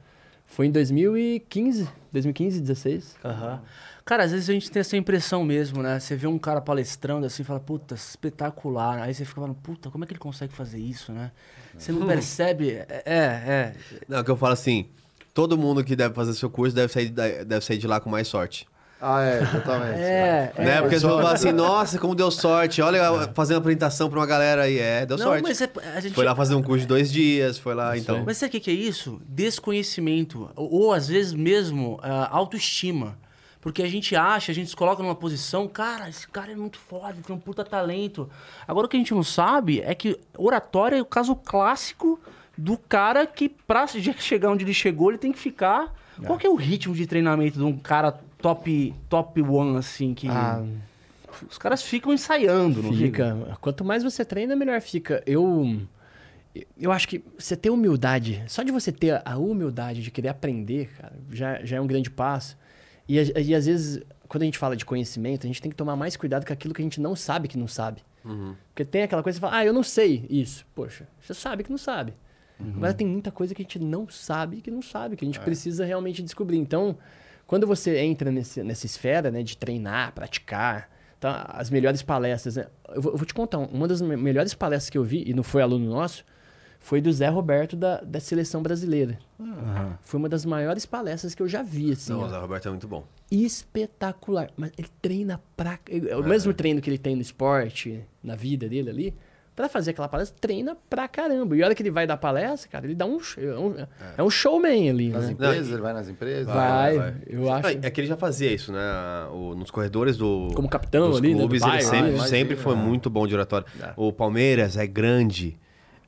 Foi 0.47 0.67
em 0.67 0.71
2015, 0.73 1.89
2015, 2.13 2.61
16. 2.61 3.17
Aham. 3.25 3.61
Cara, 4.05 4.25
às 4.25 4.33
vezes 4.33 4.51
a 4.51 4.53
gente 4.53 4.69
tem 4.71 4.81
essa 4.81 4.97
impressão 4.97 5.45
mesmo, 5.45 5.83
né? 5.83 6.01
Você 6.01 6.17
vê 6.17 6.27
um 6.27 6.39
cara 6.39 6.61
palestrando 6.61 7.25
assim 7.25 7.43
e 7.43 7.45
fala, 7.45 7.61
puta, 7.61 7.95
espetacular. 7.95 8.99
Aí 9.03 9.15
você 9.15 9.25
fica 9.25 9.41
falando, 9.41 9.55
puta, 9.55 9.91
como 9.91 10.03
é 10.03 10.07
que 10.07 10.13
ele 10.13 10.19
consegue 10.19 10.53
fazer 10.53 10.79
isso, 10.81 11.13
né? 11.13 11.31
Você 11.79 11.93
não 11.93 12.05
percebe. 12.07 12.71
É, 12.89 13.03
é. 13.07 13.75
Não, 14.09 14.25
que 14.25 14.31
eu 14.31 14.37
falo 14.37 14.53
assim, 14.55 14.89
todo 15.33 15.57
mundo 15.57 15.85
que 15.85 15.95
deve 15.95 16.13
fazer 16.15 16.35
seu 16.35 16.51
curso 16.51 16.75
deve 16.75 16.93
sair, 16.93 17.11
deve 17.11 17.65
sair 17.65 17.79
de 17.79 17.87
lá 17.87 18.01
com 18.01 18.11
mais 18.11 18.27
sorte. 18.27 18.67
Ah, 19.01 19.23
é, 19.23 19.41
exatamente. 19.41 19.99
É, 19.99 20.53
é. 20.55 20.65
né? 20.65 20.81
Porque 20.81 20.97
pessoas 20.97 21.15
falam 21.15 21.33
assim, 21.33 21.53
nossa, 21.53 21.99
como 21.99 22.15
deu 22.15 22.31
sorte. 22.31 22.83
Olha, 22.83 23.31
fazendo 23.35 23.59
apresentação 23.59 24.11
pra 24.11 24.19
uma 24.19 24.27
galera 24.27 24.63
aí. 24.63 24.79
É, 24.79 25.07
deu 25.07 25.17
Não, 25.17 25.25
sorte. 25.25 25.43
mas 25.43 25.61
é- 25.61 25.71
a 25.97 26.01
gente. 26.01 26.15
Foi 26.15 26.25
lá 26.25 26.37
fazer 26.37 26.55
um 26.55 26.63
curso 26.63 26.83
de 26.83 26.87
dois 26.87 27.11
dias, 27.11 27.59
foi 27.59 27.75
lá, 27.75 27.97
então. 27.97 28.23
Mas 28.27 28.37
sabe 28.37 28.49
o 28.49 28.53
que, 28.53 28.61
que 28.61 28.71
é 28.71 28.75
isso? 28.75 29.21
Desconhecimento. 29.27 30.51
Ou, 30.55 30.73
ou, 30.73 30.93
às 30.93 31.09
vezes 31.09 31.33
mesmo 31.33 31.99
ah, 32.03 32.29
autoestima. 32.31 33.17
Porque 33.61 33.83
a 33.83 33.89
gente 33.89 34.17
acha, 34.17 34.53
a 34.53 34.55
gente 34.55 34.71
se 34.71 34.77
coloca 34.77 35.03
numa 35.03 35.15
posição, 35.15 35.69
cara, 35.69 36.09
esse 36.09 36.27
cara 36.27 36.51
é 36.53 36.57
muito 36.57 36.79
foda, 36.79 37.17
tem 37.23 37.37
um 37.37 37.39
puta 37.39 37.63
talento. 37.63 38.29
Agora 38.67 38.87
o 38.87 38.89
que 38.89 38.97
a 38.97 39.01
gente 39.01 39.13
não 39.13 39.23
sabe 39.23 39.83
é 39.83 39.95
que 39.95 40.19
oratória 40.37 40.97
é 40.97 41.03
o 41.03 41.05
caso 41.05 41.37
clássico 41.37 42.19
do 42.57 42.79
cara 42.79 43.27
que, 43.27 43.51
pra 43.51 43.87
chegar 43.87 44.51
onde 44.51 44.65
ele 44.65 44.73
chegou, 44.73 45.11
ele 45.11 45.19
tem 45.19 45.31
que 45.31 45.39
ficar. 45.39 45.95
Qual 46.27 46.39
que 46.39 46.47
é 46.47 46.51
o 46.51 46.55
ritmo 46.55 46.95
de 46.95 47.07
treinamento 47.07 47.59
de 47.59 47.65
um 47.65 47.77
cara 47.77 48.19
top, 48.41 48.95
top 49.09 49.43
one, 49.43 49.77
assim, 49.77 50.15
que. 50.15 50.29
Ah, 50.29 50.65
Os 51.49 51.59
caras 51.59 51.83
ficam 51.83 52.13
ensaiando, 52.13 52.83
não 52.83 52.93
fica? 52.93 53.37
Fica. 53.37 53.59
Quanto 53.61 53.85
mais 53.85 54.03
você 54.03 54.25
treina, 54.25 54.57
melhor 54.57 54.81
fica. 54.81 55.23
Eu. 55.27 55.81
Eu 56.77 56.91
acho 56.91 57.07
que 57.07 57.23
você 57.39 57.57
ter 57.57 57.71
humildade, 57.71 58.43
só 58.49 58.65
de 58.65 58.73
você 58.73 58.91
ter 58.91 59.23
a 59.25 59.39
humildade 59.39 60.03
de 60.03 60.11
querer 60.11 60.29
aprender, 60.29 60.91
cara, 61.01 61.13
já, 61.31 61.65
já 61.65 61.77
é 61.77 61.81
um 61.81 61.87
grande 61.87 62.11
passo. 62.11 62.59
E, 63.09 63.15
e 63.41 63.55
às 63.55 63.67
vezes, 63.67 64.03
quando 64.27 64.43
a 64.43 64.47
gente 64.47 64.59
fala 64.59 64.77
de 64.77 64.85
conhecimento, 64.85 65.45
a 65.45 65.47
gente 65.47 65.63
tem 65.63 65.71
que 65.71 65.77
tomar 65.77 65.95
mais 65.95 66.17
cuidado 66.17 66.45
com 66.45 66.53
aquilo 66.53 66.75
que 66.75 66.83
a 66.83 66.85
gente 66.85 67.01
não 67.01 67.15
sabe 67.15 67.47
que 67.47 67.57
não 67.57 67.69
sabe. 67.69 68.03
Porque 68.69 68.85
tem 68.85 69.03
aquela 69.05 69.23
coisa 69.23 69.39
que 69.39 69.41
você 69.41 69.49
fala, 69.49 69.61
ah, 69.63 69.65
eu 69.65 69.73
não 69.73 69.85
sei 69.85 70.27
isso. 70.29 70.67
Poxa, 70.75 71.07
você 71.21 71.33
sabe 71.35 71.63
que 71.63 71.71
não 71.71 71.79
sabe. 71.79 72.15
Agora 72.77 72.93
tem 72.93 73.07
muita 73.07 73.31
coisa 73.31 73.55
que 73.55 73.63
a 73.63 73.65
gente 73.65 73.79
não 73.79 74.09
sabe 74.09 74.61
que 74.61 74.71
não 74.71 74.83
sabe, 74.83 75.17
que 75.17 75.25
a 75.25 75.27
gente 75.27 75.41
precisa 75.41 75.85
realmente 75.85 76.21
descobrir. 76.23 76.59
Então, 76.59 76.99
quando 77.51 77.67
você 77.67 77.99
entra 77.99 78.31
nesse, 78.31 78.63
nessa 78.63 78.87
esfera 78.87 79.29
né, 79.29 79.43
de 79.43 79.57
treinar, 79.57 80.13
praticar, 80.13 80.89
tá, 81.19 81.51
as 81.53 81.69
melhores 81.69 82.01
palestras. 82.01 82.55
Né? 82.55 82.67
Eu, 82.95 83.03
vou, 83.03 83.11
eu 83.13 83.19
vou 83.19 83.27
te 83.27 83.35
contar, 83.35 83.59
uma 83.59 83.89
das 83.89 84.01
me- 84.01 84.17
melhores 84.17 84.55
palestras 84.55 84.89
que 84.89 84.97
eu 84.97 85.03
vi, 85.03 85.25
e 85.27 85.35
não 85.35 85.43
foi 85.43 85.61
aluno 85.61 85.85
nosso, 85.91 86.25
foi 86.79 87.01
do 87.01 87.13
Zé 87.13 87.27
Roberto 87.29 87.75
da, 87.75 88.01
da 88.03 88.21
seleção 88.21 88.63
brasileira. 88.63 89.19
Foi 90.03 90.19
uma 90.21 90.29
das 90.29 90.45
maiores 90.45 90.87
palestras 90.87 91.35
que 91.35 91.43
eu 91.43 91.49
já 91.49 91.61
vi, 91.61 91.91
assim. 91.91 92.13
Não, 92.13 92.21
ó 92.21 92.27
o 92.27 92.29
Zé 92.31 92.39
Roberto 92.39 92.69
é 92.69 92.71
muito 92.71 92.87
bom. 92.87 93.05
espetacular. 93.33 94.51
Mas 94.57 94.71
ele 94.79 94.89
treina 95.03 95.43
pra. 95.57 95.77
É 96.09 96.17
o 96.17 96.23
mesmo 96.23 96.55
treino 96.55 96.81
que 96.81 96.89
ele 96.89 96.99
tem 96.99 97.17
no 97.17 97.23
esporte, 97.23 98.01
na 98.23 98.37
vida 98.37 98.69
dele 98.69 98.91
ali. 98.91 99.15
Pra 99.61 99.69
fazer 99.69 99.91
aquela 99.91 100.09
palestra, 100.09 100.37
treina 100.41 100.75
pra 100.89 101.07
caramba. 101.07 101.55
E 101.57 101.63
a 101.63 101.67
hora 101.67 101.75
que 101.75 101.83
ele 101.83 101.91
vai 101.91 102.07
dar 102.07 102.17
palestra, 102.17 102.71
cara, 102.71 102.87
ele 102.87 102.95
dá 102.95 103.05
um. 103.05 103.21
show- 103.21 103.43
É 103.45 103.59
um, 103.59 103.75
é 104.19 104.23
um 104.23 104.31
showman 104.31 104.89
ali. 104.89 105.09
Nas 105.11 105.27
Né? 105.27 105.33
empresas, 105.33 105.69
ele 105.69 105.83
vai 105.83 105.93
nas 105.93 106.09
empresas. 106.09 106.47
Vai, 106.47 106.97
vai. 106.97 107.15
eu 107.27 107.53
acho. 107.53 107.69
É 107.83 107.91
que 107.91 108.01
ele 108.01 108.09
já 108.09 108.17
fazia 108.17 108.51
isso, 108.53 108.73
né? 108.73 108.81
O- 109.33 109.55
nos 109.55 109.71
corredores 109.71 110.17
do. 110.17 110.49
Como 110.55 110.69
capitão 110.69 111.15
ali, 111.17 111.29
né, 111.29 111.35
do 111.35 111.39
clubes, 111.41 111.63
ele 111.63 111.71
bairro, 111.73 111.89
sempre, 111.91 112.11
né? 112.13 112.19
sempre 112.21 112.55
Imagina, 112.55 112.57
foi 112.63 112.73
é. 112.73 112.77
muito 112.77 113.11
bom 113.11 113.27
de 113.27 113.35
oratória. 113.35 113.67
O 113.97 114.13
Palmeiras 114.13 114.77
é 114.77 114.87
grande. 114.87 115.59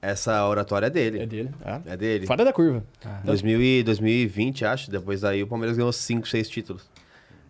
Essa 0.00 0.48
oratória 0.48 0.86
é 0.86 0.90
dele. 0.90 1.20
É 1.20 1.26
dele. 1.26 1.50
Ah. 1.64 1.80
É 1.86 1.96
dele. 1.96 2.26
Fora 2.26 2.44
da 2.44 2.52
curva. 2.52 2.82
2000 3.22 3.62
e 3.62 3.82
2020, 3.84 4.64
acho. 4.64 4.90
Depois 4.90 5.20
daí 5.20 5.42
o 5.42 5.46
Palmeiras 5.46 5.76
ganhou 5.76 5.92
5, 5.92 6.26
6 6.26 6.48
títulos. 6.48 6.90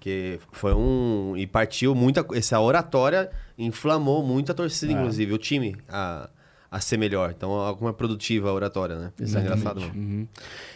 Que 0.02 0.40
foi 0.50 0.74
um. 0.74 1.36
E 1.36 1.46
partiu 1.46 1.94
muita. 1.94 2.26
Essa 2.34 2.58
oratória 2.58 3.30
inflamou 3.56 4.20
muito 4.20 4.50
a 4.50 4.54
torcida, 4.54 4.92
inclusive, 4.92 5.32
o 5.32 5.38
time 5.38 5.76
a, 5.88 6.28
a 6.68 6.80
ser 6.80 6.96
melhor. 6.96 7.30
Então, 7.30 7.52
algo 7.52 7.84
mais 7.84 7.94
produtiva 7.94 8.50
a 8.50 8.52
oratória, 8.52 8.96
né? 8.98 9.12
Isso 9.20 9.38
é 9.38 9.42
engraçado. 9.42 9.80
Uhum. 9.80 10.26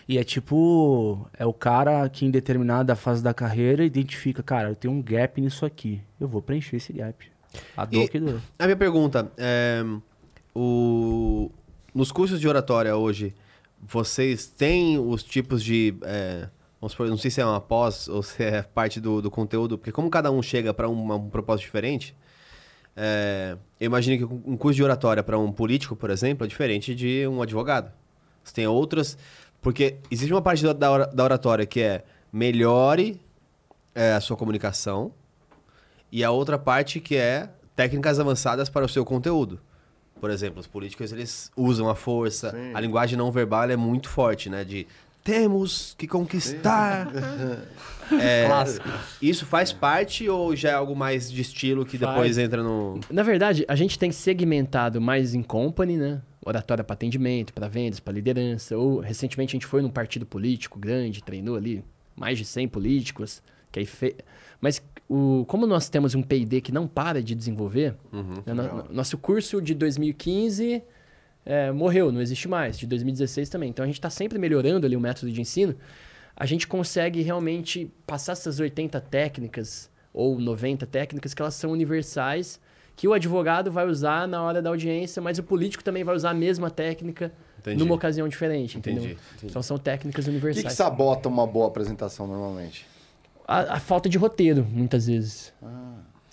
E 0.09 0.17
é 0.17 0.23
tipo, 0.23 1.29
é 1.37 1.45
o 1.45 1.53
cara 1.53 2.09
que 2.09 2.25
em 2.25 2.31
determinada 2.31 2.95
fase 2.95 3.21
da 3.21 3.35
carreira 3.35 3.85
identifica, 3.85 4.45
cara, 4.45 4.69
eu 4.69 4.77
tenho 4.77 4.95
um 4.95 5.03
gap 5.03 5.41
nisso 5.41 5.67
aqui. 5.67 6.01
Eu 6.21 6.29
vou 6.29 6.41
preencher 6.41 6.77
esse 6.77 6.93
gap. 6.93 7.27
A 7.77 7.85
dor 7.85 8.05
E- 8.05 8.09
que 8.09 8.21
dor. 8.21 8.41
A 8.57 8.65
minha 8.65 8.77
pergunta 8.77 9.29
é. 9.37 9.83
O, 10.55 11.51
nos 11.93 12.13
cursos 12.13 12.39
de 12.41 12.47
oratória 12.47 12.97
hoje, 12.97 13.35
vocês 13.83 14.47
têm 14.47 15.01
os 15.01 15.25
tipos 15.25 15.65
de. 15.65 15.97
é, 16.03 16.49
vamos 16.81 16.93
supor, 16.93 17.09
não 17.09 17.17
sei 17.17 17.31
se 17.31 17.41
é 17.41 17.45
uma 17.47 17.61
pós 17.61 18.09
ou 18.09 18.23
se 18.23 18.43
é 18.43 18.63
parte 18.63 19.01
do, 19.01 19.21
do 19.23 19.31
conteúdo, 19.31 19.79
porque 19.79 19.93
como 19.93 20.11
cada 20.11 20.31
um 20.31 20.43
chega 20.43 20.73
para 20.75 20.89
um 20.89 21.29
propósito 21.31 21.65
diferente, 21.67 22.15
é, 22.97 23.57
eu 23.79 23.87
imagino 23.87 24.17
que 24.29 24.35
um 24.51 24.57
curso 24.57 24.77
de 24.77 24.83
oratória 24.83 25.23
para 25.23 25.39
um 25.39 25.53
político, 25.53 25.95
por 25.95 26.11
exemplo, 26.11 26.45
é 26.45 26.49
diferente 26.49 26.95
de 26.95 27.27
um 27.29 27.43
advogado. 27.43 27.93
Você 28.43 28.55
tem 28.55 28.67
outras. 28.67 29.19
Porque 29.61 29.97
existe 30.11 30.33
uma 30.33 30.43
parte 30.43 30.63
da, 30.63 30.73
da 30.73 30.91
ora- 30.91 31.07
da 31.07 31.25
oratória 31.25 31.67
que 31.67 31.81
é 31.81 32.05
melhore 32.33 33.21
é, 33.95 34.13
a 34.13 34.21
sua 34.21 34.37
comunicação, 34.37 35.13
e 36.13 36.23
a 36.23 36.31
outra 36.31 36.57
parte 36.59 37.01
que 37.01 37.17
é 37.17 37.51
técnicas 37.75 38.21
avançadas 38.21 38.69
para 38.71 38.85
o 38.85 38.89
seu 38.89 39.05
conteúdo. 39.05 39.59
Por 40.21 40.31
exemplo, 40.31 40.61
os 40.61 40.67
políticos 40.67 41.13
eles 41.13 41.51
usam 41.57 41.89
a 41.89 41.95
força, 41.95 42.55
a 42.75 42.81
linguagem 42.81 43.19
não 43.19 43.31
verbal 43.33 43.69
é 43.69 43.77
muito 43.77 44.09
forte, 44.09 44.49
né? 44.49 44.65
De 44.65 44.87
temos 45.27 45.95
que 45.99 46.07
conquistar. 46.07 47.09
É, 48.09 48.47
Isso 49.21 49.45
faz 49.45 49.73
parte 49.73 50.29
ou 50.29 50.55
já 50.55 50.69
é 50.69 50.73
algo 50.75 50.95
mais 50.95 51.29
de 51.29 51.43
estilo 51.43 51.85
que 51.85 51.99
depois 51.99 52.37
Faz. 52.37 52.39
entra 52.39 52.63
no. 52.63 53.01
Na 53.11 53.25
verdade, 53.25 53.65
a 53.67 53.75
gente 53.75 53.99
tem 53.99 54.13
segmentado 54.13 55.01
mais 55.01 55.35
em 55.35 55.43
company, 55.43 55.97
né? 55.97 56.23
Oratória 56.45 56.85
para 56.85 56.95
atendimento, 56.95 57.53
para 57.53 57.67
vendas, 57.67 57.99
para 57.99 58.13
liderança. 58.15 58.79
Ou 58.79 59.01
recentemente 59.01 59.51
a 59.51 59.55
gente 59.57 59.67
foi 59.67 59.83
num 59.83 59.91
partido 59.91 60.25
político 60.25 60.79
grande, 60.79 61.21
treinou 61.21 61.57
ali 61.57 61.83
mais 62.15 62.39
de 62.39 62.45
100 62.45 62.69
políticos. 62.69 63.43
Que 63.73 63.81
aí 63.81 63.87
fe... 63.87 64.15
Mas 64.61 64.81
o... 65.09 65.45
como 65.49 65.67
nós 65.67 65.89
temos 65.89 66.15
um 66.15 66.23
P&D 66.23 66.61
que 66.61 66.71
não 66.71 66.87
para 66.87 67.21
de 67.21 67.35
desenvolver, 67.35 67.97
né? 68.13 68.53
No- 68.55 68.63
no- 68.85 68.85
nosso 68.93 69.19
curso 69.19 69.61
de 69.61 69.75
2015 69.75 70.81
é, 71.47 71.71
morreu, 71.71 72.11
não 72.11 72.21
existe 72.21 72.49
mais, 72.49 72.77
de 72.77 72.87
2016 72.87 73.49
também. 73.49 73.71
Então 73.71 73.85
a 73.85 73.87
gente 73.87 73.97
está 73.97 74.11
sempre 74.11 74.39
melhorando 74.39 74.85
ali 74.85 74.97
o 74.97 75.01
método 75.01 75.31
de 75.31 75.41
ensino. 75.41 75.75
A 76.37 76.45
gente 76.45 76.67
consegue 76.67 77.23
realmente 77.23 77.91
passar 78.07 78.33
essas 78.33 78.59
80 78.61 79.01
técnicas 79.01 79.89
ou 80.13 80.39
90 80.39 80.85
técnicas 80.87 81.33
que 81.33 81.41
elas 81.41 81.55
são 81.55 81.71
universais, 81.71 82.61
que 82.97 83.07
o 83.07 83.13
advogado 83.13 83.71
vai 83.71 83.87
usar 83.87 84.27
na 84.27 84.43
hora 84.43 84.61
da 84.61 84.71
audiência, 84.71 85.23
mas 85.23 85.39
o 85.39 85.43
político 85.43 85.85
também 85.85 86.03
vai 86.03 86.15
usar 86.17 86.31
a 86.31 86.35
mesma 86.35 86.71
técnica 86.71 87.33
Entendi. 87.61 87.77
numa 87.79 87.95
ocasião 87.95 88.27
diferente, 88.27 88.77
entendeu? 88.79 89.05
Entendi, 89.05 89.21
entendi. 89.37 89.47
Então 89.51 89.63
são 89.63 89.79
técnicas 89.79 90.25
O 90.25 90.29
que, 90.29 90.31
universais. 90.33 90.67
que 90.67 90.73
sabota 90.73 91.29
uma 91.29 91.47
boa 91.47 91.69
apresentação 91.69 92.27
normalmente? 92.27 92.87
a, 93.47 93.77
a 93.77 93.81
falta 93.81 94.09
de 94.09 94.19
roteiro, 94.19 94.67
muitas 94.69 95.07
vezes. 95.07 95.53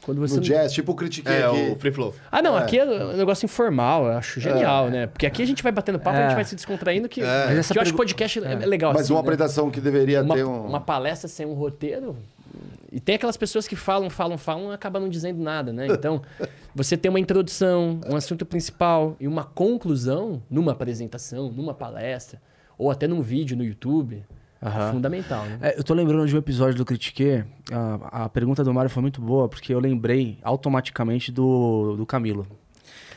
Quando 0.03 0.19
você 0.19 0.35
No 0.35 0.41
não- 0.41 0.47
jazz, 0.47 0.71
tipo 0.73 0.91
o 0.91 0.95
critiquei 0.95 1.33
É, 1.33 1.45
aqui. 1.45 1.71
o 1.71 1.75
free 1.77 1.91
flow. 1.91 2.13
Ah, 2.31 2.41
não, 2.41 2.57
É. 2.57 2.61
aqui 2.63 2.77
é 2.77 2.85
um 2.85 3.15
negócio 3.15 3.45
informal, 3.45 4.05
eu 4.05 4.11
acho 4.13 4.39
genial, 4.39 4.89
né? 4.89 5.07
Porque 5.07 5.25
aqui 5.25 5.41
a 5.41 5.45
gente 5.47 5.63
vai 5.63 5.71
batendo 5.71 5.97
papo, 5.99 6.17
a 6.17 6.21
gente 6.23 6.31
É. 6.31 6.35
vai 6.35 6.43
se 6.43 6.55
descontraindo, 6.55 7.07
que, 7.07 7.21
É. 7.21 7.23
que 7.23 7.47
Mas 7.49 7.57
essa 7.59 7.73
eu 7.77 7.81
acho 7.81 7.91
que 7.91 7.97
podcast 7.97 8.39
é, 8.43 8.51
é 8.51 8.65
legal. 8.65 8.91
Mas 8.93 9.03
assim, 9.03 9.13
uma 9.13 9.19
né? 9.21 9.25
apresentação 9.25 9.71
que 9.71 9.79
deveria 9.79 10.21
uma, 10.21 10.35
ter 10.35 10.43
um. 10.43 10.65
uma 10.65 10.81
palestra 10.81 11.27
sem 11.29 11.45
um 11.45 11.53
roteiro. 11.53 12.17
E 12.91 12.99
tem 12.99 13.15
aquelas 13.15 13.35
pessoas 13.37 13.67
que 13.67 13.75
falam, 13.75 14.07
falam, 14.09 14.37
falam 14.37 14.71
e 14.71 14.75
acabam 14.75 15.01
não 15.01 15.09
dizendo 15.09 15.41
nada, 15.41 15.73
né? 15.73 15.87
Então, 15.87 16.21
você 16.75 16.95
tem 16.95 17.09
uma 17.09 17.19
introdução, 17.19 17.99
um 18.07 18.15
assunto 18.15 18.45
principal 18.45 19.15
e 19.19 19.27
uma 19.27 19.43
conclusão 19.43 20.43
numa 20.49 20.73
apresentação, 20.73 21.49
numa 21.51 21.73
palestra, 21.73 22.39
ou 22.77 22.91
até 22.91 23.07
num 23.07 23.21
vídeo 23.21 23.57
no 23.57 23.63
YouTube, 23.63 24.23
é 24.63 24.67
Aham. 24.67 24.91
fundamental, 24.93 25.43
né? 25.45 25.57
É, 25.61 25.79
eu 25.79 25.83
tô 25.83 25.93
lembrando 25.93 26.25
de 26.27 26.35
um 26.35 26.39
episódio 26.39 26.75
do 26.77 26.85
Critique. 26.85 27.43
A, 27.71 28.23
a 28.25 28.29
pergunta 28.29 28.63
do 28.63 28.73
Mário 28.73 28.89
foi 28.89 29.01
muito 29.01 29.19
boa, 29.21 29.49
porque 29.49 29.73
eu 29.73 29.79
lembrei 29.79 30.37
automaticamente 30.43 31.31
do, 31.31 31.95
do 31.97 32.05
Camilo. 32.05 32.47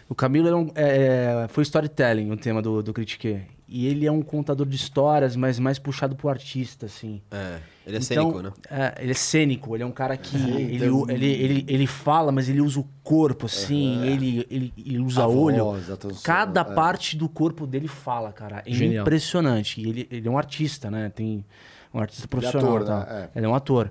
O 0.09 0.15
Camilo 0.15 0.47
era 0.49 0.57
um- 0.57 0.71
é, 0.75 1.47
foi 1.49 1.63
storytelling, 1.63 2.31
o 2.31 2.37
tema 2.37 2.61
do, 2.63 2.83
do 2.83 2.93
Critique. 2.93 3.41
E 3.69 3.87
ele 3.89 4.07
é 4.07 4.13
um 4.13 4.23
contador 4.23 4.65
de 4.65 4.77
histórias, 4.77 5.35
mas 5.35 5.59
mais 5.59 5.77
puxado 5.77 6.15
pro 6.15 6.29
artista, 6.29 6.87
assim. 6.87 7.21
É, 7.33 7.59
ele 7.85 7.97
é 7.97 8.01
Então, 8.01 8.31
cênico, 8.31 8.43
né? 8.43 8.53
é, 8.71 8.95
ele 9.03 9.11
é 9.11 9.15
cênico, 9.15 9.75
ele 9.77 9.83
é 9.83 9.87
um 9.87 9.91
cara 9.91 10.17
que. 10.17 10.37
ele, 10.37 10.79
tem 10.79 10.91
um- 10.91 11.11
ele, 11.11 11.27
ele, 11.27 11.65
ele 11.67 11.87
fala, 11.87 12.31
mas 12.31 12.49
ele 12.49 12.61
usa 12.61 12.79
o 12.79 12.87
corpo, 13.03 13.47
assim, 13.47 14.07
ele, 14.07 14.47
ele, 14.49 14.73
ele 14.79 14.99
usa 15.01 15.23
A 15.25 15.27
olho. 15.27 15.65
voz, 15.65 15.91
a 15.91 15.97
tonção, 15.97 16.21
Cada 16.23 16.61
é. 16.61 16.65
parte 16.65 17.17
do 17.17 17.29
corpo 17.29 17.67
dele 17.67 17.89
fala, 17.89 18.33
cara. 18.33 18.63
É 18.65 18.71
Genial. 18.73 19.03
impressionante. 19.03 19.81
E 19.81 19.89
ele, 19.89 20.09
ele 20.13 20.29
é 20.29 20.31
um 20.31 20.39
artista, 20.39 20.89
né? 20.89 21.11
Tem 21.13 21.45
um 21.93 21.99
artista 21.99 22.23
Ele 22.25 22.29
é 22.29 22.31
profissional. 22.51 22.77
ator, 22.77 22.87
tá? 22.87 23.01
né? 23.13 23.29
Ele 23.35 23.47
é 23.47 23.49
um 23.49 23.55
ator. 23.55 23.91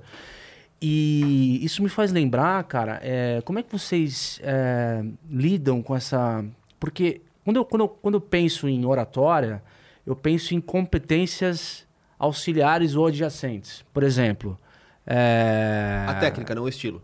E 0.82 1.60
isso 1.64 1.82
me 1.82 1.90
faz 1.90 2.12
lembrar, 2.12 2.64
cara, 2.66 3.00
é, 3.02 3.42
como 3.44 3.60
é 3.60 3.64
que 3.64 3.72
vocês 3.72 4.40
é, 4.44 5.04
lidam 5.30 5.82
com 5.82 5.96
essa. 5.96 6.44
Porque 6.80 7.22
quando 7.46 7.56
eu, 7.58 7.66
quando, 7.66 7.82
eu, 7.84 7.88
quando 7.88 8.16
eu 8.16 8.22
penso 8.22 8.68
em 8.68 8.84
oratória, 8.86 9.64
eu 10.06 10.16
penso 10.16 10.54
em 10.54 10.60
competências 10.60 11.88
auxiliares 12.20 12.96
ou 12.96 13.08
adjacentes. 13.08 13.86
Por 13.94 14.04
exemplo. 14.04 14.60
é, 15.08 16.06
A 16.10 16.16
técnica, 16.16 16.54
não 16.54 16.64
o 16.64 16.68
estilo. 16.68 17.02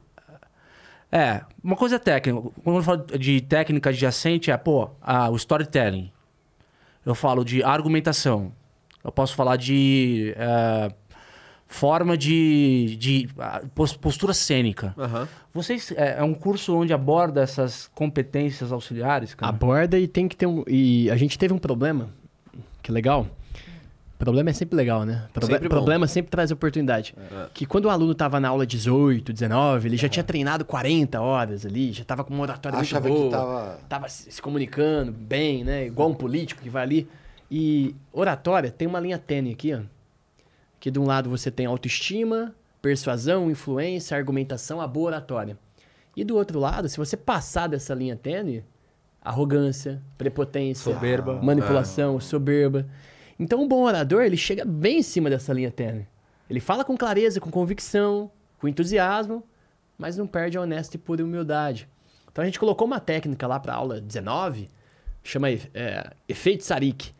é, 1.11 1.41
uma 1.63 1.75
coisa 1.75 1.95
é 1.97 1.99
técnica. 1.99 2.49
Quando 2.63 2.77
eu 2.77 2.83
falo 2.83 3.05
de 3.17 3.41
técnica 3.41 3.89
adjacente, 3.89 4.49
é, 4.51 4.57
pô, 4.57 4.89
a- 5.01 5.29
o 5.29 5.35
storytelling. 5.35 6.11
Eu 7.05 7.15
falo 7.15 7.43
de 7.43 7.63
argumentação. 7.63 8.51
Eu 9.03 9.11
posso 9.11 9.35
falar 9.35 9.55
de 9.57 10.33
é, 10.37 10.91
forma 11.73 12.17
de, 12.17 12.95
de 12.99 13.29
pos- 13.73 13.95
postura 13.95 14.33
cênica. 14.33 14.93
Aham. 14.97 15.27
Vocês, 15.53 15.91
é, 15.97 16.17
é 16.19 16.23
um 16.23 16.33
curso 16.33 16.75
onde 16.75 16.93
aborda 16.93 17.41
essas 17.41 17.89
competências 17.95 18.71
auxiliares, 18.71 19.33
cara? 19.33 19.49
Aborda 19.49 19.97
e 19.97 20.07
tem 20.07 20.27
que 20.27 20.35
ter 20.35 20.45
um. 20.45 20.63
E 20.67 21.09
a 21.09 21.15
gente 21.15 21.37
teve 21.39 21.53
um 21.53 21.57
problema, 21.57 22.09
que 22.81 22.91
é 22.91 22.93
legal. 22.93 23.25
Problema 24.19 24.51
é 24.51 24.53
sempre 24.53 24.75
legal, 24.75 25.03
né? 25.03 25.23
Proble- 25.33 25.53
Sempre 25.55 25.67
problema 25.69 26.07
sempre 26.07 26.29
traz 26.29 26.51
oportunidade. 26.51 27.15
Que 27.55 27.65
quando 27.65 27.85
o 27.85 27.89
aluno 27.89 28.13
tava 28.13 28.39
na 28.39 28.49
aula 28.49 28.67
18, 28.67 29.33
19, 29.33 29.87
ele 29.87 29.97
já 29.97 30.07
tinha 30.07 30.23
treinado 30.23 30.63
40 30.63 31.19
horas 31.19 31.65
ali, 31.65 31.91
já 31.91 32.03
tava 32.03 32.23
com 32.23 32.31
uma 32.31 32.43
oratória 32.43 32.77
muito 32.77 32.87
Achava 32.87 33.07
boa. 33.09 33.25
que 33.25 33.31
tava. 33.31 33.79
tava 33.89 34.09
se 34.09 34.31
se 34.31 34.39
comunicando 34.39 35.11
bem, 35.11 35.63
né? 35.63 35.87
Igual 35.87 36.09
um 36.11 36.13
político 36.13 36.61
que 36.61 36.69
vai 36.69 36.83
ali. 36.83 37.07
E 37.49 37.95
oratória 38.13 38.69
tem 38.69 38.87
uma 38.87 38.99
linha 38.99 39.17
tênue 39.17 39.53
aqui, 39.53 39.73
ó. 39.73 39.79
Que 40.81 40.91
de 40.91 40.99
um 40.99 41.05
lado 41.05 41.29
você 41.29 41.49
tem 41.49 41.65
autoestima, 41.65 42.53
persuasão, 42.81 43.49
influência, 43.49 44.17
argumentação, 44.17 44.81
a 44.81 44.87
boa 44.87 45.05
oratória. 45.05 45.57
E 46.17 46.25
do 46.25 46.35
outro 46.35 46.59
lado, 46.59 46.89
se 46.89 46.97
você 46.97 47.15
passar 47.15 47.67
dessa 47.67 47.93
linha 47.93 48.17
tênue, 48.17 48.65
arrogância, 49.21 50.01
prepotência, 50.17 50.93
Soberba. 50.93 51.41
manipulação, 51.41 52.19
soberba. 52.19 52.87
Então, 53.39 53.61
um 53.61 53.67
bom 53.67 53.83
orador, 53.83 54.23
ele 54.23 54.35
chega 54.35 54.65
bem 54.65 54.99
em 54.99 55.03
cima 55.03 55.29
dessa 55.29 55.53
linha 55.53 55.71
tênue. 55.71 56.07
Ele 56.49 56.59
fala 56.59 56.83
com 56.83 56.97
clareza, 56.97 57.39
com 57.39 57.49
convicção, 57.49 58.29
com 58.59 58.67
entusiasmo, 58.67 59.43
mas 59.97 60.17
não 60.17 60.27
perde 60.27 60.57
a 60.57 60.61
honesta 60.61 60.95
e 60.95 60.99
pura 60.99 61.23
humildade. 61.23 61.87
Então, 62.31 62.41
a 62.41 62.45
gente 62.45 62.59
colocou 62.59 62.87
uma 62.87 62.99
técnica 62.99 63.45
lá 63.47 63.59
para 63.59 63.73
aula 63.75 64.01
19, 64.01 64.67
chama 65.23 65.49
é, 65.49 66.11
efeito 66.27 66.63
Sarik. 66.63 67.13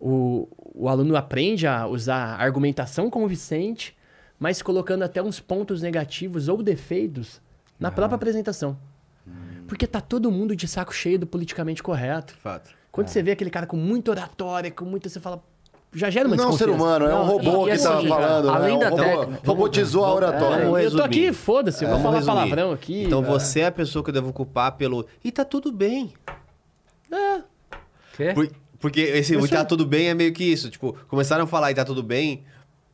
O, 0.00 0.48
o 0.74 0.88
aluno 0.88 1.16
aprende 1.16 1.66
a 1.66 1.86
usar 1.86 2.36
argumentação 2.40 3.08
convincente, 3.08 3.96
mas 4.38 4.60
colocando 4.60 5.02
até 5.04 5.22
uns 5.22 5.38
pontos 5.40 5.80
negativos 5.80 6.48
ou 6.48 6.62
defeitos 6.62 7.40
na 7.78 7.90
própria 7.90 8.16
apresentação. 8.16 8.76
Porque 9.66 9.86
tá 9.86 10.00
todo 10.00 10.30
mundo 10.30 10.54
de 10.54 10.68
saco 10.68 10.92
cheio 10.94 11.18
do 11.18 11.26
politicamente 11.26 11.82
correto. 11.82 12.34
Fato. 12.42 12.70
Quando 12.92 13.08
você 13.08 13.22
vê 13.22 13.30
aquele 13.30 13.50
cara 13.50 13.66
com 13.66 13.76
muita 13.76 14.10
oratória, 14.10 14.70
com 14.70 14.84
muita. 14.84 15.08
Você 15.08 15.18
fala. 15.20 15.42
Já 15.96 16.10
gera 16.10 16.26
uma 16.26 16.36
Não 16.36 16.44
é 16.44 16.48
um 16.48 16.52
ser 16.56 16.68
humano, 16.68 17.06
é 17.06 17.14
um 17.14 17.22
robô 17.24 17.68
e- 17.68 17.70
e 17.72 17.76
que 17.76 17.82
tá 17.82 18.02
falando. 18.02 18.50
além 18.50 18.76
né? 18.78 18.84
da 18.90 18.94
Um 18.94 18.96
robô- 18.98 19.02
técnica- 19.20 19.46
Robotizou 19.46 20.04
a 20.04 20.12
oratória. 20.12 20.64
É, 20.64 20.86
eu 20.86 20.90
tô 20.90 21.02
aqui, 21.02 21.32
foda-se, 21.32 21.84
eu 21.84 21.88
vou 21.88 21.98
Vamos 21.98 22.24
falar 22.26 22.40
resumir. 22.42 22.50
palavrão 22.56 22.72
aqui. 22.72 23.04
Então 23.04 23.22
é. 23.22 23.26
você 23.26 23.60
é 23.60 23.66
a 23.66 23.72
pessoa 23.72 24.02
que 24.02 24.10
eu 24.10 24.14
devo 24.14 24.32
culpar 24.32 24.72
pelo. 24.72 25.06
E 25.24 25.30
tá 25.30 25.44
tudo 25.44 25.70
bem. 25.72 26.12
Quê? 28.16 28.32
Por- 28.34 28.50
porque 28.78 29.00
esse 29.00 29.36
o 29.36 29.48
tá 29.48 29.64
tudo 29.64 29.86
bem 29.86 30.08
é 30.08 30.14
meio 30.14 30.32
que 30.32 30.44
isso. 30.44 30.70
Tipo, 30.70 30.94
começaram 31.08 31.44
a 31.44 31.46
falar 31.46 31.70
e 31.70 31.74
tá 31.74 31.84
tudo 31.84 32.02
bem, 32.02 32.44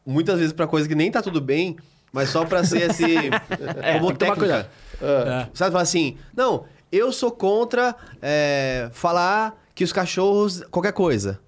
muitas 0.06 0.38
vezes 0.38 0.52
pra 0.52 0.66
coisa 0.66 0.88
que 0.88 0.94
nem 0.94 1.10
tá 1.10 1.20
tudo 1.22 1.40
bem, 1.40 1.76
mas 2.12 2.28
só 2.30 2.44
pra 2.44 2.64
ser 2.64 2.90
esse. 2.90 3.04
É, 3.82 3.98
como 3.98 4.14
técnica. 4.16 4.36
cuidado. 4.40 5.50
Sabe, 5.54 5.70
falar 5.72 5.82
assim, 5.82 6.16
não, 6.36 6.64
eu 6.92 7.12
sou 7.12 7.30
contra 7.30 7.94
é, 8.20 8.88
falar 8.92 9.58
que 9.74 9.84
os 9.84 9.92
cachorros. 9.92 10.62
qualquer 10.70 10.92
coisa. 10.92 11.40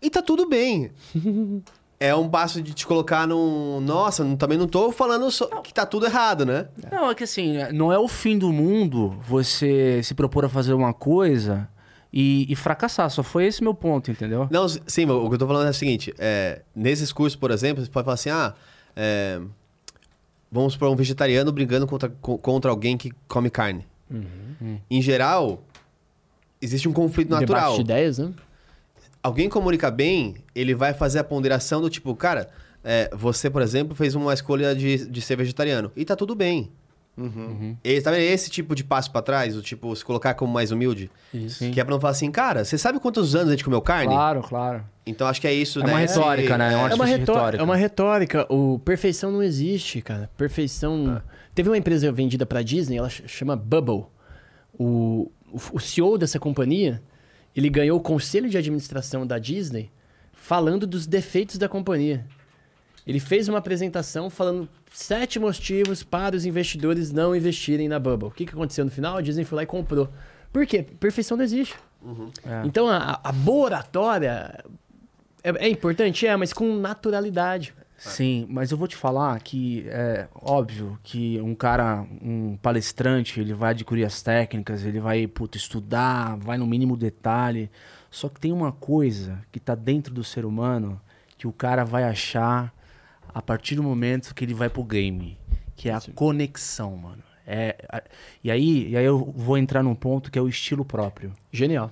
E 0.00 0.10
tá 0.10 0.22
tudo 0.22 0.48
bem. 0.48 0.90
É 1.98 2.14
um 2.14 2.28
passo 2.28 2.60
de 2.60 2.74
te 2.74 2.86
colocar 2.86 3.26
num. 3.26 3.80
Nossa, 3.80 4.22
não- 4.22 4.36
também 4.36 4.58
não 4.58 4.68
tô 4.68 4.92
falando 4.92 5.30
só 5.30 5.46
que 5.62 5.72
tá 5.72 5.86
tudo 5.86 6.04
errado, 6.04 6.44
né? 6.44 6.68
Não, 6.92 7.10
é 7.10 7.14
que 7.14 7.24
assim, 7.24 7.54
não 7.72 7.90
é 7.90 7.98
o 7.98 8.06
fim 8.06 8.36
do 8.36 8.52
mundo 8.52 9.16
você 9.26 10.02
se 10.04 10.12
propor 10.12 10.44
a 10.44 10.48
fazer 10.50 10.74
uma 10.74 10.92
coisa 10.92 11.66
e, 12.18 12.46
e 12.50 12.56
fracassar. 12.56 13.10
Só 13.10 13.22
foi 13.22 13.44
esse 13.44 13.62
meu 13.62 13.74
ponto, 13.74 14.10
entendeu? 14.10 14.48
Não, 14.50 14.66
sim, 14.66 15.04
o 15.04 15.28
que 15.28 15.34
eu 15.34 15.38
tô 15.38 15.46
falando 15.46 15.66
é 15.66 15.70
o 15.70 15.74
seguinte: 15.74 16.14
é, 16.18 16.62
nesses 16.74 17.12
cursos, 17.12 17.36
por 17.36 17.50
exemplo, 17.50 17.84
você 17.84 17.90
pode 17.90 18.04
falar 18.04 18.14
assim, 18.14 18.30
ah, 18.30 18.54
é, 18.96 19.38
vamos 20.50 20.72
supor 20.72 20.88
um 20.88 20.96
vegetariano 20.96 21.52
brigando 21.52 21.86
contra, 21.86 22.08
co- 22.20 22.38
contra 22.38 22.70
alguém 22.70 22.96
que 22.96 23.12
come 23.28 23.50
carne. 23.50 23.86
Em 24.90 25.02
geral, 25.02 25.62
existe 26.62 26.88
um 26.88 26.92
conflito 26.92 27.28
Debate 27.28 27.42
natural. 27.50 27.74
de 27.74 27.80
ideias, 27.82 28.18
né? 28.18 28.32
Alguém 29.22 29.48
comunica 29.48 29.90
bem, 29.90 30.36
ele 30.54 30.74
vai 30.74 30.94
fazer 30.94 31.18
a 31.18 31.24
ponderação 31.24 31.80
do 31.80 31.90
tipo, 31.90 32.14
cara, 32.14 32.48
é, 32.84 33.10
você, 33.14 33.50
por 33.50 33.60
exemplo, 33.60 33.94
fez 33.94 34.14
uma 34.14 34.32
escolha 34.32 34.74
de, 34.74 35.04
de 35.06 35.20
ser 35.20 35.36
vegetariano. 35.36 35.90
E 35.96 36.04
tá 36.04 36.14
tudo 36.14 36.34
bem. 36.34 36.70
E, 37.82 38.00
tá 38.02 38.10
vendo? 38.10 38.20
Esse 38.20 38.50
tipo 38.50 38.74
de 38.74 38.84
passo 38.84 39.10
pra 39.10 39.22
trás, 39.22 39.56
o 39.56 39.62
tipo, 39.62 39.94
se 39.96 40.04
colocar 40.04 40.34
como 40.34 40.52
mais 40.52 40.70
humilde. 40.70 41.10
Sim. 41.48 41.70
Que 41.70 41.80
é 41.80 41.84
pra 41.84 41.92
não 41.94 42.00
falar 42.00 42.10
assim, 42.12 42.30
cara, 42.30 42.64
você 42.64 42.76
sabe 42.76 43.00
quantos 43.00 43.34
anos 43.34 43.48
a 43.48 43.50
gente 43.52 43.64
comeu 43.64 43.80
carne? 43.80 44.08
Claro, 44.12 44.42
claro. 44.42 44.84
Então 45.06 45.26
acho 45.26 45.40
que 45.40 45.46
é 45.46 45.52
isso, 45.54 45.80
É 45.80 45.84
né? 45.86 45.92
uma 45.92 45.98
retórica, 46.00 46.58
né? 46.58 46.72
É 46.72 46.76
uma 46.76 46.90
É 46.90 46.94
uma, 46.94 47.04
artifício 47.04 47.18
retó- 47.20 47.32
retórica. 47.34 47.62
é 47.62 47.64
uma 47.64 47.76
retórica. 47.76 48.46
O 48.52 48.78
perfeição 48.80 49.30
não 49.32 49.42
existe, 49.42 50.02
cara. 50.02 50.28
Perfeição. 50.36 51.22
Teve 51.54 51.70
uma 51.70 51.78
empresa 51.78 52.10
vendida 52.12 52.44
pra 52.44 52.60
Disney, 52.62 52.98
ela 52.98 53.08
ch- 53.08 53.22
chama 53.26 53.56
Bubble. 53.56 54.04
O, 54.78 55.30
o, 55.50 55.58
o 55.72 55.80
CEO 55.80 56.18
dessa 56.18 56.38
companhia, 56.38 57.02
ele 57.54 57.70
ganhou 57.70 57.98
o 57.98 58.02
conselho 58.02 58.48
de 58.50 58.58
administração 58.58 59.26
da 59.26 59.38
Disney 59.38 59.90
falando 60.32 60.86
dos 60.86 61.06
defeitos 61.06 61.56
da 61.56 61.68
companhia. 61.68 62.26
Ele 63.06 63.20
fez 63.20 63.48
uma 63.48 63.58
apresentação 63.58 64.28
falando 64.28 64.68
sete 64.90 65.38
motivos 65.38 66.02
para 66.02 66.34
os 66.34 66.44
investidores 66.44 67.12
não 67.12 67.36
investirem 67.36 67.88
na 67.88 67.98
Bubble. 67.98 68.28
O 68.28 68.32
que, 68.32 68.44
que 68.44 68.52
aconteceu 68.52 68.84
no 68.84 68.90
final? 68.90 69.16
A 69.16 69.22
Disney 69.22 69.44
foi 69.44 69.56
lá 69.56 69.62
e 69.62 69.66
comprou. 69.66 70.08
Por 70.52 70.66
quê? 70.66 70.82
Perfeição 70.82 71.36
não 71.36 71.44
existe. 71.44 71.76
É. 72.44 72.62
Então, 72.64 72.88
a, 72.88 73.20
a 73.22 73.32
boa 73.32 73.66
oratória 73.66 74.64
é, 75.42 75.66
é 75.66 75.68
importante, 75.68 76.26
é, 76.26 76.36
mas 76.36 76.52
com 76.52 76.76
naturalidade. 76.76 77.72
Sim, 77.96 78.46
mas 78.50 78.70
eu 78.70 78.76
vou 78.76 78.86
te 78.86 78.96
falar 78.96 79.40
que 79.40 79.86
é 79.88 80.28
óbvio 80.34 80.98
que 81.02 81.40
um 81.40 81.54
cara, 81.54 82.04
um 82.20 82.56
palestrante, 82.60 83.40
ele 83.40 83.54
vai 83.54 83.70
adquirir 83.70 84.04
as 84.04 84.20
técnicas, 84.20 84.84
ele 84.84 85.00
vai 85.00 85.26
puta, 85.26 85.56
estudar, 85.56 86.36
vai 86.36 86.58
no 86.58 86.66
mínimo 86.66 86.96
detalhe. 86.96 87.70
Só 88.10 88.28
que 88.28 88.38
tem 88.38 88.52
uma 88.52 88.70
coisa 88.72 89.40
que 89.50 89.58
tá 89.58 89.74
dentro 89.74 90.12
do 90.12 90.22
ser 90.22 90.44
humano 90.44 91.00
que 91.38 91.46
o 91.46 91.52
cara 91.52 91.84
vai 91.84 92.04
achar 92.04 92.72
a 93.36 93.42
partir 93.42 93.74
do 93.74 93.82
momento 93.82 94.34
que 94.34 94.42
ele 94.46 94.54
vai 94.54 94.70
pro 94.70 94.82
game, 94.82 95.36
que 95.76 95.90
é 95.90 95.92
a 95.92 96.00
conexão, 96.14 96.96
mano. 96.96 97.22
É, 97.46 97.76
a- 97.90 98.02
e 98.42 98.50
aí, 98.50 98.88
e 98.88 98.96
aí 98.96 99.04
eu 99.04 99.18
vou 99.36 99.58
entrar 99.58 99.82
num 99.82 99.94
ponto 99.94 100.30
que 100.30 100.38
é 100.38 100.42
o 100.42 100.48
estilo 100.48 100.86
próprio. 100.86 101.34
Genial. 101.52 101.90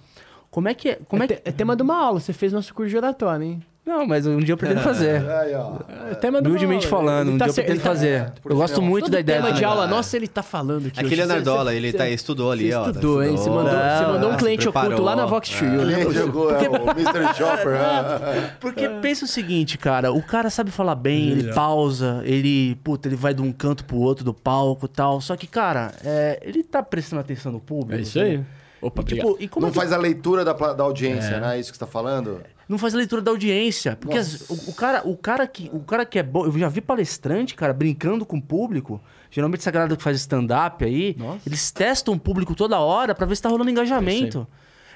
Como 0.51 0.69
é 0.69 0.75
que 0.75 0.89
é, 0.89 0.95
como 1.07 1.23
é, 1.23 1.27
é, 1.27 1.29
que 1.29 1.35
te- 1.35 1.43
é 1.51 1.53
tema 1.53 1.77
de 1.77 1.83
uma 1.83 1.99
aula. 2.03 2.19
Você 2.19 2.33
fez 2.33 2.51
nosso 2.51 2.73
curso 2.73 2.89
de 2.89 2.97
oratória, 2.97 3.45
hein? 3.45 3.63
Não, 3.87 4.07
mas 4.07 4.27
um 4.27 4.39
dia 4.39 4.55
eu 4.55 4.57
pretendo 4.57 4.81
fazer. 4.81 5.21
Aí, 5.31 5.55
ó. 5.55 5.75
É 6.11 6.15
tema 6.15 6.39
Humildemente 6.39 6.87
falando, 6.87 7.29
Ele 7.29 7.35
um 7.35 7.39
tá 7.39 7.45
dia 7.45 7.51
eu 7.51 7.55
pretendo 7.55 7.75
ele 7.77 7.83
tá- 7.83 7.89
fazer. 7.91 8.33
Eu 8.43 8.57
gosto 8.57 8.81
muito 8.81 9.05
Todo 9.05 9.13
da 9.13 9.21
ideia 9.21 9.43
tema 9.43 9.53
de 9.53 9.63
aula 9.63 9.87
nossa, 9.87 10.17
ele 10.17 10.27
tá 10.27 10.43
falando 10.43 10.87
aqui. 10.87 10.99
Aquele 11.01 11.15
hoje. 11.15 11.21
é 11.23 11.27
Nardola, 11.27 11.71
você- 11.71 11.77
ele 11.77 11.93
tá, 11.93 12.09
estudou 12.09 12.51
ali, 12.51 12.73
ó. 12.73 12.87
estudou, 12.89 13.23
hein? 13.23 13.37
Você 13.37 13.51
mandou, 13.51 13.71
você 13.73 14.07
mandou 14.07 14.31
um 14.33 14.37
cliente 14.39 14.67
oculto 14.69 15.03
lá 15.03 15.15
na 15.15 15.27
Vox 15.27 15.51
Tree. 15.51 15.69
eu 15.69 15.79
Quem 15.81 15.87
lembro. 15.87 16.13
jogou 16.15 16.51
é 16.51 16.67
o 16.69 16.91
Mr. 16.93 17.35
Chopper. 17.37 17.73
né? 17.73 18.55
Porque 18.59 18.89
pensa 18.89 19.27
o 19.27 19.29
seguinte, 19.29 19.77
cara, 19.77 20.11
o 20.13 20.23
cara 20.23 20.49
sabe 20.49 20.71
falar 20.71 20.95
bem, 20.95 21.29
ele 21.33 21.53
pausa, 21.53 22.23
ele, 22.25 22.77
puta, 22.77 23.07
ele 23.09 23.17
vai 23.17 23.35
de 23.35 23.43
um 23.43 23.53
canto 23.53 23.85
pro 23.85 23.97
outro 23.99 24.25
do 24.25 24.33
palco 24.33 24.87
e 24.87 24.89
tal. 24.89 25.21
Só 25.21 25.37
que, 25.37 25.47
cara, 25.47 25.93
é, 26.03 26.41
ele 26.43 26.63
tá 26.65 26.83
prestando 26.83 27.21
atenção 27.21 27.53
no 27.53 27.61
público. 27.61 27.95
É 27.99 28.01
isso 28.01 28.19
aí. 28.19 28.41
Opa, 28.81 29.03
E, 29.03 29.05
tipo, 29.05 29.37
e 29.41 29.49
como 29.49 29.65
Não 29.65 29.69
é 29.69 29.73
que- 29.73 29.79
faz 29.79 29.93
a 29.93 29.97
leitura 29.99 30.45
da, 30.45 30.53
da 30.53 30.85
audiência, 30.85 31.39
né? 31.41 31.57
É 31.57 31.61
isso 31.61 31.71
que 31.71 31.77
você 31.79 31.85
tá 31.85 31.91
falando? 31.91 32.41
Não 32.69 32.79
faz 32.79 32.95
a 32.95 32.99
leitura 32.99 33.21
da 33.23 33.31
audiência. 33.31 33.97
Porque 33.97 34.17
as- 34.17 34.49
o, 34.49 34.71
o 34.71 34.75
cara, 34.75 35.03
o, 35.07 35.17
cara 35.17 35.47
que, 35.47 35.71
o 35.73 35.81
cara 35.81 36.05
que 36.07 36.19
é 36.19 36.23
bom. 36.23 36.47
Eu 36.47 36.59
já 36.59 36.69
vi 36.69 36.81
palestrante, 36.81 37.55
cara, 37.55 37.73
brincando 37.73 38.25
com 38.25 38.37
o 38.39 38.43
público. 38.43 39.01
Geralmente 39.31 39.61
essa 39.61 39.71
galera 39.71 39.97
que 39.97 40.03
faz 40.03 40.17
stand-up 40.21 40.85
aí, 40.85 41.17
Nossa. 41.19 41.41
eles 41.47 41.71
testam 41.73 42.15
o 42.15 42.19
público 42.21 42.55
toda 42.55 42.79
hora 42.79 43.15
pra 43.15 43.27
ver 43.27 43.35
se 43.37 43.43
tá 43.43 43.49
rolando 43.49 43.71
engajamento. 43.71 44.47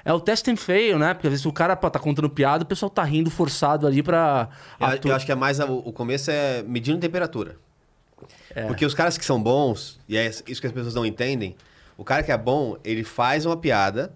É 0.05 0.13
o 0.13 0.19
test 0.19 0.47
and 0.47 0.55
fail, 0.55 0.97
né? 0.97 1.13
Porque 1.13 1.27
às 1.27 1.31
vezes 1.31 1.45
o 1.45 1.51
cara 1.51 1.75
pô, 1.75 1.89
tá 1.91 1.99
contando 1.99 2.29
piada, 2.29 2.63
o 2.63 2.65
pessoal 2.67 2.89
tá 2.89 3.03
rindo 3.03 3.29
forçado 3.29 3.85
ali 3.85 4.01
pra. 4.01 4.47
Eu, 4.79 5.09
eu 5.09 5.15
acho 5.15 5.25
que 5.25 5.31
é 5.31 5.35
mais 5.35 5.59
a- 5.59 5.65
o 5.65 5.91
começo 5.91 6.31
é 6.31 6.63
medindo 6.63 6.97
temperatura. 6.99 7.57
É. 8.55 8.65
Porque 8.65 8.85
os 8.85 8.93
caras 8.93 9.17
que 9.17 9.25
são 9.25 9.41
bons, 9.41 9.99
e 10.07 10.17
é 10.17 10.27
isso 10.47 10.61
que 10.61 10.67
as 10.67 10.73
pessoas 10.73 10.95
não 10.95 11.05
entendem, 11.05 11.55
o 11.97 12.03
cara 12.05 12.23
que 12.23 12.31
é 12.31 12.37
bom, 12.37 12.77
ele 12.83 13.03
faz 13.03 13.45
uma 13.45 13.55
piada, 13.57 14.13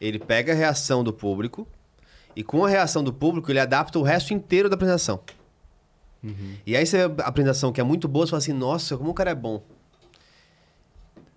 ele 0.00 0.18
pega 0.18 0.52
a 0.52 0.56
reação 0.56 1.02
do 1.04 1.12
público, 1.12 1.66
e 2.36 2.42
com 2.42 2.64
a 2.64 2.68
reação 2.68 3.02
do 3.04 3.12
público, 3.12 3.50
ele 3.50 3.60
adapta 3.60 3.98
o 3.98 4.02
resto 4.02 4.32
inteiro 4.32 4.68
da 4.68 4.74
apresentação. 4.74 5.20
E 6.66 6.76
aí 6.76 6.86
você 6.86 7.08
vê 7.08 7.22
a 7.22 7.26
apresentação 7.26 7.72
que 7.72 7.80
é 7.80 7.84
muito 7.84 8.06
boa, 8.06 8.24
você 8.26 8.30
fala 8.30 8.38
assim, 8.38 8.52
nossa, 8.52 8.96
como 8.96 9.10
o 9.10 9.14
cara 9.14 9.30
é 9.30 9.34
bom. 9.34 9.62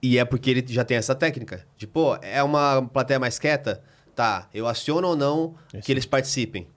E 0.02 0.18
é 0.18 0.26
porque 0.26 0.50
ele 0.52 0.64
já 0.68 0.84
tem 0.86 0.98
essa 0.98 1.16
técnica. 1.16 1.66
De, 1.78 1.88
pô, 1.88 2.16
é 2.22 2.44
uma 2.44 2.84
plateia 2.94 3.20
mais 3.20 3.40
quieta? 3.40 3.82
Tá, 4.16 4.48
eu 4.54 4.68
aciono 4.68 5.08
ou 5.10 5.16
não 5.16 5.56
que 5.82 5.92
eles 5.92 6.06
participem. 6.06 6.68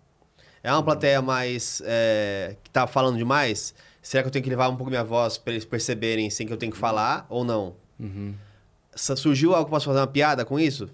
É 0.63 0.73
uma 0.73 0.83
plateia 0.83 1.21
mais. 1.23 1.83
é, 1.85 2.57
que 2.65 2.71
tá 2.71 2.87
falando 2.87 3.17
demais? 3.19 3.75
Será 4.03 4.23
que 4.23 4.29
eu 4.29 4.33
tenho 4.33 4.43
que 4.43 4.49
levar 4.51 4.69
um 4.69 4.77
pouco 4.77 4.91
minha 4.91 5.05
voz 5.05 5.37
pra 5.39 5.53
eles 5.53 5.65
perceberem 5.65 6.31
sem 6.31 6.47
que 6.47 6.53
eu 6.53 6.57
tenho 6.57 6.73
que 6.73 6.79
falar 6.79 7.27
ou 7.29 7.45
não? 7.45 7.75
Sa- 8.95 9.15
Surgiu 9.17 9.51
algo 9.55 9.65
que 9.67 9.69
eu 9.69 9.77
posso 9.77 9.87
fazer 9.87 10.01
uma 10.01 10.07
piada 10.07 10.45
com 10.45 10.59
isso? 10.59 10.89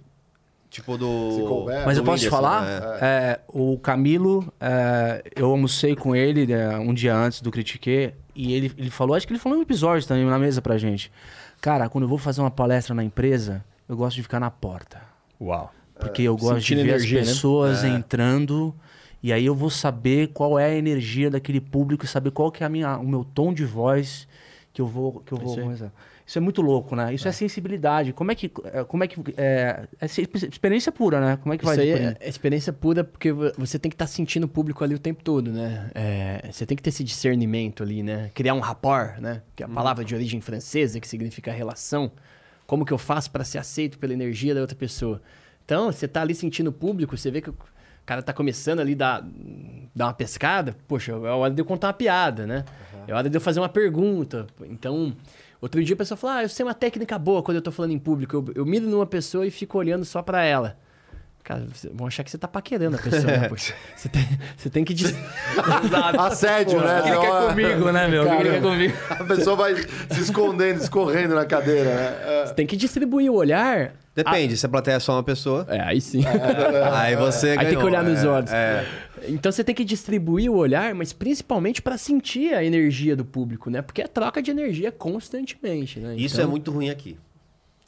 Tipo 0.74 0.98
do. 0.98 1.46
Couber. 1.46 1.86
Mas 1.86 1.96
do 1.96 2.00
eu 2.00 2.04
posso 2.04 2.24
te 2.24 2.28
falar? 2.28 2.62
né? 2.64 2.98
É, 3.00 3.40
o 3.46 3.78
Camilo, 3.78 4.52
é, 4.60 5.22
eu 5.36 5.48
almocei 5.48 5.94
com 5.94 6.16
ele 6.16 6.48
né, 6.48 6.76
um 6.78 6.92
dia 6.92 7.14
antes 7.14 7.40
do 7.40 7.48
Critique 7.52 8.12
e 8.34 8.52
ele, 8.52 8.72
ele 8.76 8.90
falou, 8.90 9.14
acho 9.14 9.24
que 9.24 9.32
ele 9.32 9.38
falou 9.38 9.56
um 9.56 9.62
episódio 9.62 10.08
também 10.08 10.24
na 10.24 10.36
mesa 10.36 10.60
pra 10.60 10.76
gente. 10.76 11.12
Cara, 11.60 11.88
quando 11.88 12.02
eu 12.02 12.08
vou 12.08 12.18
fazer 12.18 12.40
uma 12.40 12.50
palestra 12.50 12.92
na 12.92 13.04
empresa, 13.04 13.64
eu 13.88 13.96
gosto 13.96 14.16
de 14.16 14.24
ficar 14.24 14.40
na 14.40 14.50
porta. 14.50 15.00
Uau. 15.40 15.72
Porque 15.96 16.22
eu 16.22 16.36
gosto 16.36 16.66
de 16.66 16.74
ver 16.74 16.80
energia, 16.80 17.20
as 17.20 17.28
né? 17.28 17.32
pessoas 17.32 17.84
entrando 17.84 18.74
e 19.22 19.32
aí 19.32 19.46
eu 19.46 19.54
vou 19.54 19.70
saber 19.70 20.32
qual 20.34 20.58
é 20.58 20.64
a 20.64 20.74
energia 20.74 21.30
daquele 21.30 21.60
público 21.60 22.04
e 22.04 22.08
saber 22.08 22.32
qual 22.32 22.50
que 22.50 22.64
é 22.64 22.66
a 22.66 22.68
minha, 22.68 22.98
o 22.98 23.06
meu 23.06 23.22
tom 23.22 23.54
de 23.54 23.64
voz 23.64 24.26
que 24.72 24.82
eu 24.82 24.88
vou, 24.88 25.20
que 25.20 25.32
eu 25.32 25.38
vou 25.38 25.50
Isso 25.50 25.58
aí. 25.60 25.64
começar. 25.64 25.92
Isso 26.26 26.38
é 26.38 26.40
muito 26.40 26.62
louco, 26.62 26.96
né? 26.96 27.12
Isso 27.12 27.28
é, 27.28 27.32
sensibilidade. 27.32 28.12
Como 28.14 28.32
é 28.32 28.34
que, 28.34 28.50
é, 28.72 28.82
como 28.84 29.04
é 29.04 29.06
que 29.06 29.20
é, 29.36 29.86
é 30.00 30.06
experiência 30.06 30.90
pura, 30.90 31.20
né? 31.20 31.36
Como 31.42 31.52
é 31.54 31.58
que 31.58 31.64
vai? 31.64 31.74
Isso 31.74 31.82
aí 31.82 31.92
depois? 31.92 32.16
é 32.20 32.26
é 32.26 32.28
experiência 32.30 32.72
pura 32.72 33.04
porque 33.04 33.30
vo- 33.30 33.52
você 33.58 33.78
tem 33.78 33.90
que 33.90 33.94
estar 33.94 34.06
sentindo 34.06 34.44
o 34.44 34.48
público 34.48 34.82
ali 34.82 34.94
o 34.94 34.98
tempo 34.98 35.22
todo, 35.22 35.52
né? 35.52 35.90
É, 35.94 36.48
você 36.50 36.64
tem 36.64 36.74
que 36.76 36.82
ter 36.82 36.88
esse 36.88 37.04
discernimento 37.04 37.82
ali, 37.82 38.02
né? 38.02 38.30
Criar 38.32 38.54
um 38.54 38.60
rapport, 38.60 39.20
né? 39.20 39.42
Que 39.54 39.62
é 39.62 39.66
a 39.66 39.68
palavra 39.68 40.02
de 40.02 40.14
origem 40.14 40.40
francesa, 40.40 40.98
que 40.98 41.06
significa 41.06 41.52
relação. 41.52 42.10
Como 42.66 42.86
que 42.86 42.92
eu 42.92 42.98
faço 42.98 43.30
para 43.30 43.44
ser 43.44 43.58
aceito 43.58 43.98
pela 43.98 44.14
energia 44.14 44.54
da 44.54 44.62
outra 44.62 44.74
pessoa? 44.76 45.20
Então, 45.66 45.92
você 45.92 46.08
tá 46.08 46.22
ali 46.22 46.34
sentindo 46.34 46.68
o 46.68 46.72
público, 46.72 47.16
você 47.18 47.30
vê 47.30 47.42
que 47.42 47.50
o 47.50 47.56
cara 48.06 48.22
tá 48.22 48.32
começando 48.32 48.80
ali 48.80 48.94
dar, 48.94 49.22
dar 49.94 50.06
uma 50.06 50.14
pescada, 50.14 50.74
poxa, 50.88 51.12
é 51.12 51.16
hora 51.16 51.52
de 51.52 51.60
eu 51.60 51.64
contar 51.66 51.88
uma 51.88 51.92
piada, 51.94 52.46
né? 52.46 52.64
É 53.06 53.12
hora 53.14 53.28
de 53.28 53.36
eu 53.36 53.40
fazer 53.42 53.60
uma 53.60 53.68
pergunta. 53.68 54.46
Então, 54.62 55.14
outro 55.64 55.82
dia 55.82 55.94
a 55.94 55.96
pessoa 55.96 56.16
falou, 56.16 56.36
ah, 56.36 56.42
eu 56.42 56.48
sei 56.48 56.64
uma 56.64 56.74
técnica 56.74 57.18
boa 57.18 57.42
quando 57.42 57.56
eu 57.56 57.62
tô 57.62 57.72
falando 57.72 57.92
em 57.92 57.98
público. 57.98 58.36
Eu, 58.36 58.44
eu 58.54 58.66
miro 58.66 58.86
numa 58.86 59.06
pessoa 59.06 59.46
e 59.46 59.50
fico 59.50 59.78
olhando 59.78 60.04
só 60.04 60.22
para 60.22 60.44
ela. 60.44 60.78
Cara, 61.44 61.66
você- 61.70 61.90
vão 61.92 62.06
achar 62.06 62.24
que 62.24 62.30
você 62.30 62.38
tá 62.38 62.48
paquerando 62.48 62.96
a 62.96 62.98
pessoa, 62.98 63.22
né? 63.24 63.48
Poxa, 63.52 63.74
você, 63.94 64.08
tem, 64.08 64.26
você 64.56 64.70
tem 64.70 64.82
que... 64.82 64.94
dis- 64.94 65.14
Assédio, 66.18 66.80
né? 66.80 67.02
Ele 67.06 67.18
quer 67.18 67.48
comigo, 67.48 67.92
né, 67.92 68.08
meu? 68.08 68.26
Ele 68.32 68.50
quer 68.50 68.62
comigo. 68.62 68.96
A 69.10 69.24
pessoa 69.24 69.54
vai 69.56 69.74
se 69.76 70.20
escondendo, 70.20 70.80
escorrendo 70.82 71.34
na 71.34 71.44
cadeira, 71.44 71.94
né? 71.94 72.16
É. 72.24 72.46
Você 72.46 72.54
tem 72.54 72.66
que 72.66 72.76
distribuir 72.76 73.30
o 73.30 73.34
olhar. 73.34 73.92
Depende, 74.14 74.56
se 74.56 74.64
a 74.64 74.68
plateia 74.68 74.94
é 74.94 75.00
só 75.00 75.12
uma 75.12 75.22
pessoa, 75.24 75.66
É, 75.68 75.80
aí 75.80 76.00
sim. 76.00 76.22
aí 76.94 77.16
você 77.16 77.50
Aí 77.58 77.66
tem 77.66 77.78
que 77.78 77.84
olhar 77.84 78.02
nos 78.02 78.22
É, 78.22 78.28
olhos. 78.28 78.52
é. 78.52 78.86
Então 79.28 79.50
você 79.50 79.64
tem 79.64 79.74
que 79.74 79.84
distribuir 79.84 80.50
o 80.50 80.54
olhar, 80.56 80.94
mas 80.94 81.12
principalmente 81.12 81.82
para 81.82 81.98
sentir 81.98 82.54
a 82.54 82.62
energia 82.64 83.16
do 83.16 83.24
público, 83.24 83.68
né? 83.70 83.82
Porque 83.82 84.02
é 84.02 84.06
troca 84.06 84.40
de 84.40 84.50
energia 84.50 84.92
constantemente, 84.92 85.98
né? 85.98 86.14
Isso 86.16 86.36
Então, 86.36 86.46
é 86.46 86.48
muito 86.48 86.70
ruim 86.70 86.90
aqui. 86.90 87.16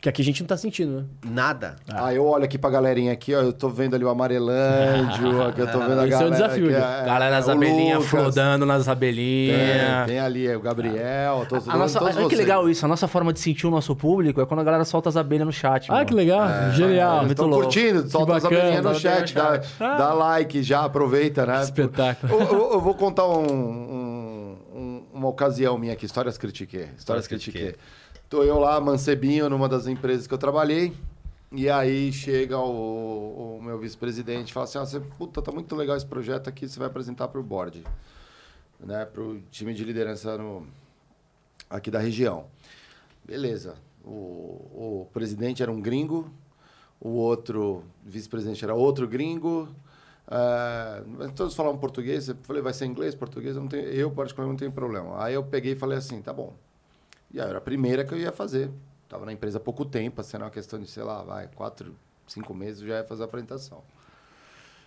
Que 0.06 0.10
aqui 0.10 0.22
a 0.22 0.24
gente 0.24 0.40
não 0.40 0.46
tá 0.46 0.56
sentindo, 0.56 0.98
né? 1.00 1.04
Nada. 1.28 1.74
Ah, 1.92 2.14
eu 2.14 2.24
olho 2.24 2.44
aqui 2.44 2.56
pra 2.56 2.70
galerinha 2.70 3.12
aqui, 3.12 3.34
ó. 3.34 3.40
Eu 3.40 3.52
tô 3.52 3.68
vendo 3.68 3.96
ali 3.96 4.04
o 4.04 4.08
Amarelândio, 4.08 5.42
aqui 5.42 5.60
eu 5.60 5.66
tô 5.72 5.80
vendo 5.80 5.98
a 5.98 6.04
Esse 6.06 6.14
é 6.14 6.16
o 6.16 6.20
galera. 6.20 6.30
desafio, 6.30 6.64
aqui, 6.66 6.74
né? 6.74 7.00
é, 7.02 7.04
Galera 7.06 7.30
nas 7.34 7.48
o 7.48 7.50
abelhinhas 7.50 8.04
flodando 8.06 8.64
nas 8.64 8.84
Tem, 8.84 8.92
abelhinhas. 8.92 10.06
tem 10.06 10.20
ali 10.20 10.54
o 10.54 10.60
Gabriel, 10.60 11.44
todos, 11.48 11.68
A 11.68 11.76
nossa, 11.76 11.98
todos 11.98 12.16
olha 12.16 12.28
que 12.28 12.36
legal 12.36 12.68
isso. 12.70 12.84
A 12.84 12.88
nossa 12.88 13.08
forma 13.08 13.32
de 13.32 13.40
sentir 13.40 13.66
o 13.66 13.70
nosso 13.70 13.96
público 13.96 14.40
é 14.40 14.46
quando 14.46 14.60
a 14.60 14.62
galera 14.62 14.84
solta 14.84 15.08
as 15.08 15.16
abelhas 15.16 15.44
no 15.46 15.52
chat. 15.52 15.90
Ah, 15.90 15.94
mano. 15.94 16.06
que 16.06 16.14
legal. 16.14 16.48
Genial. 16.72 17.10
Eles 17.16 17.20
muito 17.26 17.30
estão 17.32 17.46
louco. 17.48 17.64
curtindo, 17.64 18.08
solta 18.08 18.36
as 18.36 18.42
bacana, 18.44 18.60
abelhinhas 18.60 18.84
no 18.84 18.94
solta 18.94 19.00
chat, 19.26 19.34
dá, 19.34 19.60
chat. 19.62 19.78
dá 19.98 20.12
like 20.14 20.62
já, 20.62 20.84
aproveita, 20.84 21.44
né? 21.44 21.62
Espetáculo. 21.62 22.32
Eu, 22.32 22.40
eu- 22.42 22.72
eu 22.74 22.80
vou 22.80 22.94
contar 22.94 23.26
um- 23.26 23.42
um- 23.44 24.56
um- 24.72 25.02
uma 25.14 25.26
ocasião 25.28 25.76
minha 25.76 25.94
aqui, 25.94 26.06
Histórias 26.06 26.38
Critiquei. 26.38 26.90
Histórias 26.96 27.26
Critiquei. 27.26 27.74
Tô 28.28 28.42
eu 28.42 28.58
lá, 28.58 28.80
mancebinho, 28.80 29.48
numa 29.48 29.68
das 29.68 29.86
empresas 29.86 30.26
que 30.26 30.34
eu 30.34 30.38
trabalhei. 30.38 30.92
E 31.52 31.70
aí 31.70 32.12
chega 32.12 32.58
o, 32.58 33.58
o 33.58 33.62
meu 33.62 33.78
vice-presidente 33.78 34.50
e 34.50 34.52
fala 34.52 34.64
assim: 34.64 34.78
ah, 34.78 34.84
você, 34.84 34.98
puta, 34.98 35.40
tá 35.40 35.52
muito 35.52 35.76
legal 35.76 35.96
esse 35.96 36.04
projeto 36.04 36.48
aqui, 36.48 36.68
você 36.68 36.76
vai 36.76 36.88
apresentar 36.88 37.28
pro 37.28 37.40
board, 37.40 37.84
né? 38.80 39.04
Pro 39.04 39.40
time 39.48 39.72
de 39.72 39.84
liderança 39.84 40.36
no, 40.36 40.66
aqui 41.70 41.88
da 41.88 42.00
região. 42.00 42.46
Beleza. 43.24 43.76
O, 44.04 44.10
o 44.10 45.08
presidente 45.12 45.62
era 45.62 45.70
um 45.70 45.80
gringo, 45.80 46.28
o 47.00 47.10
outro 47.10 47.84
vice-presidente 48.04 48.64
era 48.64 48.74
outro 48.74 49.06
gringo. 49.06 49.68
Mas 51.16 51.30
todos 51.30 51.54
falavam 51.54 51.78
português. 51.78 52.28
Eu 52.28 52.36
falei, 52.42 52.60
vai 52.60 52.72
ser 52.72 52.86
inglês, 52.86 53.14
português? 53.14 53.54
Eu, 53.54 53.62
não 53.62 53.68
tenho, 53.68 53.84
eu, 53.84 54.10
particularmente, 54.10 54.54
não 54.54 54.58
tenho 54.58 54.72
problema. 54.72 55.22
Aí 55.22 55.34
eu 55.34 55.44
peguei 55.44 55.74
e 55.74 55.76
falei 55.76 55.96
assim, 55.96 56.20
tá 56.20 56.32
bom. 56.32 56.52
E 57.32 57.40
aí 57.40 57.48
era 57.48 57.58
a 57.58 57.60
primeira 57.60 58.04
que 58.04 58.12
eu 58.14 58.18
ia 58.18 58.32
fazer. 58.32 58.70
Estava 59.04 59.24
na 59.26 59.32
empresa 59.32 59.58
há 59.58 59.60
pouco 59.60 59.84
tempo, 59.84 60.20
assim, 60.20 60.36
era 60.36 60.44
uma 60.44 60.50
questão 60.50 60.78
de, 60.80 60.86
sei 60.88 61.02
lá, 61.02 61.22
vai, 61.22 61.48
quatro, 61.54 61.94
cinco 62.26 62.52
meses 62.54 62.82
eu 62.82 62.88
já 62.88 62.96
ia 62.98 63.04
fazer 63.04 63.22
a 63.22 63.26
apresentação. 63.26 63.82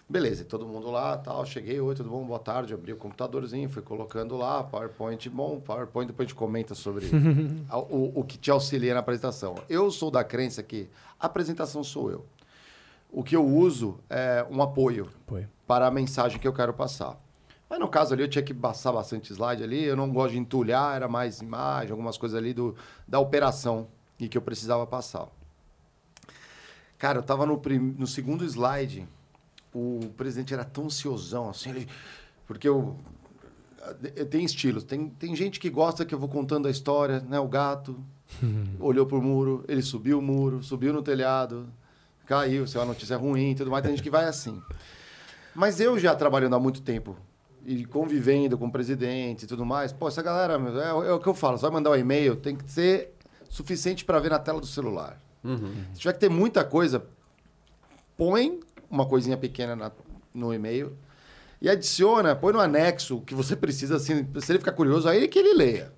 Beleza, 0.07 0.43
todo 0.43 0.65
mundo 0.67 0.89
lá, 0.89 1.15
tal, 1.19 1.45
cheguei, 1.45 1.79
oi, 1.79 1.93
tudo 1.93 2.09
bom, 2.09 2.25
boa 2.25 2.39
tarde, 2.39 2.73
abri 2.73 2.91
o 2.91 2.97
computadorzinho, 2.97 3.69
fui 3.69 3.83
colocando 3.83 4.35
lá, 4.35 4.63
PowerPoint, 4.63 5.29
bom, 5.29 5.59
PowerPoint 5.59 6.07
depois 6.07 6.25
a 6.25 6.29
gente 6.29 6.35
comenta 6.35 6.73
sobre 6.73 7.05
a- 7.69 7.77
o, 7.77 8.11
o 8.19 8.23
que 8.23 8.35
te 8.37 8.49
auxilia 8.49 8.95
na 8.95 9.01
apresentação. 9.01 9.53
Eu 9.69 9.91
sou 9.91 10.09
da 10.09 10.23
crença 10.23 10.63
que 10.63 10.89
a 11.19 11.27
apresentação 11.27 11.83
sou 11.83 12.09
eu. 12.09 12.25
O 13.11 13.23
que 13.23 13.35
eu 13.35 13.45
uso 13.45 13.99
é 14.09 14.43
um 14.49 14.61
apoio 14.63 15.09
Apoio. 15.27 15.47
para 15.67 15.85
a 15.85 15.91
mensagem 15.91 16.39
que 16.39 16.47
eu 16.47 16.53
quero 16.53 16.73
passar. 16.73 17.15
Mas 17.69 17.79
no 17.79 17.87
caso 17.87 18.13
ali 18.13 18.23
eu 18.23 18.27
tinha 18.27 18.43
que 18.43 18.53
passar 18.53 18.91
bastante 18.91 19.31
slide 19.31 19.63
ali, 19.63 19.83
eu 19.83 19.95
não 19.95 20.09
gosto 20.11 20.31
de 20.31 20.39
entulhar, 20.39 20.95
era 20.95 21.07
mais 21.07 21.39
imagem, 21.39 21.91
algumas 21.91 22.17
coisas 22.17 22.37
ali 22.37 22.53
do, 22.53 22.75
da 23.07 23.19
operação 23.19 23.87
e 24.19 24.27
que 24.27 24.37
eu 24.37 24.41
precisava 24.41 24.87
passar. 24.87 25.27
Cara, 26.97 27.19
eu 27.19 27.23
tava 27.23 27.45
no, 27.45 27.57
prim- 27.57 27.95
no 27.97 28.07
segundo 28.07 28.43
slide, 28.43 29.07
o 29.73 29.99
presidente 30.17 30.53
era 30.53 30.65
tão 30.65 30.85
ansiosão, 30.85 31.49
assim, 31.49 31.69
ele- 31.69 31.87
porque 32.47 32.67
eu, 32.67 32.97
eu 34.15 34.25
tenho 34.25 34.43
estilos. 34.45 34.83
Tem, 34.83 35.07
tem 35.07 35.35
gente 35.35 35.59
que 35.59 35.69
gosta 35.69 36.03
que 36.03 36.13
eu 36.13 36.19
vou 36.19 36.27
contando 36.27 36.67
a 36.67 36.71
história, 36.71 37.19
né? 37.21 37.39
O 37.39 37.47
gato 37.47 38.03
olhou 38.79 39.05
pro 39.05 39.21
muro, 39.21 39.63
ele 39.67 39.81
subiu 39.83 40.17
o 40.19 40.21
muro, 40.21 40.63
subiu 40.63 40.91
no 40.91 41.01
telhado. 41.03 41.69
caiu, 42.25 42.67
se 42.67 42.75
é 42.77 42.79
uma 42.79 42.87
notícia 42.87 43.15
ruim 43.15 43.51
e 43.51 43.55
tudo 43.55 43.69
mais, 43.71 43.83
tem 43.83 43.91
gente 43.91 44.03
que 44.03 44.09
vai 44.09 44.25
assim. 44.25 44.59
Mas 45.55 45.79
eu 45.79 45.97
já 45.99 46.15
trabalhando 46.15 46.55
há 46.55 46.59
muito 46.59 46.81
tempo 46.81 47.15
e 47.65 47.85
convivendo 47.85 48.57
com 48.57 48.67
o 48.67 48.71
presidente 48.71 49.43
e 49.43 49.47
tudo 49.47 49.65
mais, 49.65 49.91
pô, 49.91 50.07
essa 50.07 50.21
galera, 50.21 50.53
é, 50.55 51.09
é 51.09 51.11
o 51.13 51.19
que 51.19 51.27
eu 51.27 51.33
falo, 51.33 51.57
você 51.57 51.63
vai 51.63 51.71
mandar 51.71 51.91
um 51.91 51.95
e-mail, 51.95 52.35
tem 52.35 52.55
que 52.55 52.69
ser 52.71 53.13
suficiente 53.49 54.03
para 54.05 54.19
ver 54.19 54.29
na 54.31 54.39
tela 54.39 54.59
do 54.59 54.67
celular. 54.67 55.19
Se 55.93 55.99
tiver 56.01 56.13
que 56.13 56.19
ter 56.19 56.29
muita 56.29 56.63
coisa, 56.63 57.03
põe 58.17 58.59
uma 58.89 59.05
coisinha 59.05 59.37
pequena 59.37 59.75
na- 59.75 59.91
no 60.33 60.53
e-mail 60.53 60.95
e 61.61 61.69
adiciona, 61.69 62.35
põe 62.35 62.53
no 62.53 62.59
anexo 62.59 63.17
o 63.17 63.21
que 63.21 63.33
você 63.35 63.55
precisa, 63.55 63.95
assim, 63.97 64.27
se 64.39 64.51
ele 64.51 64.59
ficar 64.59 64.71
curioso, 64.73 65.07
aí 65.07 65.27
que 65.27 65.39
ele 65.39 65.53
leia. 65.53 65.91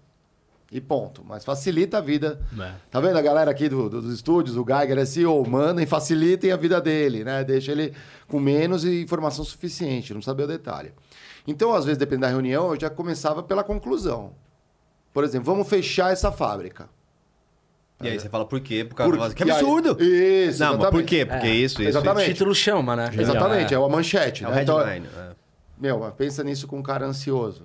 E 0.73 0.79
ponto. 0.79 1.21
Mas 1.27 1.43
facilita 1.43 1.97
a 1.97 2.01
vida. 2.01 2.39
Tá 2.89 3.01
vendo 3.01 3.17
a 3.17 3.21
galera 3.21 3.51
aqui 3.51 3.67
do- 3.67 3.89
do- 3.89 4.01
dos 4.01 4.13
estúdios, 4.13 4.55
o 4.55 4.63
Geiger 4.65 4.97
é 4.99 5.03
CEO, 5.05 5.45
mandem, 5.45 5.85
facilitem 5.85 6.49
a 6.49 6.55
vida 6.55 6.79
dele, 6.79 7.25
né? 7.25 7.43
Deixa 7.43 7.73
ele 7.73 7.93
com 8.25 8.39
menos 8.39 8.85
informação 8.85 9.43
suficiente, 9.43 10.13
não 10.13 10.21
saber 10.21 10.43
o 10.43 10.47
detalhe. 10.47 10.93
Então, 11.47 11.73
às 11.73 11.85
vezes, 11.85 11.97
dependendo 11.97 12.21
da 12.23 12.27
reunião, 12.29 12.73
eu 12.73 12.79
já 12.79 12.89
começava 12.89 13.41
pela 13.43 13.63
conclusão. 13.63 14.33
Por 15.13 15.23
exemplo, 15.23 15.51
vamos 15.51 15.67
fechar 15.67 16.11
essa 16.13 16.31
fábrica. 16.31 16.87
E 18.01 18.07
aí 18.07 18.19
você 18.19 18.29
fala 18.29 18.45
por 18.45 18.59
quê? 18.61 18.83
Por 18.83 18.95
causa 18.95 19.15
Por- 19.15 19.29
do... 19.29 19.35
Que 19.35 19.43
e 19.43 19.51
aí- 19.51 19.57
absurdo! 19.59 19.89
Isso, 20.03 20.59
Não, 20.59 20.69
mas 20.69 20.77
por 20.77 20.81
exatamente. 21.01 21.05
quê? 21.07 21.25
Porque 21.25 21.47
É, 21.47 21.53
isso, 21.53 21.81
isso, 21.81 21.89
exatamente. 21.89 22.29
O 22.29 22.33
título 22.33 22.55
chama, 22.55 22.95
né? 22.95 23.11
Exatamente, 23.15 23.73
é, 23.73 23.77
uma 23.77 23.89
manchete. 23.89 24.43
É 24.43 24.47
o 24.47 24.51
né? 24.51 24.63
Então, 24.63 24.77
headline. 24.77 25.07
é. 25.15 25.40
Meu, 25.81 25.99
pensa 26.15 26.43
nisso 26.43 26.67
com 26.67 26.77
um 26.77 26.83
cara 26.83 27.07
ansioso. 27.07 27.63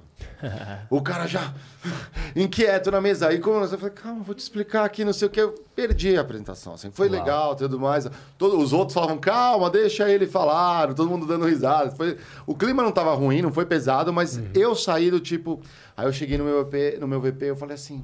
o 0.89 1.03
cara 1.03 1.27
já 1.27 1.53
inquieto 2.35 2.91
na 2.91 2.99
mesa. 2.99 3.29
Aí 3.29 3.39
como 3.39 3.63
eu 3.63 3.69
falei, 3.69 3.95
calma, 3.95 4.23
vou 4.23 4.35
te 4.35 4.39
explicar 4.39 4.87
aqui, 4.87 5.05
não 5.05 5.13
sei 5.13 5.29
o 5.29 5.31
que. 5.31 5.39
Eu 5.39 5.53
perdi 5.75 6.17
a 6.17 6.23
apresentação. 6.23 6.73
Assim, 6.73 6.91
foi 6.91 7.11
legal, 7.11 7.55
tudo 7.55 7.79
mais. 7.79 8.09
Todo, 8.39 8.59
os 8.59 8.73
outros 8.73 8.95
falavam, 8.95 9.19
calma, 9.19 9.69
deixa 9.69 10.09
ele 10.09 10.27
falar, 10.27 10.95
todo 10.95 11.11
mundo 11.11 11.27
dando 11.27 11.45
risada. 11.45 11.91
Foi, 11.91 12.17
o 12.47 12.55
clima 12.55 12.83
não 12.83 12.91
tava 12.91 13.13
ruim, 13.13 13.43
não 13.43 13.53
foi 13.53 13.67
pesado, 13.67 14.11
mas 14.15 14.41
eu 14.55 14.75
saí 14.75 15.11
do 15.11 15.21
tipo. 15.21 15.61
Aí 15.95 16.07
eu 16.07 16.13
cheguei 16.13 16.39
no 16.39 16.45
meu 16.45 16.65
VP, 16.65 16.97
no 16.99 17.07
meu 17.07 17.21
VP, 17.21 17.51
eu 17.51 17.57
falei 17.57 17.75
assim. 17.75 18.03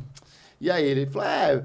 E 0.61 0.71
aí 0.71 0.85
ele 0.85 1.07
falou, 1.07 1.27
é. 1.27 1.65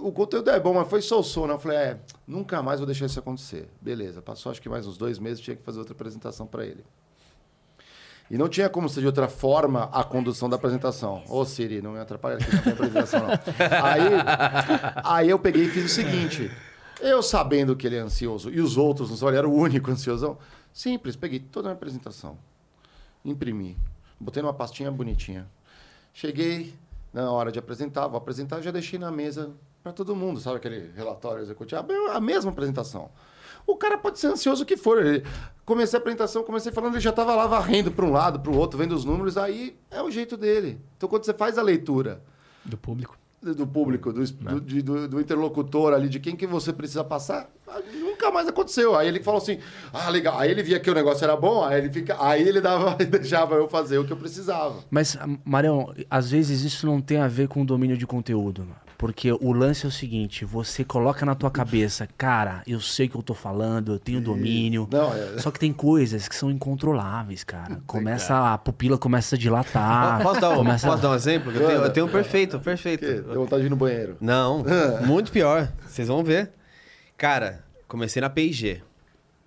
O 0.00 0.12
conteúdo 0.12 0.48
é 0.48 0.60
bom, 0.60 0.74
mas 0.74 0.88
foi 0.88 1.02
sou 1.02 1.46
né? 1.48 1.54
Eu 1.54 1.58
falei, 1.58 1.76
é, 1.76 1.98
nunca 2.24 2.62
mais 2.62 2.78
vou 2.78 2.86
deixar 2.86 3.06
isso 3.06 3.18
acontecer. 3.18 3.68
Beleza, 3.80 4.22
passou 4.22 4.52
acho 4.52 4.62
que 4.62 4.68
mais 4.68 4.86
uns 4.86 4.96
dois 4.96 5.18
meses, 5.18 5.40
tinha 5.40 5.56
que 5.56 5.62
fazer 5.64 5.80
outra 5.80 5.92
apresentação 5.92 6.46
para 6.46 6.64
ele. 6.64 6.84
E 8.30 8.38
não 8.38 8.48
tinha 8.48 8.68
como 8.68 8.88
ser 8.88 9.00
de 9.00 9.06
outra 9.06 9.26
forma 9.26 9.90
a 9.92 10.04
condução 10.04 10.48
da 10.48 10.54
apresentação. 10.54 11.24
Ô, 11.28 11.44
Siri, 11.44 11.82
não 11.82 11.92
me 11.92 11.98
atrapalha 11.98 12.36
aqui 12.36 12.54
na 12.64 12.72
apresentação, 12.72 13.20
não. 13.22 13.30
Aí, 13.82 14.02
aí 15.02 15.28
eu 15.28 15.38
peguei 15.38 15.64
e 15.64 15.68
fiz 15.68 15.86
o 15.86 15.88
seguinte. 15.88 16.48
Eu 17.00 17.22
sabendo 17.22 17.74
que 17.74 17.86
ele 17.86 17.96
é 17.96 18.00
ansioso 18.00 18.48
e 18.50 18.60
os 18.60 18.76
outros 18.76 19.10
não 19.10 19.16
são, 19.16 19.28
ele 19.28 19.38
era 19.38 19.48
o 19.48 19.52
único 19.52 19.90
ansiosão. 19.90 20.38
Simples, 20.72 21.16
peguei 21.16 21.40
toda 21.40 21.66
a 21.66 21.70
minha 21.70 21.76
apresentação, 21.76 22.38
imprimi, 23.24 23.76
botei 24.20 24.42
numa 24.42 24.54
pastinha 24.54 24.92
bonitinha. 24.92 25.48
Cheguei 26.12 26.74
na 27.12 27.32
hora 27.32 27.50
de 27.50 27.58
apresentar, 27.58 28.06
vou 28.06 28.18
apresentar, 28.18 28.60
já 28.60 28.70
deixei 28.70 28.98
na 28.98 29.10
mesa 29.10 29.50
para 29.82 29.92
todo 29.92 30.14
mundo, 30.14 30.38
sabe 30.38 30.58
aquele 30.58 30.92
relatório 30.94 31.42
executivo? 31.42 31.84
A 32.12 32.20
mesma 32.20 32.52
apresentação. 32.52 33.10
O 33.66 33.76
cara 33.76 33.96
pode 33.98 34.18
ser 34.18 34.28
ansioso 34.28 34.62
o 34.62 34.66
que 34.66 34.76
for. 34.76 35.04
Ele- 35.04 35.22
Comecei 35.64 35.96
a 35.96 36.00
apresentação, 36.00 36.42
comecei 36.42 36.72
falando, 36.72 36.94
ele 36.94 37.00
já 37.00 37.10
estava 37.10 37.32
lá 37.34 37.46
varrendo 37.46 37.92
para 37.92 38.04
um 38.04 38.10
lado, 38.10 38.40
para 38.40 38.50
o 38.50 38.56
outro, 38.56 38.76
vendo 38.76 38.92
os 38.92 39.04
números, 39.04 39.36
aí 39.36 39.76
é 39.88 40.02
o 40.02 40.10
jeito 40.10 40.36
dele. 40.36 40.80
Então, 40.96 41.08
quando 41.08 41.24
você 41.24 41.32
faz 41.32 41.56
a 41.58 41.62
leitura 41.62 42.20
Do 42.64 42.76
público. 42.76 43.16
do 43.40 43.64
público, 43.66 44.12
do, 44.12 44.24
do, 44.24 44.60
de- 44.60 44.82
do- 44.82 45.06
do 45.08 45.20
interlocutor 45.20 45.92
ali, 45.92 46.08
de 46.08 46.18
quem 46.18 46.34
que 46.34 46.44
você 46.44 46.72
precisa 46.72 47.04
passar, 47.04 47.48
nunca 47.94 48.32
mais 48.32 48.48
aconteceu. 48.48 48.96
Aí 48.96 49.06
ele 49.06 49.22
falou 49.22 49.38
assim, 49.38 49.60
ah, 49.92 50.10
legal. 50.10 50.36
Aí 50.40 50.50
ele 50.50 50.62
via 50.64 50.80
que 50.80 50.90
o 50.90 50.94
negócio 50.94 51.22
era 51.22 51.36
bom, 51.36 51.62
aí 51.64 51.78
ele, 51.78 51.90
fica, 51.92 52.16
aí 52.18 52.42
ele 52.46 52.60
dava, 52.60 52.96
deixava 53.06 53.54
eu 53.54 53.68
fazer 53.68 53.98
o 53.98 54.04
que 54.04 54.12
eu 54.12 54.16
precisava. 54.16 54.82
Mas, 54.90 55.16
Marião, 55.44 55.94
às 56.10 56.30
vezes 56.32 56.62
isso 56.62 56.84
não 56.84 57.00
tem 57.00 57.18
a 57.18 57.28
ver 57.28 57.46
com 57.46 57.62
o 57.62 57.64
domínio 57.64 57.96
de 57.96 58.06
conteúdo. 58.08 58.62
mano. 58.62 58.89
Porque 59.00 59.32
o 59.32 59.52
lance 59.54 59.86
é 59.86 59.88
o 59.88 59.90
seguinte, 59.90 60.44
você 60.44 60.84
coloca 60.84 61.24
na 61.24 61.34
tua 61.34 61.50
cabeça, 61.50 62.06
cara, 62.18 62.62
eu 62.66 62.78
sei 62.82 63.06
o 63.06 63.08
que 63.08 63.16
eu 63.16 63.22
tô 63.22 63.32
falando, 63.32 63.94
eu 63.94 63.98
tenho 63.98 64.20
domínio. 64.20 64.86
Não, 64.92 65.10
é- 65.14 65.38
Só 65.38 65.50
que 65.50 65.58
tem 65.58 65.72
coisas 65.72 66.28
que 66.28 66.34
são 66.36 66.50
incontroláveis, 66.50 67.42
cara. 67.42 67.80
Começa, 67.86 68.52
a 68.52 68.58
pupila 68.58 68.98
começa 68.98 69.36
a 69.36 69.38
dilatar. 69.38 70.20
Posso, 70.22 70.38
dar 70.38 70.50
um, 70.50 70.56
começa... 70.56 70.86
posso 70.86 71.00
dar 71.02 71.12
um 71.12 71.14
exemplo? 71.14 71.50
Eu 71.50 71.66
tenho, 71.66 71.80
eu 71.80 71.90
tenho 71.94 72.06
um 72.06 72.08
perfeito, 72.10 72.60
perfeito. 72.60 73.06
Que? 73.06 73.22
Deu 73.22 73.36
vontade 73.36 73.62
de 73.62 73.68
ir 73.68 73.70
no 73.70 73.76
banheiro. 73.76 74.18
Não, 74.20 74.62
muito 75.06 75.32
pior. 75.32 75.72
Vocês 75.86 76.08
vão 76.08 76.22
ver. 76.22 76.50
Cara, 77.16 77.64
comecei 77.88 78.20
na 78.20 78.28
P&G. 78.28 78.82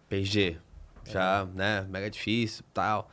P&G. 0.09 0.57
Já, 1.05 1.45
né, 1.53 1.85
mega 1.91 2.09
difícil 2.09 2.63
tal. 2.73 3.07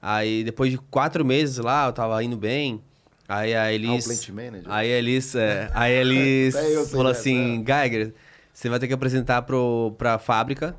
Aí, 0.00 0.44
depois 0.44 0.70
de 0.70 0.78
quatro 0.78 1.24
meses 1.24 1.58
lá, 1.58 1.86
eu 1.86 1.92
tava 1.92 2.22
indo 2.22 2.36
bem. 2.36 2.80
Aí 3.28 3.54
a 3.54 3.72
Elis... 3.72 3.90
Ah, 3.90 3.94
o 3.94 4.02
plant 4.16 4.28
manager. 4.30 4.70
Aí 4.72 4.92
a 4.92 4.98
Elis, 4.98 5.34
é, 5.34 5.70
a 5.72 5.88
Elis 5.90 6.54
É, 6.54 6.76
eu 6.76 6.82
sei 6.84 6.90
falou 6.92 7.06
dessa, 7.12 7.20
assim, 7.20 7.64
Geiger, 7.66 8.12
você 8.52 8.68
vai 8.68 8.78
ter 8.78 8.86
que 8.86 8.92
apresentar 8.92 9.42
pro, 9.42 9.94
pra 9.96 10.18
fábrica 10.18 10.76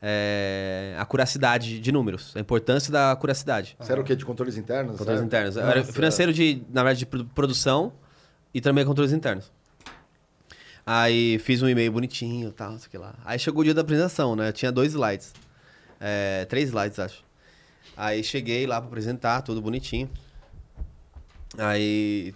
é, 0.00 0.94
a 0.98 1.04
curacidade 1.04 1.80
de 1.80 1.92
números. 1.92 2.36
A 2.36 2.40
importância 2.40 2.92
da 2.92 3.14
curacidade. 3.16 3.76
Você 3.78 3.92
era 3.92 4.00
o 4.00 4.04
quê? 4.04 4.14
De 4.16 4.24
controles 4.24 4.56
internos? 4.56 4.96
Controles 4.96 5.22
internos. 5.22 5.56
Nossa. 5.56 5.68
Era 5.70 5.84
financeiro 5.84 6.32
de, 6.32 6.62
na 6.70 6.82
verdade, 6.82 7.00
de 7.00 7.06
produ- 7.06 7.30
produção 7.34 7.92
e 8.54 8.60
também 8.60 8.84
controles 8.84 9.12
internos. 9.12 9.50
Aí 10.84 11.38
fiz 11.38 11.62
um 11.62 11.68
e-mail 11.68 11.92
bonitinho 11.92 12.48
e 12.48 12.52
tal, 12.52 12.76
sei 12.78 12.88
que 12.90 12.98
lá. 12.98 13.14
Aí 13.24 13.38
chegou 13.38 13.60
o 13.60 13.64
dia 13.64 13.74
da 13.74 13.82
apresentação, 13.82 14.34
né? 14.34 14.50
Tinha 14.50 14.72
dois 14.72 14.92
slides. 14.92 15.32
É, 16.00 16.44
três 16.46 16.68
slides, 16.70 16.98
acho. 16.98 17.22
Aí 17.96 18.24
cheguei 18.24 18.66
lá 18.66 18.80
pra 18.80 18.88
apresentar, 18.88 19.42
tudo 19.42 19.62
bonitinho. 19.62 20.10
Aí, 21.58 22.34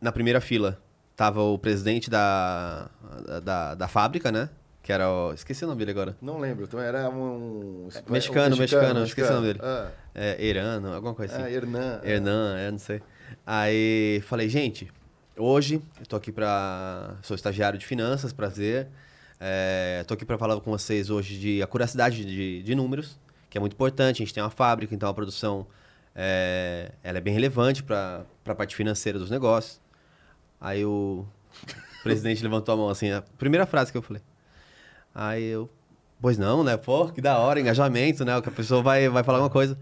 na 0.00 0.12
primeira 0.12 0.40
fila, 0.40 0.78
tava 1.16 1.40
o 1.42 1.58
presidente 1.58 2.10
da, 2.10 2.88
da, 3.42 3.74
da 3.74 3.88
fábrica, 3.88 4.30
né? 4.30 4.48
Que 4.82 4.92
era 4.92 5.10
o... 5.10 5.32
Esqueci 5.32 5.64
o 5.64 5.68
nome 5.68 5.78
dele 5.80 5.90
agora. 5.90 6.16
Não 6.20 6.38
lembro, 6.38 6.64
então 6.64 6.80
era 6.80 7.08
um... 7.10 7.88
É, 7.94 8.10
Mexicano, 8.10 8.56
mexicano, 8.56 9.04
esqueci 9.04 9.30
o 9.30 9.34
nome 9.34 9.46
dele. 9.48 9.60
Ah, 9.62 9.90
É, 10.14 10.46
Erano, 10.46 10.92
alguma 10.94 11.14
coisa 11.14 11.34
assim. 11.36 11.44
é, 11.44 11.52
Hernan. 11.52 12.00
é. 12.02 12.10
Hernan, 12.12 12.56
é, 12.58 12.70
não 12.70 12.78
sei. 12.78 13.02
Aí 13.46 14.22
falei, 14.26 14.48
gente, 14.48 14.90
hoje 15.36 15.82
eu 16.00 16.06
tô 16.06 16.16
aqui 16.16 16.32
pra. 16.32 17.16
Sou 17.22 17.34
estagiário 17.34 17.78
de 17.78 17.84
finanças, 17.86 18.32
prazer. 18.32 18.88
É, 19.40 20.04
tô 20.06 20.14
aqui 20.14 20.24
pra 20.24 20.38
falar 20.38 20.58
com 20.60 20.70
vocês 20.70 21.10
hoje 21.10 21.38
de 21.38 21.62
acuracidade 21.62 22.24
de, 22.24 22.62
de 22.62 22.74
números, 22.74 23.18
que 23.50 23.58
é 23.58 23.60
muito 23.60 23.74
importante. 23.74 24.22
A 24.22 24.24
gente 24.24 24.32
tem 24.34 24.42
uma 24.42 24.50
fábrica, 24.50 24.94
então 24.94 25.08
a 25.08 25.14
produção 25.14 25.66
é, 26.20 26.90
ela 27.04 27.18
é 27.18 27.20
bem 27.20 27.32
relevante 27.32 27.84
pra, 27.84 28.26
pra 28.42 28.52
parte 28.52 28.74
financeira 28.74 29.20
dos 29.20 29.30
negócios. 29.30 29.80
Aí 30.60 30.84
o 30.84 31.24
presidente 32.02 32.42
levantou 32.42 32.74
a 32.74 32.76
mão 32.76 32.88
assim, 32.88 33.12
a 33.12 33.22
primeira 33.22 33.64
frase 33.64 33.92
que 33.92 33.98
eu 33.98 34.02
falei. 34.02 34.20
Aí 35.14 35.44
eu, 35.44 35.70
pois 36.20 36.36
não, 36.36 36.64
né? 36.64 36.76
Pô, 36.76 37.08
que 37.08 37.20
da 37.20 37.38
hora, 37.38 37.60
engajamento, 37.60 38.24
né? 38.24 38.42
Que 38.42 38.48
a 38.48 38.52
pessoa 38.52 38.82
vai, 38.82 39.08
vai 39.08 39.22
falar 39.22 39.38
uma 39.38 39.48
coisa. 39.48 39.78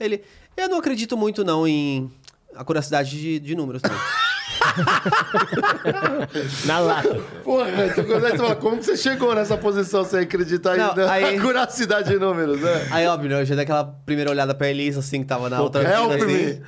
Ele, 0.00 0.24
eu 0.56 0.70
não 0.70 0.78
acredito 0.78 1.18
muito 1.18 1.44
não 1.44 1.68
em 1.68 2.10
acuracidade 2.54 3.10
de, 3.10 3.38
de 3.38 3.54
números, 3.54 3.82
não. 3.82 4.23
Na 6.66 6.78
lata. 6.78 7.14
Porra, 7.42 7.86
então, 7.86 8.04
quando 8.04 8.20
você 8.20 8.36
fala, 8.36 8.56
como 8.56 8.78
que 8.78 8.84
você 8.84 8.96
chegou 8.96 9.34
nessa 9.34 9.56
posição 9.56 10.04
sem 10.04 10.20
acreditar 10.20 10.76
Não, 10.76 10.90
ainda 10.90 11.10
aí- 11.12 11.36
na 11.36 11.42
curacidade 11.42 12.08
de 12.10 12.18
números, 12.18 12.60
né? 12.60 12.88
Aí, 12.90 13.06
óbvio, 13.06 13.30
né, 13.30 13.40
eu 13.40 13.44
já 13.44 13.54
dei 13.54 13.64
aquela 13.64 13.84
primeira 13.84 14.30
olhada 14.30 14.54
pra 14.54 14.68
Elisa, 14.68 15.00
assim, 15.00 15.20
que 15.20 15.26
tava 15.26 15.48
na 15.50 15.60
outra 15.62 15.82
Help 15.82 16.12
fila, 16.12 16.26
me. 16.26 16.34
assim. 16.44 16.62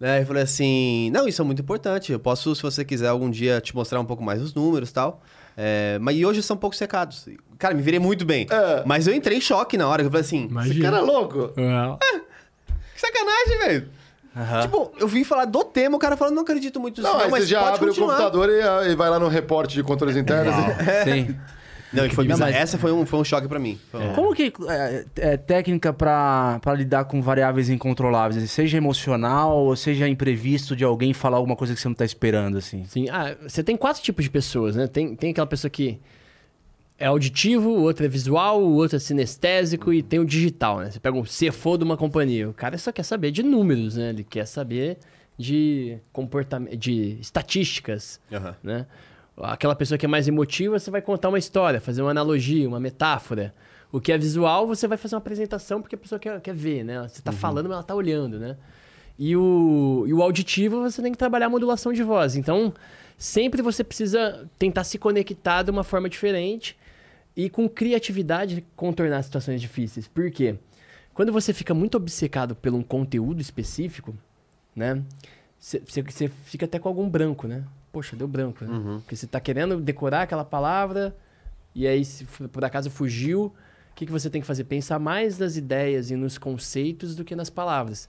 Né? 0.00 0.22
E 0.22 0.24
falei 0.24 0.42
assim, 0.42 1.10
não, 1.12 1.28
isso 1.28 1.40
é 1.40 1.44
muito 1.44 1.62
importante. 1.62 2.12
Eu 2.12 2.18
posso, 2.18 2.54
se 2.56 2.62
você 2.62 2.84
quiser, 2.84 3.08
algum 3.08 3.30
dia 3.30 3.60
te 3.60 3.74
mostrar 3.74 4.00
um 4.00 4.04
pouco 4.04 4.22
mais 4.22 4.42
os 4.42 4.52
números 4.52 4.90
e 4.90 4.94
tal. 4.94 5.22
É, 5.56 5.98
mas 6.00 6.16
e 6.16 6.26
hoje 6.26 6.42
são 6.42 6.56
um 6.56 6.58
pouco 6.58 6.74
secados. 6.74 7.28
Cara, 7.58 7.74
me 7.74 7.82
virei 7.82 8.00
muito 8.00 8.24
bem. 8.24 8.46
É. 8.50 8.82
Mas 8.84 9.06
eu 9.06 9.14
entrei 9.14 9.38
em 9.38 9.40
choque 9.40 9.76
na 9.76 9.86
hora. 9.86 10.02
que 10.02 10.06
Eu 10.06 10.10
falei 10.10 10.22
assim, 10.24 10.48
Esse 10.66 10.80
cara 10.80 10.98
é 10.98 11.02
louco. 11.02 11.48
que 11.54 13.00
sacanagem, 13.00 13.58
velho. 13.60 13.88
Tipo, 14.62 14.92
eu 14.98 15.06
vim 15.08 15.24
falar 15.24 15.44
do 15.44 15.62
tema, 15.64 15.96
o 15.96 15.98
cara 15.98 16.16
falando, 16.16 16.34
não 16.34 16.42
acredito 16.42 16.80
muito 16.80 17.00
nisso, 17.00 17.12
Não, 17.12 17.20
aí 17.20 17.30
mas 17.30 17.44
você 17.44 17.50
já 17.50 17.60
pode 17.60 17.74
abre 17.76 17.86
continuar. 17.88 18.06
o 18.06 18.16
computador 18.32 18.48
e, 18.86 18.90
e 18.92 18.94
vai 18.96 19.10
lá 19.10 19.18
no 19.18 19.28
reporte 19.28 19.74
de 19.74 19.82
controles 19.82 20.16
internos. 20.16 20.54
e- 20.54 21.04
Sim. 21.04 21.36
Não, 21.92 22.06
e 22.06 22.08
foi 22.08 22.24
Não, 22.26 22.32
bizarro. 22.36 22.50
mas- 22.52 22.62
Essa 22.62 22.78
foi 22.78 22.90
um, 22.90 23.04
foi 23.04 23.18
um 23.20 23.24
choque 23.24 23.46
pra 23.46 23.58
mim. 23.58 23.78
Foi 23.90 24.00
um- 24.00 24.12
Como 24.14 24.34
que 24.34 24.50
é, 24.70 25.04
é 25.16 25.36
técnica 25.36 25.92
pra 25.92 26.58
pra 26.62 26.72
lidar 26.72 27.04
com 27.04 27.20
variáveis 27.20 27.68
incontroláveis? 27.68 28.50
Seja 28.50 28.78
emocional 28.78 29.54
ou 29.58 29.76
seja 29.76 30.08
imprevisto 30.08 30.74
de 30.74 30.84
alguém 30.84 31.12
falar 31.12 31.36
alguma 31.36 31.54
coisa 31.54 31.74
que 31.74 31.80
você 31.80 31.88
não 31.88 31.94
tá 31.94 32.04
esperando, 32.06 32.56
assim? 32.56 32.84
Sim. 32.86 33.10
Ah, 33.10 33.36
você 33.46 33.62
tem 33.62 33.76
quatro 33.76 34.02
tipos 34.02 34.24
de 34.24 34.30
pessoas, 34.30 34.74
né? 34.74 34.86
Tem, 34.86 35.14
tem 35.14 35.32
aquela 35.32 35.46
pessoa 35.46 35.70
que 35.70 36.00
é 37.02 37.06
auditivo, 37.06 37.68
o 37.68 37.82
outro 37.82 38.06
é 38.06 38.08
visual, 38.08 38.62
o 38.62 38.74
outro 38.74 38.96
é 38.96 39.00
sinestésico 39.00 39.92
e 39.92 40.04
tem 40.04 40.20
o 40.20 40.24
digital, 40.24 40.78
né? 40.78 40.88
Você 40.92 41.00
pega 41.00 41.18
um 41.18 41.24
CFO 41.24 41.76
de 41.76 41.82
uma 41.82 41.96
companhia. 41.96 42.48
O 42.48 42.54
cara 42.54 42.78
só 42.78 42.92
quer 42.92 43.02
saber 43.02 43.32
de 43.32 43.42
números, 43.42 43.96
né? 43.96 44.10
Ele 44.10 44.22
quer 44.22 44.46
saber 44.46 44.98
de 45.36 45.98
comportamento, 46.12 46.76
de 46.76 47.18
estatísticas, 47.20 48.20
Aham. 48.32 48.54
né? 48.62 48.86
Aquela 49.36 49.74
pessoa 49.74 49.98
que 49.98 50.06
é 50.06 50.08
mais 50.08 50.28
emotiva, 50.28 50.78
você 50.78 50.92
vai 50.92 51.02
contar 51.02 51.28
uma 51.28 51.40
história, 51.40 51.80
fazer 51.80 52.02
uma 52.02 52.12
analogia, 52.12 52.68
uma 52.68 52.78
metáfora. 52.78 53.52
O 53.90 54.00
que 54.00 54.12
é 54.12 54.16
visual, 54.16 54.64
você 54.64 54.86
vai 54.86 54.96
fazer 54.96 55.16
uma 55.16 55.20
apresentação 55.20 55.82
porque 55.82 55.96
a 55.96 55.98
pessoa 55.98 56.20
quer, 56.20 56.40
quer 56.40 56.54
ver, 56.54 56.84
né? 56.84 57.02
Você 57.08 57.18
está 57.18 57.32
falando, 57.32 57.64
mas 57.64 57.72
ela 57.72 57.80
está 57.80 57.96
olhando, 57.96 58.38
né? 58.38 58.56
E 59.18 59.36
o, 59.36 60.04
e 60.06 60.14
o 60.14 60.22
auditivo, 60.22 60.82
você 60.82 61.02
tem 61.02 61.10
que 61.10 61.18
trabalhar 61.18 61.46
a 61.46 61.50
modulação 61.50 61.92
de 61.92 62.04
voz. 62.04 62.36
Então, 62.36 62.72
sempre 63.18 63.60
você 63.60 63.82
precisa 63.82 64.48
tentar 64.56 64.84
se 64.84 64.98
conectar 64.98 65.64
de 65.64 65.70
uma 65.72 65.82
forma 65.82 66.08
diferente 66.08 66.80
e 67.36 67.48
com 67.48 67.68
criatividade 67.68 68.64
contornar 68.76 69.22
situações 69.22 69.60
difíceis. 69.60 70.06
Por 70.06 70.30
quê? 70.30 70.56
Quando 71.14 71.32
você 71.32 71.52
fica 71.52 71.74
muito 71.74 71.96
obcecado 71.96 72.54
por 72.54 72.72
um 72.72 72.82
conteúdo 72.82 73.40
específico, 73.40 74.14
né? 74.74 75.02
Você 75.58 76.28
fica 76.44 76.64
até 76.66 76.78
com 76.78 76.88
algum 76.88 77.08
branco, 77.08 77.46
né? 77.46 77.64
Poxa, 77.92 78.16
deu 78.16 78.26
branco, 78.26 78.64
né? 78.64 78.70
Uhum. 78.70 79.00
Porque 79.00 79.14
você 79.14 79.26
está 79.26 79.38
querendo 79.38 79.80
decorar 79.80 80.22
aquela 80.22 80.44
palavra 80.44 81.14
e 81.74 81.86
aí, 81.86 82.04
se 82.04 82.24
por 82.24 82.64
acaso 82.64 82.90
fugiu, 82.90 83.46
o 83.46 83.94
que, 83.94 84.06
que 84.06 84.12
você 84.12 84.28
tem 84.28 84.40
que 84.40 84.46
fazer? 84.46 84.64
Pensar 84.64 84.98
mais 84.98 85.38
nas 85.38 85.56
ideias 85.56 86.10
e 86.10 86.16
nos 86.16 86.38
conceitos 86.38 87.14
do 87.14 87.24
que 87.24 87.36
nas 87.36 87.50
palavras. 87.50 88.08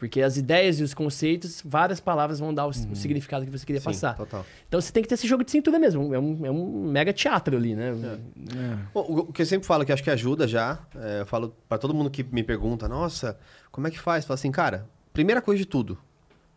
Porque 0.00 0.22
as 0.22 0.38
ideias 0.38 0.80
e 0.80 0.82
os 0.82 0.94
conceitos, 0.94 1.60
várias 1.62 2.00
palavras 2.00 2.38
vão 2.38 2.54
dar 2.54 2.64
o, 2.64 2.70
uhum. 2.70 2.92
o 2.92 2.96
significado 2.96 3.44
que 3.44 3.50
você 3.50 3.66
queria 3.66 3.82
Sim, 3.82 3.84
passar. 3.84 4.16
Total. 4.16 4.46
Então 4.66 4.80
você 4.80 4.90
tem 4.90 5.02
que 5.02 5.08
ter 5.10 5.14
esse 5.14 5.28
jogo 5.28 5.44
de 5.44 5.50
cintura 5.50 5.78
mesmo. 5.78 6.14
É 6.14 6.18
um, 6.18 6.46
é 6.46 6.50
um 6.50 6.86
mega 6.90 7.12
teatro 7.12 7.54
ali, 7.54 7.74
né? 7.74 7.90
É. 7.90 8.56
É. 8.56 8.78
O, 8.94 9.00
o, 9.20 9.26
que 9.30 9.42
eu 9.42 9.46
sempre 9.46 9.66
falo, 9.66 9.84
que 9.84 9.92
acho 9.92 10.02
que 10.02 10.08
ajuda 10.08 10.48
já, 10.48 10.78
é, 10.96 11.20
eu 11.20 11.26
falo 11.26 11.54
para 11.68 11.76
todo 11.76 11.92
mundo 11.92 12.08
que 12.08 12.22
me 12.22 12.42
pergunta, 12.42 12.88
nossa, 12.88 13.38
como 13.70 13.88
é 13.88 13.90
que 13.90 14.00
faz? 14.00 14.24
Fala 14.24 14.36
assim, 14.36 14.50
cara, 14.50 14.88
primeira 15.12 15.42
coisa 15.42 15.58
de 15.58 15.66
tudo, 15.66 15.98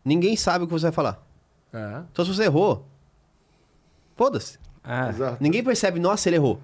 ninguém 0.06 0.38
sabe 0.38 0.64
o 0.64 0.68
que 0.68 0.72
você 0.72 0.84
vai 0.84 0.94
falar. 0.94 1.28
É. 1.74 2.02
Então 2.14 2.24
se 2.24 2.34
você 2.34 2.45
errou, 2.45 2.88
foda-se. 4.15 4.57
É. 4.86 5.36
Ninguém 5.41 5.61
percebe, 5.61 5.99
nossa, 5.99 6.30
ele 6.30 6.38
errou. 6.38 6.61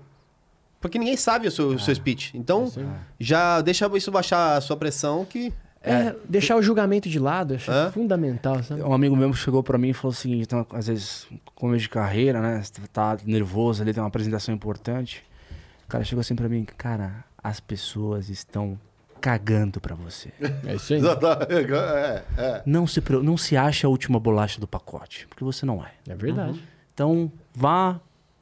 Porque 0.79 0.97
ninguém 0.97 1.17
sabe 1.17 1.45
o 1.45 1.51
seu, 1.51 1.71
o 1.71 1.79
seu 1.79 1.93
speech. 1.93 2.31
Então, 2.37 2.71
já 3.19 3.59
deixa 3.59 3.85
isso 3.97 4.09
baixar 4.09 4.55
a 4.55 4.61
sua 4.61 4.77
pressão 4.77 5.25
que 5.25 5.53
é, 5.81 5.91
é, 5.91 6.15
deixar 6.27 6.57
o 6.57 6.61
julgamento 6.61 7.09
de 7.09 7.19
lado, 7.19 7.55
acho 7.55 7.71
é? 7.71 7.91
fundamental, 7.91 8.61
sabe? 8.63 8.81
Um 8.81 8.93
amigo 8.93 9.15
meu 9.15 9.33
chegou 9.33 9.63
para 9.63 9.77
mim 9.77 9.89
e 9.89 9.93
falou 9.93 10.11
o 10.11 10.15
seguinte, 10.15 10.43
então, 10.43 10.65
às 10.71 10.87
vezes, 10.87 11.27
começo 11.55 11.83
de 11.83 11.89
carreira, 11.89 12.41
né? 12.41 12.61
Você 12.61 12.81
tá 12.91 13.17
nervoso 13.25 13.81
ali, 13.81 13.93
tem 13.93 14.01
uma 14.03 14.09
apresentação 14.09 14.53
importante. 14.53 15.23
O 15.85 15.87
cara 15.87 16.03
chegou 16.03 16.21
assim 16.21 16.35
para 16.35 16.49
mim, 16.49 16.65
cara, 16.77 17.23
as 17.41 17.59
pessoas 17.59 18.29
estão 18.29 18.77
cagando 19.21 19.79
para 19.79 19.95
você. 19.95 20.31
É 20.65 20.75
isso 20.75 20.93
aí. 20.93 21.01
é, 21.01 22.23
é. 22.37 22.61
Não, 22.65 22.85
se, 22.85 23.01
não 23.23 23.37
se 23.37 23.55
acha 23.55 23.87
a 23.87 23.89
última 23.89 24.19
bolacha 24.19 24.59
do 24.59 24.67
pacote, 24.67 25.27
porque 25.27 25.43
você 25.43 25.65
não 25.65 25.83
é. 25.83 25.91
É 26.07 26.15
verdade. 26.15 26.59
Uhum. 26.59 26.65
Então, 26.93 27.31
vá, 27.53 27.99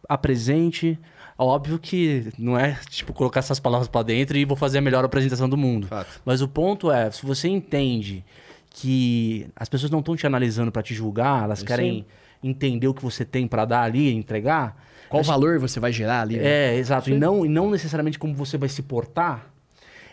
apresente, 0.09 0.99
Óbvio 1.37 1.77
que 1.77 2.31
não 2.37 2.57
é 2.57 2.79
tipo 2.89 3.13
colocar 3.13 3.39
essas 3.39 3.59
palavras 3.59 3.87
para 3.87 4.03
dentro 4.03 4.37
e 4.37 4.43
vou 4.43 4.57
fazer 4.57 4.79
a 4.79 4.81
melhor 4.81 5.05
apresentação 5.05 5.47
do 5.47 5.55
mundo. 5.55 5.87
Fato. 5.87 6.19
Mas 6.25 6.41
o 6.41 6.47
ponto 6.47 6.91
é, 6.91 7.11
se 7.11 7.25
você 7.25 7.47
entende 7.47 8.25
que 8.69 9.47
as 9.55 9.69
pessoas 9.69 9.91
não 9.91 9.99
estão 9.99 10.15
te 10.15 10.25
analisando 10.25 10.71
para 10.71 10.81
te 10.81 10.95
julgar, 10.95 11.43
elas 11.43 11.61
querem 11.61 12.05
entender 12.43 12.87
o 12.87 12.93
que 12.93 13.03
você 13.03 13.23
tem 13.23 13.47
para 13.47 13.65
dar 13.65 13.81
ali, 13.81 14.11
entregar. 14.13 14.83
Qual 15.09 15.23
valor 15.23 15.59
você 15.59 15.79
vai 15.79 15.91
gerar 15.91 16.21
ali? 16.21 16.37
Né? 16.37 16.73
É, 16.73 16.75
exato. 16.75 17.09
E 17.09 17.13
não, 17.13 17.45
e 17.45 17.49
não 17.49 17.69
necessariamente 17.69 18.19
como 18.19 18.33
você 18.33 18.57
vai 18.57 18.69
se 18.69 18.81
portar. 18.81 19.51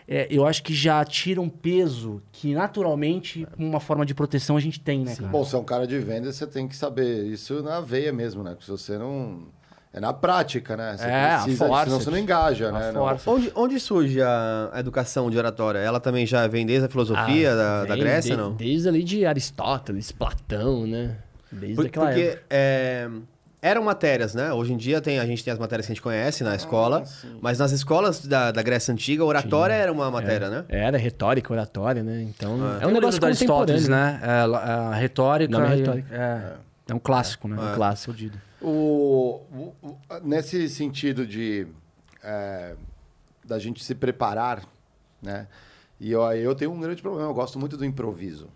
É, 0.07 0.27
eu 0.29 0.45
acho 0.45 0.61
que 0.61 0.73
já 0.73 1.03
tira 1.03 1.41
um 1.41 1.49
peso 1.49 2.21
que 2.31 2.53
naturalmente, 2.53 3.47
uma 3.57 3.79
forma 3.79 4.05
de 4.05 4.13
proteção, 4.13 4.55
a 4.55 4.59
gente 4.59 4.79
tem, 4.79 5.03
né? 5.03 5.15
Bom, 5.31 5.43
se 5.43 5.55
é 5.55 5.57
um 5.57 5.63
cara 5.63 5.87
de 5.87 5.97
venda, 5.97 6.31
você 6.31 6.45
tem 6.45 6.67
que 6.67 6.75
saber 6.75 7.25
isso 7.25 7.63
na 7.63 7.81
veia 7.81 8.13
mesmo, 8.13 8.43
né? 8.43 8.51
Porque 8.51 8.65
se 8.65 8.71
você 8.71 8.99
não 8.99 9.47
é 9.95 9.99
na 10.01 10.11
prática, 10.11 10.75
né? 10.75 10.97
Você 10.97 11.05
é, 11.05 11.35
precisa, 11.35 11.67
força, 11.67 11.85
senão 11.85 12.01
você 12.01 12.11
não 12.11 12.17
engaja, 12.17 12.69
né? 12.69 12.91
Onde, 13.25 13.51
onde 13.55 13.79
surge 13.79 14.21
a 14.21 14.73
educação 14.75 15.31
de 15.31 15.37
oratória? 15.37 15.79
Ela 15.79 16.01
também 16.01 16.25
já 16.25 16.45
vem 16.47 16.65
desde 16.65 16.85
a 16.85 16.89
filosofia 16.89 17.53
ah, 17.53 17.55
da, 17.55 17.85
da, 17.85 17.95
Grécia, 17.95 18.35
de, 18.35 18.41
não? 18.41 18.53
Desde 18.53 18.89
ali 18.89 19.01
de 19.01 19.25
Aristóteles, 19.25 20.11
Platão, 20.11 20.85
né? 20.85 21.15
Desde 21.49 21.77
Por, 21.77 21.85
aquela 21.85 22.07
porque, 22.07 22.21
época. 22.21 22.45
É, 22.49 23.09
eram 23.61 23.83
matérias, 23.83 24.35
né? 24.35 24.51
Hoje 24.51 24.73
em 24.73 24.77
dia 24.77 24.99
tem, 24.99 25.17
a 25.17 25.25
gente 25.25 25.41
tem 25.41 25.53
as 25.53 25.57
matérias 25.57 25.85
que 25.85 25.93
a 25.93 25.95
gente 25.95 26.03
conhece 26.03 26.43
na 26.43 26.55
escola, 26.57 27.03
ah, 27.05 27.27
mas 27.39 27.57
nas 27.57 27.71
escolas 27.71 28.27
da, 28.27 28.51
da 28.51 28.61
Grécia 28.61 28.91
Antiga, 28.91 29.23
oratória 29.23 29.75
Tinha. 29.75 29.83
era 29.83 29.93
uma 29.93 30.11
matéria, 30.11 30.47
é. 30.47 30.49
né? 30.49 30.65
Era 30.67 30.97
retórica, 30.97 31.53
oratória, 31.53 32.03
né? 32.03 32.21
Então, 32.21 32.59
ah. 32.61 32.79
é 32.81 32.85
um 32.85 32.91
negócio 32.91 33.21
da 33.21 33.27
Aristóteles, 33.27 33.87
né? 33.87 34.19
É, 34.21 34.29
a 34.29 34.93
retórica. 34.93 35.57
Não, 35.57 35.65
é 35.65 35.73
retórica. 35.73 36.13
É, 36.13 36.91
é, 36.91 36.93
um 36.93 36.99
clássico, 36.99 37.47
né? 37.47 37.55
É 37.57 37.71
um 37.71 37.75
clássico. 37.75 38.11
O, 38.11 38.15
o, 38.65 39.41
o, 39.81 39.95
nesse 40.23 40.67
sentido 40.69 41.25
de 41.25 41.67
é, 42.23 42.75
da 43.43 43.59
gente 43.59 43.83
se 43.83 43.93
preparar, 43.93 44.63
né? 45.21 45.47
E 45.99 46.11
eu, 46.11 46.21
eu 46.33 46.55
tenho 46.55 46.71
um 46.71 46.79
grande 46.79 47.01
problema, 47.01 47.29
eu 47.29 47.33
gosto 47.33 47.59
muito 47.59 47.77
do 47.77 47.85
improviso. 47.85 48.49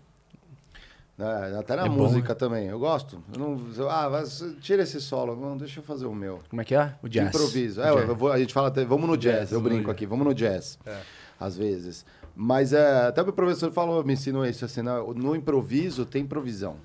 Né? 1.16 1.56
Até 1.58 1.76
na 1.76 1.86
é 1.86 1.88
música 1.88 2.20
bom, 2.20 2.28
né? 2.28 2.34
também, 2.34 2.66
eu 2.66 2.78
gosto. 2.78 3.22
Eu 3.32 3.38
não, 3.38 3.88
ah, 3.88 4.22
tira 4.60 4.82
esse 4.82 5.00
solo, 5.00 5.36
não, 5.36 5.56
deixa 5.56 5.80
eu 5.80 5.84
fazer 5.84 6.06
o 6.06 6.14
meu. 6.14 6.40
Como 6.48 6.60
é 6.60 6.64
que 6.64 6.74
é? 6.74 6.94
O 7.02 7.08
jazz. 7.08 7.28
Improviso. 7.28 7.80
É, 7.80 8.04
vou, 8.06 8.32
a 8.32 8.38
gente 8.38 8.52
fala 8.52 8.68
até, 8.68 8.84
vamos 8.84 9.08
no 9.08 9.16
jazz, 9.16 9.40
jazz 9.40 9.52
eu 9.52 9.60
brinco 9.60 9.90
aqui, 9.90 10.06
vamos 10.06 10.26
no 10.26 10.34
jazz. 10.34 10.78
É. 10.84 10.98
Às 11.38 11.56
vezes. 11.56 12.04
Mas 12.34 12.72
é, 12.72 13.06
até 13.06 13.22
o 13.22 13.32
professor 13.32 13.70
falou, 13.72 14.04
me 14.04 14.14
ensinou 14.14 14.44
isso 14.44 14.64
assim, 14.64 14.82
no, 14.82 15.14
no 15.14 15.36
improviso 15.36 16.04
tem 16.04 16.26
provisão. 16.26 16.76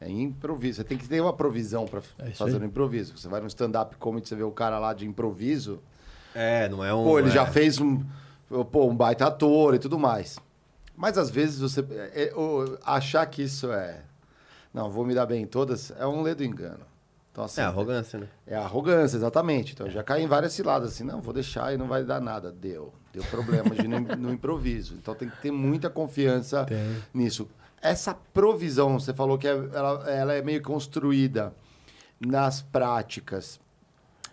É 0.00 0.10
improviso. 0.10 0.76
Você 0.76 0.84
tem 0.84 0.98
que 0.98 1.08
ter 1.08 1.20
uma 1.20 1.32
provisão 1.32 1.86
para 1.86 2.00
é 2.18 2.30
fazer 2.30 2.58
o 2.58 2.60
um 2.60 2.64
improviso. 2.64 3.16
Você 3.16 3.28
vai 3.28 3.40
no 3.40 3.46
stand-up 3.46 3.96
comedy, 3.96 4.28
você 4.28 4.36
vê 4.36 4.42
o 4.42 4.50
cara 4.50 4.78
lá 4.78 4.92
de 4.92 5.06
improviso. 5.06 5.80
É, 6.34 6.68
não 6.68 6.84
é 6.84 6.92
um. 6.92 7.04
Pô, 7.04 7.18
ele 7.18 7.28
é... 7.28 7.32
já 7.32 7.46
fez 7.46 7.80
um, 7.80 8.04
pô, 8.70 8.86
um 8.86 8.94
baita 8.94 9.26
ator 9.26 9.74
e 9.74 9.78
tudo 9.78 9.98
mais. 9.98 10.38
Mas 10.94 11.16
às 11.16 11.30
vezes 11.30 11.60
você. 11.60 11.80
É, 11.90 12.24
é, 12.24 12.32
achar 12.84 13.24
que 13.26 13.42
isso 13.42 13.72
é. 13.72 14.02
Não, 14.72 14.90
vou 14.90 15.06
me 15.06 15.14
dar 15.14 15.24
bem 15.24 15.42
em 15.42 15.46
todas, 15.46 15.90
é 15.98 16.06
um 16.06 16.20
ledo 16.20 16.44
engano. 16.44 16.84
Então, 17.32 17.44
assim, 17.44 17.60
é 17.60 17.64
arrogância, 17.64 18.18
né? 18.18 18.28
É 18.46 18.56
arrogância, 18.56 19.16
exatamente. 19.16 19.74
Então 19.74 19.86
eu 19.86 19.92
já 19.92 20.02
caí 20.02 20.22
em 20.22 20.26
várias 20.26 20.54
ciladas 20.54 20.92
assim, 20.92 21.04
não, 21.04 21.20
vou 21.20 21.34
deixar 21.34 21.72
e 21.72 21.76
não 21.76 21.86
vai 21.86 22.02
dar 22.02 22.20
nada. 22.20 22.50
Deu. 22.50 22.94
Deu 23.12 23.22
problema 23.24 23.74
de 23.74 23.86
no, 23.86 24.00
no 24.16 24.32
improviso. 24.32 24.94
Então 24.94 25.14
tem 25.14 25.28
que 25.28 25.36
ter 25.42 25.50
muita 25.50 25.90
confiança 25.90 26.64
tem. 26.64 26.96
nisso. 27.12 27.46
Essa 27.86 28.14
provisão, 28.14 28.98
você 28.98 29.14
falou 29.14 29.38
que 29.38 29.46
é, 29.46 29.50
ela, 29.50 30.10
ela 30.10 30.34
é 30.34 30.42
meio 30.42 30.60
construída 30.62 31.54
nas 32.20 32.62
práticas. 32.62 33.60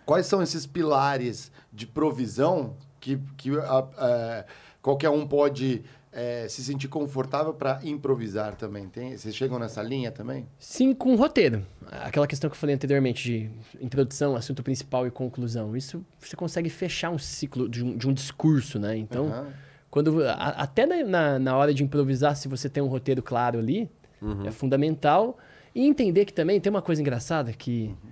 Quais 0.06 0.26
são 0.26 0.42
esses 0.42 0.66
pilares 0.66 1.52
de 1.72 1.86
provisão 1.86 2.76
que, 3.00 3.20
que 3.38 3.52
é, 3.52 4.46
qualquer 4.82 5.10
um 5.10 5.28
pode 5.28 5.84
é, 6.12 6.48
se 6.50 6.64
sentir 6.64 6.88
confortável 6.88 7.54
para 7.54 7.80
improvisar 7.84 8.56
também? 8.56 8.88
Tem, 8.90 9.16
vocês 9.16 9.36
chegam 9.36 9.60
nessa 9.60 9.84
linha 9.84 10.12
também? 10.12 10.48
Sim, 10.58 10.94
com 10.94 11.16
roteiro. 11.16 11.66
Aquela 11.92 12.26
questão 12.26 12.50
que 12.50 12.56
eu 12.56 12.60
falei 12.60 12.76
anteriormente 12.76 13.24
de 13.24 13.50
introdução, 13.80 14.36
assunto 14.36 14.64
principal 14.64 15.06
e 15.06 15.12
conclusão. 15.12 15.76
Isso 15.78 16.04
você 16.20 16.36
consegue 16.36 16.70
fechar 16.70 17.12
um 17.12 17.20
ciclo 17.20 17.70
de 17.70 17.84
um, 17.84 17.96
de 17.96 18.08
um 18.08 18.14
discurso, 18.14 18.80
né? 18.80 18.98
Então. 18.98 19.26
Uhum 19.26 19.73
quando, 19.94 20.24
a, 20.24 20.34
até 20.34 20.88
na, 20.88 21.38
na 21.38 21.56
hora 21.56 21.72
de 21.72 21.84
improvisar, 21.84 22.36
se 22.36 22.48
você 22.48 22.68
tem 22.68 22.82
um 22.82 22.88
roteiro 22.88 23.22
claro 23.22 23.60
ali, 23.60 23.88
uhum. 24.20 24.48
é 24.48 24.50
fundamental. 24.50 25.38
E 25.76 25.86
entender 25.86 26.26
que 26.26 26.34
também 26.34 26.60
tem 26.60 26.72
uma 26.72 26.82
coisa 26.82 27.00
engraçada 27.00 27.54
que... 27.54 27.96
Uhum. 28.04 28.10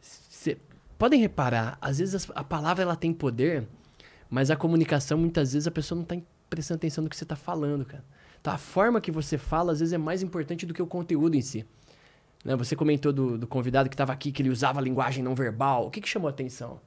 Cê, 0.00 0.56
podem 0.98 1.20
reparar, 1.20 1.76
às 1.78 1.98
vezes 1.98 2.30
a, 2.30 2.40
a 2.40 2.42
palavra 2.42 2.84
ela 2.84 2.96
tem 2.96 3.12
poder, 3.12 3.68
mas 4.30 4.50
a 4.50 4.56
comunicação, 4.56 5.18
muitas 5.18 5.52
vezes, 5.52 5.68
a 5.68 5.70
pessoa 5.70 5.96
não 5.96 6.04
está 6.04 6.16
prestando 6.48 6.78
atenção 6.78 7.04
no 7.04 7.10
que 7.10 7.16
você 7.18 7.24
está 7.24 7.36
falando, 7.36 7.84
cara. 7.84 8.02
Então, 8.40 8.54
a 8.54 8.58
forma 8.58 8.98
que 8.98 9.10
você 9.10 9.36
fala, 9.36 9.72
às 9.72 9.80
vezes, 9.80 9.92
é 9.92 9.98
mais 9.98 10.22
importante 10.22 10.64
do 10.64 10.72
que 10.72 10.80
o 10.80 10.86
conteúdo 10.86 11.36
em 11.36 11.42
si. 11.42 11.66
Né? 12.42 12.56
Você 12.56 12.74
comentou 12.74 13.12
do, 13.12 13.36
do 13.36 13.46
convidado 13.46 13.90
que 13.90 13.94
estava 13.94 14.14
aqui, 14.14 14.32
que 14.32 14.40
ele 14.40 14.48
usava 14.48 14.80
a 14.80 14.82
linguagem 14.82 15.22
não 15.22 15.34
verbal. 15.34 15.86
O 15.86 15.90
que, 15.90 16.00
que 16.00 16.08
chamou 16.08 16.28
a 16.28 16.30
atenção? 16.30 16.80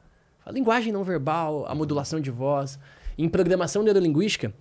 A 0.44 0.52
linguagem 0.52 0.92
não 0.92 1.04
verbal, 1.04 1.68
a 1.68 1.76
modulação 1.76 2.20
de 2.20 2.32
voz. 2.32 2.80
Em 3.18 3.30
programação 3.30 3.84
neurolinguística, 3.84 4.54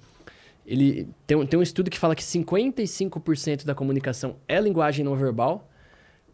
ele 0.66 1.09
tem, 1.27 1.47
tem 1.47 1.59
um 1.59 1.62
estudo 1.62 1.91
que 1.91 1.99
fala 1.99 2.15
que 2.15 2.23
55% 2.23 3.65
da 3.65 3.74
comunicação 3.74 4.37
é 4.47 4.61
linguagem 4.61 5.05
não 5.05 5.16
verbal, 5.16 5.69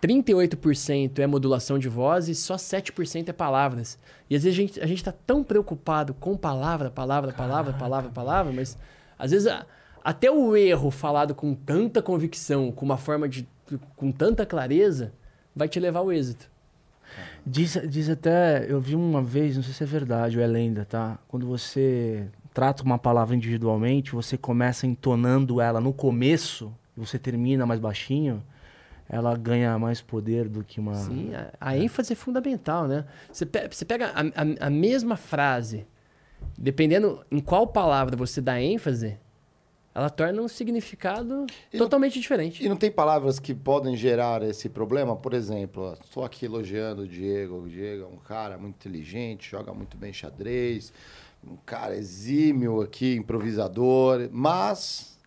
38% 0.02 1.18
é 1.18 1.26
modulação 1.26 1.78
de 1.78 1.88
voz 1.88 2.28
e 2.28 2.34
só 2.34 2.54
7% 2.54 3.28
é 3.28 3.32
palavras. 3.32 3.98
E 4.30 4.36
às 4.36 4.44
vezes 4.44 4.58
a 4.58 4.62
gente 4.62 4.80
a 4.80 4.86
está 4.86 5.12
tão 5.12 5.42
preocupado 5.42 6.14
com 6.14 6.36
palavra, 6.36 6.90
palavra, 6.90 7.32
palavra, 7.32 7.72
palavra, 7.72 8.10
palavra, 8.10 8.52
mas 8.52 8.78
às 9.18 9.32
vezes 9.32 9.48
a, 9.48 9.66
até 10.04 10.30
o 10.30 10.56
erro 10.56 10.90
falado 10.90 11.34
com 11.34 11.54
tanta 11.54 12.00
convicção, 12.00 12.70
com 12.70 12.84
uma 12.84 12.96
forma 12.96 13.28
de. 13.28 13.48
com 13.96 14.12
tanta 14.12 14.46
clareza, 14.46 15.12
vai 15.54 15.68
te 15.68 15.80
levar 15.80 16.00
ao 16.00 16.12
êxito. 16.12 16.48
Diz, 17.46 17.80
diz 17.88 18.08
até, 18.10 18.66
eu 18.68 18.80
vi 18.80 18.94
uma 18.94 19.22
vez, 19.22 19.56
não 19.56 19.62
sei 19.62 19.72
se 19.72 19.82
é 19.82 19.86
verdade 19.86 20.36
ou 20.38 20.44
é 20.44 20.46
lenda, 20.46 20.84
tá? 20.84 21.18
Quando 21.28 21.46
você 21.46 22.28
trata 22.52 22.82
uma 22.82 22.98
palavra 22.98 23.34
individualmente, 23.34 24.12
você 24.12 24.36
começa 24.36 24.86
entonando 24.86 25.60
ela 25.60 25.80
no 25.80 25.92
começo, 25.92 26.74
você 26.96 27.18
termina 27.18 27.64
mais 27.64 27.80
baixinho, 27.80 28.42
ela 29.08 29.34
ganha 29.36 29.78
mais 29.78 30.02
poder 30.02 30.48
do 30.48 30.62
que 30.62 30.78
uma. 30.78 30.94
Sim, 30.94 31.32
a, 31.34 31.52
a 31.60 31.78
ênfase 31.78 32.12
é 32.12 32.16
fundamental, 32.16 32.86
né? 32.86 33.04
Você, 33.32 33.46
pe 33.46 33.68
você 33.70 33.84
pega 33.84 34.08
a, 34.08 34.20
a, 34.20 34.66
a, 34.66 34.70
mesma 34.70 35.16
frase, 35.16 35.86
dependendo 36.58 37.24
em 37.30 37.40
qual 37.40 37.66
palavra 37.66 38.16
você 38.16 38.40
dá 38.40 38.60
ênfase, 38.60 39.18
ela 39.98 40.08
torna 40.08 40.40
um 40.40 40.46
significado 40.46 41.44
e 41.72 41.76
totalmente 41.76 42.14
não, 42.14 42.22
diferente. 42.22 42.64
E 42.64 42.68
não 42.68 42.76
tem 42.76 42.88
palavras 42.88 43.40
que 43.40 43.52
podem 43.52 43.96
gerar 43.96 44.42
esse 44.42 44.68
problema? 44.68 45.16
Por 45.16 45.34
exemplo, 45.34 45.92
estou 46.00 46.24
aqui 46.24 46.46
elogiando 46.46 47.02
o 47.02 47.08
Diego. 47.08 47.62
O 47.64 47.68
Diego 47.68 48.04
é 48.04 48.06
um 48.06 48.18
cara 48.18 48.56
muito 48.56 48.76
inteligente, 48.76 49.50
joga 49.50 49.74
muito 49.74 49.96
bem 49.96 50.12
xadrez, 50.12 50.92
um 51.44 51.56
cara 51.56 51.96
exímio 51.96 52.80
aqui, 52.80 53.16
improvisador, 53.16 54.28
mas. 54.30 55.18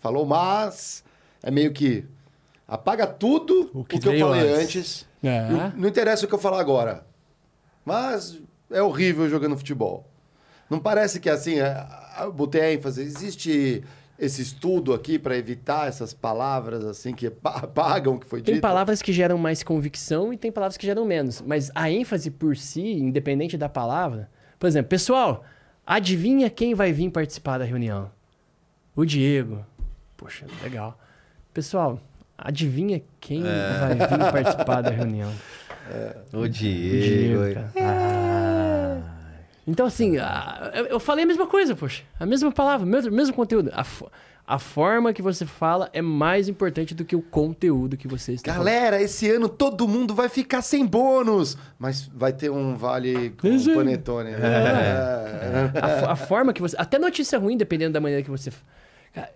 Falou 0.00 0.26
mas. 0.26 1.04
É 1.40 1.50
meio 1.50 1.72
que 1.72 2.04
Apaga 2.66 3.06
tudo 3.06 3.70
o 3.74 3.84
que, 3.84 3.96
o 3.96 4.00
que 4.00 4.08
eu 4.08 4.18
falei 4.18 4.54
antes. 4.54 4.62
antes. 4.62 5.08
É. 5.22 5.48
Não, 5.48 5.70
não, 5.76 5.88
interessa 5.88 6.24
o 6.24 6.28
que 6.28 6.34
eu 6.34 6.38
falar 6.38 6.58
agora. 6.58 7.06
Mas 7.84 8.40
é 8.70 8.82
horrível 8.82 9.28
jogando 9.28 9.56
futebol. 9.58 10.06
Não 10.72 10.80
parece 10.80 11.20
que 11.20 11.28
assim, 11.28 11.60
é, 11.60 11.86
eu 12.22 12.32
botei 12.32 12.72
ênfase, 12.72 13.02
existe 13.02 13.84
esse 14.18 14.40
estudo 14.40 14.94
aqui 14.94 15.18
para 15.18 15.36
evitar 15.36 15.86
essas 15.86 16.14
palavras 16.14 16.82
assim 16.82 17.12
que 17.12 17.26
apagam 17.44 18.14
o 18.14 18.18
que 18.18 18.26
foi 18.26 18.40
dito? 18.40 18.52
Tem 18.52 18.58
palavras 18.58 19.02
que 19.02 19.12
geram 19.12 19.36
mais 19.36 19.62
convicção 19.62 20.32
e 20.32 20.38
tem 20.38 20.50
palavras 20.50 20.78
que 20.78 20.86
geram 20.86 21.04
menos. 21.04 21.42
Mas 21.42 21.70
a 21.74 21.90
ênfase 21.90 22.30
por 22.30 22.56
si, 22.56 22.94
independente 22.94 23.58
da 23.58 23.68
palavra. 23.68 24.30
Por 24.58 24.66
exemplo, 24.66 24.88
pessoal, 24.88 25.44
adivinha 25.86 26.48
quem 26.48 26.74
vai 26.74 26.90
vir 26.90 27.10
participar 27.10 27.58
da 27.58 27.66
reunião? 27.66 28.10
O 28.96 29.04
Diego. 29.04 29.66
Poxa, 30.16 30.46
legal. 30.62 30.98
Pessoal, 31.52 32.00
Adivinha 32.44 33.00
quem 33.20 33.44
é. 33.46 33.78
vai 33.78 33.94
vir 33.94 34.32
participar 34.32 34.80
da 34.80 34.90
reunião? 34.90 35.32
É. 35.90 36.16
O 36.32 36.48
Diego. 36.48 37.42
O 37.42 37.44
Diego 37.44 37.68
ah. 37.76 38.31
Então, 39.66 39.86
assim, 39.86 40.14
eu 40.88 40.98
falei 40.98 41.24
a 41.24 41.26
mesma 41.26 41.46
coisa, 41.46 41.74
poxa. 41.74 42.02
A 42.18 42.26
mesma 42.26 42.50
palavra, 42.50 42.84
mesmo, 42.84 43.12
mesmo 43.12 43.34
conteúdo. 43.34 43.70
A, 43.72 43.84
a 44.44 44.58
forma 44.58 45.12
que 45.12 45.22
você 45.22 45.46
fala 45.46 45.88
é 45.92 46.02
mais 46.02 46.48
importante 46.48 46.94
do 46.94 47.04
que 47.04 47.14
o 47.14 47.22
conteúdo 47.22 47.96
que 47.96 48.08
você 48.08 48.32
está 48.32 48.52
Galera, 48.54 48.96
falando. 48.96 49.04
esse 49.04 49.30
ano 49.30 49.48
todo 49.48 49.86
mundo 49.86 50.14
vai 50.14 50.28
ficar 50.28 50.62
sem 50.62 50.84
bônus, 50.84 51.56
mas 51.78 52.10
vai 52.12 52.32
ter 52.32 52.50
um 52.50 52.76
vale 52.76 53.30
com 53.30 53.56
Sim. 53.58 53.74
panetone. 53.74 54.30
É. 54.30 54.34
É. 55.74 55.80
A, 55.80 56.12
a, 56.12 56.16
forma 56.16 56.52
que 56.52 56.60
você... 56.60 56.76
Até 56.76 56.98
notícia 56.98 57.38
ruim, 57.38 57.56
dependendo 57.56 57.92
da 57.92 58.00
maneira 58.00 58.22
que 58.22 58.30
você... 58.30 58.50
Cara, 59.14 59.30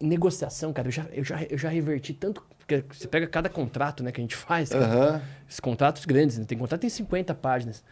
negociação, 0.00 0.72
cara, 0.72 0.88
eu 0.88 0.92
já, 0.92 1.06
eu 1.12 1.24
já, 1.24 1.42
eu 1.42 1.58
já 1.58 1.68
reverti 1.68 2.12
tanto. 2.12 2.42
Porque 2.58 2.84
você 2.92 3.08
pega 3.08 3.26
cada 3.26 3.48
contrato 3.48 4.02
né, 4.04 4.12
que 4.12 4.20
a 4.20 4.24
gente 4.24 4.36
faz, 4.36 4.70
cara, 4.70 5.14
uhum. 5.14 5.20
esses 5.48 5.58
contratos 5.58 6.04
grandes, 6.04 6.38
né? 6.38 6.44
tem 6.44 6.56
contrato 6.56 6.80
tem 6.80 6.90
50 6.90 7.34
páginas. 7.34 7.82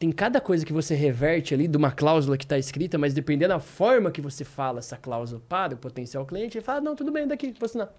Tem 0.00 0.10
cada 0.10 0.40
coisa 0.40 0.64
que 0.64 0.72
você 0.72 0.94
reverte 0.94 1.52
ali 1.52 1.68
de 1.68 1.76
uma 1.76 1.92
cláusula 1.92 2.38
que 2.38 2.44
está 2.46 2.56
escrita, 2.56 2.96
mas 2.96 3.12
dependendo 3.12 3.52
da 3.52 3.60
forma 3.60 4.10
que 4.10 4.22
você 4.22 4.46
fala 4.46 4.78
essa 4.78 4.96
cláusula 4.96 5.42
para 5.46 5.74
o 5.74 5.76
potencial 5.76 6.24
cliente, 6.24 6.56
ele 6.56 6.64
fala: 6.64 6.80
não, 6.80 6.96
tudo 6.96 7.12
bem, 7.12 7.28
daqui, 7.28 7.52
vou 7.52 7.66
assinar. 7.66 7.92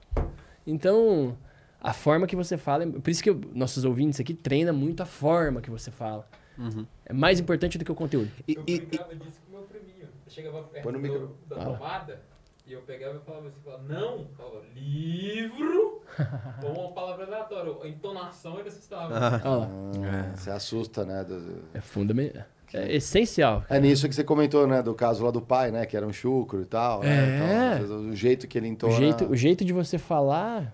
Então, 0.66 1.38
a 1.80 1.94
forma 1.94 2.26
que 2.26 2.36
você 2.36 2.58
fala. 2.58 2.88
Por 2.88 3.08
isso 3.08 3.22
que 3.22 3.30
eu, 3.30 3.40
nossos 3.54 3.86
ouvintes 3.86 4.20
aqui 4.20 4.34
treinam 4.34 4.74
muito 4.74 5.04
a 5.04 5.06
forma 5.06 5.62
que 5.62 5.70
você 5.70 5.92
fala. 5.92 6.28
Uhum. 6.58 6.88
É 7.06 7.14
mais 7.14 7.40
importante 7.40 7.78
do 7.78 7.86
que 7.86 7.92
o 7.92 7.96
conteúdo. 7.96 8.32
E, 8.48 8.56
eu 8.56 8.64
brincava 8.64 9.16
disso 9.16 9.40
com 9.46 9.58
o 9.58 9.60
meu 9.60 9.68
priminho. 9.68 10.08
Eu 10.26 10.32
chegava 10.32 10.64
perto 10.64 10.92
do, 10.92 11.38
da 11.48 11.64
tomada. 11.64 12.22
E 12.66 12.74
eu 12.74 12.82
pegava 12.82 13.18
e 13.18 13.20
falava 13.20 13.48
assim, 13.48 13.60
falava, 13.64 13.84
não, 13.84 14.28
falava, 14.38 14.62
livro, 14.74 16.02
ou 16.64 16.86
uma 16.86 16.92
palavra 16.94 17.26
aleatória, 17.26 17.74
a 17.84 17.88
entonação 17.88 18.60
ele 18.60 18.70
assustava. 18.70 19.18
Ah, 19.18 19.42
ah, 19.44 20.30
é. 20.30 20.36
Você 20.36 20.52
assusta, 20.52 21.04
né? 21.04 21.24
Do... 21.24 21.64
É 21.74 21.82
fundamental. 21.82 22.44
É 22.74 22.96
essencial. 22.96 23.66
É 23.70 23.80
nisso 23.80 24.08
que 24.08 24.16
você 24.16 24.24
comentou, 24.24 24.66
né? 24.66 24.82
Do 24.82 24.94
caso 24.94 25.24
lá 25.26 25.32
do 25.32 25.42
pai, 25.42 25.72
né? 25.72 25.86
Que 25.86 25.98
era 25.98 26.08
um 26.08 26.14
chucro 26.14 26.62
e 26.62 26.66
tal. 26.66 27.02
Né? 27.02 27.10
É. 27.10 27.40
Né? 27.40 27.82
Então, 27.84 28.10
o 28.10 28.16
jeito 28.16 28.48
que 28.48 28.58
ele 28.58 28.68
entona... 28.68 28.94
O 28.94 28.96
jeito, 28.96 29.26
o 29.26 29.36
jeito 29.36 29.66
de 29.66 29.74
você 29.74 29.98
falar... 29.98 30.74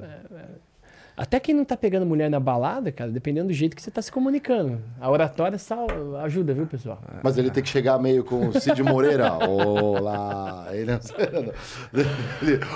É, 0.00 0.04
é, 0.04 0.46
até 1.16 1.38
quem 1.38 1.54
não 1.54 1.64
tá 1.64 1.76
pegando 1.76 2.04
mulher 2.04 2.28
na 2.28 2.40
balada, 2.40 2.90
cara, 2.90 3.10
dependendo 3.10 3.48
do 3.48 3.54
jeito 3.54 3.76
que 3.76 3.82
você 3.82 3.90
tá 3.90 4.02
se 4.02 4.10
comunicando. 4.10 4.82
A 5.00 5.08
oratória 5.08 5.56
sal, 5.58 5.86
ajuda, 6.16 6.52
viu, 6.52 6.66
pessoal? 6.66 7.00
Mas 7.22 7.38
ele 7.38 7.50
tem 7.50 7.62
que 7.62 7.68
chegar 7.68 7.98
meio 8.00 8.24
com 8.24 8.48
o 8.48 8.60
Cid 8.60 8.82
Moreira. 8.82 9.32
Olá! 9.46 10.66
Ele... 10.72 10.90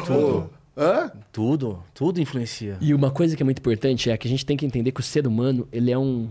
Tudo. 0.07 0.51
Hã? 0.77 1.11
Tudo, 1.33 1.83
tudo 1.93 2.21
influencia. 2.21 2.77
E 2.81 2.95
uma 2.95 3.11
coisa 3.11 3.35
que 3.35 3.43
é 3.43 3.45
muito 3.45 3.59
importante 3.59 4.09
é 4.09 4.17
que 4.17 4.29
a 4.29 4.31
gente 4.31 4.47
tem 4.47 4.57
que 4.57 4.65
entender 4.65 4.93
que 4.93 5.01
o 5.01 5.03
ser 5.03 5.27
humano, 5.27 5.67
ele 5.73 5.91
é 5.91 5.99
um, 5.99 6.31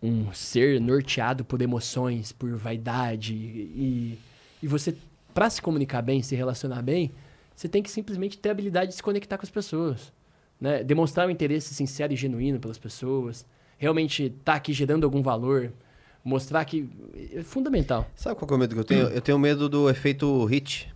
um 0.00 0.32
ser 0.32 0.80
norteado 0.80 1.44
por 1.44 1.60
emoções, 1.60 2.30
por 2.30 2.54
vaidade. 2.54 3.34
E, 3.34 4.16
e 4.62 4.68
você, 4.68 4.94
para 5.34 5.50
se 5.50 5.60
comunicar 5.60 6.02
bem, 6.02 6.22
se 6.22 6.36
relacionar 6.36 6.82
bem, 6.82 7.10
você 7.56 7.68
tem 7.68 7.82
que 7.82 7.90
simplesmente 7.90 8.38
ter 8.38 8.50
a 8.50 8.52
habilidade 8.52 8.90
de 8.90 8.96
se 8.96 9.02
conectar 9.02 9.36
com 9.36 9.44
as 9.44 9.50
pessoas 9.50 10.12
né? 10.60 10.84
demonstrar 10.84 11.26
um 11.26 11.30
interesse 11.30 11.74
sincero 11.74 12.12
e 12.12 12.16
genuíno 12.16 12.60
pelas 12.60 12.78
pessoas, 12.78 13.46
realmente 13.78 14.24
estar 14.24 14.52
tá 14.52 14.54
aqui 14.54 14.72
gerando 14.72 15.04
algum 15.04 15.22
valor, 15.22 15.72
mostrar 16.22 16.64
que 16.64 16.88
é 17.34 17.42
fundamental. 17.42 18.06
Sabe 18.14 18.36
qual 18.36 18.50
é 18.50 18.54
o 18.54 18.58
medo 18.58 18.74
que 18.74 18.80
eu 18.80 18.84
tenho? 18.84 19.08
Eu 19.08 19.20
tenho 19.20 19.38
medo 19.38 19.68
do 19.68 19.88
efeito 19.88 20.44
hit, 20.44 20.92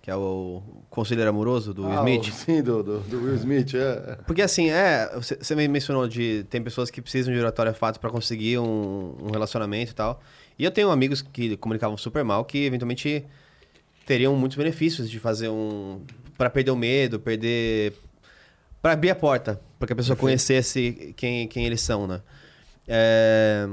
que 0.00 0.10
é 0.10 0.14
o 0.14 0.62
conselheiro 0.88 1.28
amoroso 1.28 1.74
do 1.74 1.82
Will 1.84 1.98
ah, 1.98 2.08
Smith. 2.08 2.30
sim, 2.32 2.62
do, 2.62 2.82
do, 2.82 3.00
do, 3.00 3.24
Will 3.24 3.34
Smith, 3.34 3.74
é. 3.74 4.18
Porque 4.24 4.40
assim, 4.40 4.70
é, 4.70 5.10
você 5.16 5.56
me 5.56 5.66
mencionou 5.66 6.06
de 6.06 6.46
tem 6.48 6.62
pessoas 6.62 6.90
que 6.90 7.02
precisam 7.02 7.34
de 7.34 7.40
oratória 7.40 7.74
fato 7.74 7.98
para 7.98 8.08
conseguir 8.08 8.58
um, 8.58 9.16
um 9.20 9.30
relacionamento 9.32 9.90
e 9.90 9.94
tal. 9.94 10.20
E 10.56 10.64
eu 10.64 10.70
tenho 10.70 10.90
amigos 10.90 11.22
que 11.22 11.56
comunicavam 11.56 11.96
super 11.96 12.24
mal 12.24 12.44
que 12.44 12.64
eventualmente 12.64 13.24
teriam 14.06 14.34
muitos 14.36 14.56
benefícios 14.56 15.10
de 15.10 15.18
fazer 15.18 15.48
um 15.48 16.00
para 16.38 16.50
perder 16.50 16.70
o 16.70 16.76
medo, 16.76 17.18
perder 17.18 17.94
para 18.86 18.92
abrir 18.92 19.10
a 19.10 19.16
porta, 19.16 19.60
para 19.80 19.88
que 19.88 19.92
a 19.94 19.96
pessoa 19.96 20.14
Perfeito. 20.14 20.20
conhecesse 20.20 21.12
quem, 21.16 21.48
quem 21.48 21.66
eles 21.66 21.80
são, 21.80 22.06
né? 22.06 22.20
É... 22.86 23.66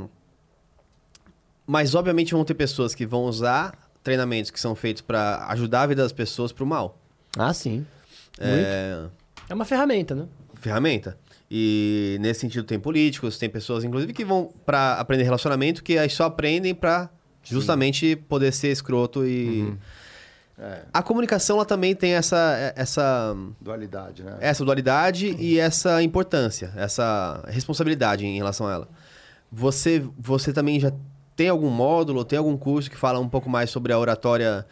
Mas, 1.68 1.94
obviamente, 1.94 2.34
vão 2.34 2.44
ter 2.44 2.56
pessoas 2.56 2.96
que 2.96 3.06
vão 3.06 3.26
usar 3.26 3.78
treinamentos 4.02 4.50
que 4.50 4.60
são 4.60 4.74
feitos 4.74 5.04
para 5.04 5.46
ajudar 5.50 5.84
a 5.84 5.86
vida 5.86 6.02
das 6.02 6.12
pessoas 6.12 6.52
para 6.52 6.64
o 6.64 6.66
mal. 6.66 6.98
Ah, 7.38 7.54
sim. 7.54 7.86
É... 8.40 9.06
é 9.48 9.54
uma 9.54 9.66
ferramenta, 9.66 10.16
né? 10.16 10.26
Ferramenta. 10.56 11.16
E 11.50 12.18
nesse 12.20 12.40
sentido 12.40 12.64
tem 12.64 12.80
políticos, 12.80 13.38
tem 13.38 13.52
pessoas, 13.52 13.84
inclusive, 13.84 14.14
que 14.14 14.26
vão 14.26 14.52
para 14.66 14.96
aprender 14.96 15.26
relacionamento, 15.26 15.84
que 15.84 15.96
aí 15.96 16.10
só 16.10 16.24
aprendem 16.24 16.74
para 16.74 17.08
justamente 17.44 18.16
poder 18.16 18.52
ser 18.52 18.72
escroto 18.72 19.28
e... 19.28 19.62
Uhum 19.62 19.78
é. 20.58 20.82
A 20.94 21.02
comunicação 21.02 21.58
ela 21.58 21.66
também 21.66 21.96
tem 21.96 22.14
essa 22.14 22.74
essa 22.76 23.36
dualidade, 23.60 24.24
né? 24.24 24.38
Essa 24.40 24.64
dualidade 24.64 25.36
e 25.40 25.60
essa 25.60 26.02
importância, 26.04 26.72
essa 26.76 27.44
responsabilidade 27.48 28.26
em 28.26 28.38
relação 28.38 28.68
a 28.68 28.74
ela. 28.74 28.90
Você 29.52 30.04
você 30.18 30.54
também 30.54 30.80
já 30.80 30.92
tem 31.36 31.50
algum 31.50 31.70
módulo, 31.70 32.24
tem 32.24 32.38
algum 32.38 32.56
curso 32.56 32.90
que 32.90 32.98
fala 32.98 33.20
um 33.20 33.28
pouco 33.28 33.50
mais 33.50 33.72
sobre 33.72 33.92
a 33.92 33.98
oratória 33.98 34.66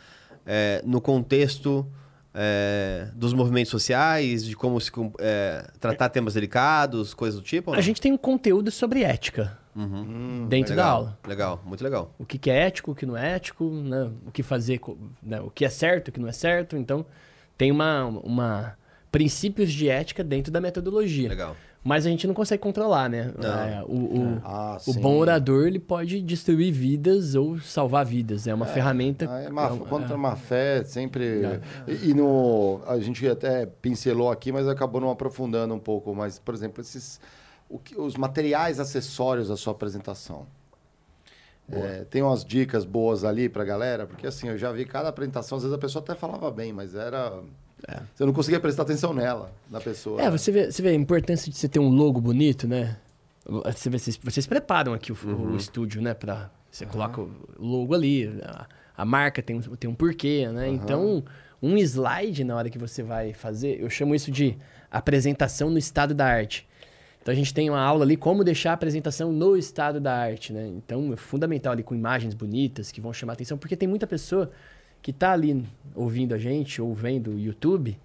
é, 0.46 0.84
no 0.86 1.02
contexto 1.02 1.88
é, 2.34 3.08
dos 3.16 3.34
movimentos 3.34 3.72
sociais, 3.72 4.46
de 4.46 4.56
como 4.56 4.80
se 4.80 4.92
é, 5.20 5.68
tratar 5.80 6.10
temas 6.10 6.36
delicados, 6.36 7.14
coisas 7.14 7.40
do 7.40 7.46
tipo? 7.46 7.74
A 7.74 7.82
gente 7.82 8.00
tem 8.00 8.12
um 8.12 8.18
conteúdo 8.18 8.70
sobre 8.70 9.04
ética. 9.04 9.58
Uhum. 9.76 9.86
Hum, 9.86 10.48
dentro 10.50 10.72
legal, 10.72 10.86
da 10.86 10.92
aula. 10.92 11.20
Legal, 11.28 11.64
muito 11.66 11.84
legal. 11.84 12.14
O 12.20 12.26
que, 12.26 12.38
que 12.38 12.50
é 12.50 12.68
ético, 12.68 12.92
o 12.92 12.96
que 12.96 13.06
não 13.06 13.16
é 13.16 13.36
ético, 13.36 13.70
né? 13.70 14.12
o 14.26 14.32
que 14.32 14.44
fazer, 14.44 14.82
né? 15.24 15.40
o 15.40 15.50
que 15.50 15.64
é 15.64 15.70
certo, 15.70 16.10
o 16.10 16.12
que 16.12 16.20
não 16.20 16.28
é 16.28 16.34
certo. 16.34 16.76
Então, 16.76 17.06
tem 17.58 17.72
uma, 17.72 18.06
uma 18.06 18.78
princípios 19.12 19.72
de 19.72 19.90
ética 19.90 20.24
dentro 20.24 20.52
da 20.52 20.60
metodologia. 20.60 21.30
Legal. 21.30 21.56
Mas 21.84 22.06
a 22.06 22.10
gente 22.10 22.28
não 22.28 22.34
consegue 22.36 22.62
controlar, 22.62 23.10
né? 23.10 23.34
É, 23.42 23.84
o, 23.88 23.96
o, 23.96 24.42
ah, 24.44 24.78
o 24.86 24.94
bom 24.94 25.18
orador 25.18 25.66
ele 25.66 25.80
pode 25.80 26.22
destruir 26.22 26.72
vidas 26.72 27.34
ou 27.34 27.60
salvar 27.60 28.06
vidas. 28.06 28.46
É 28.46 28.54
uma 28.54 28.68
é, 28.68 28.70
ferramenta. 28.70 29.26
É 29.26 29.50
má, 29.50 29.66
é, 29.66 29.78
contra 29.90 30.14
a 30.14 30.18
má 30.18 30.36
fé, 30.36 30.84
sempre. 30.84 31.44
É. 31.44 31.60
E, 31.88 32.12
e, 32.12 32.14
no. 32.14 32.82
A 32.86 33.00
gente 33.00 33.28
até 33.28 33.66
pincelou 33.66 34.30
aqui, 34.30 34.52
mas 34.52 34.68
acabou 34.68 35.02
não 35.02 35.10
aprofundando 35.10 35.74
um 35.74 35.80
pouco. 35.80 36.14
Mas, 36.14 36.38
por 36.38 36.54
exemplo, 36.54 36.82
esses 36.82 37.20
que, 37.80 38.00
os 38.00 38.16
materiais 38.16 38.80
acessórios 38.80 39.48
da 39.48 39.58
sua 39.58 39.74
apresentação. 39.74 40.46
É, 41.72 42.06
tem 42.10 42.22
umas 42.22 42.44
dicas 42.44 42.84
boas 42.84 43.24
ali 43.24 43.48
pra 43.48 43.64
galera, 43.64 44.06
porque 44.06 44.28
assim, 44.28 44.50
eu 44.50 44.58
já 44.58 44.72
vi 44.72 44.86
cada 44.86 45.08
apresentação, 45.08 45.58
às 45.58 45.64
vezes 45.64 45.76
a 45.76 45.80
pessoa 45.80 46.04
até 46.04 46.16
falava 46.16 46.52
bem, 46.52 46.74
mas 46.74 46.96
era. 46.96 47.42
É. 47.88 48.02
Você 48.14 48.26
não 48.26 48.34
conseguia 48.34 48.60
prestar 48.60 48.84
atenção 48.84 49.14
nela, 49.14 49.52
na 49.70 49.80
pessoa. 49.80 50.22
É, 50.22 50.30
você 50.30 50.52
vê, 50.52 50.72
você 50.72 50.82
vê 50.82 50.90
a 50.90 50.94
importância 50.94 51.50
de 51.50 51.58
você 51.58 51.70
ter 51.70 51.80
um 51.80 51.90
logo 51.90 52.20
bonito, 52.20 52.68
né? 52.68 52.98
Você 53.46 53.90
vê, 53.90 53.98
vocês, 53.98 54.20
vocês 54.22 54.46
preparam 54.46 54.94
aqui 54.94 55.12
o, 55.12 55.18
uhum. 55.24 55.54
o 55.54 55.56
estúdio, 55.56 56.02
né? 56.02 56.14
Pra, 56.14 56.52
você 56.70 56.86
uhum. 56.86 56.92
coloca 56.92 57.22
o 57.22 57.32
logo 57.58 57.96
ali, 57.96 58.28
a, 58.44 58.68
a, 58.98 59.06
marca 59.06 59.42
tem, 59.42 59.60
tem 59.60 59.90
um 59.90 59.96
porquê, 59.96 60.48
né? 60.50 60.68
Uhum. 60.68 60.74
Então, 60.74 61.24
um 61.62 61.78
slide 61.78 62.44
na 62.44 62.56
hora 62.56 62.70
que 62.70 62.78
você 62.78 63.02
vai 63.02 63.34
fazer, 63.34 63.82
eu 63.82 63.90
chamo 63.90 64.14
isso 64.14 64.30
de 64.30 64.58
apresentação 64.92 65.70
no 65.70 65.78
estado 65.78 66.14
da 66.14 66.26
arte. 66.26 66.68
Então 67.22 67.32
a 67.32 67.36
gente 67.36 67.54
tem 67.54 67.70
uma 67.70 67.80
aula 67.80 68.04
ali 68.04 68.18
como 68.18 68.44
deixar 68.44 68.72
a 68.72 68.74
apresentação 68.74 69.32
no 69.32 69.56
estado 69.56 70.00
da 70.00 70.16
arte, 70.16 70.52
né? 70.52 70.68
Então 70.68 71.14
é 71.14 71.16
fundamental 71.16 71.74
ali 71.74 71.84
com 71.84 71.94
imagens 71.94 72.34
bonitas 72.34 72.92
que 72.92 73.00
vão 73.00 73.14
chamar 73.14 73.34
atenção, 73.34 73.58
porque 73.58 73.76
tem 73.76 73.88
muita 73.88 74.08
pessoa 74.08 74.50
que 75.02 75.14
tá 75.14 75.32
ali 75.32 75.64
ouvindo 75.96 76.34
a 76.34 76.38
gente 76.38 76.82
ou 76.82 76.94
vendo 76.94 77.32
o 77.32 77.40
YouTube. 77.40 77.98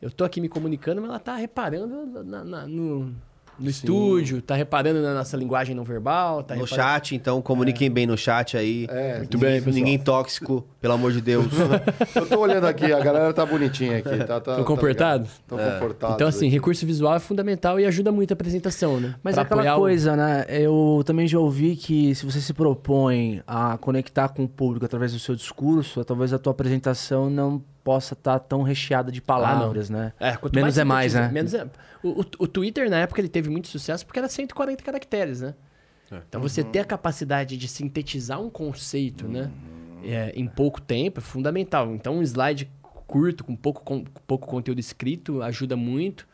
Eu 0.00 0.10
tô 0.10 0.24
aqui 0.24 0.40
me 0.40 0.48
comunicando, 0.48 1.00
mas 1.00 1.10
ela 1.10 1.18
tá 1.18 1.36
reparando 1.36 2.24
na, 2.24 2.44
na, 2.44 2.66
no, 2.66 3.14
no 3.58 3.66
Sim. 3.66 3.70
estúdio, 3.70 4.42
tá 4.42 4.54
reparando 4.54 5.00
na 5.00 5.14
nossa 5.14 5.36
linguagem 5.36 5.74
não 5.74 5.84
verbal. 5.84 6.42
Tá 6.42 6.54
no 6.54 6.64
reparando... 6.64 6.88
chat, 6.88 7.14
então 7.14 7.40
comuniquem 7.40 7.86
é. 7.86 7.90
bem 7.90 8.06
no 8.06 8.16
chat 8.16 8.56
aí. 8.56 8.86
É, 8.90 9.18
muito 9.18 9.38
bem, 9.38 9.56
pessoal. 9.56 9.74
Ninguém 9.74 9.98
tóxico, 9.98 10.66
pelo 10.80 10.94
amor 10.94 11.12
de 11.12 11.20
Deus. 11.20 11.46
Eu 12.14 12.26
tô 12.26 12.40
olhando 12.40 12.66
aqui, 12.66 12.92
a 12.92 13.00
galera 13.00 13.32
tá 13.32 13.44
bonitinha 13.44 13.98
aqui. 13.98 14.24
Tá, 14.24 14.40
tá, 14.40 14.56
Tô 14.56 14.64
comportado? 14.64 15.28
Tá 15.46 15.60
é. 15.60 15.72
comportado. 15.72 16.14
Então, 16.14 16.28
assim, 16.28 16.46
aqui. 16.46 16.54
recurso 16.54 16.86
visual 16.86 17.14
é 17.14 17.20
fundamental 17.20 17.78
e 17.78 17.86
ajuda 17.86 18.10
muito 18.10 18.32
a 18.32 18.34
apresentação, 18.34 18.98
né? 19.00 19.14
Mas 19.22 19.34
pra 19.34 19.42
é 19.42 19.46
aquela 19.46 19.76
coisa, 19.76 20.12
o... 20.12 20.16
né? 20.16 20.44
Eu 20.48 21.02
também 21.04 21.26
já 21.26 21.38
ouvi 21.38 21.76
que 21.76 22.14
se 22.14 22.24
você 22.24 22.40
se 22.40 22.52
propõe 22.52 23.42
a 23.46 23.76
conectar 23.78 24.28
com 24.28 24.44
o 24.44 24.48
público 24.48 24.84
através 24.84 25.12
do 25.12 25.18
seu 25.18 25.34
discurso, 25.34 26.04
talvez 26.04 26.32
a 26.32 26.38
tua 26.38 26.52
apresentação 26.52 27.30
não 27.30 27.62
possa 27.84 28.14
estar 28.14 28.38
tá 28.38 28.38
tão 28.38 28.62
recheada 28.62 29.12
de 29.12 29.20
palavras, 29.20 29.90
ah, 29.90 29.94
né? 29.94 30.12
É, 30.18 30.30
menos 30.52 30.54
mais 30.54 30.78
é 30.78 30.84
mais, 30.84 31.14
né? 31.14 31.28
Menos 31.30 31.52
é... 31.52 31.66
O, 32.02 32.22
o, 32.22 32.24
o, 32.40 32.48
Twitter, 32.48 32.88
na 32.88 32.98
época, 32.98 33.20
ele 33.20 33.28
teve 33.28 33.50
muito 33.50 33.68
sucesso 33.68 34.04
porque 34.04 34.18
era 34.18 34.28
140 34.28 34.82
caracteres, 34.82 35.42
né? 35.42 35.54
É. 36.10 36.20
Então, 36.28 36.40
você 36.40 36.62
uhum. 36.62 36.70
ter 36.70 36.80
a 36.80 36.84
capacidade 36.84 37.56
de 37.56 37.68
sintetizar 37.68 38.40
um 38.40 38.48
conceito, 38.48 39.28
né? 39.28 39.42
uhum. 39.42 40.00
né? 40.02 40.06
É, 40.06 40.32
em 40.34 40.46
pouco 40.46 40.80
tempo 40.80 41.20
é 41.20 41.22
fundamental. 41.22 41.94
Então, 41.94 42.18
um 42.18 42.22
slide 42.22 42.70
curto, 43.06 43.44
com 43.44 43.54
pouco, 43.54 43.82
com 43.82 44.04
pouco 44.26 44.46
conteúdo 44.46 44.80
escrito, 44.80 45.42
ajuda 45.42 45.76
muito. 45.76 46.26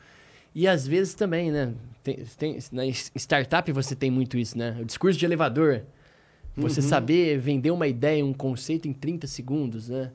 E 0.55 0.66
às 0.66 0.86
vezes 0.86 1.14
também, 1.14 1.51
né? 1.51 1.72
Tem, 2.02 2.16
tem, 2.39 2.59
na 2.72 2.85
startup 2.86 3.70
você 3.70 3.94
tem 3.94 4.10
muito 4.10 4.39
isso, 4.39 4.56
né? 4.56 4.77
O 4.81 4.85
discurso 4.85 5.18
de 5.18 5.24
elevador. 5.24 5.82
Você 6.56 6.81
uhum. 6.81 6.89
saber 6.89 7.39
vender 7.39 7.70
uma 7.70 7.86
ideia, 7.86 8.24
um 8.24 8.32
conceito 8.32 8.89
em 8.89 8.93
30 8.93 9.27
segundos, 9.27 9.89
né? 9.89 10.10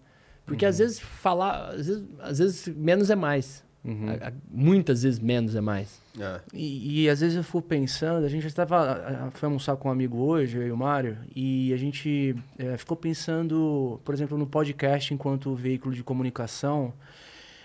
Porque 0.46 0.66
uhum. 0.66 0.70
às 0.70 0.78
vezes 0.78 1.00
falar, 1.00 1.70
às 1.70 1.88
vezes, 1.88 2.04
às 2.20 2.40
vezes 2.40 2.68
menos 2.68 3.10
é 3.10 3.16
mais. 3.16 3.64
Uhum. 3.84 4.10
A, 4.10 4.30
a, 4.30 4.34
muitas 4.50 5.04
vezes 5.04 5.20
menos 5.20 5.56
é 5.56 5.62
mais. 5.62 6.02
É. 6.20 6.42
E, 6.54 7.04
e, 7.04 7.10
às 7.10 7.20
vezes 7.20 7.38
eu 7.38 7.44
fico 7.44 7.62
pensando, 7.62 8.26
a 8.26 8.30
gente 8.30 8.48
estava 8.48 9.30
foi 9.34 9.48
almoçar 9.48 9.76
com 9.76 9.90
um 9.90 9.92
amigo 9.92 10.18
hoje, 10.18 10.58
eu 10.58 10.68
e 10.68 10.72
o 10.72 10.78
Mário, 10.78 11.18
e 11.36 11.72
a 11.74 11.78
gente 11.78 12.36
é, 12.58 12.78
ficou 12.78 12.98
pensando, 12.98 14.00
por 14.04 14.14
exemplo, 14.14 14.38
no 14.38 14.48
podcast 14.48 15.14
enquanto 15.14 15.54
veículo 15.54 15.94
de 15.94 16.04
comunicação. 16.04 16.94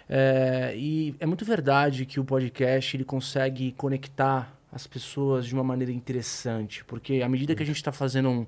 É, 0.09 0.74
e 0.77 1.15
é 1.20 1.27
muito 1.27 1.44
verdade 1.44 2.05
que 2.05 2.19
o 2.19 2.24
podcast 2.24 2.97
ele 2.97 3.05
consegue 3.05 3.73
conectar 3.73 4.52
as 4.73 4.86
pessoas 4.86 5.47
de 5.47 5.55
uma 5.55 5.65
maneira 5.65 5.93
interessante, 5.93 6.85
porque 6.85 7.23
à 7.23 7.28
medida 7.28 7.55
que 7.55 7.62
a 7.62 7.66
gente 7.66 7.77
está 7.77 7.93
fazendo 7.93 8.28
um, 8.28 8.47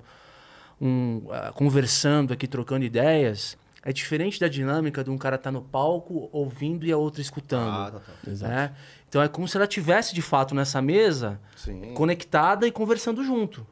um 0.81 1.17
uh, 1.25 1.53
conversando 1.53 2.33
aqui, 2.33 2.47
trocando 2.47 2.85
ideias, 2.85 3.57
é 3.85 3.91
diferente 3.91 4.39
da 4.39 4.47
dinâmica 4.47 5.03
de 5.03 5.09
um 5.09 5.17
cara 5.17 5.35
estar 5.35 5.49
tá 5.49 5.51
no 5.51 5.61
palco 5.61 6.29
ouvindo 6.31 6.85
e 6.85 6.91
a 6.91 6.97
outra 6.97 7.21
escutando. 7.21 7.69
Ah, 7.69 7.91
tá, 7.91 7.99
tá. 7.99 8.31
Exato. 8.31 8.51
Né? 8.51 8.73
Então 9.09 9.21
é 9.21 9.27
como 9.27 9.47
se 9.47 9.57
ela 9.57 9.67
tivesse 9.67 10.15
de 10.15 10.21
fato 10.21 10.55
nessa 10.55 10.81
mesa, 10.81 11.39
Sim. 11.55 11.93
conectada 11.93 12.65
e 12.65 12.71
conversando 12.71 13.23
junto. 13.23 13.67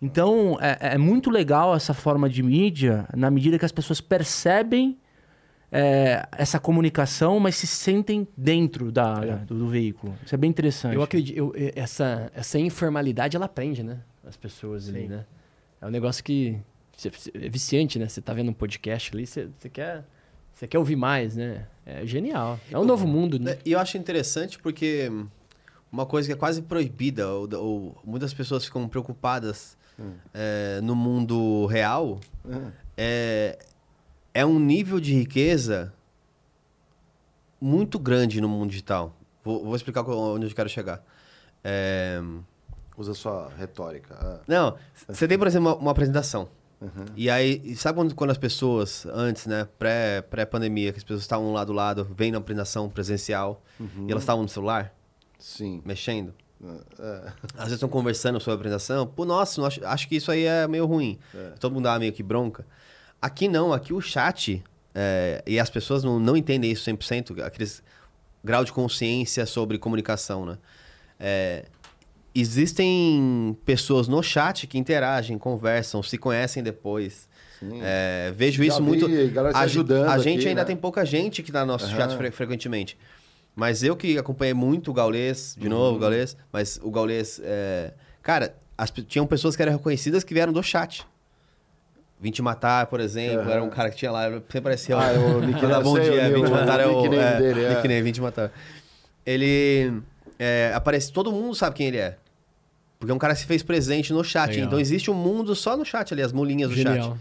Então 0.00 0.58
é, 0.60 0.94
é, 0.94 0.98
muito 0.98 1.30
legal 1.30 1.74
essa 1.74 1.94
forma 1.94 2.28
de 2.28 2.42
mídia 2.42 3.08
na 3.16 3.30
medida 3.30 3.58
que 3.58 3.64
as 3.64 3.72
pessoas 3.72 4.00
percebem 4.00 4.98
é, 5.72 6.28
essa 6.32 6.60
comunicação, 6.60 7.40
mas 7.40 7.56
se 7.56 7.66
sentem 7.66 8.28
dentro 8.36 8.92
da, 8.92 9.20
é. 9.24 9.36
do, 9.46 9.58
do, 9.58 9.68
veículo. 9.68 10.14
Isso 10.24 10.34
é 10.34 10.38
bem 10.38 10.50
interessante. 10.50 10.94
Eu 10.94 11.02
acredito, 11.02 11.36
eu, 11.36 11.52
essa, 11.74 12.30
essa 12.34 12.58
informalidade 12.58 13.36
ela 13.36 13.48
prende, 13.48 13.82
né? 13.82 14.00
As 14.24 14.36
pessoas 14.36 14.84
Sim. 14.84 14.90
ali, 14.90 15.08
né? 15.08 15.24
É 15.80 15.86
um 15.86 15.90
negócio 15.90 16.22
que 16.22 16.58
é 17.34 17.48
viciante, 17.48 17.98
né? 17.98 18.08
Você 18.08 18.20
tá 18.20 18.32
vendo 18.32 18.50
um 18.50 18.54
podcast 18.54 19.14
ali, 19.14 19.26
você, 19.26 19.48
você 19.58 19.68
quer. 19.68 20.04
Você 20.54 20.66
quer 20.66 20.78
ouvir 20.78 20.96
mais, 20.96 21.36
né? 21.36 21.66
É 21.84 22.06
genial. 22.06 22.58
É 22.70 22.78
um 22.78 22.84
novo 22.84 23.06
mundo, 23.06 23.38
né? 23.38 23.58
E 23.62 23.72
eu 23.72 23.78
acho 23.78 23.98
interessante 23.98 24.58
porque 24.58 25.12
uma 25.92 26.06
coisa 26.06 26.26
que 26.26 26.32
é 26.32 26.36
quase 26.36 26.62
proibida, 26.62 27.28
ou, 27.28 27.48
ou 27.54 27.98
muitas 28.02 28.32
pessoas 28.32 28.64
ficam 28.64 28.88
preocupadas 28.88 29.76
hum. 29.98 30.12
é, 30.32 30.80
no 30.82 30.96
mundo 30.96 31.66
real, 31.66 32.20
hum. 32.42 32.70
é, 32.96 33.58
é 34.32 34.46
um 34.46 34.58
nível 34.58 34.98
de 34.98 35.12
riqueza 35.12 35.92
muito 37.60 37.98
grande 37.98 38.40
no 38.40 38.48
mundo 38.48 38.70
digital. 38.70 39.14
Vou, 39.44 39.64
vou 39.64 39.76
explicar 39.76 40.02
onde 40.08 40.46
eu 40.46 40.54
quero 40.54 40.68
chegar. 40.68 41.04
É... 41.62 42.20
Usa 42.96 43.12
sua 43.12 43.50
retórica. 43.58 44.16
Ah. 44.18 44.40
Não, 44.48 44.76
você 45.06 45.28
tem, 45.28 45.38
por 45.38 45.46
exemplo, 45.46 45.68
uma, 45.68 45.76
uma 45.76 45.90
apresentação. 45.90 46.48
Uhum. 46.80 47.06
E 47.16 47.30
aí, 47.30 47.74
sabe 47.74 47.96
quando, 47.98 48.14
quando 48.14 48.30
as 48.30 48.38
pessoas, 48.38 49.06
antes, 49.06 49.46
né, 49.46 49.66
pré, 49.78 50.22
pré-pandemia, 50.22 50.92
que 50.92 50.98
as 50.98 51.04
pessoas 51.04 51.22
estavam 51.22 51.52
lado 51.52 51.72
a 51.72 51.74
lado, 51.74 52.08
vendo 52.16 52.34
a 52.34 52.38
apresentação 52.38 52.88
presencial, 52.88 53.62
uhum. 53.80 54.06
e 54.06 54.10
elas 54.10 54.22
estavam 54.22 54.42
no 54.42 54.48
celular? 54.48 54.94
Sim. 55.38 55.82
Mexendo? 55.84 56.34
É. 56.98 57.32
Às 57.54 57.64
vezes 57.64 57.72
estão 57.74 57.88
conversando 57.88 58.40
sobre 58.40 58.52
a 58.52 58.56
apresentação. 58.56 59.06
Pô, 59.06 59.24
nossa, 59.24 59.64
acho, 59.66 59.84
acho 59.84 60.08
que 60.08 60.16
isso 60.16 60.30
aí 60.30 60.44
é 60.44 60.66
meio 60.66 60.86
ruim. 60.86 61.18
É. 61.34 61.50
Todo 61.58 61.72
mundo 61.72 61.84
dá 61.84 61.98
meio 61.98 62.12
que 62.12 62.22
bronca. 62.22 62.66
Aqui 63.20 63.48
não, 63.48 63.72
aqui 63.72 63.92
o 63.92 64.00
chat, 64.00 64.62
é, 64.94 65.42
e 65.46 65.58
as 65.58 65.70
pessoas 65.70 66.04
não, 66.04 66.18
não 66.18 66.36
entendem 66.36 66.70
isso 66.70 66.90
100%, 66.90 67.42
aqueles 67.42 67.82
grau 68.44 68.64
de 68.64 68.72
consciência 68.72 69.44
sobre 69.44 69.78
comunicação, 69.78 70.46
né? 70.46 70.58
É, 71.18 71.64
existem 72.40 73.56
pessoas 73.64 74.08
no 74.08 74.22
chat 74.22 74.66
que 74.66 74.78
interagem, 74.78 75.38
conversam, 75.38 76.02
se 76.02 76.18
conhecem 76.18 76.62
depois. 76.62 77.28
É, 77.82 78.32
vejo 78.34 78.62
Já 78.62 78.68
isso 78.68 78.82
vi, 78.82 78.88
muito. 78.88 79.06
A, 79.54 79.60
ajudando 79.60 80.08
a 80.08 80.18
gente 80.18 80.40
aqui, 80.40 80.48
ainda 80.48 80.60
né? 80.60 80.66
tem 80.66 80.76
pouca 80.76 81.04
gente 81.04 81.42
que 81.42 81.50
tá 81.50 81.60
no 81.60 81.72
nosso 81.72 81.86
uhum. 81.86 81.96
chat 81.96 82.16
fre 82.16 82.30
frequentemente. 82.30 82.98
Mas 83.54 83.82
eu 83.82 83.96
que 83.96 84.18
acompanhei 84.18 84.52
muito 84.52 84.90
o 84.90 84.94
Gaulês, 84.94 85.56
de 85.58 85.66
uhum. 85.66 85.72
novo, 85.72 85.96
o 85.96 86.00
Gaulês, 86.00 86.36
mas 86.52 86.78
o 86.82 86.90
Gaulês. 86.90 87.40
É... 87.42 87.94
Cara, 88.22 88.54
as, 88.76 88.90
tinham 88.90 89.26
pessoas 89.26 89.56
que 89.56 89.62
eram 89.62 89.72
reconhecidas 89.72 90.22
que 90.22 90.34
vieram 90.34 90.52
do 90.52 90.62
chat. 90.62 91.06
Vim 92.20 92.30
te 92.30 92.42
matar, 92.42 92.86
por 92.86 93.00
exemplo, 93.00 93.44
uhum. 93.44 93.50
era 93.50 93.62
um 93.62 93.70
cara 93.70 93.90
que 93.90 93.96
tinha 93.96 94.10
lá, 94.10 94.30
sempre 94.30 94.60
parecia. 94.60 94.96
Ah, 94.96 95.12
o 95.12 95.40
nickname. 95.40 95.84
bom 95.84 95.98
dia, 95.98 96.30
Vim 96.30 96.44
te 96.44 96.50
matar 96.50 96.80
é 96.80 96.86
o. 96.86 97.02
Nickname 97.02 97.22
é, 97.22 97.38
dele, 97.38 97.64
é. 97.64 97.68
Nickname, 97.74 98.02
Vim 98.02 98.12
te 98.12 98.20
matar. 98.20 98.52
Ele. 99.24 100.02
É, 100.38 100.72
aparece, 100.74 101.10
todo 101.10 101.32
mundo 101.32 101.54
sabe 101.54 101.76
quem 101.76 101.86
ele 101.86 101.98
é. 101.98 102.16
Porque 102.98 103.12
um 103.12 103.18
cara 103.18 103.34
se 103.34 103.44
fez 103.44 103.62
presente 103.62 104.12
no 104.12 104.24
chat. 104.24 104.50
Legal. 104.50 104.66
Então 104.66 104.80
existe 104.80 105.10
um 105.10 105.14
mundo 105.14 105.54
só 105.54 105.76
no 105.76 105.84
chat 105.84 106.12
ali, 106.12 106.22
as 106.22 106.32
mulinhas 106.32 106.70
do 106.70 106.76
Genial. 106.76 107.10
chat. 107.10 107.20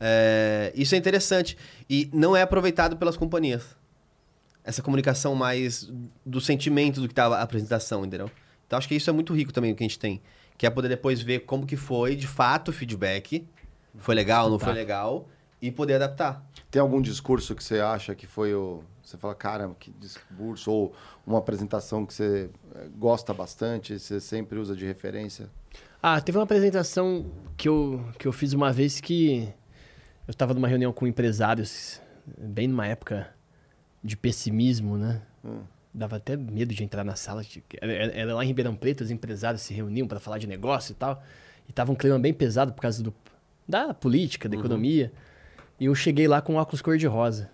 É, 0.00 0.72
isso 0.74 0.94
é 0.94 0.98
interessante. 0.98 1.56
E 1.88 2.08
não 2.12 2.36
é 2.36 2.42
aproveitado 2.42 2.96
pelas 2.96 3.16
companhias. 3.16 3.76
Essa 4.62 4.82
comunicação 4.82 5.34
mais 5.34 5.90
do 6.24 6.40
sentimento 6.40 7.00
do 7.00 7.08
que 7.08 7.12
estava 7.12 7.36
tá 7.36 7.40
a 7.40 7.44
apresentação, 7.44 8.04
entendeu? 8.04 8.30
Então 8.66 8.78
acho 8.78 8.86
que 8.86 8.94
isso 8.94 9.08
é 9.08 9.12
muito 9.12 9.34
rico 9.34 9.52
também 9.52 9.72
o 9.72 9.74
que 9.74 9.82
a 9.82 9.86
gente 9.86 9.98
tem. 9.98 10.20
Que 10.58 10.66
é 10.66 10.70
poder 10.70 10.88
depois 10.88 11.22
ver 11.22 11.40
como 11.40 11.64
que 11.64 11.76
foi, 11.76 12.14
de 12.14 12.26
fato, 12.26 12.68
o 12.68 12.72
feedback. 12.72 13.46
Foi 13.96 14.14
legal, 14.14 14.50
não 14.50 14.58
foi 14.58 14.72
legal. 14.72 15.28
E 15.60 15.70
poder 15.70 15.94
adaptar. 15.94 16.44
Tem 16.70 16.80
algum 16.80 17.00
discurso 17.00 17.54
que 17.54 17.64
você 17.64 17.80
acha 17.80 18.14
que 18.14 18.26
foi 18.26 18.54
o 18.54 18.82
você 19.08 19.16
fala, 19.16 19.34
caramba, 19.34 19.74
que 19.78 19.90
discurso, 19.90 20.70
ou 20.70 20.94
uma 21.26 21.38
apresentação 21.38 22.04
que 22.04 22.12
você 22.12 22.50
eh, 22.74 22.88
gosta 22.98 23.32
bastante, 23.32 23.98
você 23.98 24.20
sempre 24.20 24.58
usa 24.58 24.76
de 24.76 24.84
referência? 24.84 25.48
Ah, 26.02 26.20
teve 26.20 26.36
uma 26.36 26.44
apresentação 26.44 27.24
que 27.56 27.68
eu, 27.68 28.04
que 28.18 28.28
eu 28.28 28.32
fiz 28.32 28.52
uma 28.52 28.70
vez 28.70 29.00
que 29.00 29.48
eu 30.26 30.30
estava 30.30 30.52
numa 30.52 30.68
reunião 30.68 30.92
com 30.92 31.06
empresários, 31.06 32.02
bem 32.38 32.68
numa 32.68 32.86
época 32.86 33.32
de 34.04 34.14
pessimismo, 34.14 34.98
né? 34.98 35.22
Hum. 35.42 35.62
Dava 35.92 36.16
até 36.16 36.36
medo 36.36 36.74
de 36.74 36.84
entrar 36.84 37.02
na 37.02 37.16
sala. 37.16 37.42
Era 37.80 38.34
lá 38.34 38.44
em 38.44 38.48
Ribeirão 38.48 38.76
Preto, 38.76 39.00
os 39.00 39.10
empresários 39.10 39.62
se 39.62 39.72
reuniam 39.72 40.06
para 40.06 40.20
falar 40.20 40.36
de 40.36 40.46
negócio 40.46 40.92
e 40.92 40.94
tal. 40.94 41.22
E 41.66 41.72
tava 41.72 41.90
um 41.90 41.94
clima 41.94 42.18
bem 42.18 42.34
pesado 42.34 42.74
por 42.74 42.82
causa 42.82 43.02
do, 43.02 43.12
da 43.66 43.94
política, 43.94 44.50
da 44.50 44.54
uhum. 44.54 44.60
economia. 44.60 45.10
E 45.80 45.86
eu 45.86 45.94
cheguei 45.94 46.28
lá 46.28 46.42
com 46.42 46.56
óculos 46.56 46.82
cor-de-rosa 46.82 47.50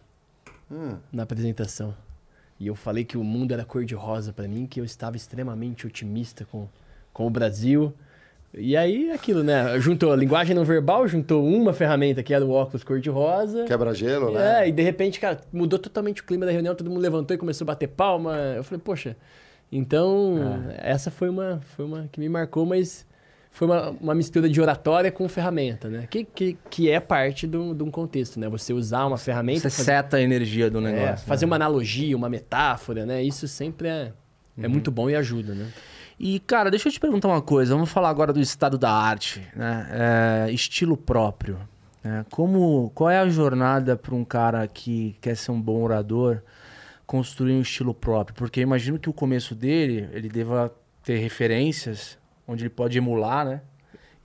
hum. 0.71 0.97
na 1.13 1.23
apresentação. 1.23 1.95
E 2.59 2.67
eu 2.67 2.75
falei 2.75 3.05
que 3.05 3.19
o 3.19 3.25
mundo 3.25 3.53
era 3.53 3.65
cor-de-rosa 3.65 4.33
para 4.33 4.47
mim, 4.47 4.67
que 4.67 4.81
eu 4.81 4.85
estava 4.85 5.17
extremamente 5.17 5.87
otimista 5.87 6.45
com, 6.45 6.69
com 7.13 7.27
o 7.27 7.31
Brasil. 7.31 7.93
E 8.57 8.77
aí, 8.77 9.11
aquilo, 9.11 9.43
né? 9.43 9.79
Juntou 9.81 10.13
a 10.13 10.17
linguagem 10.17 10.55
não 10.55 10.65
verbal, 10.65 11.09
juntou 11.09 11.45
uma 11.45 11.73
ferramenta 11.73 12.23
que 12.23 12.33
era 12.33 12.45
o 12.45 12.51
óculos 12.51 12.85
cor-de-rosa. 12.85 13.65
Quebra-gelo, 13.65 14.31
né? 14.33 14.63
É, 14.63 14.69
e 14.69 14.73
de 14.73 14.83
repente, 14.83 15.19
cara, 15.19 15.41
mudou 15.53 15.79
totalmente 15.79 16.23
o 16.23 16.25
clima 16.25 16.47
da 16.47 16.53
reunião, 16.53 16.75
todo 16.75 16.89
mundo 16.89 17.01
levantou 17.01 17.35
e 17.35 17.39
começou 17.39 17.65
a 17.65 17.67
bater 17.67 17.89
palma. 17.89 18.37
Eu 18.57 18.63
falei, 18.63 18.81
poxa. 18.83 19.17
Então, 19.73 20.69
é. 20.71 20.93
essa 20.93 21.11
foi 21.11 21.29
uma, 21.29 21.61
foi 21.75 21.85
uma 21.85 22.09
que 22.13 22.21
me 22.21 22.29
marcou, 22.29 22.65
mas 22.65 23.05
foi 23.55 23.69
uma, 23.69 23.91
uma 23.91 24.15
mistura 24.17 24.49
de 24.49 24.61
oratória 24.61 25.13
com 25.13 25.29
ferramenta, 25.29 25.89
né? 25.89 26.09
Que, 26.11 26.25
que, 26.25 26.59
que 26.69 26.91
é 26.91 26.99
parte 26.99 27.47
de 27.47 27.57
um 27.57 27.89
contexto, 27.89 28.41
né? 28.41 28.49
Você 28.49 28.73
usar 28.73 29.07
uma 29.07 29.17
ferramenta... 29.17 29.71
Você 29.71 29.71
fazer, 29.71 29.85
seta 29.85 30.17
a 30.17 30.21
energia 30.21 30.69
do 30.69 30.79
é, 30.79 30.93
negócio. 30.93 31.25
É, 31.25 31.29
fazer 31.29 31.47
né? 31.47 31.51
uma 31.51 31.57
analogia, 31.57 32.17
uma 32.17 32.29
metáfora, 32.29 33.07
né? 33.07 33.23
Isso 33.23 33.47
sempre 33.47 33.87
é, 33.87 34.13
é 34.59 34.67
uhum. 34.67 34.71
muito 34.71 34.91
bom 34.91 35.09
e 35.09 35.15
ajuda, 35.15 35.55
né? 35.55 35.69
E, 36.19 36.41
cara, 36.41 36.69
deixa 36.69 36.89
eu 36.89 36.93
te 36.93 36.99
perguntar 36.99 37.29
uma 37.29 37.41
coisa. 37.41 37.77
Vamos 37.77 37.91
falar 37.91 38.09
agora 38.09 38.33
do 38.33 38.41
estado 38.41 38.77
da 38.77 38.91
arte, 38.91 39.41
né? 39.55 40.47
É, 40.49 40.51
estilo 40.51 40.97
próprio. 40.97 41.57
Né? 42.03 42.27
Como, 42.33 42.91
qual 42.93 43.09
é 43.09 43.21
a 43.21 43.29
jornada 43.29 43.97
para 43.97 44.17
um 44.17 44.25
cara 44.25 44.67
que 44.67 45.15
quer 45.21 45.37
ser 45.37 45.53
um 45.53 45.63
bom 45.63 45.81
orador 45.81 46.43
construir 47.07 47.53
um 47.53 47.61
estilo 47.61 47.95
próprio? 47.95 48.35
Porque 48.35 48.61
imagino 48.61 48.99
que 48.99 49.09
o 49.09 49.13
começo 49.13 49.55
dele, 49.55 50.09
ele 50.13 50.29
deva 50.29 50.75
ter 51.05 51.19
referências 51.19 52.19
onde 52.47 52.63
ele 52.63 52.71
pode 52.71 52.97
emular, 52.99 53.45
né? 53.45 53.63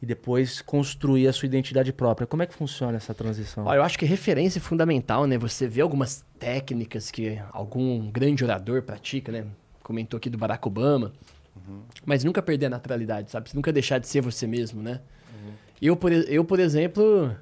E 0.02 0.06
depois 0.06 0.62
construir 0.62 1.28
a 1.28 1.34
sua 1.34 1.46
identidade 1.46 1.92
própria. 1.92 2.26
Como 2.26 2.42
é 2.42 2.46
que 2.46 2.54
funciona 2.54 2.96
essa 2.96 3.14
transição? 3.14 3.66
Olha, 3.66 3.80
eu 3.80 3.84
acho 3.84 4.00
que 4.00 4.06
referência 4.06 4.60
é 4.60 4.62
fundamental, 4.62 5.26
né? 5.28 5.38
Você 5.38 5.68
vê 5.68 5.82
algumas 5.82 6.26
técnicas 6.38 7.12
que 7.12 7.38
algum 7.52 8.10
grande 8.10 8.44
orador 8.44 8.82
pratica, 8.82 9.32
né? 9.32 9.46
Comentou 9.84 10.18
aqui 10.18 10.30
do 10.30 10.38
Barack 10.38 10.66
Obama. 10.66 11.12
Uhum. 11.56 11.82
Mas 12.06 12.24
nunca 12.24 12.42
perder 12.42 12.68
a 12.68 12.70
naturalidade, 12.70 13.30
sabe? 13.30 13.50
Você 13.50 13.56
nunca 13.58 13.74
deixar 13.74 14.00
de 14.00 14.08
ser 14.08 14.22
você 14.22 14.48
mesmo, 14.48 14.82
né? 14.82 15.02
Uhum. 15.34 15.52
Eu, 15.82 15.96
por, 15.98 16.12
eu, 16.12 16.46
por 16.46 16.60
exemplo, 16.62 17.36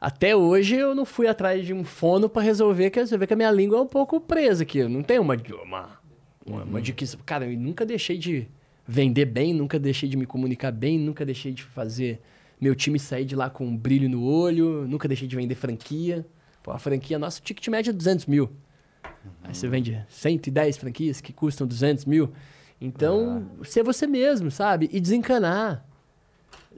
até 0.00 0.34
hoje 0.34 0.76
eu 0.76 0.94
não 0.94 1.04
fui 1.04 1.26
atrás 1.26 1.66
de 1.66 1.74
um 1.74 1.84
fono 1.84 2.28
para 2.28 2.40
resolver 2.40 2.88
que 2.88 3.04
você 3.04 3.18
vê 3.18 3.26
que 3.26 3.34
a 3.34 3.36
minha 3.36 3.50
língua 3.50 3.78
é 3.78 3.82
um 3.82 3.86
pouco 3.86 4.18
presa 4.18 4.62
aqui. 4.62 4.78
Eu 4.78 4.88
não 4.88 5.02
tenho 5.02 5.20
uma 5.20 5.36
uma, 5.62 6.00
uma, 6.46 6.64
uma 6.64 6.80
dicção. 6.80 7.20
Cara, 7.26 7.44
eu 7.44 7.58
nunca 7.58 7.84
deixei 7.84 8.16
de 8.16 8.48
vender 8.90 9.24
bem, 9.24 9.54
nunca 9.54 9.78
deixei 9.78 10.08
de 10.08 10.16
me 10.16 10.26
comunicar 10.26 10.72
bem, 10.72 10.98
nunca 10.98 11.24
deixei 11.24 11.52
de 11.52 11.62
fazer 11.62 12.20
meu 12.60 12.74
time 12.74 12.98
sair 12.98 13.24
de 13.24 13.36
lá 13.36 13.48
com 13.48 13.64
um 13.64 13.76
brilho 13.76 14.08
no 14.08 14.24
olho, 14.24 14.84
nunca 14.88 15.06
deixei 15.06 15.28
de 15.28 15.36
vender 15.36 15.54
franquia. 15.54 16.26
Pô, 16.60 16.72
a 16.72 16.78
franquia, 16.78 17.16
nosso 17.16 17.40
ticket 17.40 17.68
médio 17.68 17.90
é 17.90 17.92
200 17.92 18.26
mil. 18.26 18.44
Uhum. 18.44 19.30
Aí 19.44 19.54
você 19.54 19.68
vende 19.68 20.04
110 20.08 20.76
franquias 20.76 21.20
que 21.20 21.32
custam 21.32 21.68
200 21.68 22.04
mil. 22.04 22.32
Então, 22.80 23.46
ah. 23.60 23.64
ser 23.64 23.84
você 23.84 24.08
mesmo, 24.08 24.50
sabe? 24.50 24.90
E 24.92 25.00
desencanar. 25.00 25.86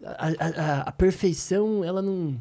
A, 0.05 0.27
a, 0.27 0.81
a, 0.83 0.93
perfeição, 0.93 1.83
ela 1.83 2.03
não. 2.03 2.41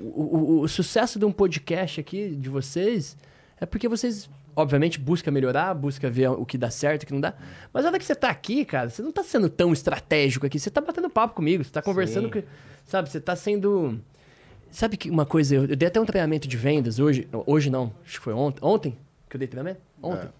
O, 0.00 0.38
o, 0.38 0.60
o, 0.60 0.68
sucesso 0.68 1.18
de 1.18 1.26
um 1.26 1.32
podcast 1.32 2.00
aqui, 2.00 2.30
de 2.30 2.48
vocês, 2.48 3.18
é 3.60 3.66
porque 3.66 3.86
vocês 3.86 4.30
obviamente, 4.58 4.98
busca 4.98 5.30
melhorar, 5.30 5.72
busca 5.72 6.10
ver 6.10 6.30
o 6.30 6.44
que 6.44 6.58
dá 6.58 6.68
certo, 6.68 7.04
o 7.04 7.06
que 7.06 7.12
não 7.12 7.20
dá. 7.20 7.34
Mas 7.72 7.84
na 7.84 7.90
hora 7.90 7.98
que 7.98 8.04
você 8.04 8.14
tá 8.14 8.28
aqui, 8.28 8.64
cara, 8.64 8.90
você 8.90 9.00
não 9.00 9.12
tá 9.12 9.22
sendo 9.22 9.48
tão 9.48 9.72
estratégico 9.72 10.44
aqui. 10.46 10.58
Você 10.58 10.68
tá 10.68 10.80
batendo 10.80 11.08
papo 11.08 11.34
comigo, 11.34 11.62
você 11.62 11.70
tá 11.70 11.80
conversando 11.80 12.28
com. 12.28 12.42
Sabe, 12.84 13.08
você 13.08 13.20
tá 13.20 13.36
sendo. 13.36 14.00
Sabe 14.70 14.96
que 14.96 15.08
uma 15.08 15.24
coisa, 15.24 15.54
eu, 15.54 15.76
dei 15.76 15.86
até 15.86 16.00
um 16.00 16.04
treinamento 16.04 16.48
de 16.48 16.56
vendas 16.56 16.98
hoje. 16.98 17.28
Hoje 17.46 17.70
não, 17.70 17.92
acho 18.04 18.18
que 18.18 18.24
foi 18.24 18.34
ontem. 18.34 18.58
Ontem 18.62 18.98
que 19.30 19.36
eu 19.36 19.38
dei 19.38 19.46
treinamento? 19.46 19.80
Ontem. 20.02 20.26
É. 20.26 20.30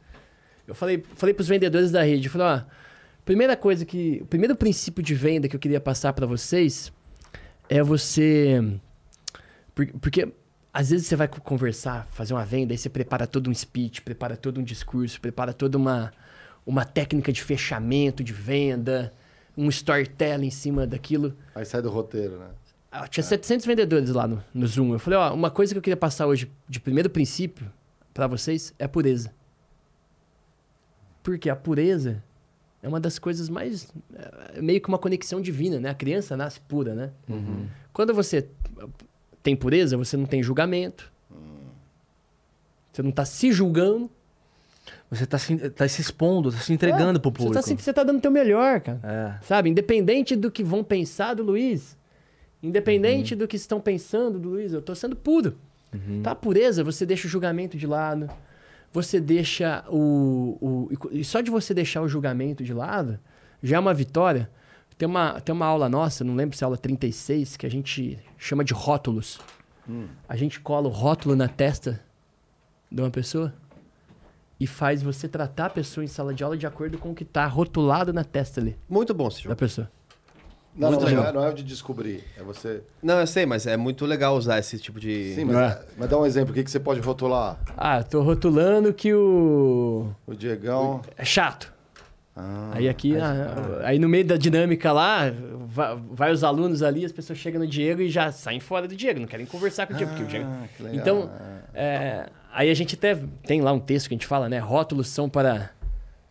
Eu 0.67 0.75
falei, 0.75 1.03
falei 1.15 1.33
pros 1.33 1.49
vendedores 1.49 1.91
da 1.91 2.03
rede, 2.03 2.27
eu 2.27 2.33
falei, 2.33 2.47
ó, 2.47 2.61
primeira 3.25 3.57
coisa 3.57 3.85
que. 3.85 4.19
O 4.23 4.27
primeiro 4.27 4.57
princípio 4.57 5.03
de 5.03 5.15
venda 5.15 5.49
que 5.49 5.55
eu 5.55 5.61
queria 5.61 5.81
passar 5.81 6.13
para 6.13 6.27
vocês 6.27 6.93
é 7.69 7.83
você. 7.83 8.61
Porque 10.01 10.29
às 10.73 10.91
vezes 10.91 11.07
você 11.07 11.17
vai 11.17 11.29
conversar, 11.29 12.07
fazer 12.09 12.35
uma 12.35 12.45
venda, 12.45 12.73
aí 12.73 12.79
você 12.79 12.89
prepara 12.89 13.27
todo 13.27 13.51
um 13.51 13.55
speech, 13.55 14.03
prepara 14.03 14.37
todo 14.37 14.61
um 14.61 14.63
discurso, 14.63 15.21
prepara 15.21 15.53
toda 15.53 15.79
uma, 15.79 16.13
uma 16.67 16.85
técnica 16.85 17.33
de 17.33 17.43
fechamento 17.43 18.23
de 18.23 18.33
venda, 18.33 19.13
um 19.57 19.69
storytelling 19.69 20.47
em 20.47 20.51
cima 20.51 20.87
daquilo. 20.87 21.35
Aí 21.55 21.65
sai 21.65 21.83
do 21.83 21.91
roteiro, 21.91 22.39
né? 22.39 22.49
Ah, 22.91 23.07
tinha 23.07 23.23
é. 23.23 23.27
700 23.27 23.67
vendedores 23.67 24.11
lá 24.11 24.27
no, 24.27 24.43
no 24.55 24.67
Zoom. 24.67 24.93
Eu 24.93 24.99
falei, 24.99 25.19
ó, 25.19 25.35
uma 25.35 25.51
coisa 25.51 25.75
que 25.75 25.79
eu 25.79 25.83
queria 25.83 25.97
passar 25.97 26.27
hoje 26.27 26.51
de 26.69 26.81
primeiro 26.81 27.11
princípio 27.11 27.71
para 28.15 28.27
vocês 28.27 28.73
é 28.79 28.85
a 28.85 28.89
pureza. 28.89 29.33
Porque 31.23 31.51
a 31.51 31.57
pureza 31.57 32.23
é 32.83 32.89
uma 32.89 33.01
das 33.01 33.19
coisas 33.19 33.49
mais. 33.49 33.93
É 34.55 34.63
meio 34.63 34.81
que 34.81 34.89
uma 34.89 34.99
conexão 34.99 35.41
divina, 35.41 35.79
né? 35.79 35.91
A 35.91 35.95
criança 35.95 36.37
nasce 36.37 36.61
pura, 36.61 36.95
né? 36.95 37.11
Uhum. 37.29 37.67
Quando 37.93 38.15
você 38.15 38.49
tem 39.43 39.57
pureza, 39.57 39.97
você 39.97 40.17
não 40.17 40.27
tem 40.27 40.43
julgamento. 40.43 41.11
Você 42.93 43.03
não 43.03 43.11
está 43.11 43.25
se 43.25 43.53
julgando. 43.53 44.11
Você 45.11 45.25
está 45.25 45.39
se, 45.39 45.57
tá 45.71 45.89
se 45.89 46.01
expondo, 46.01 46.49
está 46.51 46.61
se 46.61 46.73
entregando 46.73 47.19
é, 47.19 47.23
pro 47.23 47.33
público. 47.33 47.63
Você 47.63 47.75
está 47.75 47.93
tá 47.93 48.03
dando 48.03 48.19
o 48.19 48.21
teu 48.21 48.31
melhor, 48.31 48.81
cara. 48.81 49.01
É. 49.03 49.45
Sabe? 49.45 49.71
Independente 49.71 50.37
do 50.37 50.51
que 50.51 50.63
vão 50.63 50.83
pensar 50.85 51.35
do 51.35 51.43
Luiz. 51.43 51.97
Independente 52.63 53.35
uhum. 53.35 53.39
do 53.39 53.49
que 53.49 53.57
estão 53.57 53.81
pensando 53.81 54.39
do 54.39 54.51
Luiz, 54.51 54.73
eu 54.73 54.81
estou 54.81 54.95
sendo 54.95 55.15
puro. 55.15 55.57
Uhum. 55.95 56.23
Tá? 56.23 56.33
A 56.33 56.35
pureza, 56.35 56.83
você 56.83 57.07
deixa 57.07 57.27
o 57.27 57.31
julgamento 57.31 57.77
de 57.77 57.87
lado. 57.87 58.29
Você 58.93 59.21
deixa 59.21 59.85
o, 59.89 60.59
o. 60.61 60.89
E 61.13 61.25
só 61.25 61.41
de 61.41 61.51
você 61.51 61.73
deixar 61.73 62.03
o 62.03 62.09
julgamento 62.09 62.65
de 62.65 62.75
lado, 62.75 63.19
já 63.63 63.77
é 63.77 63.81
uma 63.81 63.95
vitória. 63.95 64.51
Tem 64.99 65.09
uma, 65.09 65.41
tem 65.41 65.55
uma 65.55 65.65
aula 65.65 65.89
nossa, 65.89 66.25
não 66.25 66.35
lembro 66.35 66.57
se 66.57 66.65
é 66.65 66.67
aula 66.67 66.77
36, 66.77 67.57
que 67.57 67.65
a 67.65 67.71
gente 67.71 68.19
chama 68.37 68.65
de 68.65 68.75
rótulos. 68.75 69.39
Hum. 69.89 70.09
A 70.29 70.37
gente 70.37 70.59
cola 70.59 70.89
o 70.89 70.91
rótulo 70.91 71.37
na 71.37 71.47
testa 71.47 72.01
de 72.91 73.01
uma 73.01 73.11
pessoa 73.11 73.55
e 74.59 74.67
faz 74.67 75.01
você 75.01 75.29
tratar 75.29 75.67
a 75.67 75.71
pessoa 75.71 76.03
em 76.03 76.09
sala 76.09 76.35
de 76.35 76.43
aula 76.43 76.57
de 76.57 76.67
acordo 76.67 76.99
com 76.99 77.13
o 77.13 77.15
que 77.15 77.23
está 77.23 77.47
rotulado 77.47 78.13
na 78.13 78.25
testa 78.25 78.61
ali. 78.61 78.77
Muito 78.89 79.15
bom, 79.15 79.31
senhor. 79.31 79.51
Da 79.51 79.57
pessoa. 79.57 79.89
Não, 80.75 80.91
não, 80.91 81.01
não, 81.01 81.09
é, 81.09 81.33
não 81.33 81.45
é 81.45 81.53
de 81.53 81.65
descobrir, 81.65 82.23
é 82.37 82.43
você... 82.43 82.83
Não, 83.03 83.19
eu 83.19 83.27
sei, 83.27 83.45
mas 83.45 83.67
é 83.67 83.77
muito 83.77 84.05
legal 84.07 84.37
usar 84.37 84.59
esse 84.59 84.79
tipo 84.79 85.01
de... 85.01 85.35
Sim, 85.35 85.45
mas, 85.45 85.57
é. 85.57 85.61
é. 85.61 85.85
mas 85.97 86.09
dá 86.09 86.19
um 86.19 86.25
exemplo, 86.25 86.53
o 86.53 86.55
que, 86.55 86.63
que 86.63 86.71
você 86.71 86.79
pode 86.79 87.01
rotular? 87.01 87.59
Ah, 87.77 88.03
tô 88.05 88.23
rotulando 88.23 88.93
que 88.93 89.13
o... 89.13 90.13
O 90.25 90.35
Diegão... 90.35 91.03
É 91.17 91.25
chato. 91.25 91.73
Ah, 92.39 92.71
aí 92.75 92.89
aqui, 92.89 93.17
aí, 93.17 93.21
ah, 93.21 93.81
aí, 93.83 93.99
no 93.99 94.09
meio 94.09 94.25
da 94.25 94.37
dinâmica 94.37 94.93
lá, 94.93 95.25
vai, 95.67 95.99
vai, 96.13 96.33
os 96.33 96.45
alunos 96.45 96.83
ali, 96.85 97.05
as 97.05 97.11
pessoas 97.11 97.39
chegam 97.39 97.61
no 97.61 97.67
Diego 97.67 98.01
e 98.01 98.09
já 98.09 98.31
saem 98.31 98.61
fora 98.61 98.87
do 98.87 98.95
Diego, 98.95 99.19
não 99.19 99.27
querem 99.27 99.45
conversar 99.45 99.87
com 99.87 99.95
o 99.95 99.97
Diego. 99.97 100.13
porque 100.13 100.25
o 100.25 100.27
Diego... 100.27 100.47
Ah, 100.49 100.91
então, 100.93 101.31
é, 101.75 102.27
aí 102.53 102.71
a 102.71 102.75
gente 102.75 102.95
até 102.95 103.17
tem 103.45 103.61
lá 103.61 103.73
um 103.73 103.81
texto 103.81 104.07
que 104.07 104.15
a 104.15 104.17
gente 104.17 104.27
fala, 104.27 104.49
né? 104.49 104.59
Rótulos 104.61 105.09
são 105.09 105.29
para 105.29 105.71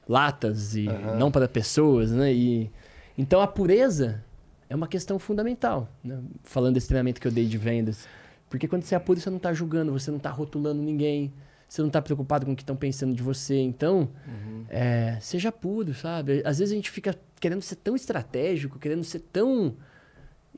latas 0.08 0.76
e 0.78 0.88
uhum. 0.88 1.18
não 1.18 1.30
para 1.30 1.48
pessoas, 1.48 2.12
né? 2.12 2.32
E, 2.34 2.72
então 3.18 3.42
a 3.42 3.48
pureza 3.48 4.24
é 4.70 4.76
uma 4.76 4.88
questão 4.88 5.20
fundamental, 5.20 5.90
né? 6.04 6.20
falando 6.44 6.76
desse 6.76 6.88
treinamento 6.88 7.20
que 7.20 7.28
eu 7.28 7.32
dei 7.32 7.46
de 7.46 7.58
vendas. 7.58 8.08
Porque 8.50 8.68
quando 8.68 8.84
você 8.84 8.96
é 8.96 9.00
puro, 9.00 9.20
você 9.20 9.30
não 9.30 9.38
está 9.38 9.54
julgando, 9.54 9.92
você 9.92 10.10
não 10.10 10.18
está 10.18 10.30
rotulando 10.30 10.82
ninguém 10.82 11.34
você 11.68 11.81
não 11.81 11.88
está 11.88 12.02
preocupado 12.02 12.45
com 12.45 12.53
o 12.53 12.56
que 12.56 12.61
estão 12.61 12.76
pensando 12.76 13.14
de 13.14 13.22
você. 13.22 13.60
Então, 13.60 14.10
uhum. 14.27 14.65
é, 14.69 15.18
seja 15.19 15.52
puro, 15.52 15.94
sabe? 15.94 16.41
Às 16.45 16.60
vezes 16.60 16.72
a 16.72 16.76
gente 16.76 16.89
fica 16.89 17.15
querendo 17.39 17.61
ser 17.61 17.76
tão 17.76 17.95
estratégico, 17.95 18.80
querendo 18.80 19.03
ser 19.03 19.19
tão. 19.19 19.76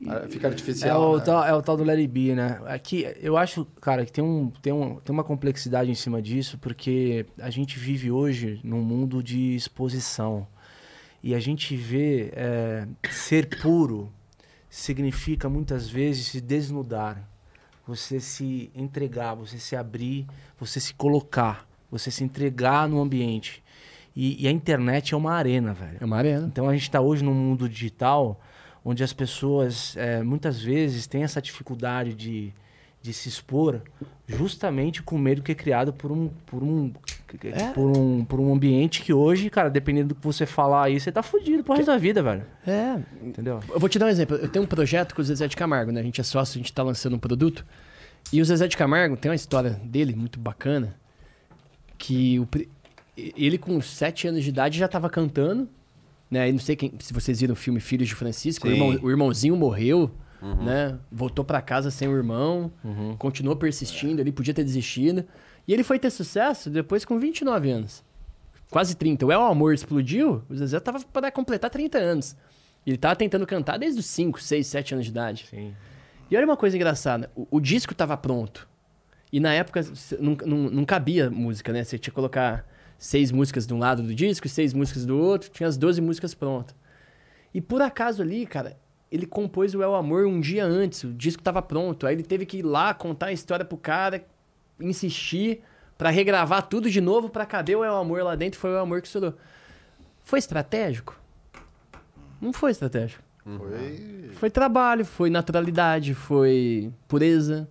Ah, 0.06 0.26
fica 0.28 0.48
artificial. 0.48 1.02
É 1.02 1.06
o, 1.06 1.18
né? 1.18 1.24
tal, 1.24 1.44
é 1.44 1.54
o 1.54 1.62
tal 1.62 1.76
do 1.76 1.84
Larry 1.84 2.06
B, 2.06 2.34
né? 2.34 2.60
Aqui, 2.66 3.06
eu 3.20 3.36
acho, 3.36 3.66
cara, 3.80 4.06
que 4.06 4.12
tem, 4.12 4.24
um, 4.24 4.50
tem, 4.62 4.72
um, 4.72 4.96
tem 4.96 5.12
uma 5.12 5.24
complexidade 5.24 5.90
em 5.90 5.94
cima 5.94 6.22
disso, 6.22 6.56
porque 6.58 7.26
a 7.38 7.50
gente 7.50 7.78
vive 7.78 8.10
hoje 8.10 8.60
num 8.62 8.80
mundo 8.80 9.22
de 9.22 9.54
exposição. 9.54 10.46
E 11.22 11.34
a 11.34 11.40
gente 11.40 11.76
vê 11.76 12.30
é, 12.32 12.86
ser 13.10 13.60
puro 13.60 14.10
significa 14.70 15.48
muitas 15.48 15.88
vezes 15.88 16.28
se 16.28 16.40
desnudar 16.40 17.29
você 17.90 18.20
se 18.20 18.70
entregar, 18.72 19.34
você 19.34 19.58
se 19.58 19.74
abrir, 19.74 20.24
você 20.60 20.78
se 20.78 20.94
colocar, 20.94 21.68
você 21.90 22.08
se 22.08 22.22
entregar 22.22 22.88
no 22.88 23.00
ambiente. 23.00 23.64
E, 24.14 24.44
e 24.44 24.46
a 24.46 24.50
internet 24.50 25.12
é 25.12 25.16
uma 25.16 25.32
arena, 25.32 25.74
velho. 25.74 25.98
É 26.00 26.04
uma 26.04 26.16
arena. 26.16 26.46
Então 26.46 26.68
a 26.68 26.72
gente 26.72 26.84
está 26.84 27.00
hoje 27.00 27.24
num 27.24 27.34
mundo 27.34 27.68
digital 27.68 28.40
onde 28.84 29.02
as 29.02 29.12
pessoas 29.12 29.96
é, 29.96 30.22
muitas 30.22 30.62
vezes 30.62 31.08
têm 31.08 31.24
essa 31.24 31.42
dificuldade 31.42 32.14
de, 32.14 32.54
de 33.02 33.12
se 33.12 33.28
expor 33.28 33.82
justamente 34.28 35.02
com 35.02 35.18
medo 35.18 35.42
que 35.42 35.50
é 35.50 35.54
criado 35.54 35.92
por 35.92 36.12
um, 36.12 36.28
por 36.46 36.62
um, 36.62 36.92
é. 37.44 37.72
por 37.72 37.96
um, 37.96 38.24
por 38.24 38.40
um 38.40 38.52
ambiente 38.52 39.02
que 39.02 39.12
hoje, 39.12 39.50
cara, 39.50 39.68
dependendo 39.68 40.08
do 40.08 40.14
que 40.14 40.22
você 40.22 40.46
falar 40.46 40.84
aí, 40.84 40.98
você 40.98 41.12
tá 41.12 41.22
fudido 41.22 41.62
pro 41.62 41.74
resto 41.74 41.86
da 41.86 41.98
vida, 41.98 42.22
velho. 42.22 42.44
É. 42.66 42.98
Entendeu? 43.22 43.60
Eu 43.68 43.80
vou 43.80 43.88
te 43.88 43.98
dar 43.98 44.06
um 44.06 44.08
exemplo. 44.08 44.36
Eu 44.36 44.48
tenho 44.48 44.64
um 44.64 44.68
projeto 44.68 45.14
com 45.14 45.22
o 45.22 45.24
Zezé 45.24 45.46
de 45.46 45.56
Camargo, 45.56 45.92
né? 45.92 46.00
A 46.00 46.04
gente 46.04 46.20
é 46.20 46.24
sócio, 46.24 46.58
a 46.58 46.60
gente 46.60 46.72
tá 46.72 46.82
lançando 46.82 47.16
um 47.16 47.18
produto. 47.18 47.64
E 48.32 48.40
o 48.40 48.44
Zezé 48.44 48.68
de 48.68 48.76
Camargo 48.76 49.16
tem 49.16 49.30
uma 49.30 49.36
história 49.36 49.70
dele 49.84 50.14
muito 50.14 50.38
bacana. 50.38 50.94
Que 51.98 52.38
o, 52.38 52.48
ele, 53.16 53.58
com 53.58 53.80
sete 53.80 54.26
anos 54.28 54.42
de 54.42 54.50
idade, 54.50 54.78
já 54.78 54.88
tava 54.88 55.10
cantando. 55.10 55.68
Né? 56.30 56.48
E 56.48 56.52
não 56.52 56.60
sei 56.60 56.76
quem, 56.76 56.92
se 57.00 57.12
vocês 57.12 57.40
viram 57.40 57.54
o 57.54 57.56
filme 57.56 57.80
Filhos 57.80 58.08
de 58.08 58.14
Francisco. 58.14 58.68
O, 58.68 58.70
irmão, 58.70 58.98
o 59.02 59.10
irmãozinho 59.10 59.56
morreu. 59.56 60.10
Uhum. 60.40 60.64
Né? 60.64 60.98
Voltou 61.12 61.44
para 61.44 61.60
casa 61.60 61.90
sem 61.90 62.08
o 62.08 62.16
irmão, 62.16 62.72
uhum. 62.82 63.14
continuou 63.18 63.56
persistindo, 63.56 64.22
ele 64.22 64.32
podia 64.32 64.54
ter 64.54 64.64
desistido. 64.64 65.24
E 65.70 65.72
ele 65.72 65.84
foi 65.84 66.00
ter 66.00 66.10
sucesso 66.10 66.68
depois 66.68 67.04
com 67.04 67.16
29 67.16 67.70
anos. 67.70 68.02
Quase 68.72 68.96
30. 68.96 69.24
O 69.24 69.30
El 69.30 69.40
Amor 69.40 69.72
explodiu, 69.72 70.42
o 70.50 70.56
Zezé 70.56 70.80
tava 70.80 70.98
para 70.98 71.30
completar 71.30 71.70
30 71.70 71.96
anos. 71.96 72.36
Ele 72.84 72.96
tava 72.96 73.14
tentando 73.14 73.46
cantar 73.46 73.78
desde 73.78 74.00
os 74.00 74.06
5, 74.06 74.42
6, 74.42 74.66
7 74.66 74.94
anos 74.94 75.06
de 75.06 75.12
idade. 75.12 75.46
Sim. 75.48 75.72
E 76.28 76.36
olha 76.36 76.44
uma 76.44 76.56
coisa 76.56 76.74
engraçada, 76.74 77.30
o, 77.36 77.46
o 77.52 77.60
disco 77.60 77.94
tava 77.94 78.16
pronto. 78.16 78.68
E 79.32 79.38
na 79.38 79.54
época 79.54 79.80
não, 80.18 80.36
não, 80.44 80.58
não, 80.70 80.84
cabia 80.84 81.30
música, 81.30 81.72
né? 81.72 81.84
Você 81.84 81.96
tinha 82.00 82.10
que 82.10 82.16
colocar 82.16 82.66
seis 82.98 83.30
músicas 83.30 83.64
de 83.64 83.72
um 83.72 83.78
lado 83.78 84.02
do 84.02 84.12
disco 84.12 84.48
seis 84.48 84.74
músicas 84.74 85.06
do 85.06 85.16
outro, 85.16 85.50
tinha 85.50 85.68
as 85.68 85.76
12 85.76 86.00
músicas 86.00 86.34
prontas. 86.34 86.74
E 87.54 87.60
por 87.60 87.80
acaso 87.80 88.22
ali, 88.22 88.44
cara, 88.44 88.76
ele 89.08 89.24
compôs 89.24 89.72
o 89.76 89.84
El 89.84 89.94
Amor 89.94 90.26
um 90.26 90.40
dia 90.40 90.64
antes, 90.64 91.04
o 91.04 91.12
disco 91.12 91.40
tava 91.40 91.62
pronto. 91.62 92.08
Aí 92.08 92.16
ele 92.16 92.24
teve 92.24 92.44
que 92.44 92.56
ir 92.56 92.62
lá 92.62 92.92
contar 92.92 93.26
a 93.26 93.32
história 93.32 93.64
pro 93.64 93.78
cara, 93.78 94.26
insistir 94.80 95.62
para 95.96 96.10
regravar 96.10 96.66
tudo 96.66 96.90
de 96.90 97.00
novo 97.00 97.28
para 97.28 97.44
caber 97.44 97.76
o 97.76 97.84
El 97.84 97.96
Amor 97.96 98.22
lá 98.22 98.34
dentro, 98.34 98.58
foi 98.58 98.70
o 98.70 98.74
El 98.74 98.82
Amor 98.82 99.00
que 99.00 99.06
estourou. 99.06 99.34
Foi 100.22 100.38
estratégico? 100.38 101.18
Não 102.40 102.52
foi 102.52 102.70
estratégico. 102.70 103.22
Foi... 103.44 104.30
foi 104.32 104.50
trabalho, 104.50 105.04
foi 105.04 105.30
naturalidade, 105.30 106.14
foi 106.14 106.92
pureza, 107.08 107.68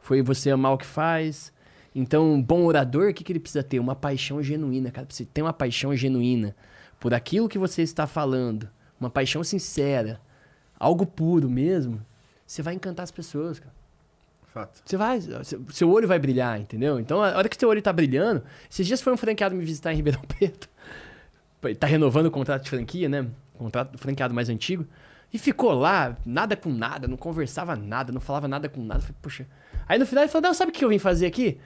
foi 0.00 0.22
você 0.22 0.50
amar 0.50 0.72
o 0.72 0.78
que 0.78 0.86
faz. 0.86 1.52
Então, 1.94 2.32
um 2.32 2.42
bom 2.42 2.64
orador, 2.64 3.10
o 3.10 3.14
que, 3.14 3.24
que 3.24 3.32
ele 3.32 3.40
precisa 3.40 3.62
ter? 3.62 3.78
Uma 3.78 3.94
paixão 3.94 4.42
genuína, 4.42 4.90
cara. 4.90 5.06
Você 5.08 5.24
tem 5.24 5.42
uma 5.42 5.52
paixão 5.52 5.94
genuína 5.96 6.54
por 6.98 7.14
aquilo 7.14 7.48
que 7.48 7.58
você 7.58 7.82
está 7.82 8.06
falando, 8.06 8.68
uma 8.98 9.10
paixão 9.10 9.44
sincera, 9.44 10.20
algo 10.78 11.04
puro 11.06 11.50
mesmo, 11.50 12.04
você 12.46 12.62
vai 12.62 12.74
encantar 12.74 13.04
as 13.04 13.10
pessoas, 13.10 13.58
cara. 13.58 13.74
Fato. 14.54 14.80
Você 14.84 14.96
vai, 14.96 15.20
seu 15.72 15.90
olho 15.90 16.06
vai 16.06 16.16
brilhar, 16.16 16.60
entendeu? 16.60 17.00
Então, 17.00 17.20
a 17.20 17.36
hora 17.36 17.48
que 17.48 17.56
seu 17.58 17.68
olho 17.68 17.82
tá 17.82 17.92
brilhando, 17.92 18.44
esses 18.70 18.86
dias 18.86 19.02
foi 19.02 19.12
um 19.12 19.16
franqueado 19.16 19.52
me 19.52 19.64
visitar 19.64 19.92
em 19.92 19.96
Ribeirão 19.96 20.20
Preto. 20.22 20.68
Tá 21.80 21.88
renovando 21.88 22.26
o 22.26 22.30
contrato 22.30 22.62
de 22.62 22.70
franquia, 22.70 23.08
né? 23.08 23.26
contrato 23.58 23.98
franqueado 23.98 24.32
mais 24.32 24.48
antigo. 24.48 24.86
E 25.32 25.38
ficou 25.38 25.72
lá, 25.72 26.16
nada 26.24 26.54
com 26.54 26.70
nada, 26.70 27.08
não 27.08 27.16
conversava 27.16 27.74
nada, 27.74 28.12
não 28.12 28.20
falava 28.20 28.46
nada 28.46 28.68
com 28.68 28.80
nada. 28.80 29.00
Falei, 29.00 29.16
puxa. 29.20 29.46
Aí 29.88 29.98
no 29.98 30.06
final 30.06 30.22
ele 30.22 30.30
falou: 30.30 30.46
Não, 30.48 30.54
sabe 30.54 30.70
o 30.70 30.72
que 30.72 30.84
eu 30.84 30.88
vim 30.88 31.00
fazer 31.00 31.26
aqui? 31.26 31.58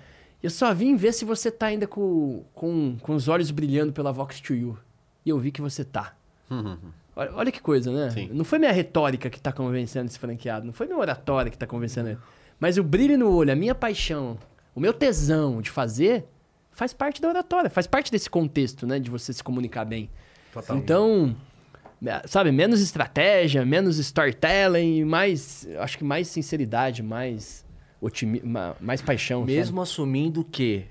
Eu 0.42 0.48
só 0.48 0.72
vim 0.72 0.96
ver 0.96 1.12
se 1.12 1.26
você 1.26 1.50
tá 1.50 1.66
ainda 1.66 1.86
com, 1.86 2.42
com, 2.54 2.96
com 3.02 3.14
os 3.14 3.28
olhos 3.28 3.50
brilhando 3.50 3.92
pela 3.92 4.12
Vox 4.12 4.40
to 4.40 4.54
You. 4.54 4.78
E 5.26 5.28
eu 5.28 5.38
vi 5.38 5.50
que 5.50 5.60
você 5.60 5.84
tá. 5.84 6.14
Uhum. 6.50 6.78
Olha, 7.18 7.32
olha, 7.34 7.50
que 7.50 7.60
coisa, 7.60 7.90
né? 7.90 8.10
Sim. 8.10 8.30
Não 8.32 8.44
foi 8.44 8.60
minha 8.60 8.70
retórica 8.70 9.28
que 9.28 9.40
tá 9.40 9.50
convencendo 9.50 10.06
esse 10.06 10.16
franqueado, 10.16 10.64
não 10.64 10.72
foi 10.72 10.86
minha 10.86 11.00
oratória 11.00 11.50
que 11.50 11.58
tá 11.58 11.66
convencendo 11.66 12.10
ele. 12.10 12.18
Mas 12.58 12.78
o 12.78 12.82
brilho 12.82 13.16
no 13.16 13.30
olho, 13.30 13.52
a 13.52 13.56
minha 13.56 13.74
paixão, 13.74 14.38
o 14.74 14.80
meu 14.80 14.92
tesão 14.92 15.60
de 15.62 15.70
fazer, 15.70 16.26
faz 16.72 16.92
parte 16.92 17.20
da 17.20 17.28
oratória, 17.28 17.70
faz 17.70 17.86
parte 17.86 18.10
desse 18.10 18.28
contexto, 18.28 18.86
né? 18.86 18.98
De 18.98 19.10
você 19.10 19.32
se 19.32 19.42
comunicar 19.42 19.84
bem. 19.84 20.10
Totalmente. 20.52 20.84
Então, 20.84 21.36
sabe, 22.26 22.50
menos 22.52 22.80
estratégia, 22.80 23.64
menos 23.64 23.98
storytelling, 23.98 25.04
mais, 25.04 25.66
acho 25.78 25.98
que 25.98 26.04
mais 26.04 26.28
sinceridade, 26.28 27.02
mais 27.02 27.64
otimi 28.00 28.42
mais 28.80 29.02
paixão. 29.02 29.44
Mesmo 29.44 29.78
sabe? 29.78 29.82
assumindo 29.82 30.44
que 30.44 30.84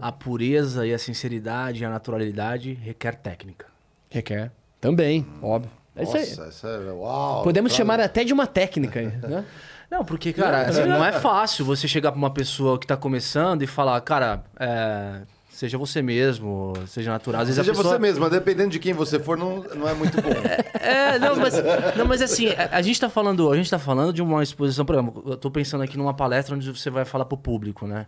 a 0.00 0.12
pureza 0.12 0.86
e 0.86 0.92
a 0.92 0.98
sinceridade 0.98 1.82
e 1.82 1.84
a 1.84 1.90
naturalidade 1.90 2.74
requer 2.74 3.16
técnica. 3.16 3.66
Requer. 4.08 4.50
Também, 4.80 5.26
óbvio. 5.42 5.70
É 5.96 6.04
Nossa, 6.04 6.20
isso 6.20 6.40
aí. 6.40 6.48
Isso 6.48 6.66
é, 6.66 6.92
uau, 6.92 7.42
Podemos 7.42 7.72
chamar 7.72 8.00
até 8.00 8.24
de 8.24 8.32
uma 8.32 8.46
técnica, 8.46 9.02
né? 9.02 9.44
Não, 9.90 10.04
porque, 10.04 10.32
cara, 10.32 10.62
assim, 10.62 10.84
não 10.84 11.04
é 11.04 11.12
fácil 11.12 11.64
você 11.64 11.88
chegar 11.88 12.12
pra 12.12 12.18
uma 12.18 12.30
pessoa 12.30 12.78
que 12.78 12.86
tá 12.86 12.96
começando 12.96 13.62
e 13.62 13.66
falar, 13.66 14.00
cara, 14.02 14.44
é, 14.58 15.22
seja 15.50 15.76
você 15.76 16.00
mesmo, 16.00 16.72
seja 16.86 17.10
natural. 17.10 17.42
Às 17.42 17.48
vezes 17.48 17.60
seja 17.60 17.76
pessoa... 17.76 17.94
você 17.94 17.98
mesmo, 17.98 18.20
mas 18.20 18.30
dependendo 18.30 18.70
de 18.70 18.78
quem 18.78 18.92
você 18.92 19.18
for, 19.18 19.36
não, 19.36 19.64
não 19.74 19.88
é 19.88 19.92
muito 19.92 20.16
bom. 20.22 20.30
é, 20.80 21.18
não, 21.18 21.34
mas, 21.34 21.54
não, 21.96 22.06
mas 22.06 22.22
assim, 22.22 22.48
a, 22.50 22.76
a, 22.76 22.82
gente 22.82 23.00
tá 23.00 23.10
falando, 23.10 23.50
a 23.50 23.56
gente 23.56 23.68
tá 23.68 23.80
falando 23.80 24.12
de 24.12 24.22
uma 24.22 24.42
exposição, 24.42 24.84
por 24.84 24.94
exemplo, 24.94 25.24
eu 25.26 25.36
tô 25.36 25.50
pensando 25.50 25.82
aqui 25.82 25.98
numa 25.98 26.14
palestra 26.14 26.54
onde 26.54 26.70
você 26.70 26.88
vai 26.88 27.04
falar 27.04 27.24
pro 27.24 27.36
público, 27.36 27.86
né? 27.86 28.06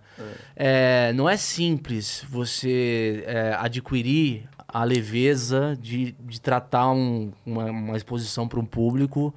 É. 0.56 1.08
É, 1.08 1.12
não 1.14 1.28
é 1.28 1.36
simples 1.36 2.24
você 2.30 3.24
é, 3.26 3.56
adquirir 3.58 4.48
a 4.68 4.84
leveza 4.84 5.76
de, 5.78 6.12
de 6.12 6.40
tratar 6.40 6.90
um, 6.90 7.32
uma, 7.44 7.64
uma 7.64 7.96
exposição 7.96 8.46
para 8.46 8.60
um 8.60 8.64
público 8.64 9.34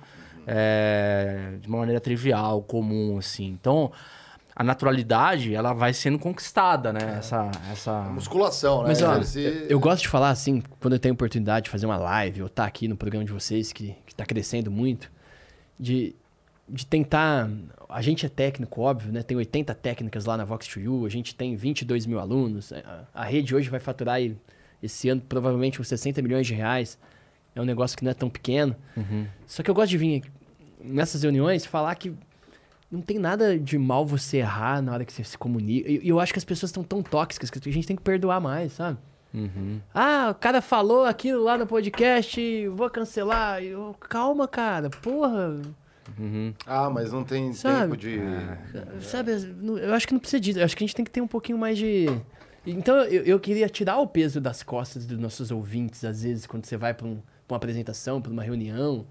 é, 0.47 1.57
de 1.59 1.67
uma 1.67 1.79
maneira 1.79 1.99
trivial, 1.99 2.61
comum, 2.61 3.17
assim. 3.17 3.45
Então, 3.45 3.91
a 4.55 4.63
naturalidade, 4.63 5.53
ela 5.53 5.73
vai 5.73 5.93
sendo 5.93 6.17
conquistada, 6.17 6.93
né? 6.93 7.15
É. 7.15 7.17
Essa, 7.17 7.51
essa... 7.71 8.01
Musculação, 8.03 8.83
né? 8.83 8.89
Mas, 8.89 9.01
ó, 9.01 9.19
eu, 9.37 9.51
eu, 9.67 9.79
gosto 9.79 10.03
de 10.03 10.07
falar, 10.07 10.29
assim, 10.29 10.63
quando 10.79 10.93
eu 10.93 10.99
tenho 10.99 11.13
oportunidade 11.13 11.65
de 11.65 11.69
fazer 11.69 11.85
uma 11.85 11.97
live 11.97 12.41
ou 12.41 12.47
estar 12.47 12.63
tá 12.63 12.67
aqui 12.67 12.87
no 12.87 12.95
programa 12.95 13.25
de 13.25 13.33
vocês, 13.33 13.73
que 13.73 13.97
está 14.07 14.25
crescendo 14.25 14.71
muito, 14.71 15.11
de, 15.77 16.15
de 16.69 16.85
tentar... 16.85 17.49
A 17.89 18.01
gente 18.01 18.25
é 18.25 18.29
técnico, 18.29 18.81
óbvio, 18.81 19.11
né? 19.11 19.21
Tem 19.23 19.35
80 19.35 19.75
técnicas 19.75 20.25
lá 20.25 20.37
na 20.37 20.47
Vox2U, 20.47 21.05
a 21.05 21.09
gente 21.09 21.35
tem 21.35 21.55
22 21.55 22.05
mil 22.05 22.19
alunos. 22.19 22.71
A, 22.71 23.05
a 23.13 23.23
rede 23.25 23.53
hoje 23.53 23.69
vai 23.69 23.81
faturar 23.81 24.19
esse 24.81 25.09
ano 25.09 25.21
provavelmente 25.27 25.81
uns 25.81 25.87
60 25.89 26.21
milhões 26.21 26.47
de 26.47 26.53
reais. 26.53 26.97
É 27.53 27.61
um 27.61 27.65
negócio 27.65 27.97
que 27.97 28.03
não 28.03 28.11
é 28.11 28.13
tão 28.13 28.29
pequeno. 28.29 28.75
Uhum. 28.95 29.27
Só 29.45 29.63
que 29.63 29.69
eu 29.69 29.75
gosto 29.75 29.89
de 29.89 29.97
vir 29.97 30.23
nessas 30.87 31.23
reuniões 31.23 31.65
falar 31.65 31.95
que 31.95 32.13
não 32.91 33.01
tem 33.01 33.19
nada 33.19 33.57
de 33.57 33.77
mal 33.77 34.05
você 34.05 34.37
errar 34.37 34.81
na 34.81 34.93
hora 34.93 35.05
que 35.05 35.11
você 35.11 35.23
se 35.23 35.37
comunica. 35.37 35.89
E 35.89 36.07
eu, 36.07 36.19
acho 36.19 36.31
que 36.31 36.39
as 36.39 36.45
pessoas 36.45 36.69
estão 36.69 36.83
tão 36.83 37.01
tóxicas 37.01 37.49
que 37.49 37.69
a 37.69 37.71
gente 37.71 37.87
tem 37.87 37.95
que 37.95 38.01
perdoar 38.01 38.39
mais, 38.39 38.73
sabe? 38.73 38.97
Uhum. 39.33 39.81
Ah, 39.93 40.29
o 40.31 40.35
cara 40.35 40.61
falou 40.61 41.03
aquilo 41.03 41.43
lá 41.43 41.57
no 41.57 41.67
podcast, 41.67 42.67
vou 42.69 42.89
cancelar. 42.89 43.61
Eu, 43.61 43.93
calma, 43.99 44.47
cara, 44.47 44.89
porra. 44.89 45.59
Uhum. 46.17 46.53
Ah, 46.65 46.89
mas 46.89 47.11
não 47.11 47.23
tem 47.23 47.51
sabe? 47.51 47.81
tempo 47.81 47.97
de. 47.97 48.19
Ah, 48.19 49.01
sabe, 49.01 49.31
eu 49.31 49.93
acho 49.93 50.07
que 50.07 50.13
não 50.13 50.19
precisa 50.19 50.39
disso. 50.39 50.59
Eu 50.59 50.65
acho 50.65 50.77
que 50.77 50.83
a 50.83 50.87
gente 50.87 50.95
tem 50.95 51.03
que 51.03 51.11
ter 51.11 51.21
um 51.21 51.27
pouquinho 51.27 51.57
mais 51.57 51.77
de. 51.77 52.05
Então, 52.65 52.95
eu, 53.03 53.23
eu 53.23 53.39
queria 53.39 53.67
tirar 53.67 53.97
o 53.97 54.07
peso 54.07 54.39
das 54.39 54.63
costas 54.63 55.05
dos 55.05 55.19
nossos 55.19 55.51
ouvintes, 55.51 56.03
às 56.05 56.23
vezes, 56.23 56.47
quando 56.47 56.65
você 56.65 56.77
vai 56.77 56.93
para 56.93 57.05
um, 57.05 57.21
uma 57.47 57.57
apresentação, 57.57 58.21
para 58.21 58.31
uma 58.31 58.43
reunião. 58.43 59.05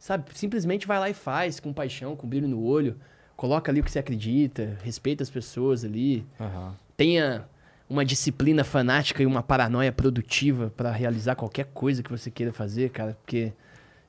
Sabe? 0.00 0.24
Simplesmente 0.34 0.84
vai 0.84 0.98
lá 0.98 1.08
e 1.08 1.14
faz, 1.14 1.60
com 1.60 1.72
paixão, 1.72 2.16
com 2.16 2.26
brilho 2.26 2.48
no 2.48 2.60
olho 2.60 2.96
coloca 3.40 3.72
ali 3.72 3.80
o 3.80 3.82
que 3.82 3.90
você 3.90 3.98
acredita, 3.98 4.76
respeita 4.84 5.22
as 5.22 5.30
pessoas 5.30 5.82
ali. 5.82 6.26
Uhum. 6.38 6.72
Tenha 6.94 7.46
uma 7.88 8.04
disciplina 8.04 8.62
fanática 8.62 9.22
e 9.22 9.26
uma 9.26 9.42
paranoia 9.42 9.90
produtiva 9.90 10.70
para 10.76 10.92
realizar 10.92 11.34
qualquer 11.36 11.64
coisa 11.72 12.02
que 12.02 12.10
você 12.10 12.30
queira 12.30 12.52
fazer, 12.52 12.90
cara, 12.90 13.14
porque 13.14 13.54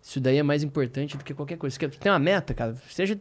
isso 0.04 0.20
daí 0.20 0.38
é 0.38 0.44
mais 0.44 0.64
importante 0.64 1.16
do 1.16 1.24
que 1.24 1.34
qualquer 1.34 1.56
coisa. 1.56 1.74
Você 1.74 1.88
tem 1.88 2.12
uma 2.12 2.20
meta, 2.20 2.54
cara, 2.54 2.76
seja 2.90 3.18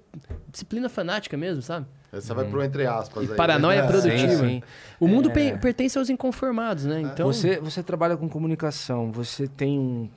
disciplina 0.48 0.88
fanática 0.88 1.36
mesmo, 1.36 1.62
sabe? 1.62 1.86
Você 2.10 2.34
vai 2.34 2.44
pro 2.44 2.60
entre 2.60 2.84
aspas. 2.88 3.28
E 3.28 3.30
aí, 3.30 3.36
paranoia 3.36 3.82
né? 3.82 3.86
produtiva. 3.86 4.32
Sim, 4.32 4.48
sim. 4.48 4.62
O 4.98 5.06
mundo 5.06 5.30
é... 5.30 5.56
pertence 5.58 5.96
aos 5.96 6.10
inconformados, 6.10 6.86
né? 6.86 7.02
Então... 7.02 7.28
Você, 7.28 7.60
você 7.60 7.84
trabalha 7.84 8.16
com 8.16 8.28
comunicação, 8.28 9.12
você 9.12 9.46
tem 9.46 9.78
um, 9.78 10.10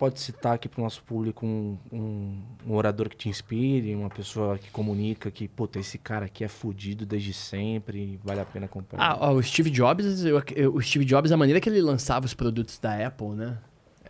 pode 0.00 0.18
citar 0.18 0.54
aqui 0.54 0.66
para 0.66 0.80
o 0.80 0.84
nosso 0.84 1.02
público 1.02 1.44
um, 1.44 1.76
um, 1.92 2.42
um, 2.66 2.74
orador 2.74 3.06
que 3.06 3.14
te 3.14 3.28
inspire, 3.28 3.94
uma 3.94 4.08
pessoa 4.08 4.56
que 4.56 4.70
comunica 4.70 5.30
que, 5.30 5.46
puta, 5.46 5.78
esse 5.78 5.98
cara 5.98 6.24
aqui 6.24 6.42
é 6.42 6.48
fudido 6.48 7.04
desde 7.04 7.34
sempre, 7.34 8.18
vale 8.24 8.40
a 8.40 8.46
pena 8.46 8.66
comprar? 8.66 8.98
Ah, 8.98 9.18
ó, 9.20 9.34
o 9.34 9.42
Steve 9.42 9.68
Jobs, 9.68 10.24
eu, 10.24 10.42
eu, 10.56 10.74
o 10.74 10.80
Steve 10.80 11.04
Jobs, 11.04 11.30
a 11.30 11.36
maneira 11.36 11.60
que 11.60 11.68
ele 11.68 11.82
lançava 11.82 12.24
os 12.24 12.32
produtos 12.32 12.78
da 12.78 13.06
Apple, 13.06 13.32
né? 13.32 13.58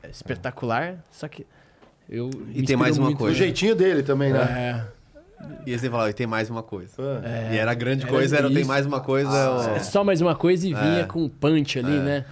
É 0.00 0.08
espetacular, 0.08 0.84
é. 0.84 0.98
só 1.10 1.26
que 1.26 1.44
eu 2.08 2.30
E 2.54 2.62
tem 2.62 2.76
mais 2.76 2.96
uma 2.96 3.12
coisa. 3.16 3.34
O 3.34 3.36
jeitinho 3.36 3.74
dele 3.74 4.04
também, 4.04 4.32
né? 4.32 4.86
É. 4.96 5.00
E 5.66 5.76
você 5.76 5.90
falava, 5.90 6.08
e 6.08 6.12
tem 6.12 6.26
mais 6.26 6.48
uma 6.50 6.62
coisa. 6.62 7.20
É. 7.24 7.54
E 7.54 7.58
era 7.58 7.72
a 7.72 7.74
grande 7.74 8.02
era 8.02 8.12
coisa, 8.12 8.36
era 8.36 8.48
tem 8.48 8.64
mais 8.64 8.86
uma 8.86 9.00
coisa. 9.00 9.28
Ah, 9.28 9.72
ou... 9.74 9.80
Só 9.80 10.04
mais 10.04 10.20
uma 10.20 10.36
coisa 10.36 10.68
e 10.68 10.72
vinha 10.72 11.00
é. 11.00 11.04
com 11.04 11.28
punch 11.28 11.80
ali, 11.80 11.96
é, 11.96 12.00
né? 12.00 12.24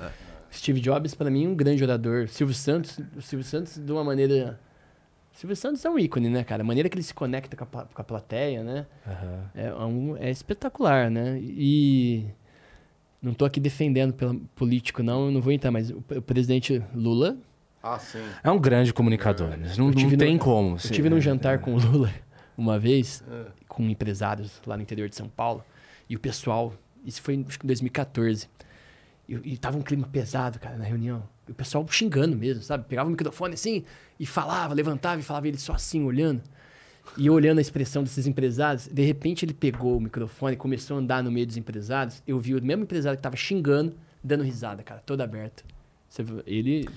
É. 0.51 0.55
Steve 0.55 0.81
Jobs, 0.81 1.15
para 1.15 1.31
mim, 1.31 1.47
um 1.47 1.55
grande 1.55 1.83
orador. 1.83 2.29
Silvio 2.29 2.55
Santos, 2.55 2.99
o 3.17 3.23
Silvio 3.23 3.45
Santos, 3.45 3.79
de 3.79 3.93
uma 3.93 4.05
maneira. 4.05 4.59
Silvio 5.33 5.57
Santos 5.57 5.85
é 5.85 5.91
um 5.91 5.99
ícone, 5.99 6.29
né, 6.29 6.43
cara? 6.43 6.63
A 6.63 6.67
maneira 6.67 6.89
que 6.89 6.97
ele 6.97 7.03
se 7.03 7.15
conecta 7.15 7.57
com 7.57 7.65
a, 7.65 7.85
com 7.85 8.03
a 8.03 8.05
plateia, 8.05 8.63
né? 8.63 8.87
Uhum. 9.07 9.43
É, 9.55 9.75
um, 9.75 10.17
é 10.17 10.31
espetacular, 10.31 11.11
né? 11.11 11.39
E. 11.41 12.27
Não 13.21 13.35
tô 13.35 13.45
aqui 13.45 13.59
defendendo 13.59 14.13
pelo 14.13 14.39
político, 14.55 15.03
não, 15.03 15.27
eu 15.27 15.33
não 15.33 15.41
vou 15.41 15.53
entrar, 15.53 15.73
mas 15.73 15.91
o, 15.91 15.99
o 15.99 16.23
presidente 16.23 16.83
Lula. 16.95 17.37
Ah, 17.83 17.99
sim. 17.99 18.23
É 18.45 18.51
um 18.51 18.59
grande 18.59 18.93
comunicador. 18.93 19.53
É. 19.53 19.57
Não, 19.77 19.91
não 19.91 20.17
tem 20.17 20.35
no, 20.35 20.39
como. 20.39 20.77
Eu 20.77 20.91
tive 20.91 21.11
num 21.11 21.21
jantar 21.21 21.57
é. 21.57 21.59
com 21.59 21.75
o 21.75 21.79
Lula 21.79 22.13
uma 22.57 22.79
vez, 22.79 23.23
é. 23.31 23.47
com 23.69 23.85
empresários 23.85 24.61
lá 24.67 24.77
no 24.77 24.83
interior 24.83 25.09
de 25.09 25.15
São 25.15 25.29
Paulo, 25.29 25.65
e 26.09 26.17
o 26.17 26.19
pessoal. 26.19 26.75
Isso 27.05 27.23
foi 27.23 27.43
acho 27.47 27.59
que 27.59 27.65
em 27.65 27.69
2014. 27.69 28.49
E, 29.29 29.35
e 29.53 29.57
tava 29.59 29.77
um 29.77 29.83
clima 29.83 30.09
pesado, 30.11 30.59
cara, 30.59 30.77
na 30.77 30.85
reunião. 30.85 31.23
E 31.47 31.53
o 31.53 31.55
pessoal 31.55 31.87
xingando 31.89 32.37
mesmo, 32.37 32.63
sabe? 32.63 32.85
Pegava 32.89 33.09
o 33.09 33.11
microfone 33.11 33.55
assim 33.55 33.85
e 34.19 34.25
falava, 34.27 34.75
levantava 34.75 35.21
e 35.21 35.25
falava 35.25 35.47
ele 35.47 35.59
só 35.59 35.75
assim, 35.75 36.03
olhando. 36.05 36.43
E 37.17 37.29
olhando 37.31 37.59
a 37.59 37.61
expressão 37.61 38.03
desses 38.03 38.27
empresários, 38.27 38.87
de 38.87 39.03
repente 39.03 39.45
ele 39.45 39.55
pegou 39.55 39.97
o 39.97 40.01
microfone 40.01 40.55
e 40.55 40.57
começou 40.57 40.97
a 40.97 41.01
andar 41.01 41.23
no 41.23 41.31
meio 41.31 41.47
dos 41.47 41.57
empresários. 41.57 42.23
Eu 42.27 42.39
vi 42.39 42.55
o 42.55 42.63
mesmo 42.63 42.85
empresário 42.85 43.17
que 43.17 43.23
tava 43.23 43.37
xingando, 43.37 43.95
dando 44.23 44.43
risada, 44.45 44.83
cara, 44.83 45.03
todo 45.05 45.21
aberto. 45.21 45.65
Ele. 46.47 46.89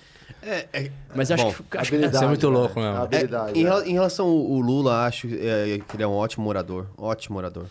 É, 0.41 0.67
é, 0.71 0.91
Mas 1.13 1.31
acho 1.31 1.43
bom, 1.43 1.51
que, 1.51 1.77
acho 1.77 1.89
que 1.91 1.95
habilidade, 1.95 2.15
Isso 2.15 2.23
é 2.23 2.27
muito 2.27 2.49
né? 2.49 2.57
louco, 2.57 2.79
mesmo. 2.79 2.95
Habilidade. 2.97 3.51
É, 3.51 3.59
em, 3.59 3.63
né? 3.63 3.69
rela- 3.69 3.87
em 3.87 3.93
relação 3.93 4.25
ao 4.27 4.59
Lula, 4.59 5.05
acho 5.05 5.27
é, 5.27 5.79
que 5.79 5.95
ele 5.95 6.03
é 6.03 6.07
um 6.07 6.13
ótimo 6.13 6.47
orador. 6.47 6.87
Ótimo 6.97 7.37
orador. 7.37 7.65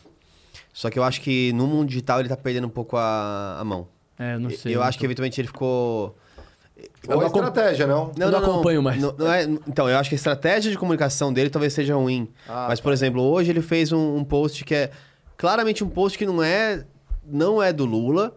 Só 0.73 0.91
que 0.91 0.99
eu 0.99 1.03
acho 1.03 1.21
que 1.23 1.53
no 1.55 1.67
mundo 1.67 1.89
digital 1.89 2.21
ele 2.21 2.29
tá 2.29 2.37
perdendo 2.37 2.67
um 2.67 2.71
pouco 2.71 2.97
a, 2.97 3.59
a 3.59 3.65
mão. 3.65 3.89
É, 4.21 4.35
eu 4.35 4.41
não 4.41 4.51
sei. 4.51 4.75
eu 4.75 4.81
não 4.81 4.87
acho 4.87 4.99
que 4.99 5.05
eventualmente 5.07 5.41
ele 5.41 5.49
ficou. 5.49 6.15
Ou 7.09 7.21
a 7.23 7.27
estratégia, 7.27 7.87
não? 7.87 8.13
Eu 8.19 8.31
não 8.31 8.39
acompanho 8.39 8.83
mais. 8.83 9.01
não- 9.01 9.15
não 9.19 9.33
é- 9.33 9.45
então, 9.45 9.89
eu 9.89 9.97
acho 9.97 10.09
que 10.11 10.15
a 10.15 10.17
estratégia 10.17 10.71
de 10.71 10.77
comunicação 10.79 11.33
dele 11.33 11.49
talvez 11.51 11.73
seja 11.73 11.95
ruim. 11.95 12.29
Ah, 12.49 12.67
Mas, 12.69 12.81
por 12.81 12.93
exemplo, 12.93 13.23
hoje 13.23 13.51
ele 13.51 13.63
fez 13.63 13.93
um, 13.93 14.17
um 14.17 14.25
post 14.25 14.63
que 14.65 14.75
é 14.75 14.91
claramente 15.37 15.83
um 15.83 15.89
post 15.89 16.17
que 16.19 16.27
não 16.27 16.43
é, 16.43 16.85
não 17.25 17.63
é 17.63 17.73
do 17.73 17.85
Lula. 17.87 18.37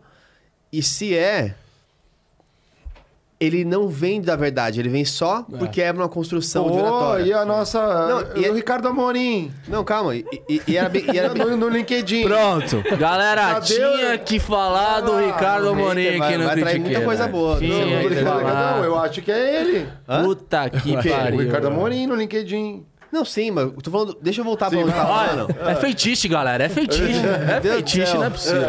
E 0.72 0.82
se 0.82 1.16
é, 1.16 1.54
ele 3.44 3.66
não 3.66 3.88
vem 3.88 4.22
da 4.22 4.36
verdade, 4.36 4.80
ele 4.80 4.90
vem 4.90 5.04
só 5.06 5.44
porque 5.60 5.82
é 5.82 5.92
uma 5.92 6.08
construção 6.10 6.66
de 6.72 6.78
Pô, 6.78 6.84
oratória. 6.84 7.24
e 7.24 7.34
a 7.34 7.44
nossa... 7.46 8.08
Não, 8.08 8.42
e 8.42 8.50
o 8.50 8.54
Ricardo 8.54 8.88
Amorim. 8.88 9.52
Não, 9.68 9.84
calma. 9.84 10.16
E, 10.16 10.26
e- 10.50 10.62
e 10.68 10.78
era 10.78 10.90
bem. 10.90 11.06
E 11.14 11.18
era 11.18 11.30
bem... 11.34 11.44
No, 11.46 11.58
no 11.58 11.70
LinkedIn. 11.70 12.24
Pronto. 12.24 12.84
Galera, 12.98 13.56
Cadê 13.56 13.66
tinha 13.76 14.16
o- 14.16 14.20
que 14.20 14.40
falar 14.40 15.02
do 15.02 15.12
Ah, 15.14 15.22
Ricardo 15.26 15.66
o 15.66 15.70
Amorim 15.70 16.02
hater 16.04 16.18
vai- 16.20 16.28
aqui 16.30 16.38
no 16.38 16.44
vai 16.46 16.54
Critiqueira. 16.56 16.84
muita 16.90 17.02
coisa 17.02 17.28
boa. 17.28 17.58
Tinha 17.58 17.86
Não, 17.86 18.06
O 18.06 18.10
que 18.10 18.16
falar. 18.24 18.76
não, 18.78 18.84
eu 18.84 19.00
acho 19.00 19.22
que 19.22 19.32
é 19.32 19.62
ele. 19.62 19.88
Hã? 20.08 20.24
Puta 20.24 20.70
que 20.70 20.92
O 20.92 21.04
pariu. 21.04 21.40
Ricardo 21.40 21.68
Amorim 21.68 22.08
no 22.08 22.16
LinkedIn. 22.16 22.86
Não, 23.12 23.24
sim, 23.24 23.52
mas 23.52 23.70
tô 23.84 23.92
falando. 23.92 24.18
Deixa 24.24 24.42
eu 24.42 24.46
voltar 24.46 24.70
pra 24.72 24.78
Sim, 24.80 24.86
onde 24.86 24.92
eu 24.92 24.98
tava 24.98 25.14
falando. 25.28 25.56
é 25.70 25.76
feitiço, 25.76 26.28
galera. 26.28 26.64
É 26.64 26.70
feitiço. 26.70 27.04
É 27.58 27.62
feitiço, 27.62 28.16
não 28.16 28.24
é 28.24 28.30
possível. 28.32 28.62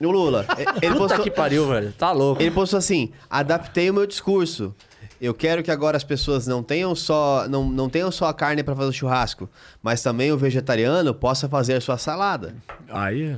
O 0.00 0.10
Lula. 0.10 0.44
Ele 0.82 0.92
Puta 0.92 0.96
postou, 0.96 1.24
que 1.24 1.30
pariu, 1.30 1.68
velho. 1.68 1.92
Tá 1.92 2.12
louco. 2.12 2.40
ele 2.42 2.50
postou 2.50 2.78
assim: 2.78 3.12
adaptei 3.30 3.90
o 3.90 3.94
meu 3.94 4.06
discurso. 4.06 4.74
Eu 5.20 5.32
quero 5.32 5.62
que 5.62 5.70
agora 5.70 5.96
as 5.96 6.04
pessoas 6.04 6.46
não 6.46 6.62
tenham 6.62 6.94
só 6.94 7.46
não, 7.48 7.64
não 7.68 7.88
tenham 7.88 8.10
só 8.10 8.26
a 8.26 8.34
carne 8.34 8.62
para 8.62 8.74
fazer 8.74 8.88
o 8.90 8.92
churrasco, 8.92 9.48
mas 9.82 10.02
também 10.02 10.30
o 10.32 10.36
vegetariano 10.36 11.14
possa 11.14 11.48
fazer 11.48 11.74
a 11.74 11.80
sua 11.80 11.96
salada. 11.96 12.54
Aí. 12.88 13.36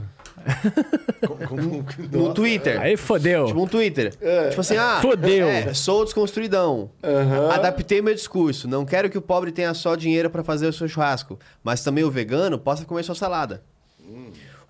No 2.11 2.33
Twitter. 2.35 2.81
Aí 2.81 2.97
fodeu. 2.97 3.47
Tipo 3.47 3.62
um 3.62 3.66
Twitter. 3.66 4.15
Tipo 4.49 4.61
assim, 4.61 4.77
ah, 4.77 4.99
Fodeu. 5.03 5.47
é, 5.49 5.74
sou 5.74 6.05
desconstruidão. 6.05 6.91
Adaptei 7.53 8.01
meu 8.03 8.15
discurso. 8.15 8.69
Não 8.69 8.85
quero 8.85 9.11
que 9.11 9.19
o 9.19 9.23
pobre 9.23 9.53
tenha 9.53 9.74
só 9.74 9.95
dinheiro 9.95 10.31
para 10.31 10.43
fazer 10.45 10.66
o 10.66 10.73
seu 10.73 10.89
churrasco, 10.89 11.39
mas 11.62 11.83
também 11.83 12.05
o 12.05 12.11
vegano 12.11 12.59
possa 12.59 12.85
comer 12.85 13.03
sua 13.03 13.15
salada. 13.15 13.62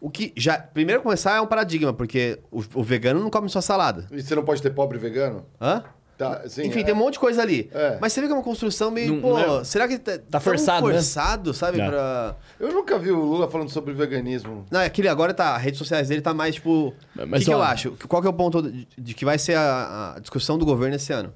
O 0.00 0.10
que 0.10 0.32
já, 0.36 0.58
primeiro 0.58 1.02
começar 1.02 1.36
é 1.36 1.40
um 1.40 1.46
paradigma, 1.46 1.92
porque 1.92 2.38
o, 2.50 2.62
o 2.74 2.82
vegano 2.82 3.20
não 3.20 3.30
come 3.30 3.48
só 3.48 3.60
salada. 3.60 4.06
E 4.12 4.22
você 4.22 4.34
não 4.34 4.44
pode 4.44 4.60
ter 4.62 4.70
pobre 4.70 4.98
vegano? 4.98 5.46
Hã? 5.60 5.82
Tá, 6.18 6.48
sim, 6.48 6.66
Enfim, 6.66 6.80
é. 6.80 6.84
tem 6.84 6.94
um 6.94 6.96
monte 6.96 7.14
de 7.14 7.18
coisa 7.18 7.42
ali. 7.42 7.70
É. 7.74 7.98
Mas 8.00 8.12
você 8.14 8.22
vê 8.22 8.26
que 8.26 8.32
é 8.32 8.36
uma 8.36 8.42
construção 8.42 8.90
meio, 8.90 9.14
Não- 9.16 9.20
pô, 9.20 9.38
não 9.38 9.60
é- 9.60 9.64
será 9.64 9.86
que 9.86 9.98
tá, 9.98 10.18
tão 10.30 10.40
forçado, 10.40 10.86
né? 10.86 10.94
forçado, 10.94 11.52
sabe, 11.52 11.78
É. 11.78 11.86
pra... 11.86 12.36
Eu 12.58 12.72
nunca 12.72 12.98
vi 12.98 13.10
o 13.10 13.22
Lula 13.22 13.50
falando 13.50 13.68
sobre 13.68 13.92
veganismo. 13.92 14.64
Não, 14.70 14.80
é 14.80 14.86
aquele 14.86 15.08
agora 15.08 15.34
tá, 15.34 15.54
as 15.54 15.60
redes 15.62 15.76
sociais 15.78 16.08
dele 16.08 16.22
tá 16.22 16.32
mais, 16.32 16.54
tipo... 16.54 16.70
O 16.88 17.26
Mas, 17.26 17.40
que, 17.40 17.44
que 17.46 17.52
eu 17.52 17.62
acho? 17.62 17.96
Qual 18.08 18.22
que 18.22 18.28
é 18.28 18.30
o 18.30 18.34
ponto 18.34 18.62
de, 18.62 18.88
de 18.96 19.12
que 19.14 19.26
vai 19.26 19.38
ser 19.38 19.56
a, 19.56 20.14
a 20.16 20.20
discussão 20.20 20.56
do 20.56 20.64
governo 20.64 20.96
esse 20.96 21.12
ano? 21.12 21.34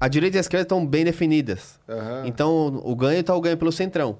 A 0.00 0.06
direita 0.06 0.36
e 0.36 0.38
a 0.38 0.40
esquerda 0.40 0.62
estão 0.62 0.86
bem 0.86 1.04
definidas. 1.04 1.80
Aham. 1.88 2.22
Então, 2.26 2.80
o 2.84 2.94
ganho 2.94 3.24
tá 3.24 3.34
o 3.34 3.40
ganho 3.40 3.56
pelo 3.56 3.72
centrão. 3.72 4.18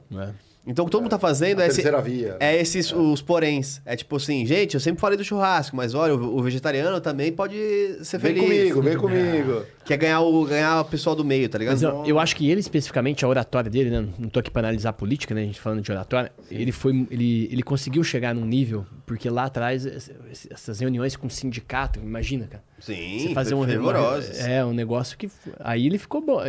É. 0.67 0.71
Então, 0.71 0.85
o 0.85 0.87
que 0.89 0.93
todo 0.93 1.03
mundo 1.03 1.11
tá 1.11 1.19
fazendo 1.19 1.61
A 1.61 1.65
é... 1.65 1.69
esse- 1.69 1.83
via. 2.03 2.37
É 2.41 2.57
esses 2.61 2.93
os 2.93 3.23
poréns. 3.23 3.81
É 3.85 3.95
tipo 3.97 4.17
assim, 4.17 4.45
gente, 4.45 4.75
eu 4.75 4.81
sempre 4.81 5.01
falei 5.01 5.17
do 5.17 5.23
churrasco, 5.25 5.77
mas 5.77 5.95
olha, 5.95 6.15
o, 6.15 6.39
o 6.39 6.43
vegetariano 6.43 7.01
também 7.01 7.31
pode 7.33 7.57
ser 8.03 8.19
Vem 8.19 8.35
feliz. 8.35 8.73
comigo, 8.73 8.83
vem 8.83 8.97
comigo. 8.97 9.63
Quer 9.87 9.97
ganhar 9.97 10.21
o, 10.21 10.45
ganhar 10.45 10.81
o 10.81 10.85
pessoal 10.85 11.15
do 11.15 11.25
meio, 11.25 11.49
tá 11.49 11.57
ligado? 11.59 11.75
Mas 11.75 11.83
eu, 11.83 12.05
eu 12.05 12.19
acho 12.19 12.35
que 12.35 12.51
ele, 12.51 12.61
especificamente, 12.61 13.25
a 13.25 13.29
oratória 13.29 13.71
dele, 13.71 13.89
né? 13.91 14.09
Não 14.19 14.29
tô 14.29 14.41
aqui 14.41 14.51
pra 14.51 14.61
analisar 14.61 14.91
a 14.91 14.93
política, 14.93 15.35
né? 15.35 15.43
A 15.43 15.45
gente 15.45 15.61
falando 15.61 15.81
de 15.81 15.91
oratória. 15.93 16.33
Ele 16.51 16.73
foi. 16.73 17.07
Ele, 17.11 17.49
ele 17.53 17.63
conseguiu 17.63 18.03
chegar 18.03 18.35
num 18.35 18.45
nível, 18.45 18.85
porque 19.07 19.31
lá 19.31 19.45
atrás, 19.45 19.87
ess- 19.87 20.11
essas 20.51 20.81
reuniões 20.81 21.15
com 21.17 21.29
o 21.29 21.31
sindicato, 21.31 22.01
imagina, 22.01 22.47
cara. 22.47 22.65
Sim, 22.81 23.21
Você 23.29 23.35
fazer 23.35 23.55
um 23.55 23.65
fervorosos. 23.65 24.39
É, 24.41 24.65
um 24.65 24.73
negócio 24.75 25.17
que. 25.17 25.31
Aí 25.61 25.87
ele 25.87 25.99
ficou 25.99 26.21
bom. 26.21 26.41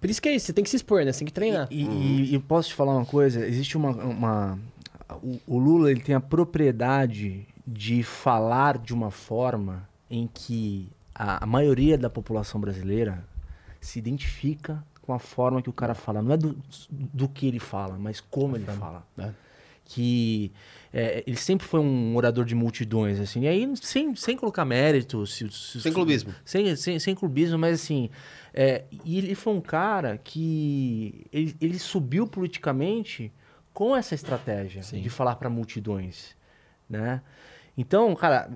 Por 0.00 0.08
isso 0.08 0.22
que 0.22 0.28
é 0.28 0.34
isso, 0.36 0.46
você 0.46 0.52
tem 0.52 0.62
que 0.62 0.70
se 0.70 0.76
expor, 0.76 1.04
né? 1.04 1.12
Você 1.12 1.18
tem 1.18 1.26
que 1.26 1.32
treinar. 1.32 1.66
E, 1.70 1.82
e- 1.84 2.34
e 2.34 2.38
posso 2.38 2.68
te 2.68 2.74
falar 2.74 2.92
uma 2.96 3.04
coisa? 3.06 3.44
Existe 3.46 3.76
uma. 3.76 3.90
uma- 3.90 4.58
o, 5.22 5.38
o 5.46 5.58
Lula 5.58 5.90
ele 5.90 6.00
tem 6.00 6.14
a 6.14 6.20
propriedade 6.20 7.46
de 7.66 8.02
falar 8.02 8.78
de 8.78 8.92
uma 8.94 9.10
forma 9.10 9.88
em 10.10 10.28
que 10.32 10.88
a, 11.18 11.42
a 11.44 11.46
maioria 11.46 11.96
da 11.96 12.10
população 12.10 12.60
brasileira 12.60 13.24
se 13.80 13.98
identifica 13.98 14.84
com 15.02 15.12
a 15.12 15.18
forma 15.18 15.62
que 15.62 15.70
o 15.70 15.72
cara 15.72 15.94
fala. 15.94 16.20
Não 16.20 16.32
é 16.32 16.36
do, 16.36 16.56
do 16.90 17.28
que 17.28 17.46
ele 17.46 17.58
fala, 17.60 17.96
mas 17.98 18.20
como 18.20 18.56
ele 18.56 18.64
fala. 18.66 19.06
né? 19.16 19.34
Que 19.88 20.50
é, 20.92 21.22
ele 21.26 21.36
sempre 21.36 21.64
foi 21.64 21.78
um 21.78 22.16
orador 22.16 22.44
de 22.44 22.56
multidões, 22.56 23.20
assim. 23.20 23.42
E 23.42 23.48
aí, 23.48 23.72
sem, 23.76 24.16
sem 24.16 24.36
colocar 24.36 24.64
mérito. 24.64 25.24
se- 25.26 25.48
se- 25.50 25.80
Sem 25.80 25.92
clubismo. 25.92 26.34
sem, 26.44 26.74
sem, 26.74 26.98
sem 26.98 27.14
clubismo, 27.14 27.56
mas 27.56 27.80
assim. 27.80 28.10
é, 28.52 28.82
e 29.04 29.16
ele 29.18 29.34
foi 29.36 29.52
um 29.54 29.60
cara 29.60 30.18
que. 30.18 31.24
Ele, 31.32 31.54
ele 31.60 31.78
subiu 31.78 32.26
politicamente 32.26 33.32
com 33.72 33.94
essa 33.94 34.14
estratégia 34.14 34.80
de 34.82 35.08
falar 35.08 35.36
para 35.36 35.48
multidões. 35.48 36.34
Né? 36.90 37.20
Então, 37.78 38.14
cara, 38.14 38.48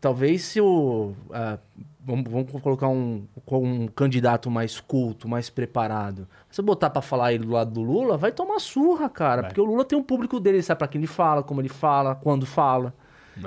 talvez 0.00 0.42
se 0.42 0.60
o. 0.60 1.12
ah, 1.30 1.58
vamos, 2.00 2.30
vamos 2.30 2.50
colocar 2.62 2.88
um, 2.88 3.26
um 3.52 3.86
candidato 3.86 4.50
mais 4.50 4.80
culto, 4.80 5.28
mais 5.28 5.50
preparado. 5.50 6.26
Se 6.50 6.62
botar 6.62 6.88
para 6.90 7.02
falar 7.02 7.32
ele 7.34 7.44
do 7.44 7.52
lado 7.52 7.70
do 7.70 7.82
Lula, 7.82 8.16
vai 8.16 8.32
tomar 8.32 8.58
surra, 8.60 9.08
cara. 9.10 9.42
Porque 9.48 9.60
o 9.60 9.64
Lula 9.64 9.84
tem 9.84 9.98
um 9.98 10.02
público 10.02 10.40
dele, 10.40 10.56
ele 10.56 10.62
sabe 10.62 10.78
para 10.78 10.88
quem 10.88 10.98
ele 11.00 11.06
fala, 11.06 11.42
como 11.42 11.60
ele 11.60 11.68
fala, 11.68 12.14
quando 12.14 12.46
fala. 12.46 12.94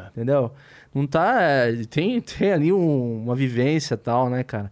Entendeu? 0.10 0.52
Não 0.94 1.06
tá. 1.08 1.42
é, 1.42 1.74
tem, 1.86 2.20
tem 2.22 2.52
ali 2.54 2.72
um- 2.74 3.24
uma 3.24 3.36
vivência 3.36 3.96
e 3.96 3.98
tal, 3.98 4.30
né, 4.30 4.44
cara? 4.44 4.72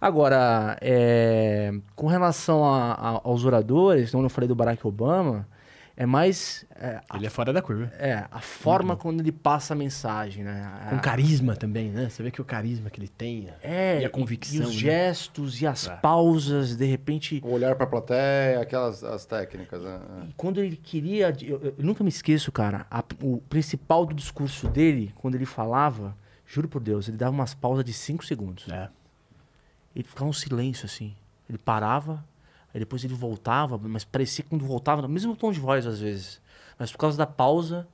Agora, 0.00 0.76
é, 0.82 1.72
com 1.96 2.06
relação 2.06 2.62
a- 2.64 2.92
a- 2.92 3.20
aos 3.24 3.44
oradores, 3.44 4.10
quando 4.10 4.24
eu 4.24 4.30
falei 4.30 4.46
do 4.48 4.54
Barack 4.54 4.86
Obama, 4.86 5.46
é 5.96 6.04
mais. 6.06 6.64
É, 6.74 7.00
a, 7.08 7.16
Ele 7.16 7.26
é 7.26 7.30
fora 7.30 7.52
da 7.52 7.62
curva. 7.62 7.92
é, 7.98 8.24
a 8.30 8.40
forma 8.40 8.96
quando 8.96 9.20
ele 9.20 9.30
passa 9.30 9.74
a 9.74 9.76
mensagem, 9.76 10.42
né? 10.42 10.86
Com 10.90 10.96
A- 10.96 10.98
carisma 10.98 11.54
também, 11.54 11.88
né? 11.90 12.08
Você 12.08 12.22
vê 12.22 12.30
que 12.30 12.40
o 12.40 12.44
carisma 12.44 12.90
que 12.90 12.98
ele 12.98 13.08
tem. 13.08 13.48
é, 13.62 14.00
e 14.00 14.04
a 14.04 14.10
convicção. 14.10 14.56
E 14.56 14.60
os 14.60 14.74
né? 14.74 14.80
gestos 14.80 15.60
e 15.62 15.66
as 15.66 15.86
É. 15.86 15.94
pausas, 15.96 16.74
de 16.76 16.84
repente. 16.84 17.40
O 17.44 17.52
olhar 17.52 17.76
pra 17.76 17.86
plateia, 17.86 18.60
aquelas 18.60 19.04
as 19.04 19.24
técnicas. 19.24 19.82
Né? 19.82 20.00
Quando 20.36 20.60
ele 20.60 20.76
queria. 20.76 21.32
Eu, 21.40 21.60
eu 21.62 21.74
nunca 21.78 22.02
me 22.02 22.08
esqueço, 22.10 22.50
cara. 22.50 22.86
a- 22.90 23.04
o 23.22 23.38
principal 23.48 24.04
do 24.04 24.14
discurso 24.14 24.68
dele, 24.68 25.12
quando 25.16 25.36
ele 25.36 25.46
falava, 25.46 26.16
juro 26.46 26.68
por 26.68 26.80
Deus, 26.82 27.06
ele 27.08 27.16
dava 27.16 27.30
umas 27.32 27.54
pausas 27.54 27.84
de 27.84 27.92
5 27.92 28.24
segundos. 28.24 28.68
É. 28.68 28.88
Ele 29.94 30.04
ficava 30.04 30.28
um 30.28 30.32
silêncio 30.32 30.86
assim. 30.86 31.14
Ele 31.48 31.56
parava, 31.58 32.24
aí 32.74 32.80
depois 32.80 33.04
ele 33.04 33.14
voltava, 33.14 33.78
mas 33.78 34.04
parecia 34.04 34.42
que 34.42 34.50
quando 34.50 34.64
voltava, 34.64 35.00
no 35.00 35.08
mesmo 35.08 35.36
tom 35.36 35.52
de 35.52 35.60
voz 35.60 35.86
às 35.86 36.00
vezes. 36.00 36.40
Mas 36.78 36.90
por 36.90 36.98
causa 36.98 37.16
da 37.16 37.26
pausa, 37.26 37.86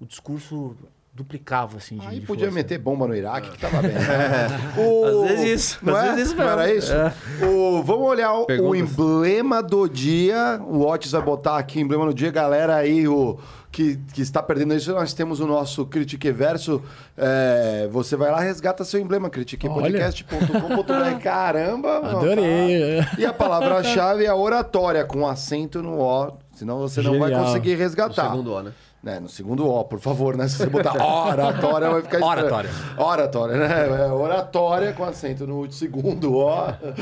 o 0.00 0.04
discurso 0.04 0.76
duplicava 1.18 1.76
assim. 1.76 1.98
De, 1.98 2.06
Aí 2.06 2.20
de 2.20 2.26
podia 2.26 2.44
força. 2.46 2.54
meter 2.54 2.78
bomba 2.78 3.06
no 3.06 3.14
Iraque, 3.14 3.50
que 3.50 3.58
tava 3.58 3.82
bem. 3.82 3.92
O- 4.78 5.04
Às 5.24 5.28
vezes 5.30 5.44
isso, 5.72 5.78
Não, 5.82 5.94
às 5.94 6.04
é? 6.04 6.08
vezes 6.12 6.26
isso 6.28 6.36
Não 6.36 6.44
mesmo. 6.46 6.60
era 6.60 6.74
isso? 6.74 6.92
É. 6.92 7.12
O- 7.44 7.82
vamos 7.82 8.06
olhar 8.06 8.32
o, 8.32 8.46
o 8.62 8.74
emblema 8.74 9.62
do 9.62 9.88
dia. 9.88 10.60
O 10.66 10.86
Otis 10.86 11.10
vai 11.12 11.20
botar 11.22 11.58
aqui 11.58 11.80
emblema 11.80 12.06
do 12.06 12.14
dia. 12.14 12.30
Galera 12.30 12.76
aí, 12.76 13.06
o, 13.08 13.38
que, 13.70 13.98
que 14.14 14.22
está 14.22 14.42
perdendo 14.42 14.74
isso, 14.74 14.92
nós 14.92 15.12
temos 15.12 15.40
o 15.40 15.46
nosso 15.46 15.84
Critique 15.86 16.30
Verso. 16.32 16.80
É, 17.16 17.88
você 17.90 18.16
vai 18.16 18.30
lá, 18.30 18.40
resgata 18.40 18.84
seu 18.84 19.00
emblema, 19.00 19.28
critiquepodcast.com.br. 19.28 21.20
Caramba! 21.22 22.00
mano. 22.00 22.18
Adorei. 22.18 23.00
E 23.18 23.24
a 23.26 23.32
palavra-chave 23.32 24.24
é 24.24 24.32
oratória, 24.32 25.04
com 25.04 25.26
acento 25.26 25.82
no 25.82 25.98
O, 26.00 26.32
senão 26.54 26.78
você 26.80 27.02
não 27.02 27.18
vai 27.18 27.28
Genial. 27.30 27.44
conseguir 27.46 27.74
O 27.74 27.78
resgatar. 27.78 28.30
segundo 28.30 28.52
O, 28.52 28.62
né? 28.62 28.72
Né, 29.00 29.20
no 29.20 29.28
segundo 29.28 29.64
O, 29.68 29.84
por 29.84 30.00
favor, 30.00 30.36
né? 30.36 30.48
Se 30.48 30.56
você 30.56 30.66
botar 30.66 30.94
oratória, 31.00 31.90
vai 31.90 32.02
ficar. 32.02 32.18
Oratória. 32.24 32.70
Oratória, 32.96 33.56
né? 33.56 34.06
É, 34.06 34.12
oratória 34.12 34.92
com 34.92 35.04
acento 35.04 35.46
no 35.46 35.70
segundo 35.70 36.34
O, 36.36 36.50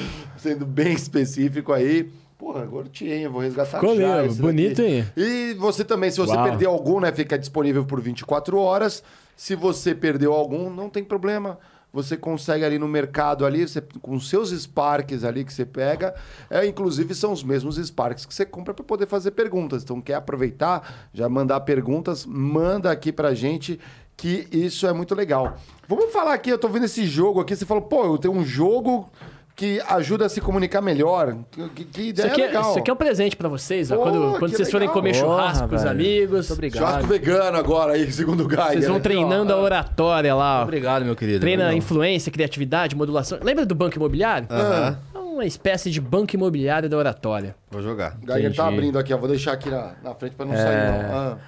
sendo 0.36 0.66
bem 0.66 0.93
específico 0.93 1.73
aí. 1.73 2.10
Porra, 2.39 2.68
hein, 3.01 3.23
eu 3.23 3.32
vou 3.32 3.40
resgatar 3.40 3.81
Ficou 3.81 3.97
já 3.97 4.20
lindo, 4.20 4.35
bonito, 4.35 4.82
daqui. 4.82 4.97
hein? 4.97 5.06
E 5.16 5.55
você 5.55 5.82
também, 5.82 6.10
se 6.10 6.18
você 6.18 6.35
Uau. 6.35 6.44
perder 6.44 6.66
algum, 6.66 7.01
né, 7.01 7.10
fica 7.10 7.39
disponível 7.39 7.86
por 7.86 7.98
24 7.98 8.59
horas. 8.59 9.02
Se 9.35 9.55
você 9.55 9.94
perdeu 9.94 10.35
algum, 10.35 10.68
não 10.68 10.90
tem 10.90 11.02
problema. 11.02 11.59
Você 11.97 12.14
consegue 12.14 12.62
ali 12.62 12.78
no 12.78 12.86
mercado 12.86 13.47
ali, 13.47 13.66
você, 13.66 13.81
com 14.02 14.20
seus 14.20 14.51
Sparks 14.51 15.24
ali 15.24 15.47
que 15.47 15.52
você 15.52 15.64
pega, 15.64 16.14
é, 16.51 16.66
inclusive 16.66 17.14
são 17.14 17.32
os 17.32 17.43
mesmos 17.43 17.77
Sparks 17.77 18.27
que 18.27 18.35
você 18.35 18.44
compra 18.44 18.74
para 18.74 18.85
poder 18.85 19.06
fazer 19.06 19.31
perguntas. 19.31 19.82
Então 19.82 20.02
quer 20.02 20.12
aproveitar, 20.12 21.09
já 21.14 21.27
mandar 21.27 21.60
perguntas, 21.60 22.27
manda 22.27 22.90
aqui 22.90 23.10
pra 23.10 23.32
gente 23.32 23.81
que 24.14 24.47
isso 24.52 24.86
é 24.86 24.93
muito 24.93 25.14
legal. 25.14 25.56
Vamos 25.89 26.12
falar 26.12 26.35
aqui, 26.35 26.51
eu 26.51 26.59
tô 26.59 26.68
vendo 26.68 26.85
esse 26.85 27.06
jogo 27.06 27.40
aqui, 27.40 27.56
você 27.56 27.64
falou, 27.64 27.85
pô, 27.85 28.05
eu 28.05 28.18
tenho 28.18 28.35
um 28.35 28.44
jogo 28.44 29.10
que 29.57 29.81
ajuda 29.89 30.27
a 30.27 30.28
se 30.28 30.39
comunicar 30.39 30.83
melhor. 30.83 31.35
Que, 31.51 31.85
que 31.87 32.03
ideia 32.09 32.27
isso 32.27 32.35
aqui, 32.35 32.43
é, 32.43 32.47
legal. 32.47 32.70
Isso 32.70 32.78
aqui 32.78 32.91
é 32.91 32.93
um 32.93 32.97
presente 32.97 33.37
para 33.37 33.49
vocês, 33.49 33.91
ó, 33.91 33.97
quando, 33.97 34.39
quando 34.39 34.51
vocês 34.51 34.69
legal. 34.69 34.73
forem 34.73 34.89
comer 34.89 35.15
churrasco 35.15 35.61
Porra, 35.61 35.69
com 35.69 35.74
os 35.77 35.85
amigos. 35.87 36.49
Muito 36.49 36.53
obrigado. 36.53 36.87
Churrasco 36.87 37.07
vegano 37.07 37.57
agora 37.57 37.95
aí, 37.95 38.07
segundo 38.12 38.45
o 38.45 38.49
Guy. 38.49 38.57
Vocês 38.57 38.87
vão 38.87 39.01
treinando 39.01 39.55
a 39.55 39.57
oratória 39.57 40.35
lá. 40.35 40.59
Muito 40.59 40.69
obrigado, 40.69 41.05
meu 41.07 41.16
querido. 41.16 41.41
Treina 41.41 41.73
influência, 41.73 42.31
criatividade, 42.31 42.95
modulação. 42.95 43.39
Lembra 43.43 43.65
do 43.65 43.74
banco 43.74 43.97
imobiliário? 43.97 44.47
Aham. 44.51 44.99
É 45.15 45.19
uma 45.19 45.47
espécie 45.47 45.91
de 45.91 46.03
banco 46.03 46.37
imobiliário 46.37 46.89
da 46.89 46.97
oratória. 46.97 47.57
Vou 47.70 47.83
jogar. 47.83 48.19
O 48.23 48.27
Geiger 48.31 48.55
tá 48.55 48.69
abrindo 48.69 48.99
aqui, 48.99 49.15
ó. 49.15 49.16
Vou 49.16 49.28
deixar 49.28 49.53
aqui 49.53 49.70
na, 49.70 49.95
na 50.03 50.15
frente 50.15 50.37
para 50.37 50.45
não 50.45 50.55
é... 50.55 50.57
sair, 50.59 50.93
não. 50.93 51.16
Ah. 51.19 51.39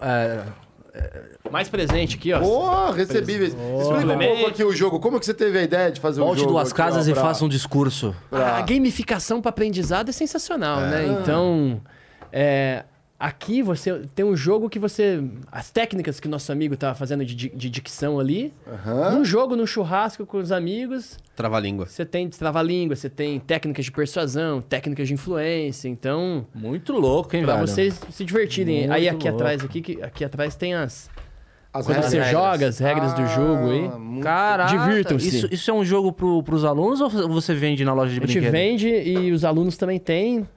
É... 0.00 0.67
Mais 1.50 1.68
presente 1.68 2.16
aqui, 2.16 2.32
ó. 2.32 2.90
Recebi. 2.90 3.54
Oh. 3.56 3.80
Explica 3.80 4.12
um 4.12 4.18
pouco 4.18 4.46
aqui 4.46 4.64
o 4.64 4.72
jogo. 4.72 5.00
Como 5.00 5.18
que 5.18 5.26
você 5.26 5.34
teve 5.34 5.58
a 5.58 5.62
ideia 5.62 5.90
de 5.90 6.00
fazer 6.00 6.20
Volte 6.20 6.40
um 6.40 6.40
jogo? 6.40 6.52
Volte 6.52 6.64
duas 6.64 6.72
casas 6.72 7.04
pra... 7.08 7.12
e 7.12 7.14
faça 7.14 7.44
um 7.44 7.48
discurso. 7.48 8.14
Pra... 8.30 8.58
A 8.58 8.62
gamificação 8.62 9.40
para 9.40 9.50
aprendizado 9.50 10.10
é 10.10 10.12
sensacional, 10.12 10.80
é. 10.80 10.90
né? 10.90 11.18
Então, 11.20 11.80
é, 12.32 12.84
Aqui 13.20 13.62
você 13.62 14.02
tem 14.14 14.24
um 14.24 14.36
jogo 14.36 14.70
que 14.70 14.78
você. 14.78 15.20
As 15.50 15.72
técnicas 15.72 16.20
que 16.20 16.28
nosso 16.28 16.52
amigo 16.52 16.76
tá 16.76 16.94
fazendo 16.94 17.24
de, 17.24 17.34
de 17.34 17.68
dicção 17.68 18.20
ali. 18.20 18.54
Uhum. 18.64 19.18
Num 19.18 19.24
jogo, 19.24 19.56
num 19.56 19.66
churrasco 19.66 20.24
com 20.24 20.38
os 20.38 20.52
amigos. 20.52 21.18
Trava-língua. 21.34 21.86
Você 21.86 22.04
tem 22.04 22.28
trava-língua, 22.28 22.94
você 22.94 23.10
tem 23.10 23.40
técnicas 23.40 23.86
de 23.86 23.90
persuasão, 23.90 24.60
técnicas 24.60 25.08
de 25.08 25.14
influência. 25.14 25.88
Então. 25.88 26.46
Muito 26.54 26.92
louco, 26.92 27.34
hein, 27.34 27.42
pra 27.42 27.54
velho? 27.54 27.66
vocês 27.66 28.00
se 28.08 28.24
divertirem. 28.24 28.82
Muito 28.82 28.92
aí 28.92 29.08
aqui 29.08 29.28
louco. 29.28 29.42
atrás, 29.42 29.64
aqui, 29.64 29.80
que, 29.82 30.00
aqui 30.00 30.24
atrás 30.24 30.54
tem 30.54 30.74
as. 30.74 31.10
As 31.72 31.84
Quando 31.84 31.96
regras. 31.96 32.12
você 32.12 32.30
joga 32.30 32.68
as 32.68 32.78
regras 32.78 33.12
ah, 33.12 33.14
do 33.16 33.26
jogo 33.26 33.70
aí. 33.70 34.22
Caraca, 34.22 34.78
divirtam-se. 34.78 35.28
Isso, 35.28 35.48
isso 35.50 35.70
é 35.70 35.74
um 35.74 35.84
jogo 35.84 36.12
pro, 36.12 36.42
pros 36.44 36.64
alunos 36.64 37.00
ou 37.00 37.10
você 37.28 37.52
vende 37.52 37.84
na 37.84 37.92
loja 37.92 38.14
de 38.14 38.20
brinquedos? 38.20 38.48
A 38.48 38.56
gente 38.56 38.86
vende 38.86 38.88
e 38.88 39.32
os 39.32 39.44
alunos 39.44 39.76
também 39.76 39.98
têm. 39.98 40.48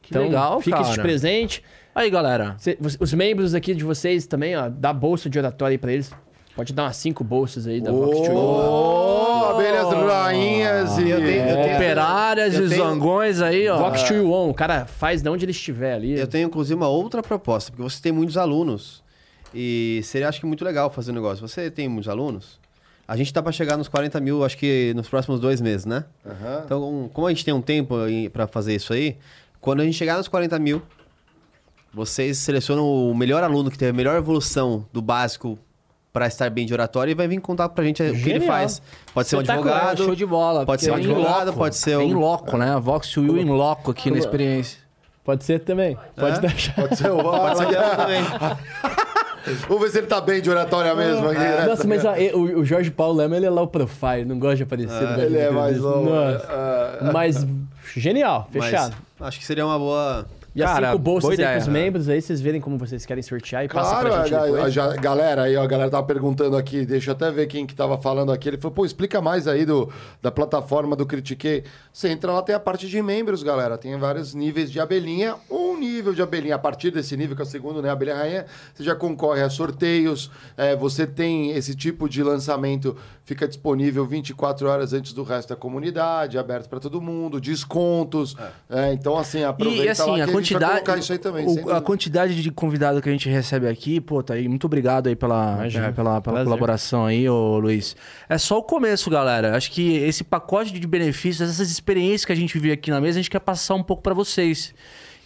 Que 0.00 0.10
então, 0.10 0.22
legal, 0.22 0.60
fica 0.60 0.76
cara. 0.76 0.88
esse 0.88 0.96
de 0.96 1.02
presente. 1.02 1.62
Aí, 1.96 2.10
galera. 2.10 2.56
Cê, 2.58 2.76
os 3.00 3.14
membros 3.14 3.54
aqui 3.54 3.74
de 3.74 3.82
vocês 3.82 4.26
também, 4.26 4.54
ó, 4.54 4.68
dá 4.68 4.92
bolsa 4.92 5.30
de 5.30 5.38
oratória 5.38 5.72
aí 5.72 5.78
pra 5.78 5.90
eles. 5.90 6.12
Pode 6.54 6.74
dar 6.74 6.82
umas 6.82 6.96
cinco 6.96 7.24
bolsas 7.24 7.66
aí 7.66 7.80
da 7.80 7.90
oh, 7.90 8.04
Vox 8.04 8.28
Oh, 8.28 9.54
abelhas 9.54 9.88
rainhas 9.90 10.98
e... 10.98 11.08
Eu 11.08 11.18
tenho, 11.18 11.48
eu 11.48 11.56
tenho, 11.56 11.74
operárias 11.74 12.54
e 12.54 12.68
tenho... 12.68 12.84
zangões 12.84 13.40
aí, 13.40 13.66
ó. 13.66 13.78
Vox 13.78 14.10
One, 14.10 14.50
o 14.50 14.52
cara 14.52 14.84
faz 14.84 15.22
de 15.22 15.28
onde 15.30 15.46
ele 15.46 15.52
estiver 15.52 15.94
ali. 15.94 16.20
Eu 16.20 16.26
tenho, 16.26 16.46
inclusive, 16.46 16.74
uma 16.74 16.88
outra 16.88 17.22
proposta, 17.22 17.70
porque 17.70 17.82
você 17.82 17.98
tem 18.02 18.12
muitos 18.12 18.36
alunos. 18.36 19.02
E 19.54 20.02
seria, 20.04 20.28
acho 20.28 20.38
que, 20.38 20.44
muito 20.44 20.66
legal 20.66 20.90
fazer 20.90 21.12
um 21.12 21.14
negócio. 21.14 21.48
Você 21.48 21.70
tem 21.70 21.88
muitos 21.88 22.10
alunos? 22.10 22.60
A 23.08 23.16
gente 23.16 23.32
tá 23.32 23.42
para 23.42 23.52
chegar 23.52 23.78
nos 23.78 23.88
40 23.88 24.20
mil, 24.20 24.44
acho 24.44 24.58
que 24.58 24.92
nos 24.94 25.08
próximos 25.08 25.40
dois 25.40 25.62
meses, 25.62 25.86
né? 25.86 26.04
Uhum. 26.26 26.62
Então, 26.62 27.10
como 27.14 27.26
a 27.26 27.30
gente 27.30 27.42
tem 27.42 27.54
um 27.54 27.62
tempo 27.62 27.94
para 28.34 28.46
fazer 28.46 28.74
isso 28.74 28.92
aí, 28.92 29.16
quando 29.62 29.80
a 29.80 29.84
gente 29.84 29.96
chegar 29.96 30.18
nos 30.18 30.28
40 30.28 30.58
mil, 30.58 30.82
vocês 31.96 32.36
selecionam 32.36 32.84
o 32.84 33.14
melhor 33.14 33.42
aluno 33.42 33.70
que 33.70 33.78
teve 33.78 33.90
a 33.90 33.94
melhor 33.94 34.18
evolução 34.18 34.84
do 34.92 35.00
básico 35.00 35.58
para 36.12 36.26
estar 36.26 36.50
bem 36.50 36.66
de 36.66 36.74
oratória 36.74 37.10
e 37.10 37.14
vai 37.14 37.26
vir 37.26 37.40
contar 37.40 37.70
pra 37.70 37.82
gente 37.84 38.04
Genial. 38.04 38.20
o 38.20 38.22
que 38.22 38.30
ele 38.30 38.46
faz. 38.46 38.82
Pode 39.14 39.28
ser 39.28 39.36
um 39.36 39.38
advogado. 39.38 40.04
Show 40.04 40.14
de 40.14 40.26
bola. 40.26 40.66
Pode 40.66 40.82
ser 40.82 40.90
um 40.90 40.96
advogado, 40.96 41.46
loco, 41.46 41.58
pode 41.58 41.76
ser 41.76 41.96
um. 41.96 42.02
Em 42.02 42.12
loco, 42.12 42.58
né? 42.58 42.78
Vox 42.78 43.08
to 43.08 43.24
You 43.24 43.38
em 43.38 43.46
loco 43.46 43.92
aqui 43.92 44.10
na 44.10 44.18
experiência. 44.18 44.78
Pode 45.24 45.42
ser 45.44 45.60
também. 45.60 45.96
Pode 46.14 46.36
é? 46.36 46.40
deixar. 46.40 46.74
Pode 46.74 46.96
ser 46.98 47.10
o 47.10 47.16
Pode 47.16 47.58
ser 47.58 47.96
também. 47.96 48.22
Vamos 49.66 49.84
ver 49.84 49.90
se 49.90 49.98
ele 49.98 50.06
tá 50.06 50.20
bem 50.20 50.42
de 50.42 50.50
oratória 50.50 50.94
mesmo. 50.94 51.28
Aqui, 51.30 51.38
né? 51.38 51.64
Nossa, 51.64 51.86
mas 51.86 52.04
o, 52.34 52.58
o, 52.58 52.64
Jorge 52.64 52.90
Paulo 52.90 53.16
Lema, 53.16 53.36
ele 53.36 53.46
é 53.46 53.50
low 53.50 53.68
profile, 53.68 54.24
não 54.26 54.38
gosta 54.38 54.56
de 54.56 54.62
aparecer. 54.64 55.06
Ah, 55.06 55.18
ele 55.18 55.38
é 55.38 55.50
mais 55.50 55.78
low. 55.78 56.04
Nossa. 56.04 56.46
Uh, 56.46 57.12
mas 57.12 57.46
genial, 57.96 58.48
fechado. 58.52 58.96
Mas, 59.18 59.28
acho 59.28 59.38
que 59.38 59.46
seria 59.46 59.64
uma 59.64 59.78
boa 59.78 60.26
e 60.56 60.62
Cara, 60.62 60.86
as 60.86 60.92
cinco 60.92 61.02
bolsas 61.02 61.28
aí 61.28 61.34
ideia, 61.34 61.52
pros 61.56 61.68
membros, 61.68 62.08
aí 62.08 62.22
vocês 62.22 62.40
verem 62.40 62.62
como 62.62 62.78
vocês 62.78 63.04
querem 63.04 63.22
sortear 63.22 63.66
e 63.66 63.68
claro, 63.68 63.86
passa 63.86 64.00
pra 64.00 64.22
gente 64.22 64.34
a, 64.34 64.44
depois. 64.46 64.78
A, 64.78 64.84
a, 64.84 64.96
galera, 64.96 65.42
aí 65.42 65.54
ó, 65.54 65.62
a 65.62 65.66
galera 65.66 65.90
tava 65.90 66.06
perguntando 66.06 66.56
aqui, 66.56 66.86
deixa 66.86 67.10
eu 67.10 67.14
até 67.14 67.30
ver 67.30 67.46
quem 67.46 67.66
que 67.66 67.74
tava 67.74 67.98
falando 67.98 68.32
aqui. 68.32 68.48
Ele 68.48 68.56
falou, 68.56 68.74
pô, 68.74 68.86
explica 68.86 69.20
mais 69.20 69.46
aí 69.46 69.66
do, 69.66 69.92
da 70.22 70.30
plataforma 70.30 70.96
do 70.96 71.04
Critiquei. 71.04 71.62
Você 71.92 72.08
entra 72.08 72.32
lá, 72.32 72.40
tem 72.40 72.54
a 72.54 72.60
parte 72.60 72.88
de 72.88 73.02
membros, 73.02 73.42
galera. 73.42 73.76
Tem 73.76 73.94
vários 73.98 74.32
níveis 74.32 74.72
de 74.72 74.80
abelhinha. 74.80 75.36
Um 75.50 75.78
nível 75.78 76.14
de 76.14 76.22
abelhinha, 76.22 76.54
a 76.54 76.58
partir 76.58 76.90
desse 76.90 77.14
nível, 77.18 77.36
que 77.36 77.42
é 77.42 77.44
o 77.44 77.48
segundo, 77.48 77.82
né, 77.82 77.90
abelha 77.90 78.16
rainha, 78.16 78.46
você 78.72 78.82
já 78.82 78.94
concorre 78.94 79.42
a 79.42 79.50
sorteios. 79.50 80.30
É, 80.56 80.74
você 80.74 81.06
tem 81.06 81.50
esse 81.50 81.74
tipo 81.74 82.08
de 82.08 82.22
lançamento, 82.22 82.96
fica 83.26 83.46
disponível 83.46 84.06
24 84.06 84.66
horas 84.66 84.94
antes 84.94 85.12
do 85.12 85.22
resto 85.22 85.50
da 85.50 85.56
comunidade, 85.56 86.38
aberto 86.38 86.66
para 86.66 86.80
todo 86.80 86.98
mundo, 86.98 87.38
descontos. 87.38 88.34
É. 88.70 88.86
É, 88.88 88.92
então, 88.94 89.18
assim, 89.18 89.44
aproveita 89.44 89.84
e, 89.84 89.88
assim, 89.90 90.10
lá 90.18 90.24
a 90.24 90.28
quantidade, 90.54 91.00
isso 91.00 91.18
também. 91.18 91.46
O, 91.46 91.70
a 91.70 91.80
quantidade 91.80 92.42
de 92.42 92.50
convidado 92.50 93.00
que 93.02 93.08
a 93.08 93.12
gente 93.12 93.28
recebe 93.28 93.68
aqui, 93.68 94.00
pô, 94.00 94.22
tá 94.22 94.34
aí. 94.34 94.48
Muito 94.48 94.64
obrigado 94.64 95.08
aí 95.08 95.16
pela, 95.16 95.66
é, 95.66 95.92
pela, 95.92 96.20
pela 96.20 96.44
colaboração 96.44 97.06
aí, 97.06 97.28
ô 97.28 97.58
Luiz. 97.58 97.96
É 98.28 98.38
só 98.38 98.58
o 98.58 98.62
começo, 98.62 99.10
galera. 99.10 99.56
Acho 99.56 99.70
que 99.70 99.96
esse 99.96 100.24
pacote 100.24 100.72
de 100.72 100.86
benefícios, 100.86 101.50
essas 101.50 101.70
experiências 101.70 102.24
que 102.24 102.32
a 102.32 102.36
gente 102.36 102.58
vive 102.58 102.72
aqui 102.72 102.90
na 102.90 103.00
mesa, 103.00 103.18
a 103.18 103.22
gente 103.22 103.30
quer 103.30 103.40
passar 103.40 103.74
um 103.74 103.82
pouco 103.82 104.02
para 104.02 104.14
vocês. 104.14 104.74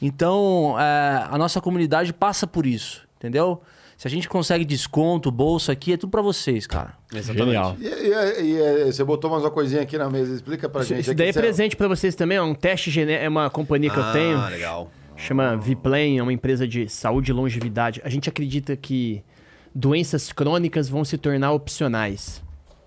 Então, 0.00 0.76
é, 0.78 1.26
a 1.30 1.36
nossa 1.36 1.60
comunidade 1.60 2.12
passa 2.12 2.46
por 2.46 2.66
isso, 2.66 3.02
entendeu? 3.18 3.60
Se 4.00 4.08
a 4.08 4.10
gente 4.10 4.30
consegue 4.30 4.64
desconto, 4.64 5.30
bolsa 5.30 5.72
aqui, 5.72 5.92
é 5.92 5.96
tudo 5.98 6.08
para 6.08 6.22
vocês, 6.22 6.66
cara. 6.66 6.94
Exatamente. 7.12 7.44
Genial. 7.44 7.76
E, 7.78 7.86
e, 7.86 8.88
e, 8.88 8.92
você 8.92 9.04
botou 9.04 9.30
mais 9.30 9.42
uma 9.42 9.50
coisinha 9.50 9.82
aqui 9.82 9.98
na 9.98 10.08
mesa, 10.08 10.34
explica 10.34 10.70
pra 10.70 10.82
gente. 10.82 11.02
Isso 11.02 11.12
daí 11.12 11.28
é 11.28 11.32
presente 11.34 11.76
para 11.76 11.86
vocês 11.86 12.14
também, 12.14 12.38
é 12.38 12.42
um 12.42 12.54
teste 12.54 12.90
genético, 12.90 13.26
é 13.26 13.28
uma 13.28 13.50
companhia 13.50 13.90
que 13.90 14.00
ah, 14.00 14.06
eu 14.06 14.12
tenho. 14.14 14.38
Ah, 14.38 14.48
legal. 14.48 14.90
Chama 15.20 15.54
Viplan, 15.54 16.16
é 16.16 16.22
uma 16.22 16.32
empresa 16.32 16.66
de 16.66 16.88
saúde 16.88 17.30
e 17.30 17.34
longevidade. 17.34 18.00
A 18.02 18.08
gente 18.08 18.28
acredita 18.28 18.74
que 18.74 19.22
doenças 19.74 20.32
crônicas 20.32 20.88
vão 20.88 21.04
se 21.04 21.18
tornar 21.18 21.52
opcionais. 21.52 22.42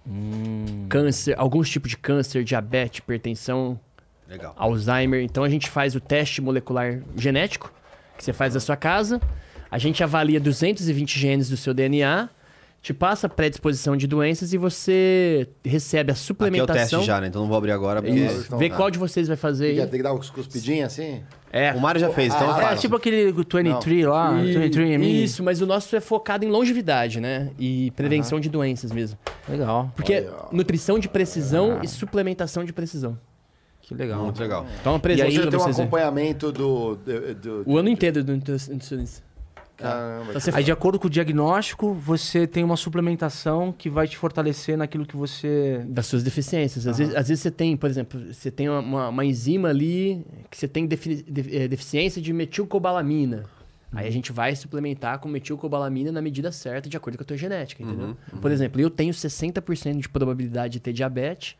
Hum. 0.05 0.87
Câncer, 0.89 1.35
alguns 1.37 1.69
tipos 1.69 1.91
de 1.91 1.97
câncer, 1.97 2.43
diabetes, 2.43 2.99
hipertensão, 2.99 3.79
Legal. 4.27 4.53
Alzheimer. 4.57 5.21
Então 5.21 5.43
a 5.43 5.49
gente 5.49 5.69
faz 5.69 5.95
o 5.95 5.99
teste 5.99 6.41
molecular 6.41 7.01
genético, 7.15 7.71
que 8.17 8.23
você 8.23 8.33
faz 8.33 8.55
na 8.55 8.59
sua 8.59 8.75
casa. 8.75 9.21
A 9.69 9.77
gente 9.77 10.03
avalia 10.03 10.39
220 10.39 11.19
genes 11.19 11.49
do 11.49 11.55
seu 11.55 11.73
DNA 11.73 12.29
te 12.81 12.93
passa 12.93 13.29
predisposição 13.29 13.95
de 13.95 14.05
doenças 14.05 14.51
e 14.51 14.57
você 14.57 15.47
recebe 15.63 16.11
a 16.11 16.15
suplementação. 16.15 16.75
Aqui 16.75 16.81
é 16.81 16.85
o 16.85 16.89
teste 16.89 17.07
já, 17.07 17.21
né? 17.21 17.27
Então 17.27 17.41
não 17.43 17.47
vou 17.47 17.57
abrir 17.57 17.71
agora. 17.71 18.05
Isso. 18.09 18.57
Vê 18.57 18.69
qual 18.69 18.91
de 18.91 18.99
vocês 18.99 19.25
vai 19.29 19.37
fazer. 19.37 19.75
Tem 19.87 19.99
que 19.99 20.03
dar 20.03 20.13
uns 20.13 20.29
cuspidinhos 20.29 20.87
assim? 20.87 21.23
É. 21.53 21.71
O 21.73 21.79
Mário 21.79 22.01
já 22.01 22.09
fez, 22.09 22.33
então 22.33 22.51
ah, 22.51 22.73
É 22.73 22.75
tipo 22.75 22.95
aquele 22.95 23.31
23 23.31 24.05
não. 24.05 24.11
lá, 24.11 24.41
e... 24.41 24.57
23 24.57 24.99
Isso, 25.05 25.43
mas 25.43 25.61
o 25.61 25.67
nosso 25.67 25.95
é 25.95 26.01
focado 26.01 26.43
em 26.43 26.49
longevidade, 26.49 27.19
né? 27.21 27.51
E 27.59 27.91
prevenção 27.91 28.39
de 28.39 28.49
doenças 28.49 28.91
mesmo. 28.91 29.19
Legal. 29.47 29.91
Porque 29.95 30.15
Olha. 30.15 30.47
nutrição 30.51 30.97
de 30.97 31.07
precisão 31.07 31.77
ah. 31.79 31.85
e 31.85 31.87
suplementação 31.87 32.65
de 32.65 32.73
precisão. 32.73 33.19
Que 33.83 33.93
legal. 33.93 34.23
Muito 34.23 34.39
legal. 34.39 34.65
Então, 34.81 34.99
e 35.15 35.21
aí 35.21 35.47
tem 35.47 35.59
um 35.59 35.63
acompanhamento 35.63 36.51
do, 36.51 36.95
do, 36.95 37.35
do, 37.35 37.63
O 37.67 37.77
ano 37.77 37.89
inteiro 37.89 38.23
do 38.23 38.33
nutricionista. 38.33 39.21
Caramba. 39.83 40.31
Então, 40.35 40.53
Aí, 40.55 40.63
de 40.63 40.71
acordo 40.71 40.97
com 40.97 41.07
o 41.07 41.09
diagnóstico, 41.09 41.93
você 41.93 42.47
tem 42.47 42.63
uma 42.63 42.77
suplementação 42.77 43.71
que 43.71 43.89
vai 43.89 44.07
te 44.07 44.17
fortalecer 44.17 44.77
naquilo 44.77 45.05
que 45.05 45.15
você. 45.15 45.83
Das 45.87 46.05
suas 46.05 46.23
deficiências. 46.23 46.87
Às, 46.87 46.97
vezes, 46.97 47.15
às 47.15 47.27
vezes, 47.27 47.43
você 47.43 47.51
tem, 47.51 47.75
por 47.75 47.89
exemplo, 47.89 48.33
você 48.33 48.49
tem 48.49 48.69
uma, 48.69 49.09
uma 49.09 49.25
enzima 49.25 49.69
ali 49.69 50.25
que 50.49 50.57
você 50.57 50.67
tem 50.67 50.85
defi 50.85 51.23
de, 51.23 51.67
deficiência 51.67 52.21
de 52.21 52.31
metilcobalamina. 52.31 53.43
Aí 53.95 54.07
a 54.07 54.11
gente 54.11 54.31
vai 54.31 54.55
suplementar 54.55 55.19
com 55.19 55.29
metilcobalamina 55.29 56.11
na 56.11 56.21
medida 56.21 56.51
certa, 56.51 56.89
de 56.89 56.97
acordo 56.97 57.15
com 57.15 57.23
a 57.23 57.27
tua 57.27 57.37
genética, 57.37 57.83
entendeu? 57.83 58.07
Uhum, 58.07 58.15
uhum. 58.33 58.39
Por 58.39 58.49
exemplo, 58.49 58.81
eu 58.81 58.89
tenho 58.89 59.13
60% 59.13 59.99
de 59.99 60.09
probabilidade 60.09 60.73
de 60.73 60.79
ter 60.79 60.93
diabetes 60.93 61.55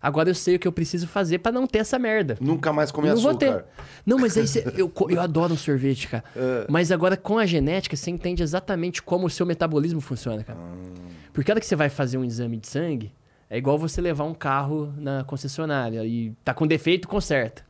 Agora 0.00 0.30
eu 0.30 0.34
sei 0.34 0.56
o 0.56 0.58
que 0.58 0.68
eu 0.68 0.72
preciso 0.72 1.08
fazer 1.08 1.38
para 1.38 1.50
não 1.50 1.66
ter 1.66 1.78
essa 1.78 1.98
merda. 1.98 2.36
Nunca 2.40 2.72
mais 2.72 2.90
comer 2.90 3.08
não 3.08 3.14
açúcar. 3.14 3.30
Vou 3.30 3.38
ter. 3.38 3.64
Não, 4.06 4.18
mas 4.18 4.36
aí 4.36 4.46
cê, 4.46 4.64
eu, 4.76 4.92
eu 5.08 5.20
adoro 5.20 5.54
um 5.54 5.56
sorvete, 5.56 6.08
cara. 6.08 6.24
Uh. 6.34 6.66
Mas 6.70 6.92
agora 6.92 7.16
com 7.16 7.38
a 7.38 7.46
genética 7.46 7.96
você 7.96 8.10
entende 8.10 8.42
exatamente 8.42 9.02
como 9.02 9.26
o 9.26 9.30
seu 9.30 9.44
metabolismo 9.44 10.00
funciona, 10.00 10.44
cara. 10.44 10.58
Uh. 10.58 11.08
Porque 11.32 11.50
a 11.50 11.54
hora 11.54 11.60
que 11.60 11.66
você 11.66 11.76
vai 11.76 11.88
fazer 11.88 12.16
um 12.16 12.24
exame 12.24 12.56
de 12.56 12.68
sangue, 12.68 13.12
é 13.50 13.56
igual 13.56 13.78
você 13.78 14.00
levar 14.00 14.24
um 14.24 14.34
carro 14.34 14.92
na 14.96 15.24
concessionária 15.24 16.04
e 16.04 16.32
tá 16.44 16.52
com 16.52 16.66
defeito, 16.66 17.08
conserta. 17.08 17.62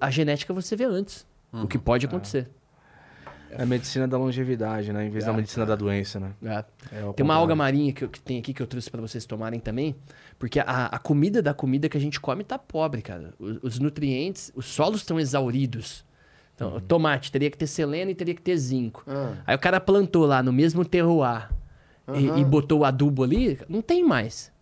A 0.00 0.10
genética 0.10 0.52
você 0.52 0.74
vê 0.76 0.84
antes. 0.84 1.26
Uhum. 1.52 1.62
O 1.62 1.68
que 1.68 1.78
pode 1.78 2.06
acontecer. 2.06 2.48
É 2.48 2.59
a 3.56 3.66
medicina 3.66 4.06
da 4.06 4.16
longevidade, 4.16 4.92
né? 4.92 5.06
Em 5.06 5.10
vez 5.10 5.24
é. 5.24 5.26
da 5.26 5.32
medicina 5.32 5.66
da 5.66 5.76
doença, 5.76 6.20
né? 6.20 6.32
É. 6.42 6.64
É 6.92 7.12
tem 7.12 7.24
uma 7.24 7.34
alga 7.34 7.54
marinha 7.54 7.92
que, 7.92 8.04
eu, 8.04 8.08
que 8.08 8.20
tem 8.20 8.38
aqui 8.38 8.52
que 8.52 8.62
eu 8.62 8.66
trouxe 8.66 8.90
para 8.90 9.00
vocês 9.00 9.24
tomarem 9.24 9.60
também. 9.60 9.96
Porque 10.38 10.60
a, 10.60 10.86
a, 10.86 10.98
comida 10.98 11.42
da 11.42 11.52
comida 11.52 11.88
que 11.88 11.96
a 11.96 12.00
gente 12.00 12.20
come 12.20 12.44
tá 12.44 12.58
pobre, 12.58 13.02
cara. 13.02 13.34
Os, 13.38 13.58
os 13.62 13.78
nutrientes, 13.78 14.52
os 14.54 14.66
solos 14.66 15.00
estão 15.00 15.18
exauridos. 15.18 16.04
Então, 16.54 16.74
uhum. 16.74 16.80
tomate 16.80 17.32
teria 17.32 17.50
que 17.50 17.56
ter 17.56 17.66
seleno 17.66 18.10
e 18.10 18.14
teria 18.14 18.34
que 18.34 18.42
ter 18.42 18.56
zinco. 18.56 19.02
Uhum. 19.06 19.34
Aí 19.46 19.56
o 19.56 19.58
cara 19.58 19.80
plantou 19.80 20.26
lá 20.26 20.42
no 20.42 20.52
mesmo 20.52 20.84
terroir 20.84 21.48
uhum. 22.06 22.36
e, 22.36 22.40
e, 22.40 22.44
botou 22.44 22.80
o 22.80 22.84
adubo 22.84 23.24
ali, 23.24 23.58
não 23.66 23.80
tem 23.80 24.04
mais. 24.04 24.52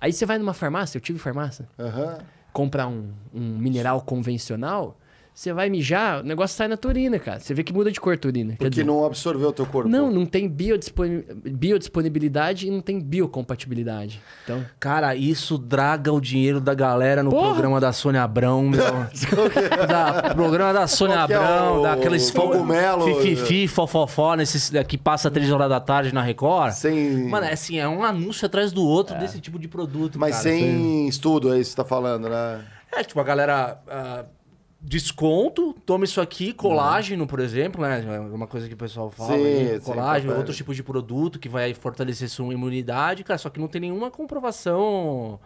Aí 0.00 0.12
você 0.12 0.26
vai 0.26 0.36
numa 0.38 0.52
farmácia, 0.52 0.98
eu 0.98 1.00
tive 1.00 1.18
farmácia, 1.18 1.68
uhum. 1.78 2.18
comprar 2.52 2.88
um, 2.88 3.12
um 3.32 3.56
mineral 3.56 4.00
convencional, 4.00 4.96
você 5.38 5.52
vai 5.52 5.70
mijar, 5.70 6.18
o 6.18 6.24
negócio 6.24 6.56
sai 6.56 6.66
na 6.66 6.76
turina, 6.76 7.16
cara. 7.16 7.38
Você 7.38 7.54
vê 7.54 7.62
que 7.62 7.72
muda 7.72 7.92
de 7.92 8.00
cor 8.00 8.14
a 8.14 8.18
turina. 8.18 8.56
Porque 8.58 8.70
dizer, 8.70 8.84
não 8.84 9.04
absorveu 9.04 9.50
o 9.50 9.52
teu 9.52 9.64
corpo. 9.64 9.88
Não, 9.88 10.10
não 10.10 10.26
tem 10.26 10.48
biodisponibilidade 10.48 12.66
e 12.66 12.72
não 12.72 12.80
tem 12.80 12.98
biocompatibilidade. 12.98 14.20
Então... 14.42 14.66
Cara, 14.80 15.14
isso 15.14 15.56
draga 15.56 16.12
o 16.12 16.20
dinheiro 16.20 16.60
da 16.60 16.74
galera 16.74 17.22
no 17.22 17.30
Porra. 17.30 17.50
programa 17.50 17.80
da 17.80 17.92
Sônia 17.92 18.24
Abrão, 18.24 18.64
meu. 18.64 18.82
da, 19.86 20.34
programa 20.34 20.72
da 20.72 20.88
Sônia 20.88 21.20
Abrão, 21.20 21.40
é 21.40 21.70
o, 21.70 21.82
daqueles 21.82 22.32
cogumelo. 22.32 23.04
Fififi, 23.04 23.68
fofofó, 23.68 24.34
nesses, 24.34 24.72
que 24.88 24.98
passa 24.98 25.30
três 25.30 25.52
horas 25.52 25.68
da 25.68 25.78
tarde 25.78 26.12
na 26.12 26.20
Record. 26.20 26.72
Sem... 26.72 27.28
Mano, 27.28 27.46
é 27.46 27.52
assim, 27.52 27.78
é 27.78 27.88
um 27.88 28.02
anúncio 28.02 28.44
atrás 28.44 28.72
do 28.72 28.84
outro 28.84 29.14
é. 29.14 29.20
desse 29.20 29.40
tipo 29.40 29.56
de 29.56 29.68
produto. 29.68 30.18
Mas 30.18 30.32
cara, 30.32 30.42
sem 30.42 30.64
assim. 30.64 31.06
estudo, 31.06 31.54
é 31.54 31.60
isso 31.60 31.70
que 31.70 31.76
você 31.76 31.76
tá 31.76 31.84
falando, 31.84 32.28
né? 32.28 32.64
É, 32.92 33.04
tipo, 33.04 33.20
a 33.20 33.24
galera. 33.24 33.78
Uh, 33.86 34.37
desconto, 34.80 35.74
toma 35.84 36.04
isso 36.04 36.20
aqui, 36.20 36.52
colágeno, 36.52 37.26
por 37.26 37.40
exemplo, 37.40 37.82
né? 37.82 38.04
É 38.06 38.20
uma 38.20 38.46
coisa 38.46 38.68
que 38.68 38.74
o 38.74 38.76
pessoal 38.76 39.10
fala. 39.10 39.36
Sim, 39.36 39.44
aí, 39.44 39.80
colágeno, 39.80 40.32
sim, 40.32 40.38
outros 40.38 40.56
tipos 40.56 40.76
de 40.76 40.82
produto 40.82 41.38
que 41.38 41.48
vai 41.48 41.74
fortalecer 41.74 42.28
sua 42.28 42.52
imunidade, 42.52 43.24
cara, 43.24 43.38
só 43.38 43.50
que 43.50 43.58
não 43.58 43.68
tem 43.68 43.80
nenhuma 43.80 44.10
comprovação. 44.10 45.40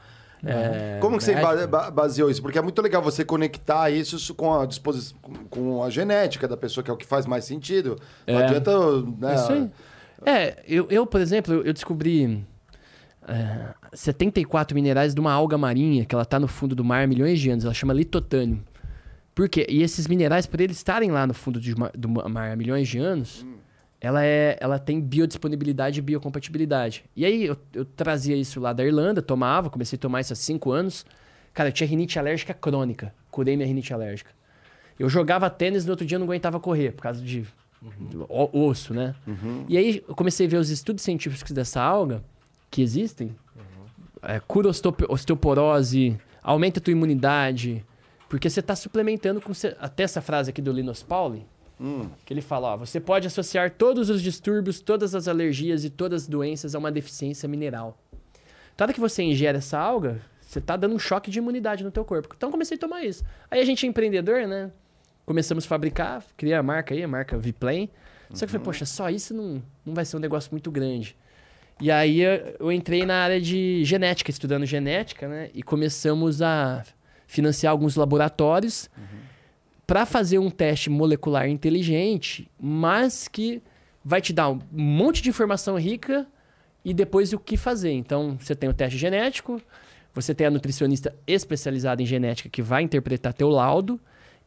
É, 0.45 0.99
Como 1.01 1.19
que 1.19 1.27
médica. 1.27 1.57
você 1.57 1.67
baseou 1.93 2.29
isso? 2.29 2.43
Porque 2.43 2.59
é 2.59 2.63
muito 2.63 2.83
legal 2.83 3.01
você 3.01 3.25
conectar 3.25 3.91
isso 3.91 4.35
com 4.35 4.61
a 4.61 4.67
disposição, 4.67 5.17
com 5.49 5.83
a 5.85 5.89
genética 5.89 6.49
da 6.49 6.57
pessoa, 6.57 6.83
que 6.83 6.91
é 6.91 6.95
o 6.95 6.97
que 6.97 7.07
faz 7.07 7.27
mais 7.27 7.45
sentido. 7.45 7.97
Não 8.27 8.41
é. 8.41 8.45
adianta. 8.45 9.03
Né, 9.19 9.35
isso 9.37 9.53
aí. 9.53 9.71
É, 10.27 10.63
eu, 10.67 10.87
eu, 10.91 11.07
por 11.07 11.21
exemplo, 11.21 11.55
eu 11.65 11.73
descobri 11.73 12.45
é, 13.27 13.75
74 13.95 14.75
minerais 14.75 15.15
de 15.15 15.21
uma 15.21 15.33
alga 15.33 15.57
marinha 15.57 16.05
que 16.05 16.15
ela 16.15 16.23
está 16.23 16.41
no 16.41 16.49
fundo 16.49 16.75
do 16.75 16.85
mar 16.85 17.05
há 17.05 17.07
milhões 17.07 17.41
de 17.41 17.49
anos. 17.49 17.65
Ela 17.65 17.75
chama 17.75 17.95
litotânio. 17.95 18.63
Por 19.35 19.49
quê? 19.49 19.67
E 19.69 19.83
esses 19.83 20.07
minerais, 20.07 20.47
por 20.47 20.61
eles 20.61 20.77
estarem 20.77 21.11
lá 21.11 21.27
no 21.27 21.35
fundo 21.35 21.61
de, 21.61 21.75
do 21.75 22.09
mar 22.09 22.53
há 22.53 22.57
milhões 22.57 22.89
de 22.89 22.99
anos, 22.99 23.45
hum. 23.45 23.55
ela, 24.01 24.25
é, 24.25 24.59
ela 24.61 24.79
tem 24.79 25.01
biodisponibilidade 25.01 25.99
e 25.99 26.03
biocompatibilidade. 26.03 27.05
E 27.17 27.25
aí 27.25 27.47
eu, 27.47 27.57
eu, 27.73 27.85
trazia 27.85 28.37
isso 28.37 28.61
lá 28.61 28.73
da 28.73 28.85
Irlanda, 28.85 29.23
tomava, 29.23 29.71
comecei 29.71 29.97
a 29.97 30.01
tomar 30.01 30.21
isso 30.21 30.33
há 30.33 30.37
5 30.37 30.71
anos. 30.71 31.07
Cara, 31.55 31.71
eu 31.71 31.73
tinha 31.73 31.89
rinite 31.89 32.19
alérgica 32.19 32.53
crônica. 32.53 33.15
Curei 33.31 33.57
minha 33.57 33.67
rinite 33.67 33.93
alérgica. 33.93 34.31
Eu 34.99 35.09
jogava 35.09 35.49
tênis 35.49 35.85
no 35.85 35.93
outro 35.93 36.07
dia 36.07 36.17
eu 36.17 36.21
não 36.21 36.27
aguentava 36.27 36.61
correr, 36.61 36.93
por 36.93 37.03
causa 37.03 37.23
de 37.23 37.45
uhum. 37.83 38.27
osso, 38.53 38.93
né? 38.93 39.15
Uhum. 39.27 39.65
E 39.69 39.77
aí 39.77 40.05
eu 40.07 40.15
comecei 40.15 40.47
a 40.47 40.49
ver 40.49 40.59
os 40.59 40.69
estudos 40.69 41.03
científicos 41.03 41.53
dessa 41.53 41.81
alga, 41.81 42.23
que 42.71 42.83
existem. 42.83 43.35
Uhum. 43.57 43.63
É, 44.23 44.41
cura 44.41 44.69
osteoporose, 45.09 46.19
aumenta 46.43 46.79
a 46.79 46.83
tua 46.83 46.93
imunidade, 46.93 47.85
porque 48.33 48.49
você 48.49 48.61
está 48.61 48.75
suplementando 48.75 49.43
com. 49.43 49.53
Até 49.79 50.05
essa 50.05 50.23
frase 50.23 50.49
aqui 50.49 50.63
do 50.63 50.73
Linus 50.73 51.03
Pauling, 51.03 51.45
hum. 51.79 52.09
que 52.25 52.33
ele 52.33 52.41
fala: 52.41 52.69
ó, 52.69 52.77
você 52.79 52.99
pode 52.99 53.27
associar 53.27 53.73
todos 53.73 54.09
os 54.09 54.23
distúrbios, 54.23 54.81
todas 54.81 55.15
as 55.15 55.29
alergias 55.29 55.85
e 55.85 55.91
todas 55.91 56.23
as 56.23 56.29
doenças 56.29 56.75
a 56.75 56.79
uma 56.79 56.91
deficiência 56.91 57.47
mineral. 57.47 57.99
Toda 58.75 58.95
que 58.95 59.01
você 59.01 59.23
ingere 59.23 59.59
essa 59.59 59.79
alga, 59.79 60.19
você 60.41 60.61
está 60.61 60.79
dando 60.79 60.95
um 60.95 60.99
choque 60.99 61.31
de 61.31 61.41
imunidade 61.41 61.85
no 61.85 61.91
teu 61.91 62.07
corpo. 62.07 62.33
Então 62.35 62.51
comecei 62.51 62.79
a 62.79 62.81
tomar 62.81 63.05
isso. 63.05 63.23
Aí 63.51 63.61
a 63.61 63.67
gente 63.67 63.85
é 63.85 63.89
empreendedor, 63.91 64.49
né? 64.49 64.71
Começamos 65.27 65.67
a 65.67 65.69
fabricar, 65.69 66.25
criei 66.35 66.55
a 66.55 66.63
marca 66.63 66.95
aí, 66.95 67.03
a 67.03 67.09
marca 67.09 67.37
Viplane. 67.37 67.91
Só 68.31 68.39
que 68.39 68.45
eu 68.45 68.49
falei, 68.49 68.59
uhum. 68.61 68.65
poxa, 68.65 68.87
só 68.87 69.11
isso 69.11 69.35
não, 69.35 69.63
não 69.85 69.93
vai 69.93 70.07
ser 70.07 70.17
um 70.17 70.21
negócio 70.21 70.51
muito 70.53 70.71
grande. 70.71 71.15
E 71.79 71.91
aí 71.91 72.23
eu 72.59 72.73
entrei 72.73 73.05
na 73.05 73.17
área 73.17 73.39
de 73.39 73.85
genética, 73.85 74.31
estudando 74.31 74.65
genética, 74.65 75.29
né? 75.29 75.51
E 75.53 75.63
começamos 75.63 76.41
a 76.41 76.83
financiar 77.33 77.71
alguns 77.71 77.97
laboratórios 77.97 78.91
uhum. 78.97 79.19
para 79.87 80.05
fazer 80.05 80.39
um 80.39 80.51
teste 80.51 80.91
molecular 80.91 81.49
inteligente, 81.49 82.47
mas 82.61 83.27
que 83.27 83.63
vai 84.05 84.21
te 84.21 84.35
dar 84.35 84.51
um 84.51 84.61
monte 84.71 85.23
de 85.23 85.31
informação 85.31 85.79
rica 85.79 86.27
e 86.85 86.93
depois 86.93 87.33
o 87.33 87.39
que 87.39 87.57
fazer. 87.57 87.93
Então, 87.93 88.37
você 88.39 88.55
tem 88.55 88.69
o 88.69 88.75
teste 88.75 88.99
genético, 88.99 89.63
você 90.13 90.35
tem 90.35 90.47
a 90.47 90.51
nutricionista 90.51 91.15
especializada 91.27 92.03
em 92.03 92.07
genética 92.07 92.51
que 92.51 92.61
vai 92.61 92.83
interpretar 92.83 93.33
teu 93.33 93.49
laudo. 93.49 93.99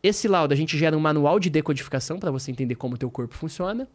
Esse 0.04 0.28
laudo 0.28 0.54
a 0.54 0.58
gente 0.58 0.78
gera 0.78 0.96
um 0.96 1.00
manual 1.00 1.40
de 1.40 1.50
decodificação 1.50 2.20
para 2.20 2.30
você 2.30 2.52
entender 2.52 2.76
como 2.76 2.94
o 2.94 2.98
teu 3.00 3.10
corpo 3.10 3.34
funciona. 3.34 3.88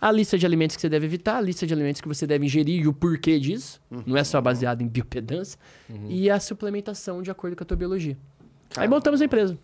A 0.00 0.12
lista 0.12 0.38
de 0.38 0.46
alimentos 0.46 0.76
que 0.76 0.82
você 0.82 0.88
deve 0.88 1.06
evitar, 1.06 1.36
a 1.36 1.40
lista 1.40 1.66
de 1.66 1.74
alimentos 1.74 2.00
que 2.00 2.08
você 2.08 2.26
deve 2.26 2.46
ingerir 2.46 2.82
e 2.82 2.88
o 2.88 2.92
porquê 2.92 3.38
disso. 3.38 3.80
Uhum. 3.90 4.02
Não 4.06 4.16
é 4.16 4.22
só 4.22 4.40
baseado 4.40 4.80
em 4.82 4.86
biopedância. 4.86 5.58
Uhum. 5.88 6.06
E 6.08 6.30
a 6.30 6.38
suplementação 6.38 7.20
de 7.20 7.30
acordo 7.30 7.56
com 7.56 7.64
a 7.64 7.66
tua 7.66 7.76
biologia. 7.76 8.16
Aí 8.76 8.86
montamos 8.86 9.20
a 9.20 9.24
empresa. 9.24 9.58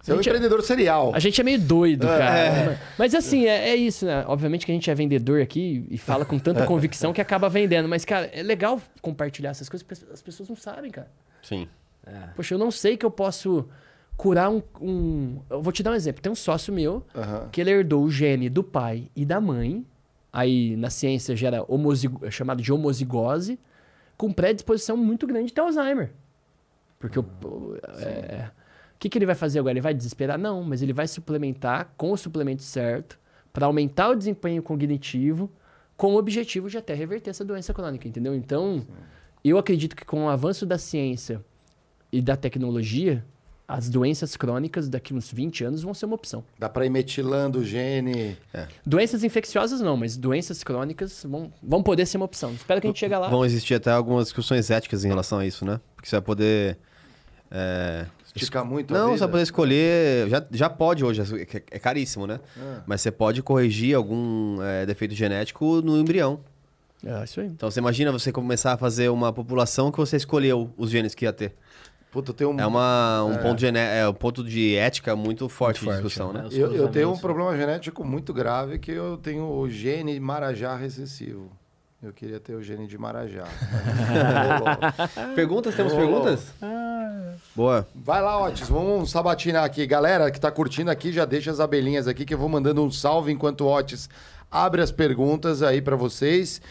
Você 0.00 0.12
é 0.12 0.14
um 0.14 0.18
é- 0.18 0.20
empreendedor 0.20 0.62
serial. 0.62 1.10
A 1.14 1.18
gente 1.18 1.40
é 1.40 1.44
meio 1.44 1.60
doido, 1.60 2.06
é. 2.06 2.18
cara. 2.18 2.38
É. 2.38 2.78
Mas 2.98 3.14
assim, 3.14 3.46
é, 3.46 3.70
é, 3.70 3.76
isso, 3.76 4.06
né? 4.06 4.24
Obviamente 4.28 4.64
que 4.64 4.70
a 4.70 4.74
gente 4.74 4.90
é 4.90 4.94
vendedor 4.94 5.40
aqui 5.40 5.84
e 5.90 5.98
fala 5.98 6.24
com 6.24 6.38
tanta 6.38 6.64
convicção 6.66 7.12
que 7.12 7.20
acaba 7.20 7.48
vendendo. 7.48 7.88
Mas, 7.88 8.04
cara, 8.04 8.26
é 8.26 8.42
legal 8.42 8.80
compartilhar 9.00 9.50
essas 9.50 9.68
coisas 9.68 9.86
porque 9.86 10.12
as 10.12 10.22
pessoas 10.22 10.48
não 10.48 10.56
sabem, 10.56 10.90
cara. 10.90 11.10
Sim. 11.42 11.66
Poxa, 12.36 12.54
eu 12.54 12.58
não 12.58 12.70
sei 12.70 12.96
que 12.96 13.04
eu 13.04 13.10
posso 13.10 13.68
curar 14.16 14.50
um, 14.50 14.62
um, 14.80 15.40
Eu 15.50 15.62
vou 15.62 15.72
te 15.72 15.82
dar 15.82 15.92
um 15.92 15.94
exemplo. 15.94 16.22
Tem 16.22 16.32
um 16.32 16.36
sócio 16.36 16.72
meu 16.72 17.04
uhum. 17.14 17.48
que 17.50 17.60
ele 17.60 17.70
herdou 17.70 18.04
o 18.04 18.10
gene 18.10 18.48
do 18.48 18.64
pai 18.64 19.08
e 19.14 19.24
da 19.24 19.40
mãe. 19.40 19.84
Aí 20.32 20.76
na 20.76 20.90
ciência 20.90 21.34
gera 21.36 21.64
homozig... 21.68 22.12
chamado 22.30 22.62
de 22.62 22.72
homozigose, 22.72 23.58
com 24.16 24.32
predisposição 24.32 24.96
muito 24.96 25.26
grande 25.26 25.52
de 25.52 25.60
Alzheimer. 25.60 26.12
Porque 26.98 27.18
uhum. 27.18 27.26
o. 27.42 27.76
É, 27.98 28.50
o 28.94 28.98
que, 28.98 29.10
que 29.10 29.18
ele 29.18 29.26
vai 29.26 29.34
fazer 29.34 29.58
agora? 29.58 29.74
Ele 29.74 29.82
vai 29.82 29.92
desesperar? 29.92 30.38
Não, 30.38 30.62
mas 30.62 30.80
ele 30.80 30.94
vai 30.94 31.06
suplementar 31.06 31.92
com 31.98 32.12
o 32.12 32.16
suplemento 32.16 32.62
certo 32.62 33.18
para 33.52 33.66
aumentar 33.66 34.08
o 34.08 34.14
desempenho 34.14 34.62
cognitivo 34.62 35.50
com 35.98 36.14
o 36.14 36.16
objetivo 36.16 36.68
de 36.68 36.78
até 36.78 36.94
reverter 36.94 37.30
essa 37.30 37.44
doença 37.44 37.74
crônica, 37.74 38.08
entendeu? 38.08 38.34
Então, 38.34 38.80
Sim. 38.80 38.86
eu 39.44 39.58
acredito 39.58 39.94
que 39.94 40.04
com 40.04 40.24
o 40.24 40.28
avanço 40.28 40.64
da 40.64 40.78
ciência 40.78 41.44
e 42.10 42.22
da 42.22 42.36
tecnologia, 42.36 43.24
as 43.68 43.88
doenças 43.88 44.36
crônicas 44.36 44.88
daqui 44.88 45.12
uns 45.12 45.30
20 45.32 45.64
anos 45.64 45.82
vão 45.82 45.92
ser 45.92 46.06
uma 46.06 46.14
opção. 46.14 46.44
Dá 46.58 46.68
para 46.68 46.86
ir 46.86 46.90
metilando 46.90 47.60
o 47.60 47.64
gene. 47.64 48.36
É. 48.54 48.68
Doenças 48.84 49.24
infecciosas 49.24 49.80
não, 49.80 49.96
mas 49.96 50.16
doenças 50.16 50.62
crônicas 50.62 51.24
vão, 51.28 51.52
vão 51.62 51.82
poder 51.82 52.06
ser 52.06 52.16
uma 52.16 52.26
opção. 52.26 52.52
Espero 52.52 52.80
que 52.80 52.86
a 52.86 52.90
gente 52.90 52.98
chegue 53.00 53.16
lá. 53.16 53.28
Vão 53.28 53.44
existir 53.44 53.74
até 53.74 53.90
algumas 53.90 54.24
discussões 54.24 54.70
éticas 54.70 55.04
em 55.04 55.08
relação 55.08 55.38
a 55.38 55.46
isso, 55.46 55.64
né? 55.64 55.80
Porque 55.96 56.08
você 56.08 56.16
vai 56.16 56.22
poder. 56.22 56.78
É, 57.50 58.06
Esticar 58.34 58.64
muito 58.64 58.92
Não, 58.92 59.12
você 59.12 59.20
vai 59.20 59.28
poder 59.28 59.42
escolher. 59.42 60.28
Já, 60.28 60.46
já 60.50 60.70
pode 60.70 61.04
hoje, 61.04 61.22
é, 61.22 61.62
é 61.70 61.78
caríssimo, 61.78 62.26
né? 62.26 62.38
Ah. 62.58 62.82
Mas 62.86 63.00
você 63.00 63.10
pode 63.10 63.42
corrigir 63.42 63.96
algum 63.96 64.62
é, 64.62 64.84
defeito 64.84 65.14
genético 65.14 65.80
no 65.80 65.98
embrião. 65.98 66.40
É, 67.04 67.24
isso 67.24 67.40
aí. 67.40 67.46
Então 67.46 67.70
você 67.70 67.80
imagina 67.80 68.12
você 68.12 68.30
começar 68.30 68.74
a 68.74 68.76
fazer 68.76 69.08
uma 69.08 69.32
população 69.32 69.90
que 69.90 69.98
você 69.98 70.16
escolheu 70.16 70.70
os 70.76 70.90
genes 70.90 71.14
que 71.14 71.24
ia 71.24 71.32
ter. 71.32 71.54
Puta, 72.16 72.32
tem 72.32 72.46
um... 72.46 72.58
É 72.58 72.66
uma, 72.66 73.24
um, 73.24 73.34
é. 73.34 73.38
Ponto 73.42 73.58
de, 73.58 73.66
é 73.66 74.08
um 74.08 74.14
ponto 74.14 74.42
de 74.42 74.74
ética 74.74 75.14
muito 75.14 75.50
forte 75.50 75.84
muito 75.84 75.96
de 75.98 76.02
discussão, 76.02 76.32
forte, 76.32 76.56
né? 76.56 76.62
Eu, 76.62 76.74
eu 76.74 76.88
tenho 76.88 77.12
um 77.12 77.18
problema 77.18 77.54
genético 77.54 78.02
muito 78.02 78.32
grave 78.32 78.78
que 78.78 78.90
eu 78.90 79.18
tenho 79.18 79.44
o 79.44 79.68
gene 79.68 80.18
Marajá 80.18 80.74
recessivo. 80.74 81.50
Eu 82.02 82.14
queria 82.14 82.40
ter 82.40 82.54
o 82.54 82.62
gene 82.62 82.86
de 82.86 82.96
Marajá. 82.96 83.44
perguntas? 85.36 85.74
Temos 85.74 85.92
perguntas? 85.92 86.54
Boa. 87.54 87.86
Vai 87.94 88.22
lá, 88.22 88.42
Otis. 88.44 88.66
Vamos 88.66 89.10
sabatinar 89.10 89.64
aqui. 89.64 89.86
Galera 89.86 90.30
que 90.30 90.40
tá 90.40 90.50
curtindo 90.50 90.90
aqui, 90.90 91.12
já 91.12 91.26
deixa 91.26 91.50
as 91.50 91.60
abelhinhas 91.60 92.08
aqui 92.08 92.24
que 92.24 92.32
eu 92.32 92.38
vou 92.38 92.48
mandando 92.48 92.82
um 92.82 92.90
salve 92.90 93.30
enquanto 93.30 93.60
o 93.60 93.70
Otis 93.70 94.08
abre 94.50 94.80
as 94.80 94.90
perguntas 94.90 95.62
aí 95.62 95.82
para 95.82 95.96
vocês. 95.96 96.62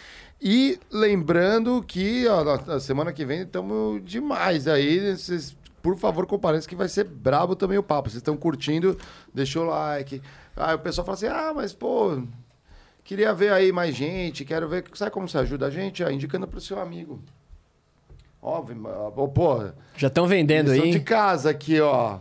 E 0.47 0.79
lembrando 0.91 1.81
que 1.81 2.27
ó, 2.27 2.43
na 2.43 2.79
semana 2.79 3.11
que 3.11 3.25
vem 3.25 3.41
estamos 3.41 3.99
demais 4.05 4.67
aí. 4.67 5.17
Vocês, 5.17 5.57
por 5.81 5.97
favor, 5.97 6.27
comparem 6.27 6.61
que 6.61 6.75
vai 6.75 6.87
ser 6.87 7.03
brabo 7.05 7.55
também 7.55 7.79
o 7.79 7.83
papo. 7.83 8.11
Vocês 8.11 8.19
estão 8.19 8.37
curtindo, 8.37 8.95
deixa 9.33 9.59
o 9.59 9.63
like. 9.63 10.21
Aí 10.55 10.75
o 10.75 10.79
pessoal 10.79 11.03
fala 11.03 11.15
assim: 11.15 11.25
ah, 11.25 11.51
mas 11.55 11.73
pô, 11.73 12.21
queria 13.03 13.33
ver 13.33 13.53
aí 13.53 13.71
mais 13.71 13.95
gente, 13.95 14.45
quero 14.45 14.69
ver. 14.69 14.85
Sabe 14.93 15.09
como 15.09 15.27
você 15.27 15.39
ajuda 15.39 15.65
a 15.65 15.71
gente? 15.71 16.03
Ah, 16.03 16.11
indicando 16.11 16.47
para 16.47 16.59
o 16.59 16.61
seu 16.61 16.79
amigo. 16.79 17.19
Óbvio, 18.39 18.77
pô. 19.33 19.63
Já 19.97 20.09
estão 20.09 20.27
vendendo 20.27 20.69
aí. 20.69 20.91
de 20.91 20.99
casa 20.99 21.49
aqui, 21.49 21.81
ó. 21.81 22.19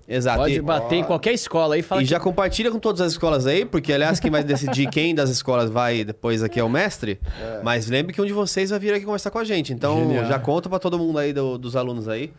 Exato. 0.07 0.39
Pode 0.39 0.55
E- 0.55 0.61
bater 0.61 0.95
em 0.97 1.03
qualquer 1.03 1.31
escola 1.33 1.75
aí 1.75 1.79
e 1.79 1.83
falar 1.83 2.01
E 2.01 2.03
que 2.03 2.09
já 2.09 2.19
compartilha 2.19 2.69
com 2.69 2.77
todas 2.77 2.99
as 2.99 3.13
escolas 3.13 3.47
aí, 3.47 3.63
porque 3.65 3.91
aliás, 3.93 4.19
quem 4.19 4.29
vai 4.29 4.43
decidir 4.43 4.89
quem 4.89 5.15
das 5.15 5.29
escolas 5.29 5.69
vai 5.69 6.03
depois 6.03 6.43
aqui 6.43 6.59
é 6.59 6.63
o 6.63 6.67
mestre. 6.69 7.19
Mas 7.63 7.87
lembre 7.87 8.11
que 8.13 8.21
um 8.21 8.25
de 8.25 8.33
vocês 8.33 8.69
vai 8.69 8.79
vir 8.79 8.93
aqui 8.93 9.05
conversar 9.05 9.31
com 9.31 9.39
a 9.39 9.45
gente. 9.45 9.71
Então 9.71 9.97
Genial. 9.99 10.25
já 10.25 10.37
conta 10.39 10.67
pra 10.69 10.77
todo 10.77 10.99
mundo 10.99 11.19
aí 11.19 11.31
do- 11.31 11.57
dos 11.57 11.75
alunos 11.77 12.09
aí 12.09 12.33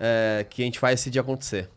é, 0.00 0.44
que 0.50 0.62
a 0.62 0.64
gente 0.64 0.80
faz 0.80 0.98
esse 1.00 1.08
dia 1.08 1.20
acontecer. 1.20 1.68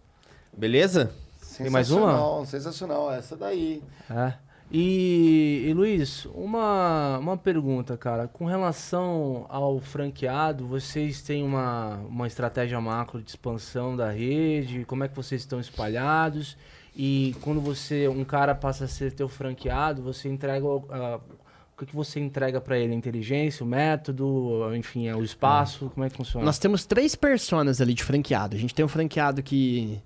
Beleza? 0.57 1.11
Tem 1.57 1.69
mais 1.69 1.91
uma? 1.91 2.07
Sensacional, 2.07 2.45
Sensacional, 2.45 3.11
essa 3.13 3.35
daí. 3.37 3.83
É. 4.09 4.33
E, 4.71 5.65
e, 5.67 5.73
Luiz, 5.73 6.25
uma, 6.33 7.17
uma 7.17 7.35
pergunta, 7.37 7.97
cara. 7.97 8.27
Com 8.27 8.45
relação 8.45 9.45
ao 9.49 9.79
franqueado, 9.79 10.65
vocês 10.67 11.21
têm 11.21 11.43
uma, 11.43 11.95
uma 12.07 12.27
estratégia 12.27 12.79
macro 12.79 13.21
de 13.21 13.29
expansão 13.29 13.97
da 13.97 14.11
rede? 14.11 14.85
Como 14.85 15.03
é 15.03 15.07
que 15.07 15.15
vocês 15.15 15.41
estão 15.41 15.59
espalhados? 15.59 16.55
E 16.95 17.35
quando 17.41 17.59
você, 17.61 18.07
um 18.07 18.23
cara 18.23 18.53
passa 18.53 18.85
a 18.85 18.87
ser 18.87 19.11
teu 19.11 19.27
franqueado, 19.27 20.03
você 20.03 20.29
entrega 20.29 20.65
o- 20.65 20.85
a- 20.89 21.19
o 21.81 21.85
que, 21.85 21.95
você 21.95 22.19
entrega 22.19 22.59
pra 22.59 22.77
ele? 22.77 22.91
A 22.93 22.95
inteligência, 22.95 23.63
o 23.65 23.67
método, 23.67 24.69
enfim, 24.75 25.07
é 25.07 25.15
o 25.15 25.23
espaço? 25.23 25.89
Como 25.93 26.05
é 26.05 26.09
que 26.09 26.17
funciona? 26.17 26.45
Nós 26.45 26.59
temos 26.59 26.85
três 26.85 27.15
personas 27.15 27.79
ali 27.79 27.93
de 27.93 28.03
franqueado. 28.03 28.55
A 28.55 28.59
gente 28.59 28.75
tem 28.75 28.83
um 28.83 28.89
franqueado 28.89 29.41
que 29.41 29.97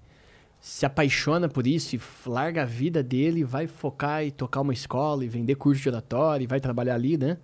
se 0.64 0.85
apaixona 0.85 1.49
por 1.49 1.68
isso 1.68 1.94
e 1.94 1.99
larga 2.26 2.61
a 2.61 2.65
vida 2.65 3.03
dele, 3.03 3.44
vai 3.44 3.68
focar 3.68 4.23
e 4.23 4.31
tocar 4.31 4.61
uma 4.61 4.72
escola 4.72 5.26
e 5.26 5.27
vender 5.27 5.56
curso 5.56 5.81
de 5.81 5.90
oratório 5.90 6.45
e 6.45 6.48
vai 6.48 6.61
trabalhar 6.61 6.95
ali, 6.95 7.18
né? 7.18 7.38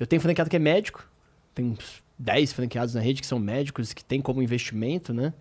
Eu 0.00 0.04
tenho 0.04 0.18
um 0.18 0.22
franqueado 0.24 0.50
que 0.50 0.56
é 0.56 0.58
médico. 0.58 1.08
Tem 1.54 1.64
uns 1.64 2.02
10 2.18 2.52
franqueados 2.52 2.92
na 2.92 3.00
rede 3.00 3.20
que 3.20 3.26
são 3.26 3.38
médicos, 3.38 3.92
que 3.92 4.04
tem 4.04 4.20
como 4.20 4.42
investimento, 4.42 5.14
né? 5.14 5.32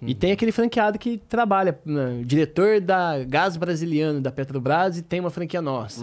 E 0.00 0.14
tem 0.14 0.32
aquele 0.32 0.52
franqueado 0.52 0.98
que 0.98 1.18
trabalha, 1.18 1.78
né, 1.84 2.22
diretor 2.24 2.80
da 2.80 3.22
Gás 3.24 3.58
Brasiliano, 3.58 4.22
da 4.22 4.32
Petrobras, 4.32 4.96
e 4.96 5.02
tem 5.02 5.20
uma 5.20 5.30
franquia 5.30 5.60
nossa. 5.60 6.02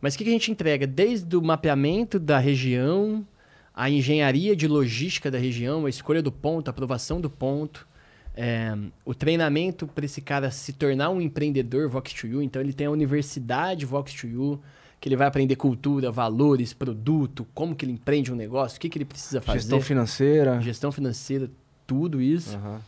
Mas 0.00 0.14
o 0.14 0.18
que, 0.18 0.24
que 0.24 0.30
a 0.30 0.32
gente 0.32 0.50
entrega? 0.50 0.86
Desde 0.86 1.36
o 1.36 1.42
mapeamento 1.42 2.18
da 2.18 2.38
região, 2.38 3.26
a 3.74 3.90
engenharia 3.90 4.56
de 4.56 4.66
logística 4.66 5.30
da 5.30 5.36
região, 5.36 5.84
a 5.84 5.90
escolha 5.90 6.22
do 6.22 6.32
ponto, 6.32 6.68
a 6.68 6.70
aprovação 6.70 7.20
do 7.20 7.28
ponto, 7.28 7.86
é, 8.34 8.74
o 9.04 9.14
treinamento 9.14 9.86
para 9.86 10.04
esse 10.04 10.20
cara 10.20 10.50
se 10.50 10.72
tornar 10.72 11.10
um 11.10 11.20
empreendedor 11.20 11.88
Vox2U. 11.90 12.42
Então, 12.42 12.60
ele 12.62 12.72
tem 12.72 12.86
a 12.86 12.90
universidade 12.90 13.86
Vox2U, 13.86 14.58
que 15.00 15.08
ele 15.08 15.16
vai 15.16 15.26
aprender 15.26 15.56
cultura, 15.56 16.10
valores, 16.10 16.72
produto, 16.72 17.46
como 17.54 17.74
que 17.74 17.84
ele 17.84 17.92
empreende 17.92 18.32
um 18.32 18.36
negócio, 18.36 18.78
o 18.78 18.80
que, 18.80 18.88
que 18.88 18.98
ele 18.98 19.04
precisa 19.04 19.40
fazer. 19.40 19.60
Gestão 19.60 19.80
financeira. 19.80 20.60
Gestão 20.60 20.92
financeira, 20.92 21.50
tudo 21.86 22.20
isso. 22.20 22.56
Aham. 22.56 22.80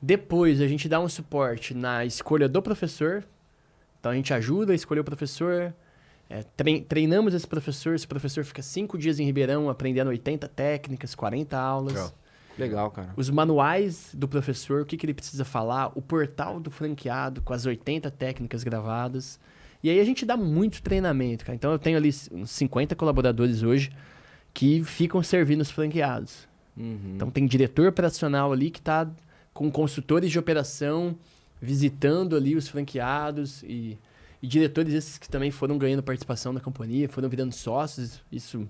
Depois, 0.00 0.60
a 0.60 0.66
gente 0.68 0.88
dá 0.88 1.00
um 1.00 1.08
suporte 1.08 1.74
na 1.74 2.04
escolha 2.04 2.48
do 2.48 2.62
professor. 2.62 3.24
Então, 4.00 4.12
a 4.12 4.14
gente 4.14 4.32
ajuda 4.32 4.72
a 4.72 4.74
escolher 4.74 5.00
o 5.00 5.04
professor. 5.04 5.74
é, 6.30 6.42
trein- 6.56 6.82
treinamos 6.82 7.34
esse 7.34 7.46
professor. 7.46 7.94
Esse 7.94 8.06
professor 8.06 8.44
fica 8.44 8.62
cinco 8.62 8.96
dias 8.98 9.18
em 9.18 9.24
Ribeirão 9.24 9.68
aprendendo 9.68 10.08
80 10.08 10.46
técnicas, 10.48 11.14
40 11.14 11.58
aulas. 11.58 11.94
Legal. 11.94 12.12
Legal, 12.58 12.90
cara. 12.90 13.12
Os 13.16 13.30
manuais 13.30 14.10
do 14.14 14.26
professor, 14.26 14.82
o 14.82 14.86
que, 14.86 14.96
que 14.96 15.06
ele 15.06 15.14
precisa 15.14 15.44
falar. 15.44 15.92
O 15.94 16.02
portal 16.02 16.58
do 16.58 16.70
franqueado 16.70 17.40
com 17.42 17.52
as 17.52 17.64
80 17.64 18.10
técnicas 18.10 18.64
gravadas. 18.64 19.38
E 19.82 19.88
aí 19.88 20.00
a 20.00 20.04
gente 20.04 20.26
dá 20.26 20.36
muito 20.36 20.82
treinamento, 20.82 21.44
cara. 21.44 21.54
Então, 21.54 21.70
eu 21.70 21.78
tenho 21.78 21.96
ali 21.96 22.10
uns 22.32 22.50
50 22.50 22.96
colaboradores 22.96 23.62
hoje 23.62 23.90
que 24.52 24.82
ficam 24.82 25.22
servindo 25.22 25.60
os 25.60 25.70
franqueados. 25.70 26.48
Uhum. 26.76 27.12
Então 27.14 27.30
tem 27.30 27.46
diretor 27.46 27.88
operacional 27.88 28.52
ali 28.52 28.70
que 28.70 28.78
está 28.78 29.08
com 29.52 29.70
consultores 29.70 30.30
de 30.30 30.38
operação 30.38 31.16
visitando 31.60 32.36
ali 32.36 32.54
os 32.54 32.68
franqueados 32.68 33.62
e, 33.64 33.98
e 34.40 34.46
diretores 34.46 34.94
esses 34.94 35.18
que 35.18 35.28
também 35.28 35.50
foram 35.50 35.76
ganhando 35.76 36.02
participação 36.02 36.52
na 36.52 36.60
companhia, 36.60 37.08
foram 37.08 37.28
virando 37.28 37.52
sócios. 37.52 38.22
Isso 38.30 38.68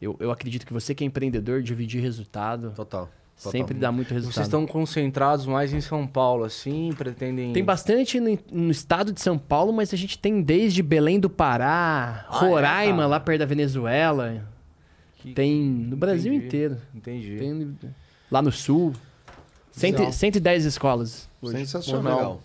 eu, 0.00 0.16
eu 0.20 0.30
acredito 0.30 0.64
que 0.64 0.72
você 0.72 0.94
que 0.94 1.02
é 1.02 1.06
empreendedor, 1.06 1.62
dividir 1.62 2.00
resultado 2.00 2.72
Total. 2.74 3.10
Total. 3.42 3.52
sempre 3.52 3.74
dá 3.74 3.90
muito 3.90 4.08
Vocês 4.08 4.20
resultado. 4.26 4.44
estão 4.44 4.66
concentrados 4.66 5.46
mais 5.46 5.72
em 5.72 5.80
São 5.80 6.06
Paulo, 6.06 6.44
assim? 6.44 6.92
Pretendem. 6.96 7.52
Tem 7.52 7.64
bastante 7.64 8.20
no, 8.20 8.38
no 8.52 8.70
estado 8.70 9.12
de 9.12 9.20
São 9.20 9.36
Paulo, 9.38 9.72
mas 9.72 9.92
a 9.92 9.96
gente 9.96 10.18
tem 10.18 10.40
desde 10.42 10.82
Belém 10.82 11.18
do 11.18 11.30
Pará, 11.30 12.26
Ah, 12.28 12.36
é, 12.44 12.48
Roraima, 12.48 12.96
cara? 12.98 13.06
lá 13.08 13.20
perto 13.20 13.38
da 13.40 13.46
Venezuela. 13.46 14.42
Que- 15.16 15.32
Tem 15.34 15.60
no 15.60 15.96
Brasil 15.96 16.32
Entendi. 16.32 16.46
inteiro. 16.46 16.76
Entendi. 16.94 17.36
Tem 17.36 17.78
lá 18.30 18.40
no 18.40 18.50
sul. 18.52 18.92
Cento, 19.72 19.98
Legal. 19.98 20.12
110 20.12 20.64
escolas. 20.64 21.28
hoje. 21.42 21.56
Sensacional. 21.58 22.16
legal. 22.16 22.40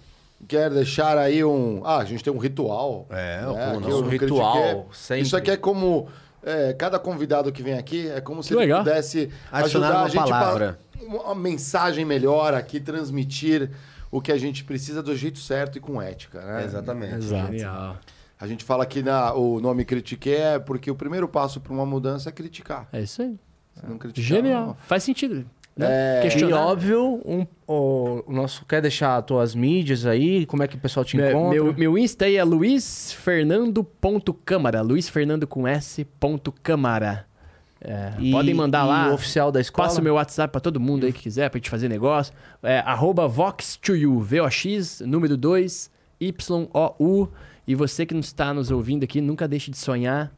Quer 0.48 0.70
deixar 0.70 1.18
aí 1.18 1.44
um. 1.44 1.82
Ah, 1.86 1.98
a 2.00 2.06
gente 2.06 2.24
tem 2.24 2.32
um 2.32 2.38
ritual. 2.38 3.08
É, 3.10 3.42
né? 3.42 3.74
eu 3.88 4.02
não 4.02 4.08
ritual. 4.10 4.90
Isso 5.18 5.36
aqui 5.36 5.50
é 5.52 5.58
como. 5.58 6.08
É, 6.46 6.74
cada 6.74 6.98
convidado 7.00 7.52
que 7.52 7.62
vem 7.64 7.74
aqui 7.78 8.08
é 8.08 8.22
como 8.22 8.42
se 8.44 8.50
Que 8.50 8.54
ele 8.56 8.62
legal. 8.62 8.84
pudesse 8.84 9.30
Adicionar 9.52 9.88
ajudar 9.88 10.00
uma 10.00 10.06
a 10.06 10.10
gente 10.10 10.30
palavra. 10.30 10.80
pra 10.98 11.06
uma 11.06 11.36
mensagem 11.36 12.06
melhor 12.06 12.54
aqui, 12.54 12.80
transmitir 12.80 13.70
o 14.12 14.22
que 14.22 14.32
a 14.32 14.38
gente 14.38 14.64
precisa 14.64 15.04
do 15.04 15.16
jeito 15.16 15.40
certo 15.40 15.78
e 15.78 15.82
com 15.82 16.02
ética, 16.02 16.40
né? 16.42 16.64
Exatamente. 16.64 17.22
Genial. 17.22 17.98
A 18.40 18.48
gente 18.48 18.64
fala 18.64 18.86
que 18.86 19.02
na, 19.02 19.34
o 19.34 19.60
nome 19.60 19.84
critique 19.86 20.34
é 20.34 20.60
porque 20.60 20.90
o 20.92 20.96
primeiro 20.96 21.28
passo 21.28 21.60
para 21.60 21.74
uma 21.74 21.86
mudança 21.86 22.30
é 22.30 22.32
criticar. 22.32 22.88
É 22.94 23.02
isso 23.02 23.22
aí. 23.22 23.38
Não 23.88 23.98
criticar, 23.98 24.24
Genial. 24.38 24.68
não. 24.68 24.74
Faz 24.88 25.04
sentido. 25.04 25.46
Né? 25.78 25.88
É, 25.90 26.20
E 26.20 26.22
Questionar. 26.24 26.68
óbvio, 26.68 27.22
um, 27.26 27.46
o, 27.68 28.24
nosso 28.32 28.66
quer 28.66 28.82
deixar 28.82 29.18
as 29.18 29.26
tuas 29.26 29.54
mídias 29.54 30.06
aí, 30.06 30.46
como 30.46 30.64
é 30.64 30.68
que 30.68 30.76
o 30.76 30.80
pessoal 30.80 31.04
te 31.04 31.18
Meu, 31.18 31.30
encontra? 31.30 31.64
meu, 31.64 31.74
meu 31.74 31.98
Insta 31.98 32.26
aí 32.26 32.38
é 32.38 32.44
luizfernando.câmara. 32.44 34.82
Luiz 34.82 35.10
Fernando 35.10 35.46
com 35.48 35.68
S. 35.68 36.06
ponto 36.20 36.52
Câmara. 36.52 37.26
É, 37.82 38.14
E- 38.20 38.32
podem 38.32 38.54
mandar 38.54 38.86
e 38.86 38.88
lá. 38.88 39.14
oficial 39.14 39.52
da 39.52 39.60
escola. 39.62 39.88
Passa 39.88 40.02
o 40.02 40.04
meu 40.04 40.16
WhatsApp 40.16 40.52
pra 40.52 40.60
todo 40.62 40.80
mundo 40.80 41.06
aí 41.06 41.14
que 41.14 41.22
quiser, 41.24 41.50
pra 41.50 41.58
gente 41.60 41.70
fazer 41.70 41.88
negócio. 41.90 42.34
É 42.64 42.80
arroba 42.80 43.28
Vox2U, 43.30 44.22
V-O-X, 44.22 45.02
número 45.06 45.38
2, 45.38 45.92
Y-O-U. 46.20 47.30
E 47.68 47.76
você 47.76 48.06
que 48.06 48.14
não 48.14 48.22
está 48.22 48.54
nos 48.54 48.72
ouvindo 48.72 49.04
aqui, 49.04 49.20
nunca 49.22 49.48
deixe 49.48 49.70
de 49.72 49.78
sonhar, 49.78 50.32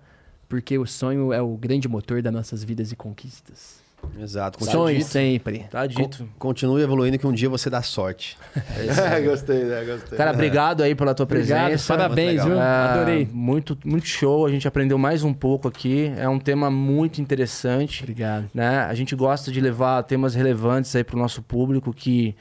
porque 0.49 0.77
o 0.77 0.85
sonho 0.85 1.31
é 1.31 1.41
o 1.41 1.55
grande 1.57 1.88
motor 1.88 2.22
das 2.22 2.34
nossas 2.34 2.64
vidas 2.64 2.91
e 2.91 2.95
conquistas. 2.95 3.76
Exato. 4.19 4.63
Sonhe 4.63 4.95
Continue, 4.95 5.03
sempre. 5.03 5.59
Tá 5.69 5.85
dito. 5.85 6.27
continue 6.39 6.81
evoluindo 6.81 7.17
que 7.17 7.27
um 7.27 7.31
dia 7.31 7.49
você 7.49 7.69
dá 7.69 7.81
sorte. 7.81 8.38
É, 8.55 9.21
gostei, 9.25 9.63
né? 9.63 9.84
Gostei. 9.85 10.17
Cara, 10.17 10.31
obrigado 10.31 10.84
aí 10.84 10.95
pela 10.95 11.13
tua 11.13 11.23
Obrigado, 11.23 11.65
presença. 11.67 11.95
parabéns, 11.95 12.41
muito 12.41 12.47
viu? 12.49 12.59
É, 12.61 12.65
Adorei. 12.65 13.29
Muito, 13.31 13.77
muito 13.85 14.07
show. 14.07 14.45
A 14.45 14.49
gente 14.51 14.67
aprendeu 14.67 14.97
mais 14.97 15.23
um 15.23 15.34
pouco 15.34 15.67
aqui. 15.67 16.11
É 16.17 16.27
um 16.27 16.39
tema 16.39 16.69
muito 16.69 17.21
interessante. 17.21 18.03
Obrigado. 18.03 18.49
né? 18.53 18.79
A 18.79 18.93
gente 18.93 19.15
gosta 19.15 19.51
de 19.51 19.59
levar 19.61 20.03
temas 20.03 20.35
relevantes 20.35 20.95
aí 20.95 21.03
pro 21.03 21.17
nosso 21.17 21.41
público, 21.41 21.93
que 21.93 22.35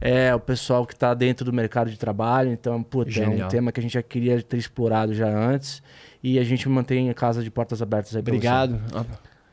é 0.00 0.34
o 0.34 0.38
pessoal 0.40 0.86
que 0.86 0.94
está 0.94 1.12
dentro 1.12 1.44
do 1.44 1.52
mercado 1.52 1.90
de 1.90 1.98
trabalho. 1.98 2.50
Então, 2.52 2.82
puta, 2.82 3.10
é 3.20 3.28
um 3.28 3.48
tema 3.48 3.72
que 3.72 3.80
a 3.80 3.82
gente 3.82 3.94
já 3.94 4.02
queria 4.02 4.40
ter 4.42 4.56
explorado 4.56 5.12
já 5.12 5.26
antes. 5.28 5.82
E 6.22 6.38
a 6.38 6.44
gente 6.44 6.68
mantém 6.68 7.10
a 7.10 7.14
casa 7.14 7.42
de 7.44 7.50
portas 7.50 7.80
abertas 7.80 8.14
aí 8.16 8.22
pra 8.22 8.32
você. 8.34 8.38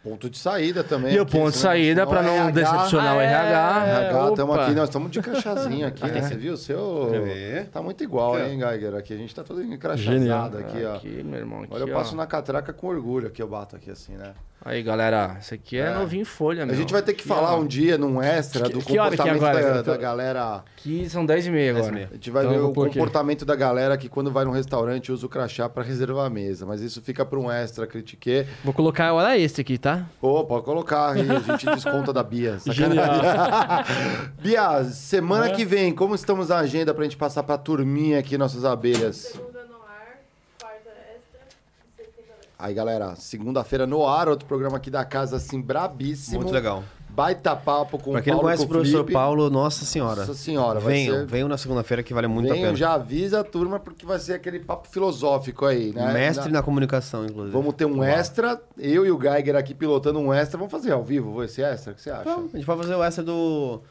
Ponto 0.06 0.30
de 0.30 0.38
saída 0.38 0.84
também. 0.84 1.16
E 1.16 1.20
o 1.20 1.26
ponto 1.26 1.54
de 1.54 1.58
saída 1.58 2.06
para 2.06 2.22
não 2.22 2.36
RH, 2.36 2.52
decepcionar 2.52 3.18
o 3.18 3.20
RH. 3.20 3.86
RH, 3.88 4.30
estamos 4.30 4.60
aqui, 4.60 4.76
nós 4.76 4.90
estamos 4.90 5.10
de 5.10 5.20
crachazinho 5.20 5.88
aqui, 5.88 6.06
né? 6.06 6.22
Você 6.22 6.36
viu? 6.36 6.54
O 6.54 6.58
seu. 6.58 7.12
É. 7.26 7.64
Tá 7.72 7.82
muito 7.82 8.04
igual, 8.04 8.40
hein, 8.40 8.60
Geiger? 8.60 8.94
Aqui 8.94 9.16
a 9.16 9.18
gente 9.18 9.34
tá 9.34 9.44
todo 9.44 9.64
encrachazado 9.64 10.60
aqui, 10.60 10.84
ó. 10.86 10.98
Aqui, 10.98 11.24
meu 11.24 11.40
irmão. 11.40 11.64
Aqui, 11.64 11.74
Olha, 11.74 11.86
eu 11.86 11.96
ó. 11.96 11.98
passo 11.98 12.16
na 12.16 12.28
catraca 12.28 12.72
com 12.72 12.86
orgulho 12.86 13.26
aqui, 13.30 13.42
eu 13.42 13.48
bato 13.48 13.76
aqui 13.76 13.90
assim, 13.90 14.14
né? 14.14 14.34
Aí, 14.64 14.82
galera. 14.82 15.38
Isso 15.40 15.54
aqui 15.54 15.78
é, 15.78 15.82
É. 15.82 15.94
novinho 15.94 16.22
em 16.24 16.26
folha, 16.26 16.64
A 16.64 16.66
meu. 16.66 16.74
gente 16.76 16.92
vai 16.92 17.00
ter 17.04 17.14
que 17.14 17.20
Aqui, 17.20 17.28
falar 17.30 17.54
ó. 17.56 17.60
um 17.60 17.68
dia 17.68 18.00
num 18.00 18.20
extra 18.20 18.68
do 18.68 18.80
que 18.80 18.98
hora 18.98 19.12
que 19.12 19.18
comportamento 19.18 19.46
agora? 19.46 19.74
da, 19.76 19.84
tô- 19.84 19.92
da 19.92 19.98
galera. 19.98 20.64
Aqui 20.76 21.08
são 21.08 21.24
10 21.24 21.46
e 21.46 21.52
meia 21.52 21.70
agora. 21.70 21.84
10 21.84 21.92
e 21.92 21.96
meia. 21.96 22.08
A 22.10 22.14
gente 22.16 22.32
vai 22.32 22.44
Então 22.46 22.56
ver 22.56 22.62
o 22.64 22.70
aqui. 22.70 22.74
comportamento 22.94 23.46
da 23.46 23.56
galera 23.56 23.96
que 23.96 24.10
quando 24.10 24.32
vai 24.32 24.44
num 24.44 24.50
restaurante 24.52 25.12
usa 25.12 25.24
o 25.24 25.30
crachá 25.30 25.70
pra 25.70 25.84
reservar 25.84 26.26
a 26.26 26.30
mesa. 26.32 26.66
Mas 26.66 26.82
isso 26.82 27.00
fica 27.00 27.24
pra 27.24 27.38
um 27.38 27.52
extra, 27.52 27.86
critiquei. 27.86 28.48
Vou 28.64 28.74
colocar 28.74 29.10
a 29.10 29.14
hora 29.14 29.38
extra 29.38 29.62
aqui, 29.62 29.78
tá? 29.78 30.04
Pô, 30.20 30.44
pode 30.44 30.66
colocar 30.66 31.12
aí, 31.12 31.22
a 31.30 31.40
gente 31.52 31.66
desconta 31.68 32.12
da 32.12 32.24
Bia. 32.24 32.58
Bia, 34.42 34.84
semana 34.86 35.52
que 35.52 35.64
vem, 35.64 35.94
como 35.94 36.16
estamos 36.16 36.50
na 36.50 36.58
agenda 36.58 36.92
pra 36.92 37.04
gente 37.04 37.18
passar 37.18 37.44
pra 37.44 37.56
turminha 37.58 38.18
aqui, 38.18 38.36
nossas 38.36 38.66
abelhas? 38.66 39.16
Segunda 39.18 39.64
no 39.66 39.76
ar, 39.76 40.22
quarta 40.60 40.90
extra 40.90 41.40
e 41.86 42.02
sexta 42.02 42.22
em 42.22 42.26
galera. 42.28 42.45
Aí, 42.58 42.74
galera, 42.74 43.16
segunda-feira 43.16 43.86
no 43.86 44.08
ar, 44.08 44.30
outro 44.30 44.48
programa 44.48 44.78
aqui 44.78 44.90
da 44.90 45.04
casa, 45.04 45.36
assim, 45.38 45.62
brabíssimo. 45.62 46.38
Muito 46.42 46.54
legal. 46.54 46.84
Baita 47.10 47.56
papo 47.56 47.98
com 47.98 48.12
pra 48.12 48.22
quem 48.22 48.34
o 48.34 48.36
não 48.36 48.42
Paulo 48.42 48.48
conhece 48.48 48.64
o 48.64 48.68
professor 48.68 48.98
Felipe. 48.98 49.14
Paulo, 49.14 49.50
nossa 49.50 49.86
senhora. 49.86 50.22
Nossa 50.22 50.34
senhora, 50.34 50.80
vai 50.82 50.94
venham, 50.94 51.16
ser- 51.16 51.26
venham 51.26 51.48
na 51.48 51.58
segunda-feira 51.58 52.04
que 52.04 52.14
vale 52.14 52.28
muito 52.28 52.50
a 52.50 52.54
Venham, 52.54 52.68
pena. 52.68 52.78
já 52.78 52.94
avisa 52.94 53.40
a 53.40 53.44
turma, 53.44 53.80
porque 53.80 54.06
vai 54.06 54.20
ser 54.20 54.34
aquele 54.34 54.60
papo 54.60 54.88
filosófico 54.90 55.66
aí, 55.66 55.94
né? 55.94 56.12
Mestre 56.12 56.52
Na- 56.52 56.60
na 56.60 56.64
comunicação, 56.64 57.26
inclusive. 57.26 57.52
Vamos 57.56 57.74
ter 57.76 57.86
um 57.86 58.04
extra, 58.04 58.62
eu 58.78 59.06
e 59.06 59.12
o 59.12 59.18
Geiger 59.20 59.56
aqui 59.56 59.74
pilotando 59.74 60.20
um 60.20 60.34
extra. 60.34 60.58
Vamos 60.58 60.72
fazer 60.72 60.92
ao 60.92 61.04
vivo 61.04 61.42
esse 61.42 61.62
extra? 61.62 61.94
O 61.94 61.96
que 61.96 62.02
você 62.02 62.10
acha? 62.12 62.22
Então, 62.24 62.50
a 62.54 62.58
gente 62.58 62.66
pode 62.66 62.82
fazer 62.82 62.96
o 62.96 63.04
extra 63.04 63.24
do. 63.24 63.82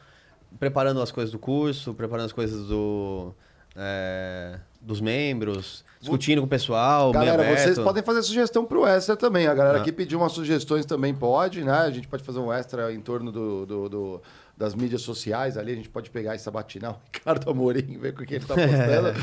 Preparando 0.59 1.01
as 1.01 1.11
coisas 1.11 1.31
do 1.31 1.39
curso, 1.39 1.93
preparando 1.95 2.27
as 2.27 2.31
coisas 2.33 2.67
do. 2.67 3.33
é, 3.75 4.59
dos 4.85 5.01
membros, 5.01 5.83
discutindo 5.99 6.39
com 6.41 6.45
o 6.45 6.49
pessoal. 6.49 7.11
Galera, 7.11 7.43
vocês 7.57 7.79
podem 7.79 8.03
fazer 8.03 8.21
sugestão 8.23 8.63
pro 8.65 8.85
extra 8.85 9.15
também. 9.17 9.47
A 9.47 9.53
galera 9.53 9.79
Ah. 9.79 9.81
aqui 9.81 9.91
pediu 9.91 10.19
umas 10.19 10.31
sugestões 10.31 10.85
também 10.85 11.13
pode, 11.13 11.63
né? 11.63 11.71
A 11.79 11.89
gente 11.91 12.07
pode 12.07 12.23
fazer 12.23 12.39
um 12.39 12.53
extra 12.53 12.93
em 12.93 12.99
torno 12.99 13.31
do, 13.31 13.65
do- 13.65 13.89
do- 13.89 14.21
das 14.55 14.75
mídias 14.75 15.01
sociais 15.01 15.57
ali. 15.57 15.71
A 15.71 15.75
gente 15.75 15.89
pode 15.89 16.09
pegar 16.11 16.35
e 16.35 16.39
sabatinar 16.39 16.91
o 16.93 16.97
Ricardo 17.11 17.49
Amorim, 17.49 17.97
ver 17.97 18.13
o 18.13 18.15
que 18.25 18.35
ele 18.35 18.45
tá 18.45 18.53
postando. 18.53 19.13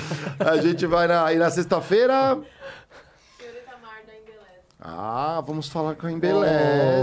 a 0.51 0.57
gente 0.61 0.85
vai 0.87 1.07
na, 1.07 1.33
e 1.33 1.37
na 1.37 1.49
sexta-feira. 1.51 2.39
Senhorita 3.39 3.77
Mar 3.81 4.03
da 4.07 4.13
Embeleza. 4.13 4.43
Ah, 4.85 5.41
vamos 5.47 5.69
falar 5.69 5.95
com 5.95 6.09
a 6.09 6.13
Embeleze. 6.13 6.43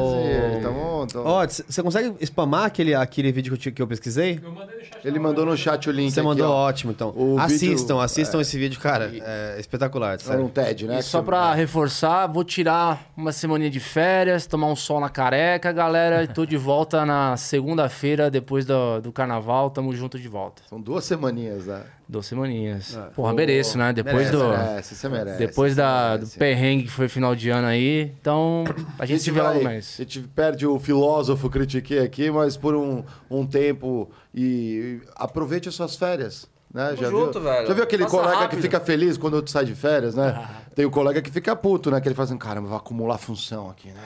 Oh. 0.01 0.57
Então, 0.57 1.03
então- 1.05 1.23
Ó, 1.25 1.47
c- 1.47 1.63
você 1.67 1.81
consegue 1.81 2.13
spamar 2.25 2.65
aquele, 2.65 2.93
aquele 2.93 3.31
vídeo 3.31 3.55
que 3.57 3.69
eu, 3.69 3.71
que 3.73 3.81
eu 3.81 3.87
pesquisei? 3.87 4.37
Eu 4.43 4.51
mandei 4.51 4.75
no 4.77 4.83
chat. 4.83 5.05
ele 5.07 5.19
mandou 5.19 5.45
no 5.45 5.55
chat 5.57 5.87
o 5.89 5.91
link. 5.93 6.11
Você 6.11 6.19
aqui, 6.19 6.27
mandou 6.27 6.49
ó. 6.49 6.67
ótimo, 6.67 6.91
então. 6.91 7.13
O 7.15 7.39
assistam, 7.39 7.75
vídeo- 7.93 7.99
assistam 8.01 8.41
esse 8.41 8.59
vídeo, 8.59 8.79
cara. 8.81 9.09
É 9.13 9.55
espetacular, 9.59 10.17
É 10.29 10.35
um 10.35 10.49
TED, 10.49 10.87
né? 10.87 10.99
E 10.99 11.03
só 11.03 11.19
Que- 11.21 11.27
pra 11.27 11.53
reforçar, 11.53 12.27
vou 12.27 12.43
tirar 12.43 13.01
uma 13.15 13.31
semaninha 13.31 13.69
de 13.69 13.79
férias, 13.79 14.45
tomar 14.45 14.67
um 14.67 14.75
sol 14.75 14.99
na 14.99 15.07
careca, 15.09 15.71
galera. 15.71 16.21
E 16.23 16.27
tô 16.27 16.45
de 16.45 16.57
volta 16.57 17.05
na 17.05 17.37
segunda-feira, 17.37 18.29
depois 18.29 18.65
do, 18.65 18.99
do 18.99 19.11
carnaval. 19.13 19.69
Tamo 19.69 19.95
junto 19.95 20.19
de 20.19 20.27
volta. 20.27 20.61
São 20.69 20.81
duas 20.81 21.05
semaninhas, 21.05 21.65
né? 21.67 21.81
Duas 22.11 22.25
semaninhas. 22.25 22.97
Porra, 23.15 23.31
mereço, 23.33 23.77
né? 23.77 23.93
Depois 23.93 24.15
merece, 24.15 24.31
do. 24.35 24.49
Merece, 24.49 24.95
você 24.95 25.09
merece. 25.09 25.37
Depois 25.37 25.73
você 25.73 25.77
da, 25.77 26.15
do 26.17 26.21
merece. 26.21 26.39
perrengue 26.39 26.83
que 26.85 26.89
foi 26.89 27.07
final 27.07 27.35
de 27.35 27.51
ano 27.51 27.67
aí. 27.67 28.11
Então, 28.19 28.63
a 28.97 29.05
gente 29.05 29.21
se 29.21 29.29
vê 29.29 29.39
vai- 29.39 29.53
logo 29.53 29.59
A 29.59 29.69
mais. 29.69 29.95
gente 29.95 30.19
perde 30.21 30.65
o 30.65 30.79
filósofo, 30.79 31.47
critiquei 31.51 31.99
aqui, 31.99 32.31
mas 32.31 32.57
por 32.57 32.73
um, 32.73 33.03
um 33.29 33.45
tempo. 33.45 34.09
E, 34.33 34.41
e 34.43 35.01
aproveite 35.15 35.69
as 35.69 35.75
suas 35.75 35.95
férias. 35.95 36.49
Né? 36.73 36.95
Já, 36.99 37.09
junto, 37.09 37.39
viu? 37.39 37.49
velho. 37.49 37.67
já 37.67 37.73
viu 37.73 37.83
aquele 37.83 38.03
Passa 38.03 38.15
colega 38.17 38.35
rápido. 38.37 38.57
que 38.57 38.61
fica 38.61 38.79
feliz 38.79 39.17
quando 39.17 39.41
tu 39.41 39.49
sai 39.49 39.65
de 39.65 39.73
férias, 39.73 40.13
né? 40.13 40.47
Tem 40.75 40.85
o 40.85 40.91
colega 40.91 41.19
que 41.19 41.31
fica 41.31 41.55
puto, 41.55 41.89
né? 41.91 41.99
Que 42.01 42.07
ele 42.07 42.13
fala 42.15 42.27
assim, 42.27 42.37
caramba, 42.37 42.67
vai 42.69 42.77
acumular 42.77 43.17
função 43.17 43.69
aqui, 43.71 43.89
né? 43.89 44.01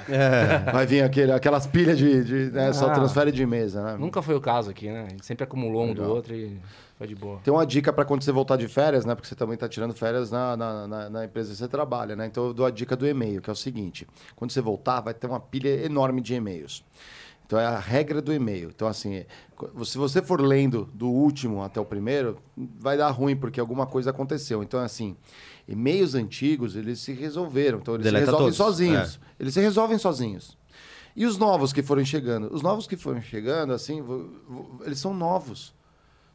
É. 0.67 0.71
Vai 0.71 0.85
vir 0.85 1.03
aquele, 1.03 1.31
aquelas 1.33 1.67
pilhas 1.67 1.97
de. 1.97 2.23
de 2.23 2.33
né? 2.53 2.71
Só 2.73 2.87
Ah. 2.87 2.91
transfere 2.93 3.31
de 3.33 3.45
mesa, 3.45 3.81
né? 3.83 3.95
Nunca 3.99 4.21
foi 4.21 4.35
o 4.35 4.39
caso 4.41 4.69
aqui, 4.71 4.87
né? 4.89 5.05
A 5.07 5.09
gente 5.09 5.25
sempre 5.25 5.43
acumulou 5.43 5.83
um 5.83 5.93
do 5.93 6.01
Legal. 6.01 6.15
outro 6.15 6.33
e 6.33 6.57
foi 6.97 7.07
de 7.07 7.15
boa. 7.15 7.39
Tem 7.43 7.53
uma 7.53 7.65
dica 7.65 7.91
para 7.91 8.05
quando 8.05 8.21
você 8.23 8.31
voltar 8.31 8.55
de 8.57 8.67
férias, 8.67 9.03
né? 9.05 9.15
Porque 9.15 9.27
você 9.27 9.35
também 9.35 9.55
está 9.55 9.67
tirando 9.67 9.93
férias 9.93 10.29
na, 10.31 10.55
na, 10.55 10.87
na- 10.87 11.09
na 11.09 11.25
empresa 11.25 11.49
que 11.51 11.57
você 11.57 11.67
trabalha, 11.67 12.15
né? 12.15 12.25
Então 12.27 12.45
eu 12.47 12.53
dou 12.53 12.65
a 12.65 12.69
dica 12.71 12.95
do 12.95 13.07
e-mail, 13.07 13.41
que 13.41 13.49
é 13.49 13.53
o 13.53 13.55
seguinte: 13.55 14.07
quando 14.35 14.51
você 14.51 14.61
voltar, 14.61 15.01
vai 15.01 15.13
ter 15.13 15.27
uma 15.27 15.39
pilha 15.39 15.85
enorme 15.85 16.21
de 16.21 16.33
e-mails. 16.35 16.83
Então 17.45 17.59
é 17.59 17.65
a 17.65 17.77
regra 17.77 18.21
do 18.21 18.33
e-mail. 18.33 18.69
Então, 18.73 18.87
assim, 18.87 19.25
se 19.83 19.97
você 19.97 20.21
for 20.21 20.39
lendo 20.41 20.89
do 20.93 21.09
último 21.09 21.61
até 21.61 21.79
o 21.79 21.85
primeiro, 21.85 22.37
vai 22.79 22.97
dar 22.97 23.09
ruim, 23.11 23.35
porque 23.35 23.59
alguma 23.59 23.85
coisa 23.85 24.11
aconteceu. 24.11 24.63
Então, 24.63 24.79
assim, 24.79 25.15
e-mails 25.67 26.15
antigos, 26.15 26.75
eles 26.75 26.99
se 26.99 27.11
resolveram. 27.11 27.79
Então, 27.79 27.95
eles 27.95 28.05
Deleta 28.05 28.25
se 28.27 28.31
resolvem 28.31 28.47
todos. 28.47 28.59
É. 28.59 28.63
sozinhos. 28.63 29.19
Eles 29.39 29.53
se 29.53 29.59
resolvem 29.59 29.97
sozinhos. 29.97 30.57
E 31.15 31.25
os 31.25 31.37
novos 31.37 31.73
que 31.73 31.83
foram 31.83 32.03
chegando? 32.05 32.51
Os 32.51 32.61
novos 32.61 32.87
que 32.87 32.95
foram 32.97 33.21
chegando, 33.21 33.73
assim, 33.73 34.03
eles 34.85 34.97
são 34.99 35.13
novos. 35.13 35.73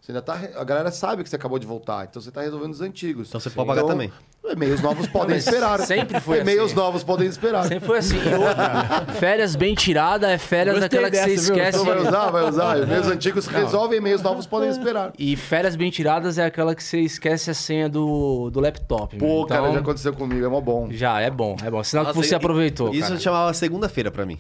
Você 0.00 0.12
ainda 0.12 0.22
tá, 0.22 0.40
a 0.56 0.64
galera 0.64 0.90
sabe 0.90 1.22
que 1.22 1.28
você 1.28 1.36
acabou 1.36 1.58
de 1.58 1.66
voltar, 1.66 2.06
então 2.08 2.20
você 2.22 2.30
está 2.30 2.40
resolvendo 2.40 2.72
os 2.72 2.80
antigos. 2.80 3.28
Então 3.28 3.38
você 3.40 3.50
pode 3.50 3.68
pagar 3.68 3.84
também. 3.84 4.10
E-mails 4.50 4.80
novos 4.80 5.06
podem 5.08 5.36
esperar. 5.36 5.78
sempre 5.80 6.18
foi 6.20 6.38
E-mails 6.40 6.66
assim. 6.72 6.74
novos 6.80 7.04
podem 7.04 7.28
esperar. 7.28 7.64
Sempre 7.66 7.86
foi 7.86 7.98
assim. 7.98 8.16
Outra, 8.16 9.04
férias 9.18 9.54
bem 9.54 9.74
tirada 9.74 10.30
é 10.30 10.38
férias 10.38 10.80
daquela 10.80 11.10
que 11.10 11.16
você 11.18 11.26
viu? 11.26 11.36
esquece. 11.36 11.78
Então 11.78 11.84
vai 11.84 11.98
usar, 11.98 12.30
vai 12.30 12.48
usar. 12.48 12.78
E-mails 12.82 13.06
antigos 13.08 13.46
resolvem, 13.46 13.98
e-mails 13.98 14.22
novos 14.22 14.46
podem 14.46 14.70
esperar. 14.70 15.12
E 15.18 15.36
férias 15.36 15.76
bem 15.76 15.90
tiradas 15.90 16.38
é 16.38 16.46
aquela 16.46 16.74
que 16.74 16.82
você 16.82 17.00
esquece 17.00 17.50
a 17.50 17.54
senha 17.54 17.90
do, 17.90 18.48
do 18.48 18.60
laptop. 18.60 19.18
Pô, 19.18 19.26
meu. 19.40 19.46
cara, 19.46 19.60
Então, 19.62 19.74
já 19.74 19.80
aconteceu 19.80 20.12
comigo, 20.14 20.42
é 20.46 20.48
mó 20.48 20.62
bom. 20.62 20.88
já 20.90 21.20
é 21.20 21.28
bom, 21.30 21.54
é 21.62 21.70
bom. 21.70 21.84
Sinal 21.84 22.06
que 22.06 22.14
Nossa, 22.16 22.26
você 22.28 22.34
e- 22.34 22.36
aproveitou. 22.36 22.94
Isso 22.94 23.08
cara. 23.08 23.20
chamava 23.20 23.52
segunda-feira 23.52 24.10
pra 24.10 24.24
mim. 24.24 24.38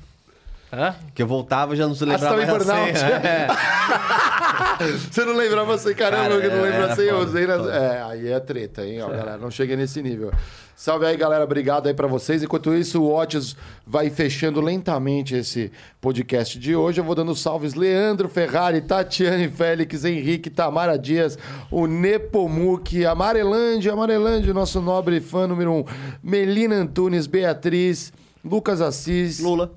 Hã? 0.72 0.94
Que 1.14 1.22
eu 1.22 1.26
voltava 1.26 1.74
e 1.74 1.76
já 1.76 1.86
não 1.86 1.94
se 1.94 2.04
Ah, 2.04 2.06
você 2.18 2.24
lembrava 2.24 2.36
tava 2.36 2.42
em 2.42 2.46
mais 2.46 2.64
burnout? 2.66 2.98
senha. 2.98 3.10
É. 3.10 3.48
Você 5.10 5.24
não 5.24 5.34
lembrava 5.34 5.74
assim, 5.74 5.92
caramba, 5.94 6.28
Cara, 6.28 6.40
que 6.40 6.48
não 6.48 6.62
lembra 6.62 6.76
era 6.76 6.92
assim, 6.92 7.02
eu 7.02 7.18
usei 7.18 7.46
nas... 7.46 7.66
É, 7.66 8.02
aí 8.02 8.28
é 8.28 8.38
treta, 8.38 8.86
hein, 8.86 9.02
ó, 9.02 9.08
galera. 9.08 9.36
Não 9.36 9.50
cheguei 9.50 9.74
nesse 9.76 10.00
nível. 10.02 10.30
Salve 10.76 11.04
aí, 11.06 11.16
galera. 11.16 11.42
Obrigado 11.42 11.88
aí 11.88 11.94
pra 11.94 12.06
vocês. 12.06 12.42
Enquanto 12.44 12.72
isso, 12.72 13.02
o 13.02 13.12
Otis 13.12 13.56
vai 13.84 14.08
fechando 14.10 14.60
lentamente 14.60 15.34
esse 15.34 15.72
podcast 16.00 16.56
de 16.58 16.76
hoje. 16.76 17.00
Eu 17.00 17.04
vou 17.04 17.16
dando 17.16 17.34
salves. 17.34 17.74
Leandro 17.74 18.28
Ferrari, 18.28 18.80
Tatiane 18.80 19.48
Félix, 19.48 20.04
Henrique, 20.04 20.48
Tamara 20.48 20.96
Dias, 20.96 21.36
o 21.72 21.88
Nepomuc, 21.88 23.04
Amarelândia, 23.04 23.92
Amarelândia, 23.92 24.54
nosso 24.54 24.80
nobre 24.80 25.20
fã 25.20 25.48
número 25.48 25.72
um, 25.72 25.84
Melina 26.22 26.76
Antunes, 26.76 27.26
Beatriz, 27.26 28.12
Lucas 28.44 28.80
Assis. 28.80 29.40
Lula. 29.40 29.72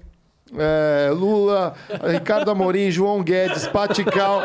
É, 0.58 1.10
Lula, 1.12 1.74
Ricardo 2.04 2.52
Amorim, 2.52 2.92
João 2.92 3.24
Guedes, 3.24 3.68
Patical. 3.68 4.42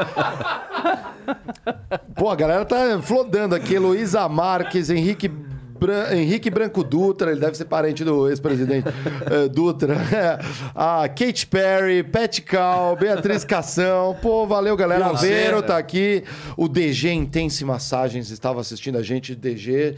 Pô, 2.15 2.31
a 2.31 2.37
galera 2.37 2.65
tá 2.65 3.01
flodando 3.03 3.55
aqui. 3.55 3.74
Heloísa 3.74 4.28
Marques, 4.28 4.89
Henrique, 4.91 5.28
Bran- 5.28 6.15
Henrique 6.15 6.49
Branco 6.49 6.83
Dutra, 6.85 7.31
ele 7.33 7.41
deve 7.41 7.57
ser 7.57 7.65
parente 7.66 8.05
do 8.05 8.28
ex-presidente 8.28 8.89
eh, 9.31 9.49
Dutra. 9.49 9.97
a 10.74 11.09
Kate 11.09 11.47
Perry, 11.47 12.03
Pat 12.03 12.41
Cal, 12.41 12.97
Beatriz 12.97 13.45
Cação. 13.45 14.16
Pô, 14.23 14.47
valeu, 14.47 14.77
galera. 14.77 15.07
Aveiro 15.07 15.61
tá 15.62 15.77
aqui. 15.77 16.23
O 16.57 16.69
DG 16.69 17.11
Intense 17.12 17.65
Massagens 17.65 18.31
estava 18.31 18.61
assistindo 18.61 18.97
a 18.97 19.03
gente. 19.03 19.35
DG. 19.35 19.97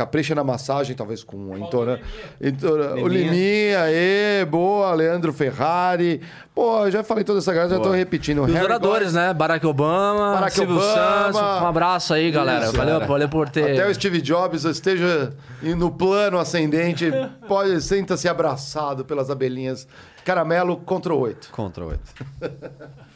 Capricha 0.00 0.34
na 0.34 0.42
massagem, 0.42 0.96
talvez 0.96 1.22
com 1.22 1.58
entona, 1.58 2.00
entona, 2.40 2.94
o 2.94 3.06
Liminha, 3.06 3.82
aê, 3.82 4.46
boa, 4.46 4.94
Leandro 4.94 5.30
Ferrari. 5.30 6.22
Pô, 6.54 6.86
eu 6.86 6.90
já 6.90 7.04
falei 7.04 7.22
toda 7.22 7.40
essa 7.40 7.52
galera, 7.52 7.76
já 7.76 7.78
tô 7.78 7.90
repetindo. 7.90 8.48
E 8.48 8.50
os 8.50 8.62
oradores, 8.62 9.12
né? 9.12 9.34
Barack 9.34 9.66
Obama, 9.66 10.32
Barack 10.32 10.54
Silvio 10.54 10.76
Obama. 10.76 10.94
Santos. 10.94 11.40
Um 11.40 11.66
abraço 11.66 12.14
aí, 12.14 12.30
galera. 12.30 12.64
Isso, 12.64 12.76
valeu, 12.78 12.94
cara. 12.94 13.06
valeu 13.06 13.28
por 13.28 13.50
ter. 13.50 13.72
Até 13.72 13.90
o 13.90 13.94
Steve 13.94 14.22
Jobs 14.22 14.64
esteja 14.64 15.34
no 15.60 15.90
plano 15.90 16.38
ascendente, 16.38 17.12
pode 17.46 17.78
senta-se 17.82 18.26
abraçado 18.26 19.04
pelas 19.04 19.28
abelhinhas. 19.28 19.86
Caramelo 20.24 20.78
contra 20.78 21.12
o 21.12 21.18
oito. 21.18 21.50
Contra 21.52 21.84
8. 21.84 22.00